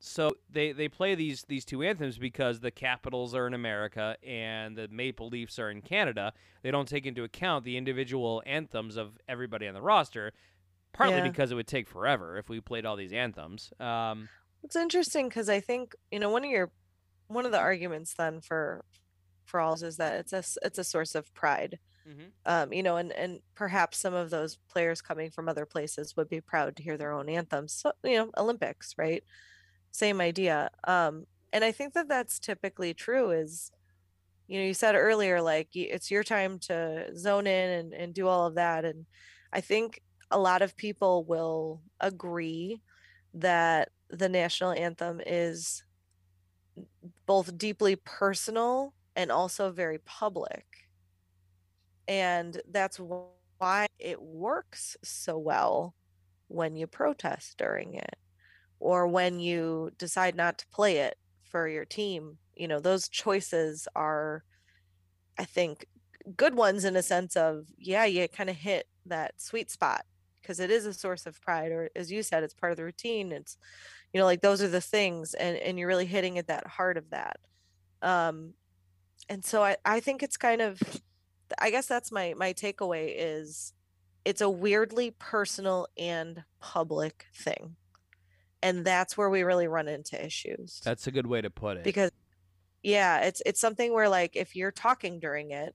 so 0.00 0.32
they 0.50 0.72
they 0.72 0.88
play 0.88 1.14
these 1.14 1.42
these 1.48 1.64
two 1.64 1.82
anthems 1.82 2.18
because 2.18 2.58
the 2.60 2.70
Capitals 2.72 3.34
are 3.34 3.46
in 3.46 3.54
America 3.54 4.16
and 4.26 4.76
the 4.76 4.88
Maple 4.88 5.28
Leafs 5.28 5.58
are 5.60 5.70
in 5.70 5.80
Canada. 5.80 6.32
They 6.62 6.70
don't 6.72 6.88
take 6.88 7.06
into 7.06 7.22
account 7.22 7.64
the 7.64 7.76
individual 7.76 8.42
anthems 8.44 8.96
of 8.96 9.16
everybody 9.28 9.68
on 9.68 9.74
the 9.74 9.82
roster, 9.82 10.32
partly 10.92 11.16
Yeah. 11.18 11.28
because 11.28 11.52
it 11.52 11.54
would 11.54 11.68
take 11.68 11.86
forever 11.86 12.36
if 12.36 12.48
we 12.48 12.60
played 12.60 12.84
all 12.84 12.96
these 12.96 13.12
anthems. 13.12 13.72
Um, 13.78 14.28
It's 14.64 14.74
interesting 14.76 15.28
because 15.28 15.48
I 15.48 15.60
think 15.60 15.94
you 16.10 16.18
know 16.18 16.30
one 16.30 16.44
of 16.44 16.50
your 16.50 16.72
one 17.28 17.46
of 17.46 17.52
the 17.52 17.60
arguments 17.60 18.14
then 18.14 18.40
for 18.40 18.84
for 19.44 19.60
all 19.60 19.74
is 19.74 19.98
that 19.98 20.14
it's 20.18 20.32
a 20.32 20.42
it's 20.66 20.78
a 20.78 20.84
source 20.84 21.14
of 21.14 21.32
pride. 21.32 21.78
Mhm. 22.06 22.32
Um, 22.44 22.72
you 22.72 22.82
know, 22.82 22.96
and 22.96 23.12
and 23.12 23.40
perhaps 23.54 23.98
some 23.98 24.14
of 24.14 24.30
those 24.30 24.56
players 24.68 25.00
coming 25.00 25.30
from 25.30 25.48
other 25.48 25.66
places 25.66 26.16
would 26.16 26.28
be 26.28 26.40
proud 26.40 26.76
to 26.76 26.82
hear 26.82 26.96
their 26.96 27.12
own 27.12 27.28
anthems. 27.28 27.72
So 27.74 27.92
you 28.02 28.16
know, 28.16 28.30
Olympics, 28.36 28.94
right? 28.98 29.24
Same 29.92 30.20
idea. 30.20 30.70
Um, 30.84 31.26
and 31.52 31.64
I 31.64 31.72
think 31.72 31.94
that 31.94 32.08
that's 32.08 32.38
typically 32.40 32.94
true. 32.94 33.30
Is 33.32 33.72
you 34.48 34.58
know, 34.60 34.66
you 34.66 34.74
said 34.74 34.94
earlier 34.96 35.42
like 35.42 35.70
it's 35.74 36.10
your 36.10 36.24
time 36.24 36.58
to 36.60 37.16
zone 37.16 37.46
in 37.46 37.70
and 37.70 37.94
and 37.94 38.14
do 38.14 38.28
all 38.28 38.46
of 38.46 38.56
that, 38.56 38.84
and 38.84 39.06
I 39.52 39.60
think 39.62 40.00
a 40.30 40.38
lot 40.38 40.62
of 40.62 40.76
people 40.76 41.24
will 41.24 41.82
agree 42.00 42.82
that 43.34 43.90
the 44.10 44.28
national 44.28 44.72
anthem 44.72 45.20
is 45.26 45.84
both 47.26 47.56
deeply 47.58 47.96
personal 47.96 48.94
and 49.16 49.30
also 49.30 49.70
very 49.70 49.98
public. 49.98 50.81
And 52.20 52.60
that's 52.70 52.98
why 52.98 53.86
it 53.98 54.20
works 54.20 54.98
so 55.02 55.38
well 55.38 55.94
when 56.48 56.76
you 56.76 56.86
protest 56.86 57.56
during 57.56 57.94
it 57.94 58.16
or 58.80 59.06
when 59.06 59.40
you 59.40 59.92
decide 59.96 60.34
not 60.34 60.58
to 60.58 60.66
play 60.68 60.98
it 60.98 61.16
for 61.42 61.66
your 61.68 61.86
team. 61.86 62.36
You 62.54 62.68
know, 62.68 62.80
those 62.80 63.08
choices 63.08 63.88
are, 63.96 64.44
I 65.38 65.46
think, 65.46 65.86
good 66.36 66.54
ones 66.54 66.84
in 66.84 66.96
a 66.96 67.02
sense 67.02 67.34
of, 67.34 67.66
yeah, 67.78 68.04
you 68.04 68.28
kind 68.28 68.50
of 68.50 68.56
hit 68.56 68.86
that 69.06 69.40
sweet 69.40 69.70
spot 69.70 70.04
because 70.42 70.60
it 70.60 70.70
is 70.70 70.84
a 70.84 70.92
source 70.92 71.24
of 71.24 71.40
pride 71.40 71.72
or 71.72 71.88
as 71.96 72.10
you 72.10 72.22
said 72.22 72.42
it's 72.42 72.54
part 72.54 72.72
of 72.72 72.76
the 72.76 72.84
routine 72.84 73.32
it's 73.32 73.56
you 74.12 74.18
know 74.18 74.24
like 74.24 74.40
those 74.40 74.60
are 74.60 74.68
the 74.68 74.80
things 74.80 75.34
and 75.34 75.56
and 75.58 75.78
you're 75.78 75.88
really 75.88 76.06
hitting 76.06 76.36
at 76.36 76.48
that 76.48 76.66
heart 76.66 76.96
of 76.96 77.10
that 77.10 77.38
um 78.02 78.52
and 79.28 79.44
so 79.44 79.62
i 79.62 79.76
i 79.84 80.00
think 80.00 80.22
it's 80.22 80.36
kind 80.36 80.60
of 80.60 80.80
i 81.58 81.70
guess 81.70 81.86
that's 81.86 82.12
my 82.12 82.34
my 82.36 82.52
takeaway 82.52 83.12
is 83.16 83.72
it's 84.24 84.40
a 84.40 84.50
weirdly 84.50 85.10
personal 85.18 85.86
and 85.96 86.44
public 86.60 87.26
thing 87.34 87.76
and 88.62 88.84
that's 88.84 89.16
where 89.16 89.28
we 89.28 89.42
really 89.42 89.66
run 89.66 89.88
into 89.88 90.22
issues 90.24 90.80
that's 90.84 91.06
a 91.06 91.10
good 91.10 91.26
way 91.26 91.40
to 91.40 91.50
put 91.50 91.76
it. 91.76 91.84
because 91.84 92.10
yeah 92.82 93.20
it's 93.20 93.42
it's 93.46 93.60
something 93.60 93.92
where 93.92 94.08
like 94.08 94.36
if 94.36 94.54
you're 94.56 94.70
talking 94.70 95.18
during 95.18 95.50
it 95.50 95.74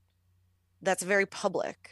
that's 0.82 1.02
very 1.02 1.26
public 1.26 1.90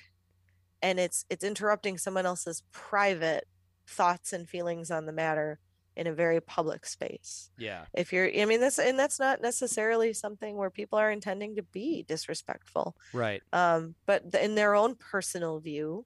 and 0.82 0.98
it's 1.00 1.24
it's 1.30 1.44
interrupting 1.44 1.98
someone 1.98 2.26
else's 2.26 2.62
private 2.72 3.46
thoughts 3.86 4.32
and 4.32 4.48
feelings 4.48 4.90
on 4.90 5.06
the 5.06 5.12
matter 5.12 5.58
in 5.96 6.06
a 6.06 6.12
very 6.12 6.40
public 6.40 6.86
space 6.86 7.50
yeah, 7.58 7.84
if 7.94 8.12
you're 8.12 8.28
i 8.38 8.44
mean 8.44 8.60
that's 8.60 8.78
and 8.78 8.98
that's 8.98 9.18
not 9.18 9.40
necessarily 9.40 10.12
something 10.12 10.56
where 10.56 10.70
people 10.70 10.98
are 10.98 11.10
intending 11.10 11.56
to 11.56 11.62
be 11.62 12.04
disrespectful 12.06 12.96
right. 13.12 13.42
um 13.52 13.94
but 14.04 14.22
in 14.40 14.54
their 14.54 14.74
own 14.74 14.94
personal 14.94 15.58
view 15.58 16.04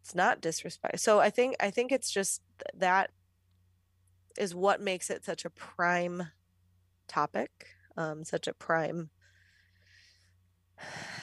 it's 0.00 0.14
not 0.14 0.40
disrespect 0.40 1.00
so 1.00 1.18
i 1.18 1.30
think 1.30 1.56
i 1.60 1.70
think 1.70 1.90
it's 1.90 2.10
just 2.10 2.42
th- 2.58 2.80
that 2.80 3.10
is 4.38 4.54
what 4.54 4.80
makes 4.80 5.10
it 5.10 5.24
such 5.24 5.44
a 5.44 5.50
prime 5.50 6.28
topic 7.08 7.68
um 7.96 8.24
such 8.24 8.46
a 8.46 8.54
prime 8.54 9.10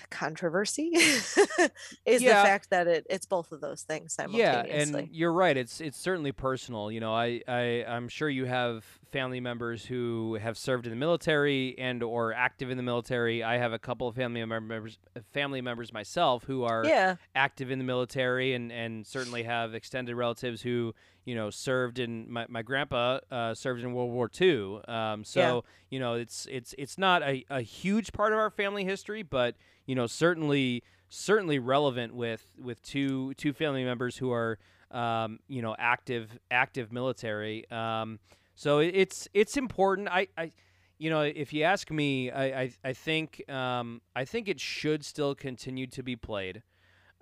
controversy 0.10 0.92
is 2.06 2.22
Yeah. 2.22 2.42
the 2.42 2.48
fact 2.48 2.70
that 2.70 2.88
it 2.88 3.08
it's 3.10 3.26
both 3.26 3.52
of 3.52 3.62
those 3.62 3.84
things 3.84 4.14
simultaneously. 4.14 4.70
Yeah, 5.00 5.00
and 5.00 5.10
you're 5.16 5.34
right. 5.34 5.56
It's 5.56 5.82
it's 5.82 5.98
certainly 5.98 6.32
personal. 6.32 6.92
You 6.92 7.00
know, 7.00 7.14
I, 7.14 7.42
I 7.48 7.86
I'm 7.88 8.08
sure 8.08 8.30
you 8.30 8.46
have 8.46 8.84
family 9.12 9.40
members 9.40 9.86
who 9.86 10.36
have 10.42 10.58
served 10.58 10.86
in 10.88 10.90
the 10.92 10.96
military 10.98 11.78
and 11.78 12.02
or 12.02 12.34
active 12.34 12.70
in 12.72 12.78
the 12.78 12.84
military. 12.84 13.44
I 13.44 13.58
have 13.58 13.72
a 13.74 13.80
couple 13.80 14.08
of 14.08 14.16
family 14.16 14.44
members 14.46 14.98
family 15.34 15.62
members 15.62 15.94
myself 15.94 16.44
who 16.46 16.64
are 16.64 16.84
yeah 16.86 17.16
active 17.36 17.72
in 17.72 17.78
the 17.80 17.86
military 17.86 18.54
and 18.54 18.72
and 18.72 19.06
certainly 19.06 19.44
have 19.44 19.74
extended 19.76 20.16
relatives 20.16 20.62
who 20.62 20.94
you 21.26 21.36
know 21.36 21.50
served 21.50 22.00
in 22.00 22.30
my, 22.32 22.46
my 22.50 22.62
grandpa 22.62 23.20
uh, 23.32 23.54
served 23.54 23.82
in 23.84 23.94
World 23.94 24.12
War 24.12 24.30
II. 24.42 24.80
Um, 24.88 25.24
so 25.24 25.40
Yeah. 25.40 25.60
you 25.90 26.00
know 26.00 26.14
it's 26.16 26.48
it's 26.52 26.74
it's 26.78 26.98
not 26.98 27.22
a, 27.24 27.46
a 27.50 27.62
huge 27.62 28.12
part 28.14 28.34
of 28.34 28.40
our 28.40 28.50
family 28.50 28.84
history, 28.84 29.22
but 29.24 29.56
you 29.86 29.96
know 29.96 30.08
certainly 30.08 30.84
certainly 31.10 31.60
relevant 31.60 32.14
with 32.14 32.46
with 32.62 32.82
two 32.82 33.34
two 33.36 33.54
family 33.54 33.84
members 33.84 34.18
who 34.18 34.32
are 34.32 34.58
um, 34.92 35.40
you 35.48 35.62
know 35.62 35.76
active 35.78 36.38
active 36.52 36.92
military. 36.92 37.70
Um, 37.72 38.20
so 38.56 38.80
it, 38.80 38.96
it's 38.96 39.28
it's 39.34 39.58
important. 39.58 40.08
I, 40.10 40.28
I 40.38 40.52
you 40.98 41.10
know 41.10 41.22
if 41.22 41.54
you 41.54 41.64
ask 41.64 41.90
me, 41.92 42.32
I 42.32 42.62
I, 42.62 42.72
I 42.84 42.94
think 42.94 43.50
um, 43.50 44.02
I 44.16 44.26
think 44.26 44.48
it 44.48 44.60
should 44.60 45.04
still 45.04 45.36
continue 45.36 45.88
to 45.88 46.04
be 46.04 46.16
played. 46.16 46.64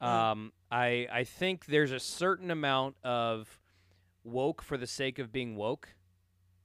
Mm. 0.01 0.07
Um, 0.07 0.53
I 0.71 1.07
I 1.11 1.23
think 1.23 1.65
there's 1.65 1.91
a 1.91 1.99
certain 1.99 2.51
amount 2.51 2.95
of 3.03 3.59
woke 4.23 4.61
for 4.61 4.77
the 4.77 4.87
sake 4.87 5.19
of 5.19 5.31
being 5.31 5.55
woke 5.55 5.95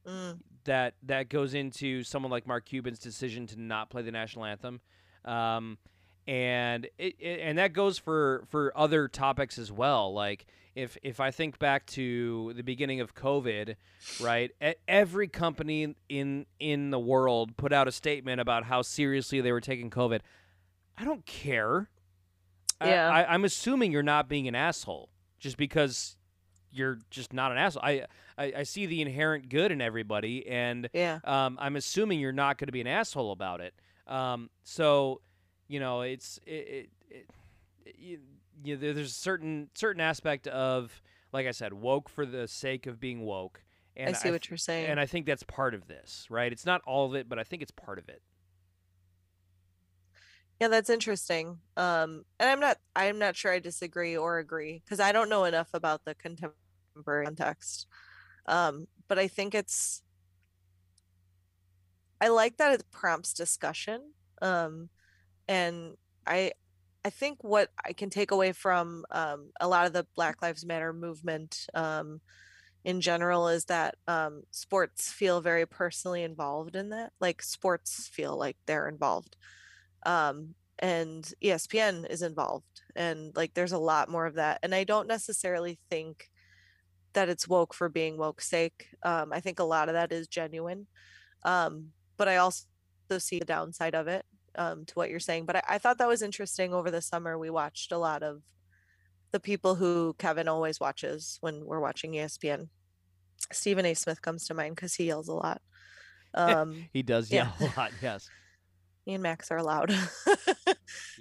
Mm, 0.07 0.39
that 0.65 0.95
that 1.03 1.29
goes 1.29 1.55
into 1.55 2.05
someone 2.05 2.31
like 2.31 2.47
Mark 2.47 2.65
Cuban's 2.65 3.01
decision 3.01 3.47
to 3.49 3.61
not 3.61 3.91
play 3.91 4.03
the 4.03 4.13
national 4.13 4.45
anthem, 4.45 4.81
um, 5.27 5.79
and 6.27 6.87
it, 6.99 7.15
it, 7.21 7.41
and 7.43 7.59
that 7.59 7.73
goes 7.73 7.99
for 7.99 8.45
for 8.49 8.73
other 8.77 9.09
topics 9.09 9.59
as 9.59 9.71
well. 9.71 10.13
Like 10.13 10.47
if 10.75 10.97
if 11.03 11.21
I 11.21 11.31
think 11.31 11.59
back 11.59 11.87
to 11.89 12.53
the 12.55 12.63
beginning 12.63 13.01
of 13.01 13.15
COVID, 13.15 13.77
right? 14.21 14.51
Every 14.89 15.29
company 15.29 15.95
in 16.09 16.47
in 16.59 16.91
the 16.91 16.99
world 16.99 17.57
put 17.57 17.73
out 17.73 17.87
a 17.89 17.93
statement 17.93 18.41
about 18.41 18.65
how 18.65 18.83
seriously 18.83 19.41
they 19.41 19.53
were 19.53 19.61
taking 19.61 19.89
COVID. 19.91 20.21
I 20.99 21.05
don't 21.05 21.25
care. 21.27 21.89
I- 22.81 22.89
Yeah. 22.89 23.11
I, 23.11 23.33
I'm 23.35 23.45
assuming 23.45 23.93
you're 23.93 24.03
not 24.03 24.29
being 24.29 24.49
an 24.49 24.55
asshole 24.55 25.09
just 25.39 25.57
because 25.57 26.17
you're 26.73 26.99
just 27.11 27.33
not 27.33 27.53
an 27.53 27.59
asshole. 27.59 27.83
I, 27.85 28.05
I, 28.37 28.53
I 28.59 28.63
see 28.65 28.85
the 28.85 29.01
inherent 29.01 29.49
good 29.49 29.73
in 29.73 29.81
everybody, 29.81 30.47
and 30.47 30.91
yeah 30.93 31.21
um, 31.25 31.57
I'm 31.61 31.77
assuming 31.77 32.21
you're 32.21 32.33
not 32.33 32.59
going 32.59 32.67
to 32.67 32.73
be 32.73 32.81
an 32.83 32.87
asshole 32.87 33.33
about 33.33 33.61
it. 33.63 33.73
Um, 34.07 34.51
so, 34.65 35.21
you 35.69 35.81
know, 35.81 36.03
it's 36.03 36.39
it, 36.47 36.51
it, 36.51 36.91
it 37.11 37.27
you, 37.99 38.19
you, 38.65 38.77
there's 38.77 39.11
a 39.11 39.15
certain 39.15 39.71
certain 39.75 40.01
aspect 40.01 40.47
of, 40.47 41.01
like 41.33 41.47
I 41.47 41.51
said, 41.53 41.73
woke 41.73 42.09
for 42.09 42.25
the 42.27 42.49
sake 42.49 42.87
of 42.87 43.01
being 43.01 43.23
woke. 43.23 43.63
And 43.97 44.15
i 44.15 44.19
see 44.19 44.31
what 44.31 44.43
th- 44.43 44.51
you're 44.51 44.59
saying 44.59 44.91
And 44.91 45.01
I 45.01 45.07
think 45.07 45.27
that's 45.27 45.43
part 45.43 45.75
of 45.75 45.89
this, 45.89 46.27
right? 46.31 46.53
It's 46.53 46.67
not 46.67 46.83
all 46.87 47.07
of 47.07 47.15
it, 47.15 47.29
but 47.29 47.39
I 47.39 47.45
think 47.45 47.63
it's 47.63 47.71
part 47.71 47.99
of 47.99 48.09
it. 48.09 48.23
Yeah, 50.61 50.69
that's 50.69 50.89
interesting. 50.91 51.59
Um, 51.77 52.25
and 52.41 52.49
I'm 52.49 52.61
not 52.61 52.79
I'm 52.95 53.19
not 53.19 53.37
sure 53.37 53.53
I 53.53 53.59
disagree 53.59 54.17
or 54.17 54.39
agree 54.39 54.83
because 54.85 55.01
I 55.01 55.13
don't 55.13 55.29
know 55.29 55.45
enough 55.45 55.69
about 55.75 56.05
the 56.05 56.15
contemporary 56.15 57.27
context. 57.27 57.87
Um, 58.47 58.87
but 59.09 59.19
I 59.19 59.29
think 59.29 59.55
it's 59.55 60.03
I 62.21 62.29
like 62.29 62.57
that 62.59 62.73
it 62.73 62.91
prompts 62.91 63.33
discussion. 63.33 64.13
Um, 64.43 64.89
and 65.49 65.97
I 66.27 66.53
I 67.05 67.11
think 67.11 67.45
what 67.45 67.71
I 67.85 67.93
can 67.93 68.11
take 68.11 68.33
away 68.33 68.53
from 68.53 69.05
um, 69.13 69.53
a 69.61 69.69
lot 69.69 69.87
of 69.87 69.93
the 69.93 70.07
Black 70.17 70.43
Lives 70.43 70.67
Matter 70.67 70.93
movement 70.93 71.67
um, 71.75 72.21
in 72.85 73.01
general 73.01 73.49
is 73.49 73.67
that 73.67 73.97
um, 74.09 74.43
sports 74.51 75.13
feel 75.13 75.41
very 75.41 75.67
personally 75.67 76.23
involved 76.25 76.77
in 76.77 76.91
that. 76.91 77.13
Like 77.21 77.43
sports 77.43 78.09
feel 78.13 78.37
like 78.37 78.57
they're 78.67 78.89
involved, 78.89 79.37
um, 80.05 80.55
and 80.81 81.33
ESPN 81.43 82.07
is 82.11 82.23
involved, 82.23 82.83
and 82.97 83.35
like 83.37 83.55
there's 83.55 83.73
a 83.73 83.79
lot 83.79 84.09
more 84.11 84.27
of 84.27 84.35
that. 84.35 84.61
And 84.63 84.75
I 84.75 84.85
don't 84.85 85.09
necessarily 85.09 85.79
think 85.91 86.31
that 87.15 87.29
it's 87.29 87.49
woke 87.49 87.75
for 87.75 87.89
being 87.89 88.19
woke 88.19 88.41
sake. 88.41 88.89
Um, 89.03 89.33
I 89.33 89.41
think 89.41 89.59
a 89.59 89.65
lot 89.65 89.89
of 89.89 89.95
that 89.95 90.13
is 90.13 90.29
genuine, 90.29 90.87
um, 91.45 91.93
but 92.17 92.29
I 92.29 92.37
also 92.37 92.65
see 93.19 93.39
the 93.39 93.45
downside 93.45 93.95
of 93.95 94.09
it 94.09 94.25
um, 94.57 94.85
to 94.87 94.95
what 94.95 95.11
you're 95.11 95.21
saying. 95.21 95.47
But 95.47 95.57
I, 95.57 95.63
I 95.71 95.79
thought 95.79 95.99
that 95.99 96.09
was 96.09 96.23
interesting. 96.23 96.73
Over 96.75 96.91
the 96.91 97.03
summer, 97.03 97.39
we 97.39 97.51
watched 97.51 97.93
a 97.93 97.99
lot 97.99 98.23
of 98.23 98.43
the 99.33 99.41
people 99.41 99.75
who 99.75 100.15
Kevin 100.19 100.49
always 100.49 100.81
watches 100.81 101.39
when 101.41 101.65
we're 101.65 101.81
watching 101.81 102.13
ESPN. 102.13 102.69
Stephen 103.53 103.87
A. 103.87 103.95
Smith 103.95 104.23
comes 104.23 104.47
to 104.47 104.55
mind 104.55 104.77
because 104.77 104.95
he 104.95 105.05
yells 105.05 105.29
a 105.29 105.35
lot. 105.35 105.61
Um, 106.35 106.89
he 106.93 107.03
does 107.03 107.33
yell 107.33 107.51
yeah. 107.59 107.71
a 107.75 107.81
lot. 107.81 107.93
Yes. 108.03 108.29
Me 109.07 109.15
and 109.15 109.23
Max 109.23 109.51
are 109.51 109.63
loud. 109.63 109.91
yeah. 109.91 110.75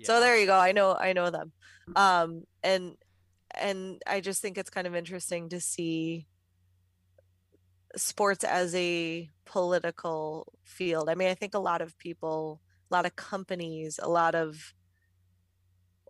So 0.03 0.19
there 0.19 0.37
you 0.37 0.45
go. 0.45 0.57
I 0.57 0.73
know. 0.73 0.93
I 0.93 1.13
know 1.13 1.29
them. 1.29 1.53
Um, 1.95 2.43
and 2.63 2.97
and 3.51 4.01
I 4.05 4.19
just 4.19 4.41
think 4.41 4.57
it's 4.57 4.69
kind 4.69 4.87
of 4.87 4.95
interesting 4.95 5.47
to 5.49 5.61
see 5.61 6.27
sports 7.95 8.43
as 8.43 8.73
a 8.75 9.29
political 9.45 10.53
field. 10.63 11.09
I 11.09 11.15
mean, 11.15 11.29
I 11.29 11.33
think 11.33 11.53
a 11.53 11.59
lot 11.59 11.81
of 11.81 11.97
people 11.97 12.61
a 12.89 12.93
lot 12.93 13.05
of 13.05 13.15
companies, 13.15 13.99
a 14.01 14.09
lot 14.09 14.35
of 14.35 14.73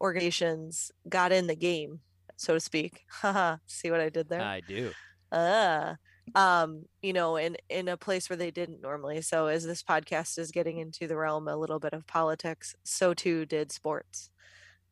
organizations 0.02 0.92
got 1.08 1.32
in 1.32 1.48
the 1.48 1.56
game, 1.56 2.02
so 2.36 2.54
to 2.54 2.60
speak. 2.60 3.04
Haha, 3.10 3.58
see 3.66 3.92
what 3.92 4.02
I 4.02 4.10
did 4.10 4.30
there? 4.30 4.42
I 4.42 4.62
do. 4.62 4.92
Uh, 5.32 5.96
um, 6.34 6.86
you 7.02 7.14
know, 7.14 7.38
in 7.38 7.56
in 7.70 7.88
a 7.88 7.98
place 7.98 8.30
where 8.30 8.38
they 8.38 8.52
didn't 8.52 8.82
normally. 8.82 9.22
So 9.22 9.48
as 9.48 9.66
this 9.66 9.84
podcast 9.84 10.38
is 10.38 10.52
getting 10.52 10.80
into 10.80 11.08
the 11.08 11.16
realm 11.16 11.48
a 11.48 11.56
little 11.56 11.80
bit 11.80 11.94
of 11.94 12.08
politics, 12.08 12.76
so 12.84 13.14
too 13.14 13.46
did 13.46 13.72
sports. 13.72 14.30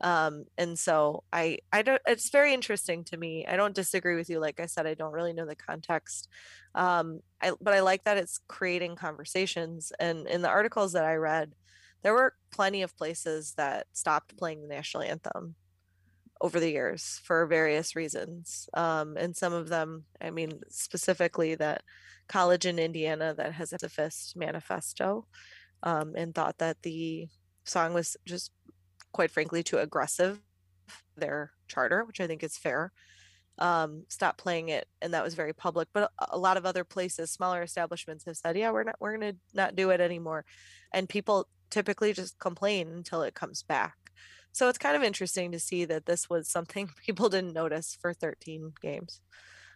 Um, 0.01 0.45
and 0.57 0.77
so 0.77 1.23
I 1.31 1.59
I 1.71 1.81
don't 1.81 2.01
it's 2.07 2.29
very 2.29 2.53
interesting 2.53 3.03
to 3.05 3.17
me. 3.17 3.45
I 3.47 3.55
don't 3.55 3.75
disagree 3.75 4.15
with 4.15 4.29
you. 4.29 4.39
Like 4.39 4.59
I 4.59 4.65
said, 4.65 4.85
I 4.85 4.95
don't 4.95 5.13
really 5.13 5.33
know 5.33 5.45
the 5.45 5.55
context. 5.55 6.27
Um, 6.75 7.19
I 7.41 7.53
but 7.61 7.73
I 7.73 7.81
like 7.81 8.03
that 8.03 8.17
it's 8.17 8.39
creating 8.47 8.95
conversations. 8.95 9.91
And 9.99 10.27
in 10.27 10.41
the 10.41 10.49
articles 10.49 10.93
that 10.93 11.05
I 11.05 11.15
read, 11.15 11.53
there 12.01 12.13
were 12.13 12.35
plenty 12.51 12.81
of 12.81 12.97
places 12.97 13.53
that 13.57 13.87
stopped 13.93 14.37
playing 14.37 14.61
the 14.61 14.67
national 14.67 15.03
anthem 15.03 15.55
over 16.41 16.59
the 16.59 16.71
years 16.71 17.21
for 17.23 17.45
various 17.47 17.95
reasons. 17.95 18.67
Um, 18.73 19.15
and 19.15 19.35
some 19.35 19.53
of 19.53 19.69
them, 19.69 20.03
I 20.21 20.29
mean, 20.29 20.59
specifically 20.69 21.55
that 21.55 21.83
college 22.27 22.65
in 22.65 22.79
Indiana 22.79 23.33
that 23.35 23.53
has 23.53 23.71
a 23.71 23.89
fist 23.89 24.35
manifesto 24.35 25.25
um, 25.83 26.13
and 26.17 26.35
thought 26.35 26.57
that 26.57 26.81
the 26.83 27.27
song 27.63 27.93
was 27.93 28.17
just 28.25 28.51
quite 29.13 29.31
frankly 29.31 29.63
too 29.63 29.77
aggressive 29.77 30.41
their 31.15 31.51
charter 31.67 32.03
which 32.03 32.19
i 32.19 32.27
think 32.27 32.43
is 32.43 32.57
fair 32.57 32.91
um, 33.59 34.05
stopped 34.09 34.39
playing 34.39 34.69
it 34.69 34.87
and 34.99 35.13
that 35.13 35.23
was 35.23 35.35
very 35.35 35.53
public 35.53 35.87
but 35.93 36.11
a 36.31 36.37
lot 36.39 36.57
of 36.57 36.65
other 36.65 36.83
places 36.83 37.29
smaller 37.29 37.61
establishments 37.61 38.25
have 38.25 38.35
said 38.35 38.57
yeah 38.57 38.71
we're 38.71 38.83
not 38.83 38.95
we're 38.99 39.15
going 39.15 39.33
to 39.33 39.39
not 39.53 39.75
do 39.75 39.91
it 39.91 40.01
anymore 40.01 40.43
and 40.91 41.07
people 41.07 41.47
typically 41.73 42.13
just 42.13 42.37
complain 42.37 42.87
until 42.89 43.23
it 43.23 43.33
comes 43.33 43.63
back. 43.63 43.95
So 44.51 44.69
it's 44.69 44.77
kind 44.77 44.95
of 44.95 45.01
interesting 45.01 45.51
to 45.51 45.59
see 45.59 45.85
that 45.85 46.05
this 46.05 46.29
was 46.29 46.47
something 46.47 46.89
people 47.05 47.27
didn't 47.29 47.53
notice 47.53 47.97
for 47.99 48.13
13 48.13 48.73
games. 48.81 49.19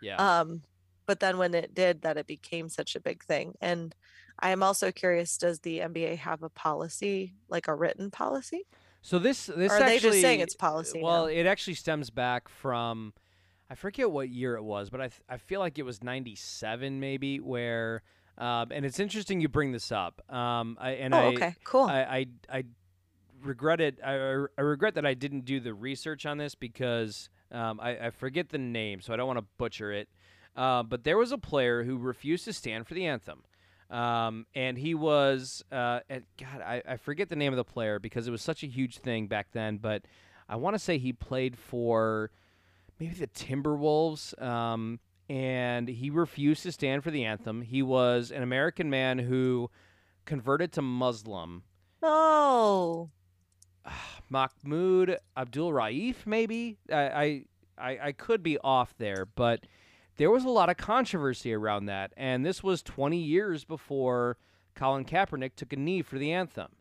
Yeah. 0.01 0.15
Um, 0.15 0.61
but 1.07 1.19
then 1.19 1.39
when 1.39 1.55
it 1.55 1.73
did, 1.73 2.03
that 2.03 2.17
it 2.17 2.27
became 2.27 2.69
such 2.69 2.95
a 2.95 2.99
big 2.99 3.23
thing. 3.23 3.55
And 3.61 3.95
I 4.39 4.51
am 4.51 4.61
also 4.61 4.91
curious: 4.91 5.37
Does 5.37 5.61
the 5.61 5.79
NBA 5.79 6.17
have 6.17 6.43
a 6.43 6.49
policy, 6.49 7.33
like 7.49 7.67
a 7.67 7.73
written 7.73 8.11
policy? 8.11 8.67
So 9.07 9.19
this 9.19 9.45
this 9.45 9.71
or 9.71 9.75
are 9.75 9.83
actually, 9.83 9.89
they 9.89 9.99
just 9.99 10.21
saying 10.21 10.41
it's 10.41 10.53
policy? 10.53 11.01
Well, 11.01 11.27
now? 11.27 11.31
it 11.31 11.45
actually 11.45 11.75
stems 11.75 12.09
back 12.09 12.49
from 12.49 13.13
I 13.69 13.75
forget 13.75 14.11
what 14.11 14.27
year 14.27 14.57
it 14.57 14.63
was, 14.63 14.89
but 14.89 14.99
I 14.99 15.09
I 15.29 15.37
feel 15.37 15.61
like 15.61 15.79
it 15.79 15.83
was 15.83 16.03
'97 16.03 16.99
maybe 16.99 17.39
where 17.39 18.03
um, 18.37 18.67
and 18.69 18.83
it's 18.83 18.99
interesting 18.99 19.39
you 19.39 19.47
bring 19.47 19.71
this 19.71 19.93
up. 19.93 20.21
Um, 20.29 20.77
I, 20.77 20.91
and 20.91 21.13
oh, 21.13 21.17
I, 21.19 21.25
okay, 21.27 21.55
cool. 21.63 21.85
I, 21.85 22.01
I, 22.01 22.25
I 22.57 22.63
regret 23.41 23.79
it. 23.79 23.97
I, 24.05 24.45
I 24.57 24.61
regret 24.61 24.95
that 24.95 25.05
I 25.05 25.13
didn't 25.13 25.45
do 25.45 25.61
the 25.61 25.73
research 25.73 26.25
on 26.25 26.37
this 26.37 26.53
because 26.53 27.29
um, 27.49 27.79
I, 27.79 28.07
I, 28.07 28.09
forget 28.09 28.49
the 28.49 28.57
name, 28.57 28.99
so 28.99 29.13
I 29.13 29.15
don't 29.15 29.25
want 29.25 29.39
to 29.39 29.45
butcher 29.57 29.93
it. 29.93 30.09
Uh, 30.53 30.83
but 30.83 31.05
there 31.05 31.17
was 31.17 31.31
a 31.31 31.37
player 31.37 31.83
who 31.83 31.97
refused 31.97 32.43
to 32.45 32.53
stand 32.53 32.87
for 32.87 32.93
the 32.93 33.05
anthem. 33.05 33.43
Um, 33.89 34.45
and 34.53 34.77
he 34.77 34.93
was, 34.93 35.63
uh, 35.71 36.01
and 36.09 36.23
God, 36.37 36.61
I, 36.61 36.81
I 36.87 36.97
forget 36.97 37.29
the 37.29 37.35
name 37.35 37.53
of 37.53 37.57
the 37.57 37.63
player 37.63 37.99
because 37.99 38.27
it 38.27 38.31
was 38.31 38.41
such 38.41 38.63
a 38.63 38.67
huge 38.67 38.97
thing 38.97 39.27
back 39.27 39.47
then. 39.53 39.77
But 39.77 40.03
I 40.49 40.57
want 40.57 40.75
to 40.75 40.79
say 40.79 40.97
he 40.97 41.13
played 41.13 41.57
for 41.57 42.31
maybe 42.99 43.13
the 43.13 43.27
Timberwolves. 43.27 44.39
Um, 44.41 44.99
and 45.29 45.87
he 45.89 46.09
refused 46.09 46.63
to 46.63 46.71
stand 46.71 47.03
for 47.03 47.11
the 47.11 47.25
anthem. 47.25 47.61
He 47.61 47.81
was 47.81 48.31
an 48.31 48.43
American 48.43 48.89
man 48.89 49.19
who 49.19 49.69
converted 50.25 50.71
to 50.73 50.81
Muslim. 50.81 51.63
Oh. 52.01 53.09
Mahmoud 54.29 55.17
Abdul 55.35 55.71
Rauf, 55.71 56.15
maybe? 56.25 56.77
I, 56.91 57.45
I, 57.77 57.97
I 58.01 58.11
could 58.11 58.43
be 58.43 58.57
off 58.59 58.93
there, 58.97 59.25
but 59.25 59.65
there 60.17 60.31
was 60.31 60.43
a 60.43 60.49
lot 60.49 60.69
of 60.69 60.77
controversy 60.77 61.53
around 61.53 61.85
that. 61.85 62.13
And 62.17 62.45
this 62.45 62.63
was 62.63 62.81
20 62.81 63.17
years 63.17 63.63
before 63.63 64.37
Colin 64.75 65.05
Kaepernick 65.05 65.55
took 65.55 65.73
a 65.73 65.77
knee 65.77 66.01
for 66.01 66.17
the 66.17 66.31
anthem. 66.31 66.71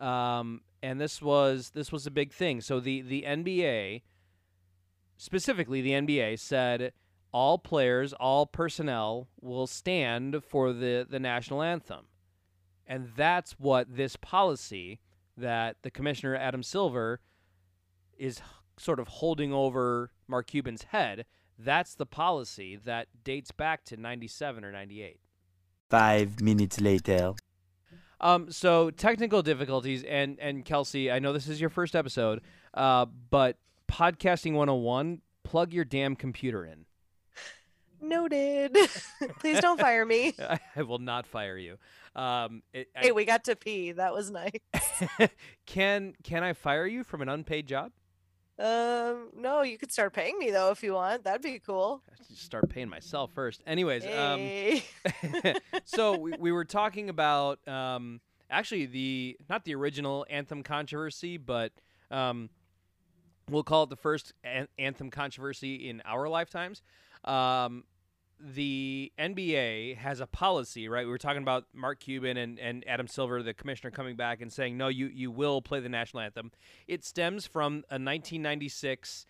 Um, 0.00 0.60
and 0.82 1.00
this 1.00 1.20
was 1.20 1.70
this 1.70 1.90
was 1.90 2.06
a 2.06 2.10
big 2.10 2.32
thing. 2.32 2.60
So 2.60 2.80
the, 2.80 3.00
the 3.00 3.24
NBA, 3.26 4.02
specifically 5.16 5.80
the 5.80 5.92
NBA, 5.92 6.38
said– 6.38 6.92
all 7.36 7.58
players, 7.58 8.14
all 8.14 8.46
personnel 8.46 9.28
will 9.42 9.66
stand 9.66 10.42
for 10.42 10.72
the, 10.72 11.06
the 11.06 11.20
national 11.20 11.60
anthem. 11.60 12.06
And 12.86 13.10
that's 13.14 13.52
what 13.58 13.94
this 13.94 14.16
policy 14.16 15.00
that 15.36 15.76
the 15.82 15.90
commissioner, 15.90 16.34
Adam 16.34 16.62
Silver, 16.62 17.20
is 18.16 18.40
sort 18.78 18.98
of 18.98 19.08
holding 19.08 19.52
over 19.52 20.12
Mark 20.26 20.46
Cuban's 20.46 20.84
head. 20.84 21.26
That's 21.58 21.94
the 21.94 22.06
policy 22.06 22.76
that 22.84 23.08
dates 23.24 23.50
back 23.50 23.84
to 23.86 23.96
97 23.96 24.64
or 24.64 24.72
98. 24.72 25.18
Five 25.88 26.40
minutes 26.40 26.80
later. 26.80 27.34
Um, 28.20 28.50
so 28.50 28.90
technical 28.90 29.42
difficulties, 29.42 30.02
and, 30.04 30.38
and 30.40 30.64
Kelsey, 30.64 31.10
I 31.10 31.18
know 31.18 31.32
this 31.32 31.48
is 31.48 31.60
your 31.60 31.70
first 31.70 31.94
episode, 31.94 32.40
uh, 32.74 33.06
but 33.30 33.58
podcasting 33.88 34.52
101, 34.52 35.20
plug 35.44 35.72
your 35.72 35.84
damn 35.84 36.16
computer 36.16 36.64
in. 36.64 36.86
Noted. 38.00 38.76
Please 39.40 39.60
don't 39.60 39.80
fire 39.80 40.04
me. 40.04 40.34
I 40.76 40.82
will 40.82 40.98
not 40.98 41.26
fire 41.26 41.56
you. 41.56 41.78
Um, 42.14 42.62
it, 42.72 42.88
hey, 42.94 43.12
we 43.12 43.24
got 43.24 43.44
to 43.44 43.56
pee. 43.56 43.92
That 43.92 44.12
was 44.12 44.30
nice. 44.30 44.50
can 45.66 46.14
can 46.22 46.42
I 46.42 46.54
fire 46.54 46.86
you 46.86 47.04
from 47.04 47.20
an 47.20 47.28
unpaid 47.28 47.66
job? 47.66 47.92
Um, 48.58 49.28
no, 49.36 49.62
you 49.62 49.76
could 49.76 49.92
start 49.92 50.14
paying 50.14 50.38
me 50.38 50.50
though 50.50 50.70
if 50.70 50.82
you 50.82 50.94
want. 50.94 51.24
That'd 51.24 51.42
be 51.42 51.58
cool. 51.58 52.02
Start 52.34 52.68
paying 52.70 52.88
myself 52.88 53.30
first. 53.34 53.62
Anyways, 53.66 54.04
um, 54.04 54.38
hey. 54.38 54.82
um, 55.44 55.54
so 55.84 56.18
we, 56.18 56.32
we 56.38 56.52
were 56.52 56.64
talking 56.64 57.10
about 57.10 57.66
um, 57.68 58.20
actually 58.50 58.86
the 58.86 59.36
not 59.48 59.64
the 59.64 59.74
original 59.74 60.26
anthem 60.30 60.62
controversy, 60.62 61.36
but 61.36 61.72
um, 62.10 62.48
we'll 63.50 63.62
call 63.62 63.84
it 63.84 63.90
the 63.90 63.96
first 63.96 64.32
an- 64.42 64.68
anthem 64.78 65.10
controversy 65.10 65.88
in 65.88 66.02
our 66.04 66.28
lifetimes 66.28 66.82
um, 67.24 67.84
the 68.40 69.12
NBA 69.18 69.96
has 69.96 70.20
a 70.20 70.26
policy, 70.26 70.88
right? 70.88 71.04
We 71.04 71.10
were 71.10 71.18
talking 71.18 71.42
about 71.42 71.64
Mark 71.72 72.00
Cuban 72.00 72.36
and, 72.36 72.58
and 72.58 72.84
Adam 72.86 73.08
Silver, 73.08 73.42
the 73.42 73.54
commissioner, 73.54 73.90
coming 73.90 74.16
back 74.16 74.40
and 74.40 74.52
saying, 74.52 74.76
no, 74.76 74.88
you, 74.88 75.06
you 75.06 75.30
will 75.30 75.62
play 75.62 75.80
the 75.80 75.88
national 75.88 76.22
anthem. 76.22 76.52
It 76.86 77.04
stems 77.04 77.46
from 77.46 77.84
a 77.90 77.96
1996 77.96 79.26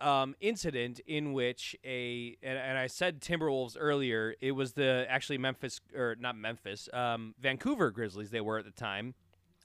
um, 0.00 0.34
incident 0.40 1.00
in 1.06 1.32
which 1.32 1.76
a, 1.84 2.36
and, 2.42 2.58
and, 2.58 2.76
I 2.76 2.88
said 2.88 3.20
Timberwolves 3.20 3.76
earlier, 3.78 4.34
it 4.40 4.52
was 4.52 4.72
the 4.72 5.06
actually 5.08 5.38
Memphis, 5.38 5.80
or 5.94 6.16
not 6.18 6.36
Memphis, 6.36 6.88
um, 6.92 7.34
Vancouver 7.38 7.92
Grizzlies, 7.92 8.30
they 8.30 8.40
were 8.40 8.58
at 8.58 8.64
the 8.64 8.72
time. 8.72 9.14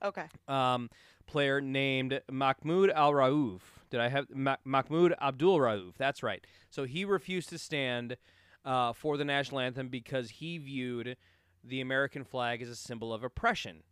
Okay. 0.03 0.25
Um, 0.47 0.89
player 1.25 1.61
named 1.61 2.21
Mahmoud 2.31 2.91
Al 2.91 3.11
Rauf. 3.11 3.61
Did 3.89 3.99
I 3.99 4.09
have 4.09 4.27
Ma- 4.33 4.57
Mahmoud 4.63 5.15
Abdul 5.19 5.59
Rauf? 5.59 5.93
That's 5.97 6.21
right. 6.23 6.45
So 6.69 6.83
he 6.83 7.05
refused 7.05 7.49
to 7.49 7.57
stand 7.57 8.17
uh, 8.65 8.93
for 8.93 9.17
the 9.17 9.25
national 9.25 9.59
anthem 9.59 9.89
because 9.89 10.29
he 10.29 10.57
viewed 10.57 11.17
the 11.63 11.81
American 11.81 12.23
flag 12.23 12.61
as 12.61 12.69
a 12.69 12.75
symbol 12.75 13.13
of 13.13 13.23
oppression, 13.23 13.83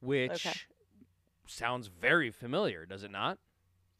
which 0.00 0.46
okay. 0.46 0.58
sounds 1.46 1.88
very 1.88 2.30
familiar, 2.30 2.86
does 2.86 3.02
it 3.02 3.10
not? 3.10 3.38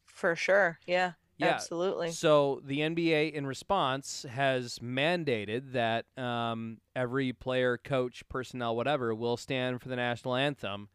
For 0.05 0.35
sure. 0.35 0.79
Yeah. 0.85 1.13
Yeah. 1.37 1.47
Absolutely. 1.47 2.11
So 2.11 2.61
the 2.63 2.79
NBA, 2.79 3.33
in 3.33 3.47
response, 3.47 4.25
has 4.29 4.77
mandated 4.77 5.71
that 5.71 6.05
um, 6.15 6.77
every 6.95 7.33
player, 7.33 7.79
coach, 7.83 8.23
personnel, 8.29 8.75
whatever, 8.75 9.15
will 9.15 9.37
stand 9.37 9.81
for 9.81 9.89
the 9.89 9.95
national 9.95 10.35
anthem. 10.35 10.89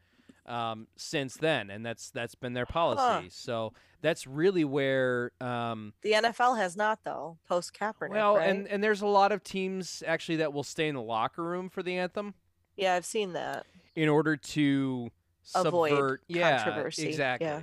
Um, 0.47 0.87
since 0.97 1.37
then, 1.37 1.71
and 1.71 1.85
that's 1.85 2.11
that's 2.11 2.37
been 2.37 2.53
their 2.53 2.67
policy. 2.67 3.31
So 3.31 3.73
that's 4.01 4.27
really 4.27 4.65
where 4.65 5.33
um, 5.41 5.93
The 6.03 6.13
NFL 6.13 6.57
has 6.59 6.77
not 6.77 7.01
though, 7.05 7.39
post 7.49 7.75
Kaepernick. 7.75 8.11
well, 8.11 8.37
right? 8.37 8.49
and 8.49 8.69
and 8.69 8.83
there's 8.83 9.03
a 9.03 9.07
lot 9.07 9.33
of 9.33 9.43
teams 9.43 10.03
actually 10.07 10.37
that 10.37 10.53
will 10.53 10.63
stay 10.63 10.87
in 10.87 10.95
the 10.95 11.03
locker 11.03 11.43
room 11.43 11.69
for 11.69 11.83
the 11.83 11.97
anthem 11.97 12.35
yeah, 12.77 12.95
I've 12.95 13.07
seen 13.07 13.33
that. 13.33 13.67
in 13.95 14.09
order 14.09 14.37
to 14.37 15.11
Avoid 15.55 15.91
subvert 15.91 16.23
yeah 16.29 16.63
controversy, 16.65 17.09
exactly 17.09 17.47
yeah. 17.47 17.61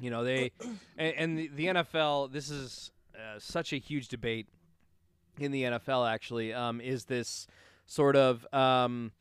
you 0.00 0.10
know 0.10 0.24
they 0.24 0.52
and, 0.98 1.14
and 1.16 1.38
the, 1.38 1.48
the 1.48 1.66
nfl 1.66 2.32
this 2.32 2.50
is 2.50 2.90
uh, 3.16 3.38
such 3.38 3.72
a 3.72 3.76
huge 3.76 4.08
debate 4.08 4.46
in 5.38 5.50
the 5.50 5.64
nfl 5.64 6.08
actually 6.08 6.54
um, 6.54 6.80
is 6.80 7.04
this 7.06 7.46
sort 7.86 8.16
of 8.16 8.46
um, 8.54 9.12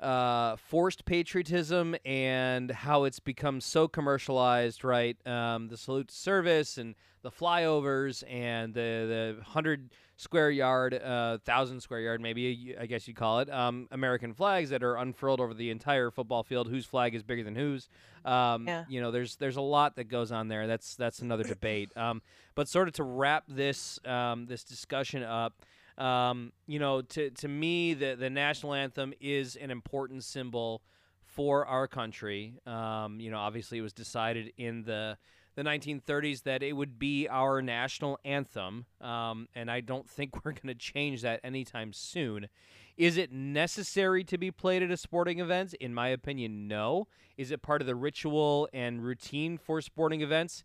uh, 0.00 0.56
forced 0.56 1.04
patriotism 1.04 1.96
and 2.04 2.70
how 2.70 3.04
it's 3.04 3.20
become 3.20 3.60
so 3.60 3.88
commercialized 3.88 4.84
right 4.84 5.16
um, 5.26 5.68
the 5.68 5.76
salute 5.76 6.08
to 6.08 6.14
service 6.14 6.76
and 6.78 6.94
the 7.22 7.30
flyovers 7.30 8.22
and 8.30 8.74
the 8.74 9.36
the 9.40 9.44
hundred 9.44 9.90
square 10.18 10.50
yard, 10.50 10.94
uh, 10.94 11.38
thousand 11.44 11.80
square 11.80 12.00
yard, 12.00 12.20
maybe 12.20 12.74
I 12.80 12.86
guess 12.86 13.06
you'd 13.06 13.16
call 13.16 13.40
it, 13.40 13.50
um, 13.50 13.86
American 13.90 14.32
flags 14.32 14.70
that 14.70 14.82
are 14.82 14.96
unfurled 14.96 15.40
over 15.40 15.52
the 15.52 15.70
entire 15.70 16.10
football 16.10 16.42
field. 16.42 16.68
Whose 16.68 16.86
flag 16.86 17.14
is 17.14 17.22
bigger 17.22 17.42
than 17.42 17.54
whose? 17.54 17.88
Um, 18.24 18.66
Yeah. 18.66 18.84
You 18.88 19.00
know, 19.00 19.10
there's 19.10 19.36
there's 19.36 19.56
a 19.56 19.62
lot 19.62 19.96
that 19.96 20.04
goes 20.04 20.32
on 20.32 20.48
there. 20.48 20.66
That's 20.66 20.94
that's 20.96 21.20
another 21.20 21.44
debate. 21.44 21.94
Um, 21.96 22.22
but 22.54 22.68
sort 22.68 22.88
of 22.88 22.94
to 22.94 23.02
wrap 23.02 23.44
this 23.48 23.98
um, 24.04 24.46
this 24.46 24.64
discussion 24.64 25.22
up. 25.22 25.54
Um, 25.98 26.52
you 26.66 26.78
know, 26.78 27.02
to 27.02 27.30
to 27.30 27.48
me, 27.48 27.94
the 27.94 28.14
the 28.14 28.30
national 28.30 28.74
anthem 28.74 29.14
is 29.20 29.56
an 29.56 29.70
important 29.70 30.24
symbol 30.24 30.82
for 31.24 31.66
our 31.66 31.86
country. 31.88 32.54
Um, 32.66 33.20
you 33.20 33.30
know, 33.30 33.38
obviously, 33.38 33.78
it 33.78 33.82
was 33.82 33.92
decided 33.92 34.52
in 34.56 34.82
the 34.84 35.16
the 35.54 35.62
1930s 35.62 36.42
that 36.42 36.62
it 36.62 36.74
would 36.74 36.98
be 36.98 37.26
our 37.28 37.62
national 37.62 38.18
anthem, 38.26 38.84
um, 39.00 39.48
and 39.54 39.70
I 39.70 39.80
don't 39.80 40.08
think 40.08 40.34
we're 40.44 40.52
going 40.52 40.68
to 40.68 40.74
change 40.74 41.22
that 41.22 41.40
anytime 41.42 41.92
soon. 41.92 42.48
Is 42.96 43.16
it 43.16 43.32
necessary 43.32 44.24
to 44.24 44.38
be 44.38 44.50
played 44.50 44.82
at 44.82 44.90
a 44.90 44.96
sporting 44.96 45.40
event? 45.40 45.74
In 45.74 45.92
my 45.92 46.08
opinion, 46.08 46.68
no. 46.68 47.08
Is 47.36 47.50
it 47.50 47.60
part 47.60 47.82
of 47.82 47.86
the 47.86 47.94
ritual 47.94 48.68
and 48.72 49.02
routine 49.02 49.58
for 49.58 49.82
sporting 49.82 50.22
events? 50.22 50.64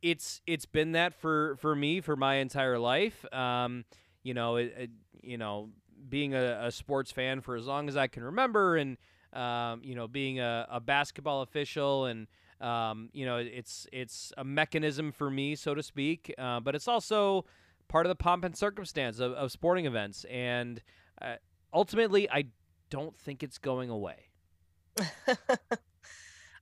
It's 0.00 0.40
it's 0.46 0.66
been 0.66 0.92
that 0.92 1.14
for 1.14 1.56
for 1.56 1.74
me 1.74 2.00
for 2.00 2.14
my 2.14 2.36
entire 2.36 2.78
life. 2.78 3.24
Um, 3.32 3.84
you 4.22 4.34
know, 4.34 4.56
it, 4.56 4.74
it, 4.76 4.90
you 5.22 5.38
know, 5.38 5.70
being 6.08 6.34
a, 6.34 6.66
a 6.66 6.70
sports 6.70 7.10
fan 7.10 7.40
for 7.40 7.56
as 7.56 7.66
long 7.66 7.88
as 7.88 7.96
I 7.96 8.06
can 8.06 8.22
remember, 8.22 8.76
and 8.76 8.96
um, 9.32 9.80
you 9.84 9.94
know, 9.94 10.08
being 10.08 10.40
a, 10.40 10.66
a 10.70 10.80
basketball 10.80 11.42
official 11.42 12.06
and 12.06 12.26
um, 12.60 13.08
you 13.12 13.24
know, 13.24 13.36
it's 13.36 13.86
it's 13.92 14.32
a 14.36 14.44
mechanism 14.44 15.12
for 15.12 15.30
me, 15.30 15.54
so 15.54 15.74
to 15.74 15.82
speak, 15.82 16.34
uh, 16.38 16.60
but 16.60 16.74
it's 16.74 16.88
also 16.88 17.44
part 17.86 18.04
of 18.04 18.08
the 18.08 18.16
pomp 18.16 18.44
and 18.44 18.56
circumstance 18.56 19.20
of, 19.20 19.32
of 19.32 19.52
sporting 19.52 19.86
events. 19.86 20.24
And 20.24 20.82
uh, 21.22 21.36
ultimately, 21.72 22.28
I 22.30 22.46
don't 22.90 23.16
think 23.16 23.42
it's 23.42 23.58
going 23.58 23.90
away. 23.90 24.30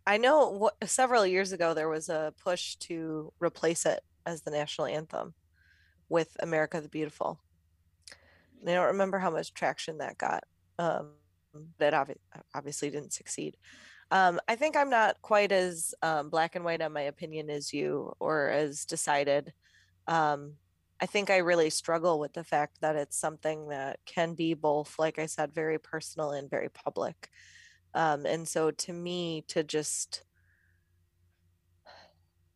I 0.06 0.18
know 0.18 0.70
several 0.84 1.26
years 1.26 1.52
ago 1.52 1.74
there 1.74 1.88
was 1.88 2.08
a 2.08 2.32
push 2.42 2.76
to 2.76 3.32
replace 3.40 3.86
it 3.86 4.00
as 4.24 4.42
the 4.42 4.50
national 4.50 4.86
anthem 4.86 5.34
with 6.08 6.36
America 6.40 6.80
the 6.80 6.88
Beautiful. 6.88 7.40
I 8.66 8.72
don't 8.72 8.86
remember 8.86 9.18
how 9.18 9.30
much 9.30 9.54
traction 9.54 9.98
that 9.98 10.18
got. 10.18 10.44
Um, 10.78 11.10
that 11.78 11.94
obvi- 11.94 12.16
obviously 12.54 12.90
didn't 12.90 13.12
succeed. 13.12 13.56
Um, 14.10 14.40
I 14.46 14.56
think 14.56 14.76
I'm 14.76 14.90
not 14.90 15.20
quite 15.22 15.52
as 15.52 15.94
um, 16.02 16.30
black 16.30 16.54
and 16.54 16.64
white 16.64 16.82
on 16.82 16.92
my 16.92 17.02
opinion 17.02 17.50
as 17.50 17.72
you, 17.72 18.12
or 18.20 18.50
as 18.50 18.84
decided. 18.84 19.52
Um, 20.06 20.54
I 21.00 21.06
think 21.06 21.28
I 21.28 21.38
really 21.38 21.70
struggle 21.70 22.18
with 22.18 22.32
the 22.32 22.44
fact 22.44 22.78
that 22.80 22.96
it's 22.96 23.18
something 23.18 23.68
that 23.68 23.98
can 24.06 24.34
be 24.34 24.54
both, 24.54 24.98
like 24.98 25.18
I 25.18 25.26
said, 25.26 25.52
very 25.52 25.78
personal 25.78 26.30
and 26.30 26.48
very 26.48 26.70
public. 26.70 27.28
Um, 27.94 28.26
and 28.26 28.46
so 28.46 28.70
to 28.70 28.92
me, 28.92 29.44
to 29.48 29.62
just 29.62 30.22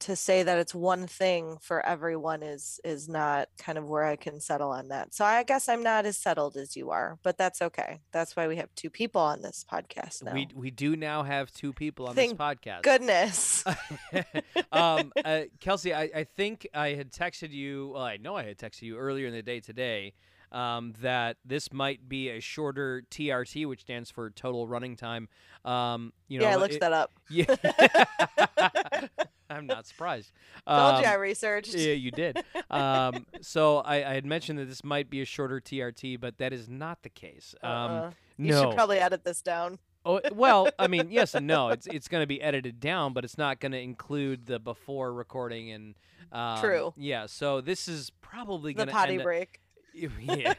to 0.01 0.17
say 0.17 0.43
that 0.43 0.59
it's 0.59 0.75
one 0.75 1.07
thing 1.07 1.59
for 1.61 1.85
everyone 1.85 2.43
is 2.43 2.81
is 2.85 3.09
not 3.09 3.49
kind 3.59 3.79
of 3.79 3.89
where 3.89 4.05
I 4.05 4.17
can 4.17 4.41
settle 4.41 4.71
on 4.71 4.89
that. 4.89 5.15
So 5.15 5.25
I 5.25 5.43
guess 5.43 5.69
I'm 5.69 5.83
not 5.83 6.07
as 6.07 6.17
settled 6.17 6.57
as 6.57 6.77
you 6.77 6.91
are, 6.91 7.19
but 7.23 7.39
that's 7.39 7.63
okay. 7.63 8.01
That's 8.13 8.37
why 8.37 8.49
we 8.49 8.57
have 8.57 8.75
two 8.75 8.91
people 8.91 9.21
on 9.23 9.43
this 9.43 9.65
podcast 9.71 10.23
now. 10.23 10.35
We 10.35 10.49
we 10.55 10.71
do 10.71 10.97
now 10.97 11.23
have 11.23 11.53
two 11.53 11.73
people 11.73 12.09
on 12.09 12.15
Thank 12.15 12.33
this 12.33 12.39
podcast. 12.39 12.83
Goodness. 12.83 13.65
um, 14.73 15.13
uh, 15.25 15.43
Kelsey, 15.61 15.95
I, 15.95 16.11
I 16.15 16.25
think 16.25 16.67
I 16.75 16.95
had 16.95 17.13
texted 17.13 17.53
you. 17.53 17.93
Well, 17.95 18.03
I 18.03 18.17
know 18.17 18.37
I 18.37 18.45
had 18.45 18.59
texted 18.59 18.83
you 18.83 18.97
earlier 18.97 19.27
in 19.27 19.33
the 19.33 19.43
day 19.43 19.61
today 19.61 20.15
um, 20.53 20.95
that 21.01 21.37
this 21.45 21.73
might 21.73 22.09
be 22.09 22.31
a 22.31 22.41
shorter 22.41 23.03
TRT, 23.11 23.67
which 23.67 23.83
stands 23.83 24.11
for 24.11 24.31
total 24.31 24.67
running 24.67 24.97
time. 24.97 25.29
Um, 25.65 26.13
you 26.29 26.39
know, 26.39 26.47
yeah, 26.47 26.53
I 26.53 26.57
looked 26.57 26.75
it- 26.75 26.81
that 26.81 26.93
up. 26.93 27.13
Yeah, 27.29 27.55
I'm 29.51 29.67
not 29.67 29.87
surprised. 29.87 30.33
Told 30.67 30.79
Um, 30.97 31.03
you 31.03 31.09
I 31.09 31.15
researched. 31.15 31.75
yeah, 31.75 31.93
you 31.95 32.11
did. 32.11 32.43
Um, 32.71 33.27
so 33.41 33.79
I, 33.79 33.97
I 34.09 34.15
had 34.15 34.25
mentioned 34.25 34.59
that 34.61 34.67
this 34.67 34.85
might 34.85 35.11
be 35.11 35.21
a 35.23 35.25
shorter 35.25 35.61
TRT, 35.61 36.21
but 36.21 36.39
that 36.39 36.53
is 36.53 36.69
not 36.69 37.03
the 37.03 37.09
case. 37.09 37.53
Um, 37.65 37.71
Uh-uh. 37.73 38.11
You 38.39 38.53
no. 38.53 38.63
should 38.63 38.75
probably 38.77 38.99
edit 39.01 39.25
this 39.25 39.43
down. 39.43 39.79
Oh, 40.07 40.21
well, 40.33 40.69
I 40.79 40.87
mean, 40.87 41.09
yes 41.11 41.35
and 41.35 41.47
no. 41.49 41.69
It's 41.71 41.87
it's 41.89 42.07
going 42.09 42.23
to 42.23 42.27
be 42.29 42.41
edited 42.41 42.79
down, 42.81 43.13
but 43.13 43.25
it's 43.25 43.37
not 43.37 43.59
going 43.61 43.73
to 43.73 43.81
include 43.81 44.47
the 44.47 44.59
before 44.61 45.13
recording 45.13 45.73
and 45.73 45.95
um, 46.33 46.61
True. 46.61 46.95
Yeah, 46.97 47.27
so 47.27 47.61
this 47.61 47.89
is 47.89 48.11
probably 48.23 48.73
The 48.73 48.77
going 48.77 48.89
to 48.89 48.95
potty 48.95 49.13
end 49.15 49.21
up- 49.23 49.25
break. 49.25 49.61
yeah, 49.95 50.55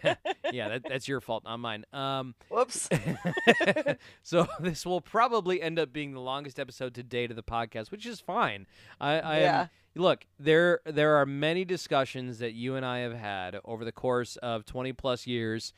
yeah, 0.52 0.70
that, 0.70 0.84
that's 0.88 1.08
your 1.08 1.22
fault, 1.22 1.44
not 1.44 1.58
mine. 1.58 1.86
Um, 1.94 2.36
Whoops. 2.50 2.90
so 4.24 4.48
this 4.60 4.86
will 4.86 5.02
probably 5.02 5.62
end 5.62 5.80
up 5.80 5.94
being 5.94 6.14
the 6.14 6.20
longest 6.20 6.60
episode 6.60 6.94
to 6.96 7.04
date 7.04 7.30
of 7.30 7.36
the 7.36 7.44
podcast, 7.44 7.92
which 7.92 8.06
is 8.06 8.20
fine. 8.20 8.68
I, 9.00 9.20
I 9.20 9.38
am- 9.40 9.70
look 9.96 10.26
there. 10.40 10.82
There 10.86 11.16
are 11.16 11.26
many 11.26 11.66
discussions 11.66 12.40
that 12.40 12.54
you 12.54 12.76
and 12.76 12.86
I 12.86 13.00
have 13.00 13.14
had 13.14 13.60
over 13.66 13.86
the 13.86 13.92
course 13.92 14.36
of 14.38 14.66
twenty 14.66 14.94
plus 14.94 15.28
years, 15.28 15.74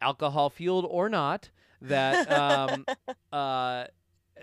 alcohol 0.00 0.50
fueled 0.50 0.86
or 0.88 1.08
not. 1.08 1.50
That 1.80 2.30
um, 2.30 2.86
uh, 3.32 3.84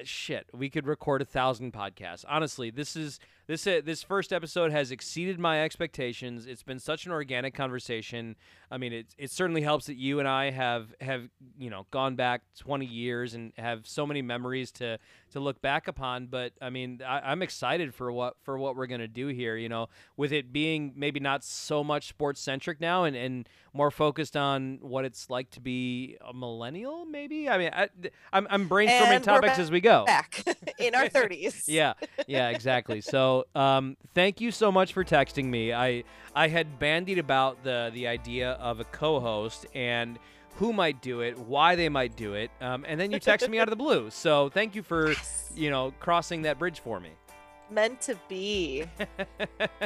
shit, 0.04 0.48
we 0.54 0.70
could 0.70 0.86
record 0.88 1.22
a 1.22 1.26
thousand 1.26 1.74
podcasts. 1.74 2.26
Honestly, 2.28 2.70
this 2.70 2.96
is 2.96 3.20
this 3.52 3.68
uh, 3.68 3.82
this 3.84 4.02
first 4.02 4.32
episode 4.32 4.72
has 4.72 4.92
exceeded 4.92 5.38
my 5.38 5.62
expectations. 5.62 6.46
It's 6.46 6.64
been 6.64 6.80
such 6.80 7.06
an 7.06 7.12
organic 7.12 7.54
conversation. 7.54 8.38
I 8.72 8.78
mean, 8.78 8.94
it 8.94 9.08
it 9.18 9.30
certainly 9.30 9.62
helps 9.62 9.88
that 9.88 9.98
you 9.98 10.20
and 10.20 10.28
I 10.28 10.52
have 10.52 10.96
have 11.02 11.28
you 11.60 11.70
know 11.70 11.86
gone 11.92 12.16
back 12.16 12.44
20 12.60 12.86
years 12.86 13.34
and 13.34 13.52
have 13.58 13.86
so 13.86 14.08
many 14.08 14.22
memories 14.22 14.72
to 14.74 14.98
to 15.32 15.40
look 15.42 15.62
back 15.62 15.90
upon. 15.90 16.28
But 16.28 16.54
I 16.62 16.70
mean, 16.70 17.02
I, 17.06 17.20
I'm 17.20 17.42
excited 17.42 17.94
for 17.94 18.10
what 18.10 18.36
for 18.42 18.58
what 18.58 18.78
we're 18.78 18.88
gonna 18.88 19.10
do 19.10 19.28
here. 19.28 19.58
You 19.58 19.68
know, 19.68 19.90
with 20.16 20.32
it 20.32 20.54
being 20.54 20.94
maybe 20.96 21.20
not 21.20 21.44
so 21.44 21.84
much 21.84 22.08
sports 22.08 22.40
centric 22.40 22.80
now 22.80 23.04
and 23.04 23.18
and 23.18 23.50
more 23.74 23.92
focused 23.92 24.38
on 24.38 24.80
what 24.82 25.04
it's 25.04 25.30
like 25.30 25.50
to 25.52 25.60
be 25.60 26.18
a 26.26 26.34
millennial. 26.34 27.06
Maybe 27.06 27.50
I 27.50 27.58
mean, 27.58 27.72
I, 27.74 27.90
I'm 28.32 28.48
I'm 28.50 28.70
brainstorming 28.70 29.24
topics 29.24 29.60
as 29.60 29.70
we 29.70 29.82
go. 29.82 30.06
Back 30.06 30.42
in 30.80 30.96
our 30.96 31.06
30s. 31.10 31.66
Yeah, 31.68 31.94
yeah, 32.28 32.50
exactly. 32.50 33.02
So, 33.02 33.41
um, 33.56 33.98
thank 34.14 34.42
you 34.42 34.52
so 34.52 34.72
much 34.72 34.94
for 34.94 35.04
texting 35.04 35.46
me. 35.46 35.74
I 35.74 36.04
I 36.36 36.48
had 36.48 36.80
bandied 36.80 37.20
about 37.20 37.64
the 37.64 37.92
the 37.94 38.08
idea 38.08 38.52
of 38.54 38.80
a 38.80 38.84
co-host 38.86 39.66
and 39.76 40.18
who 40.56 40.74
might 40.74 41.02
do 41.02 41.22
it, 41.22 41.38
why 41.40 41.76
they 41.76 41.90
might 41.90 42.16
do 42.16 42.34
it, 42.34 42.52
um, 42.62 42.86
and 42.88 43.00
then 43.00 43.12
you 43.12 43.20
texted 43.20 43.50
me 43.50 43.58
out 43.60 43.68
of 43.68 43.72
the 43.72 43.76
blue. 43.78 44.10
So, 44.10 44.50
thank 44.50 44.76
you 44.76 44.84
for 44.84 45.10
Yes. 45.10 45.52
you 45.56 45.70
know 45.70 45.94
crossing 46.00 46.42
that 46.44 46.60
bridge 46.60 46.80
for 46.82 47.00
me. 47.00 47.10
Meant 47.70 48.02
to 48.02 48.16
be. 48.28 48.84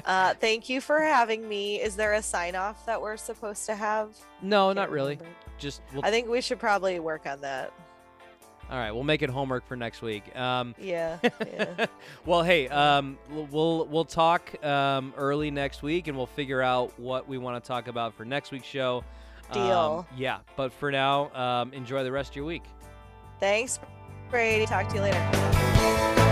Uh, 0.06 0.34
thank 0.36 0.70
you 0.70 0.82
for 0.82 1.00
having 1.00 1.48
me. 1.48 1.80
Is 1.82 1.96
there 1.96 2.14
a 2.14 2.22
sign 2.22 2.56
off 2.56 2.86
that 2.88 3.00
we're 3.02 3.16
supposed 3.18 3.66
to 3.68 3.76
have? 3.76 4.10
no, 4.42 4.74
not 4.74 4.90
really. 4.90 5.16
remember. 5.18 5.38
Just 5.58 5.82
we'll, 5.94 6.04
I 6.04 6.10
think 6.12 6.28
we 6.28 6.42
should 6.42 6.60
probably 6.60 7.00
work 7.00 7.26
on 7.28 7.42
that. 7.42 7.72
All 8.70 8.78
right. 8.78 8.92
We'll 8.92 9.04
make 9.04 9.22
it 9.22 9.30
homework 9.30 9.68
for 9.68 9.76
next 9.76 10.02
week. 10.02 10.36
Um, 10.36 10.74
Yeah. 10.80 11.18
yeah. 11.24 11.86
well, 12.26 12.44
hey, 12.44 12.68
um, 12.70 13.18
we'll- 13.52 13.86
we'll 13.86 14.06
talk 14.06 14.64
um, 14.66 15.14
early 15.18 15.52
next 15.52 15.84
week, 15.84 16.08
and 16.08 16.18
we'll 16.18 16.26
figure 16.26 16.62
out 16.62 16.98
what 17.00 17.28
we 17.28 17.38
want 17.38 17.64
to 17.64 17.68
talk 17.68 17.88
about 17.88 18.14
for 18.16 18.26
next 18.26 18.52
week's 18.52 18.68
show. 18.68 19.04
Um, 19.52 19.54
Deal. 19.54 20.08
yeah, 20.18 20.40
but 20.56 20.74
for 20.74 20.92
now, 20.92 21.32
um, 21.36 21.72
enjoy 21.74 22.04
the 22.04 22.12
rest 22.12 22.32
of 22.32 22.36
your 22.38 22.46
week. 22.46 22.64
Thanks. 23.40 23.80
Brady. 24.32 24.66
Talk 24.66 24.88
to 24.90 24.96
you 24.96 25.02
later. 25.02 26.32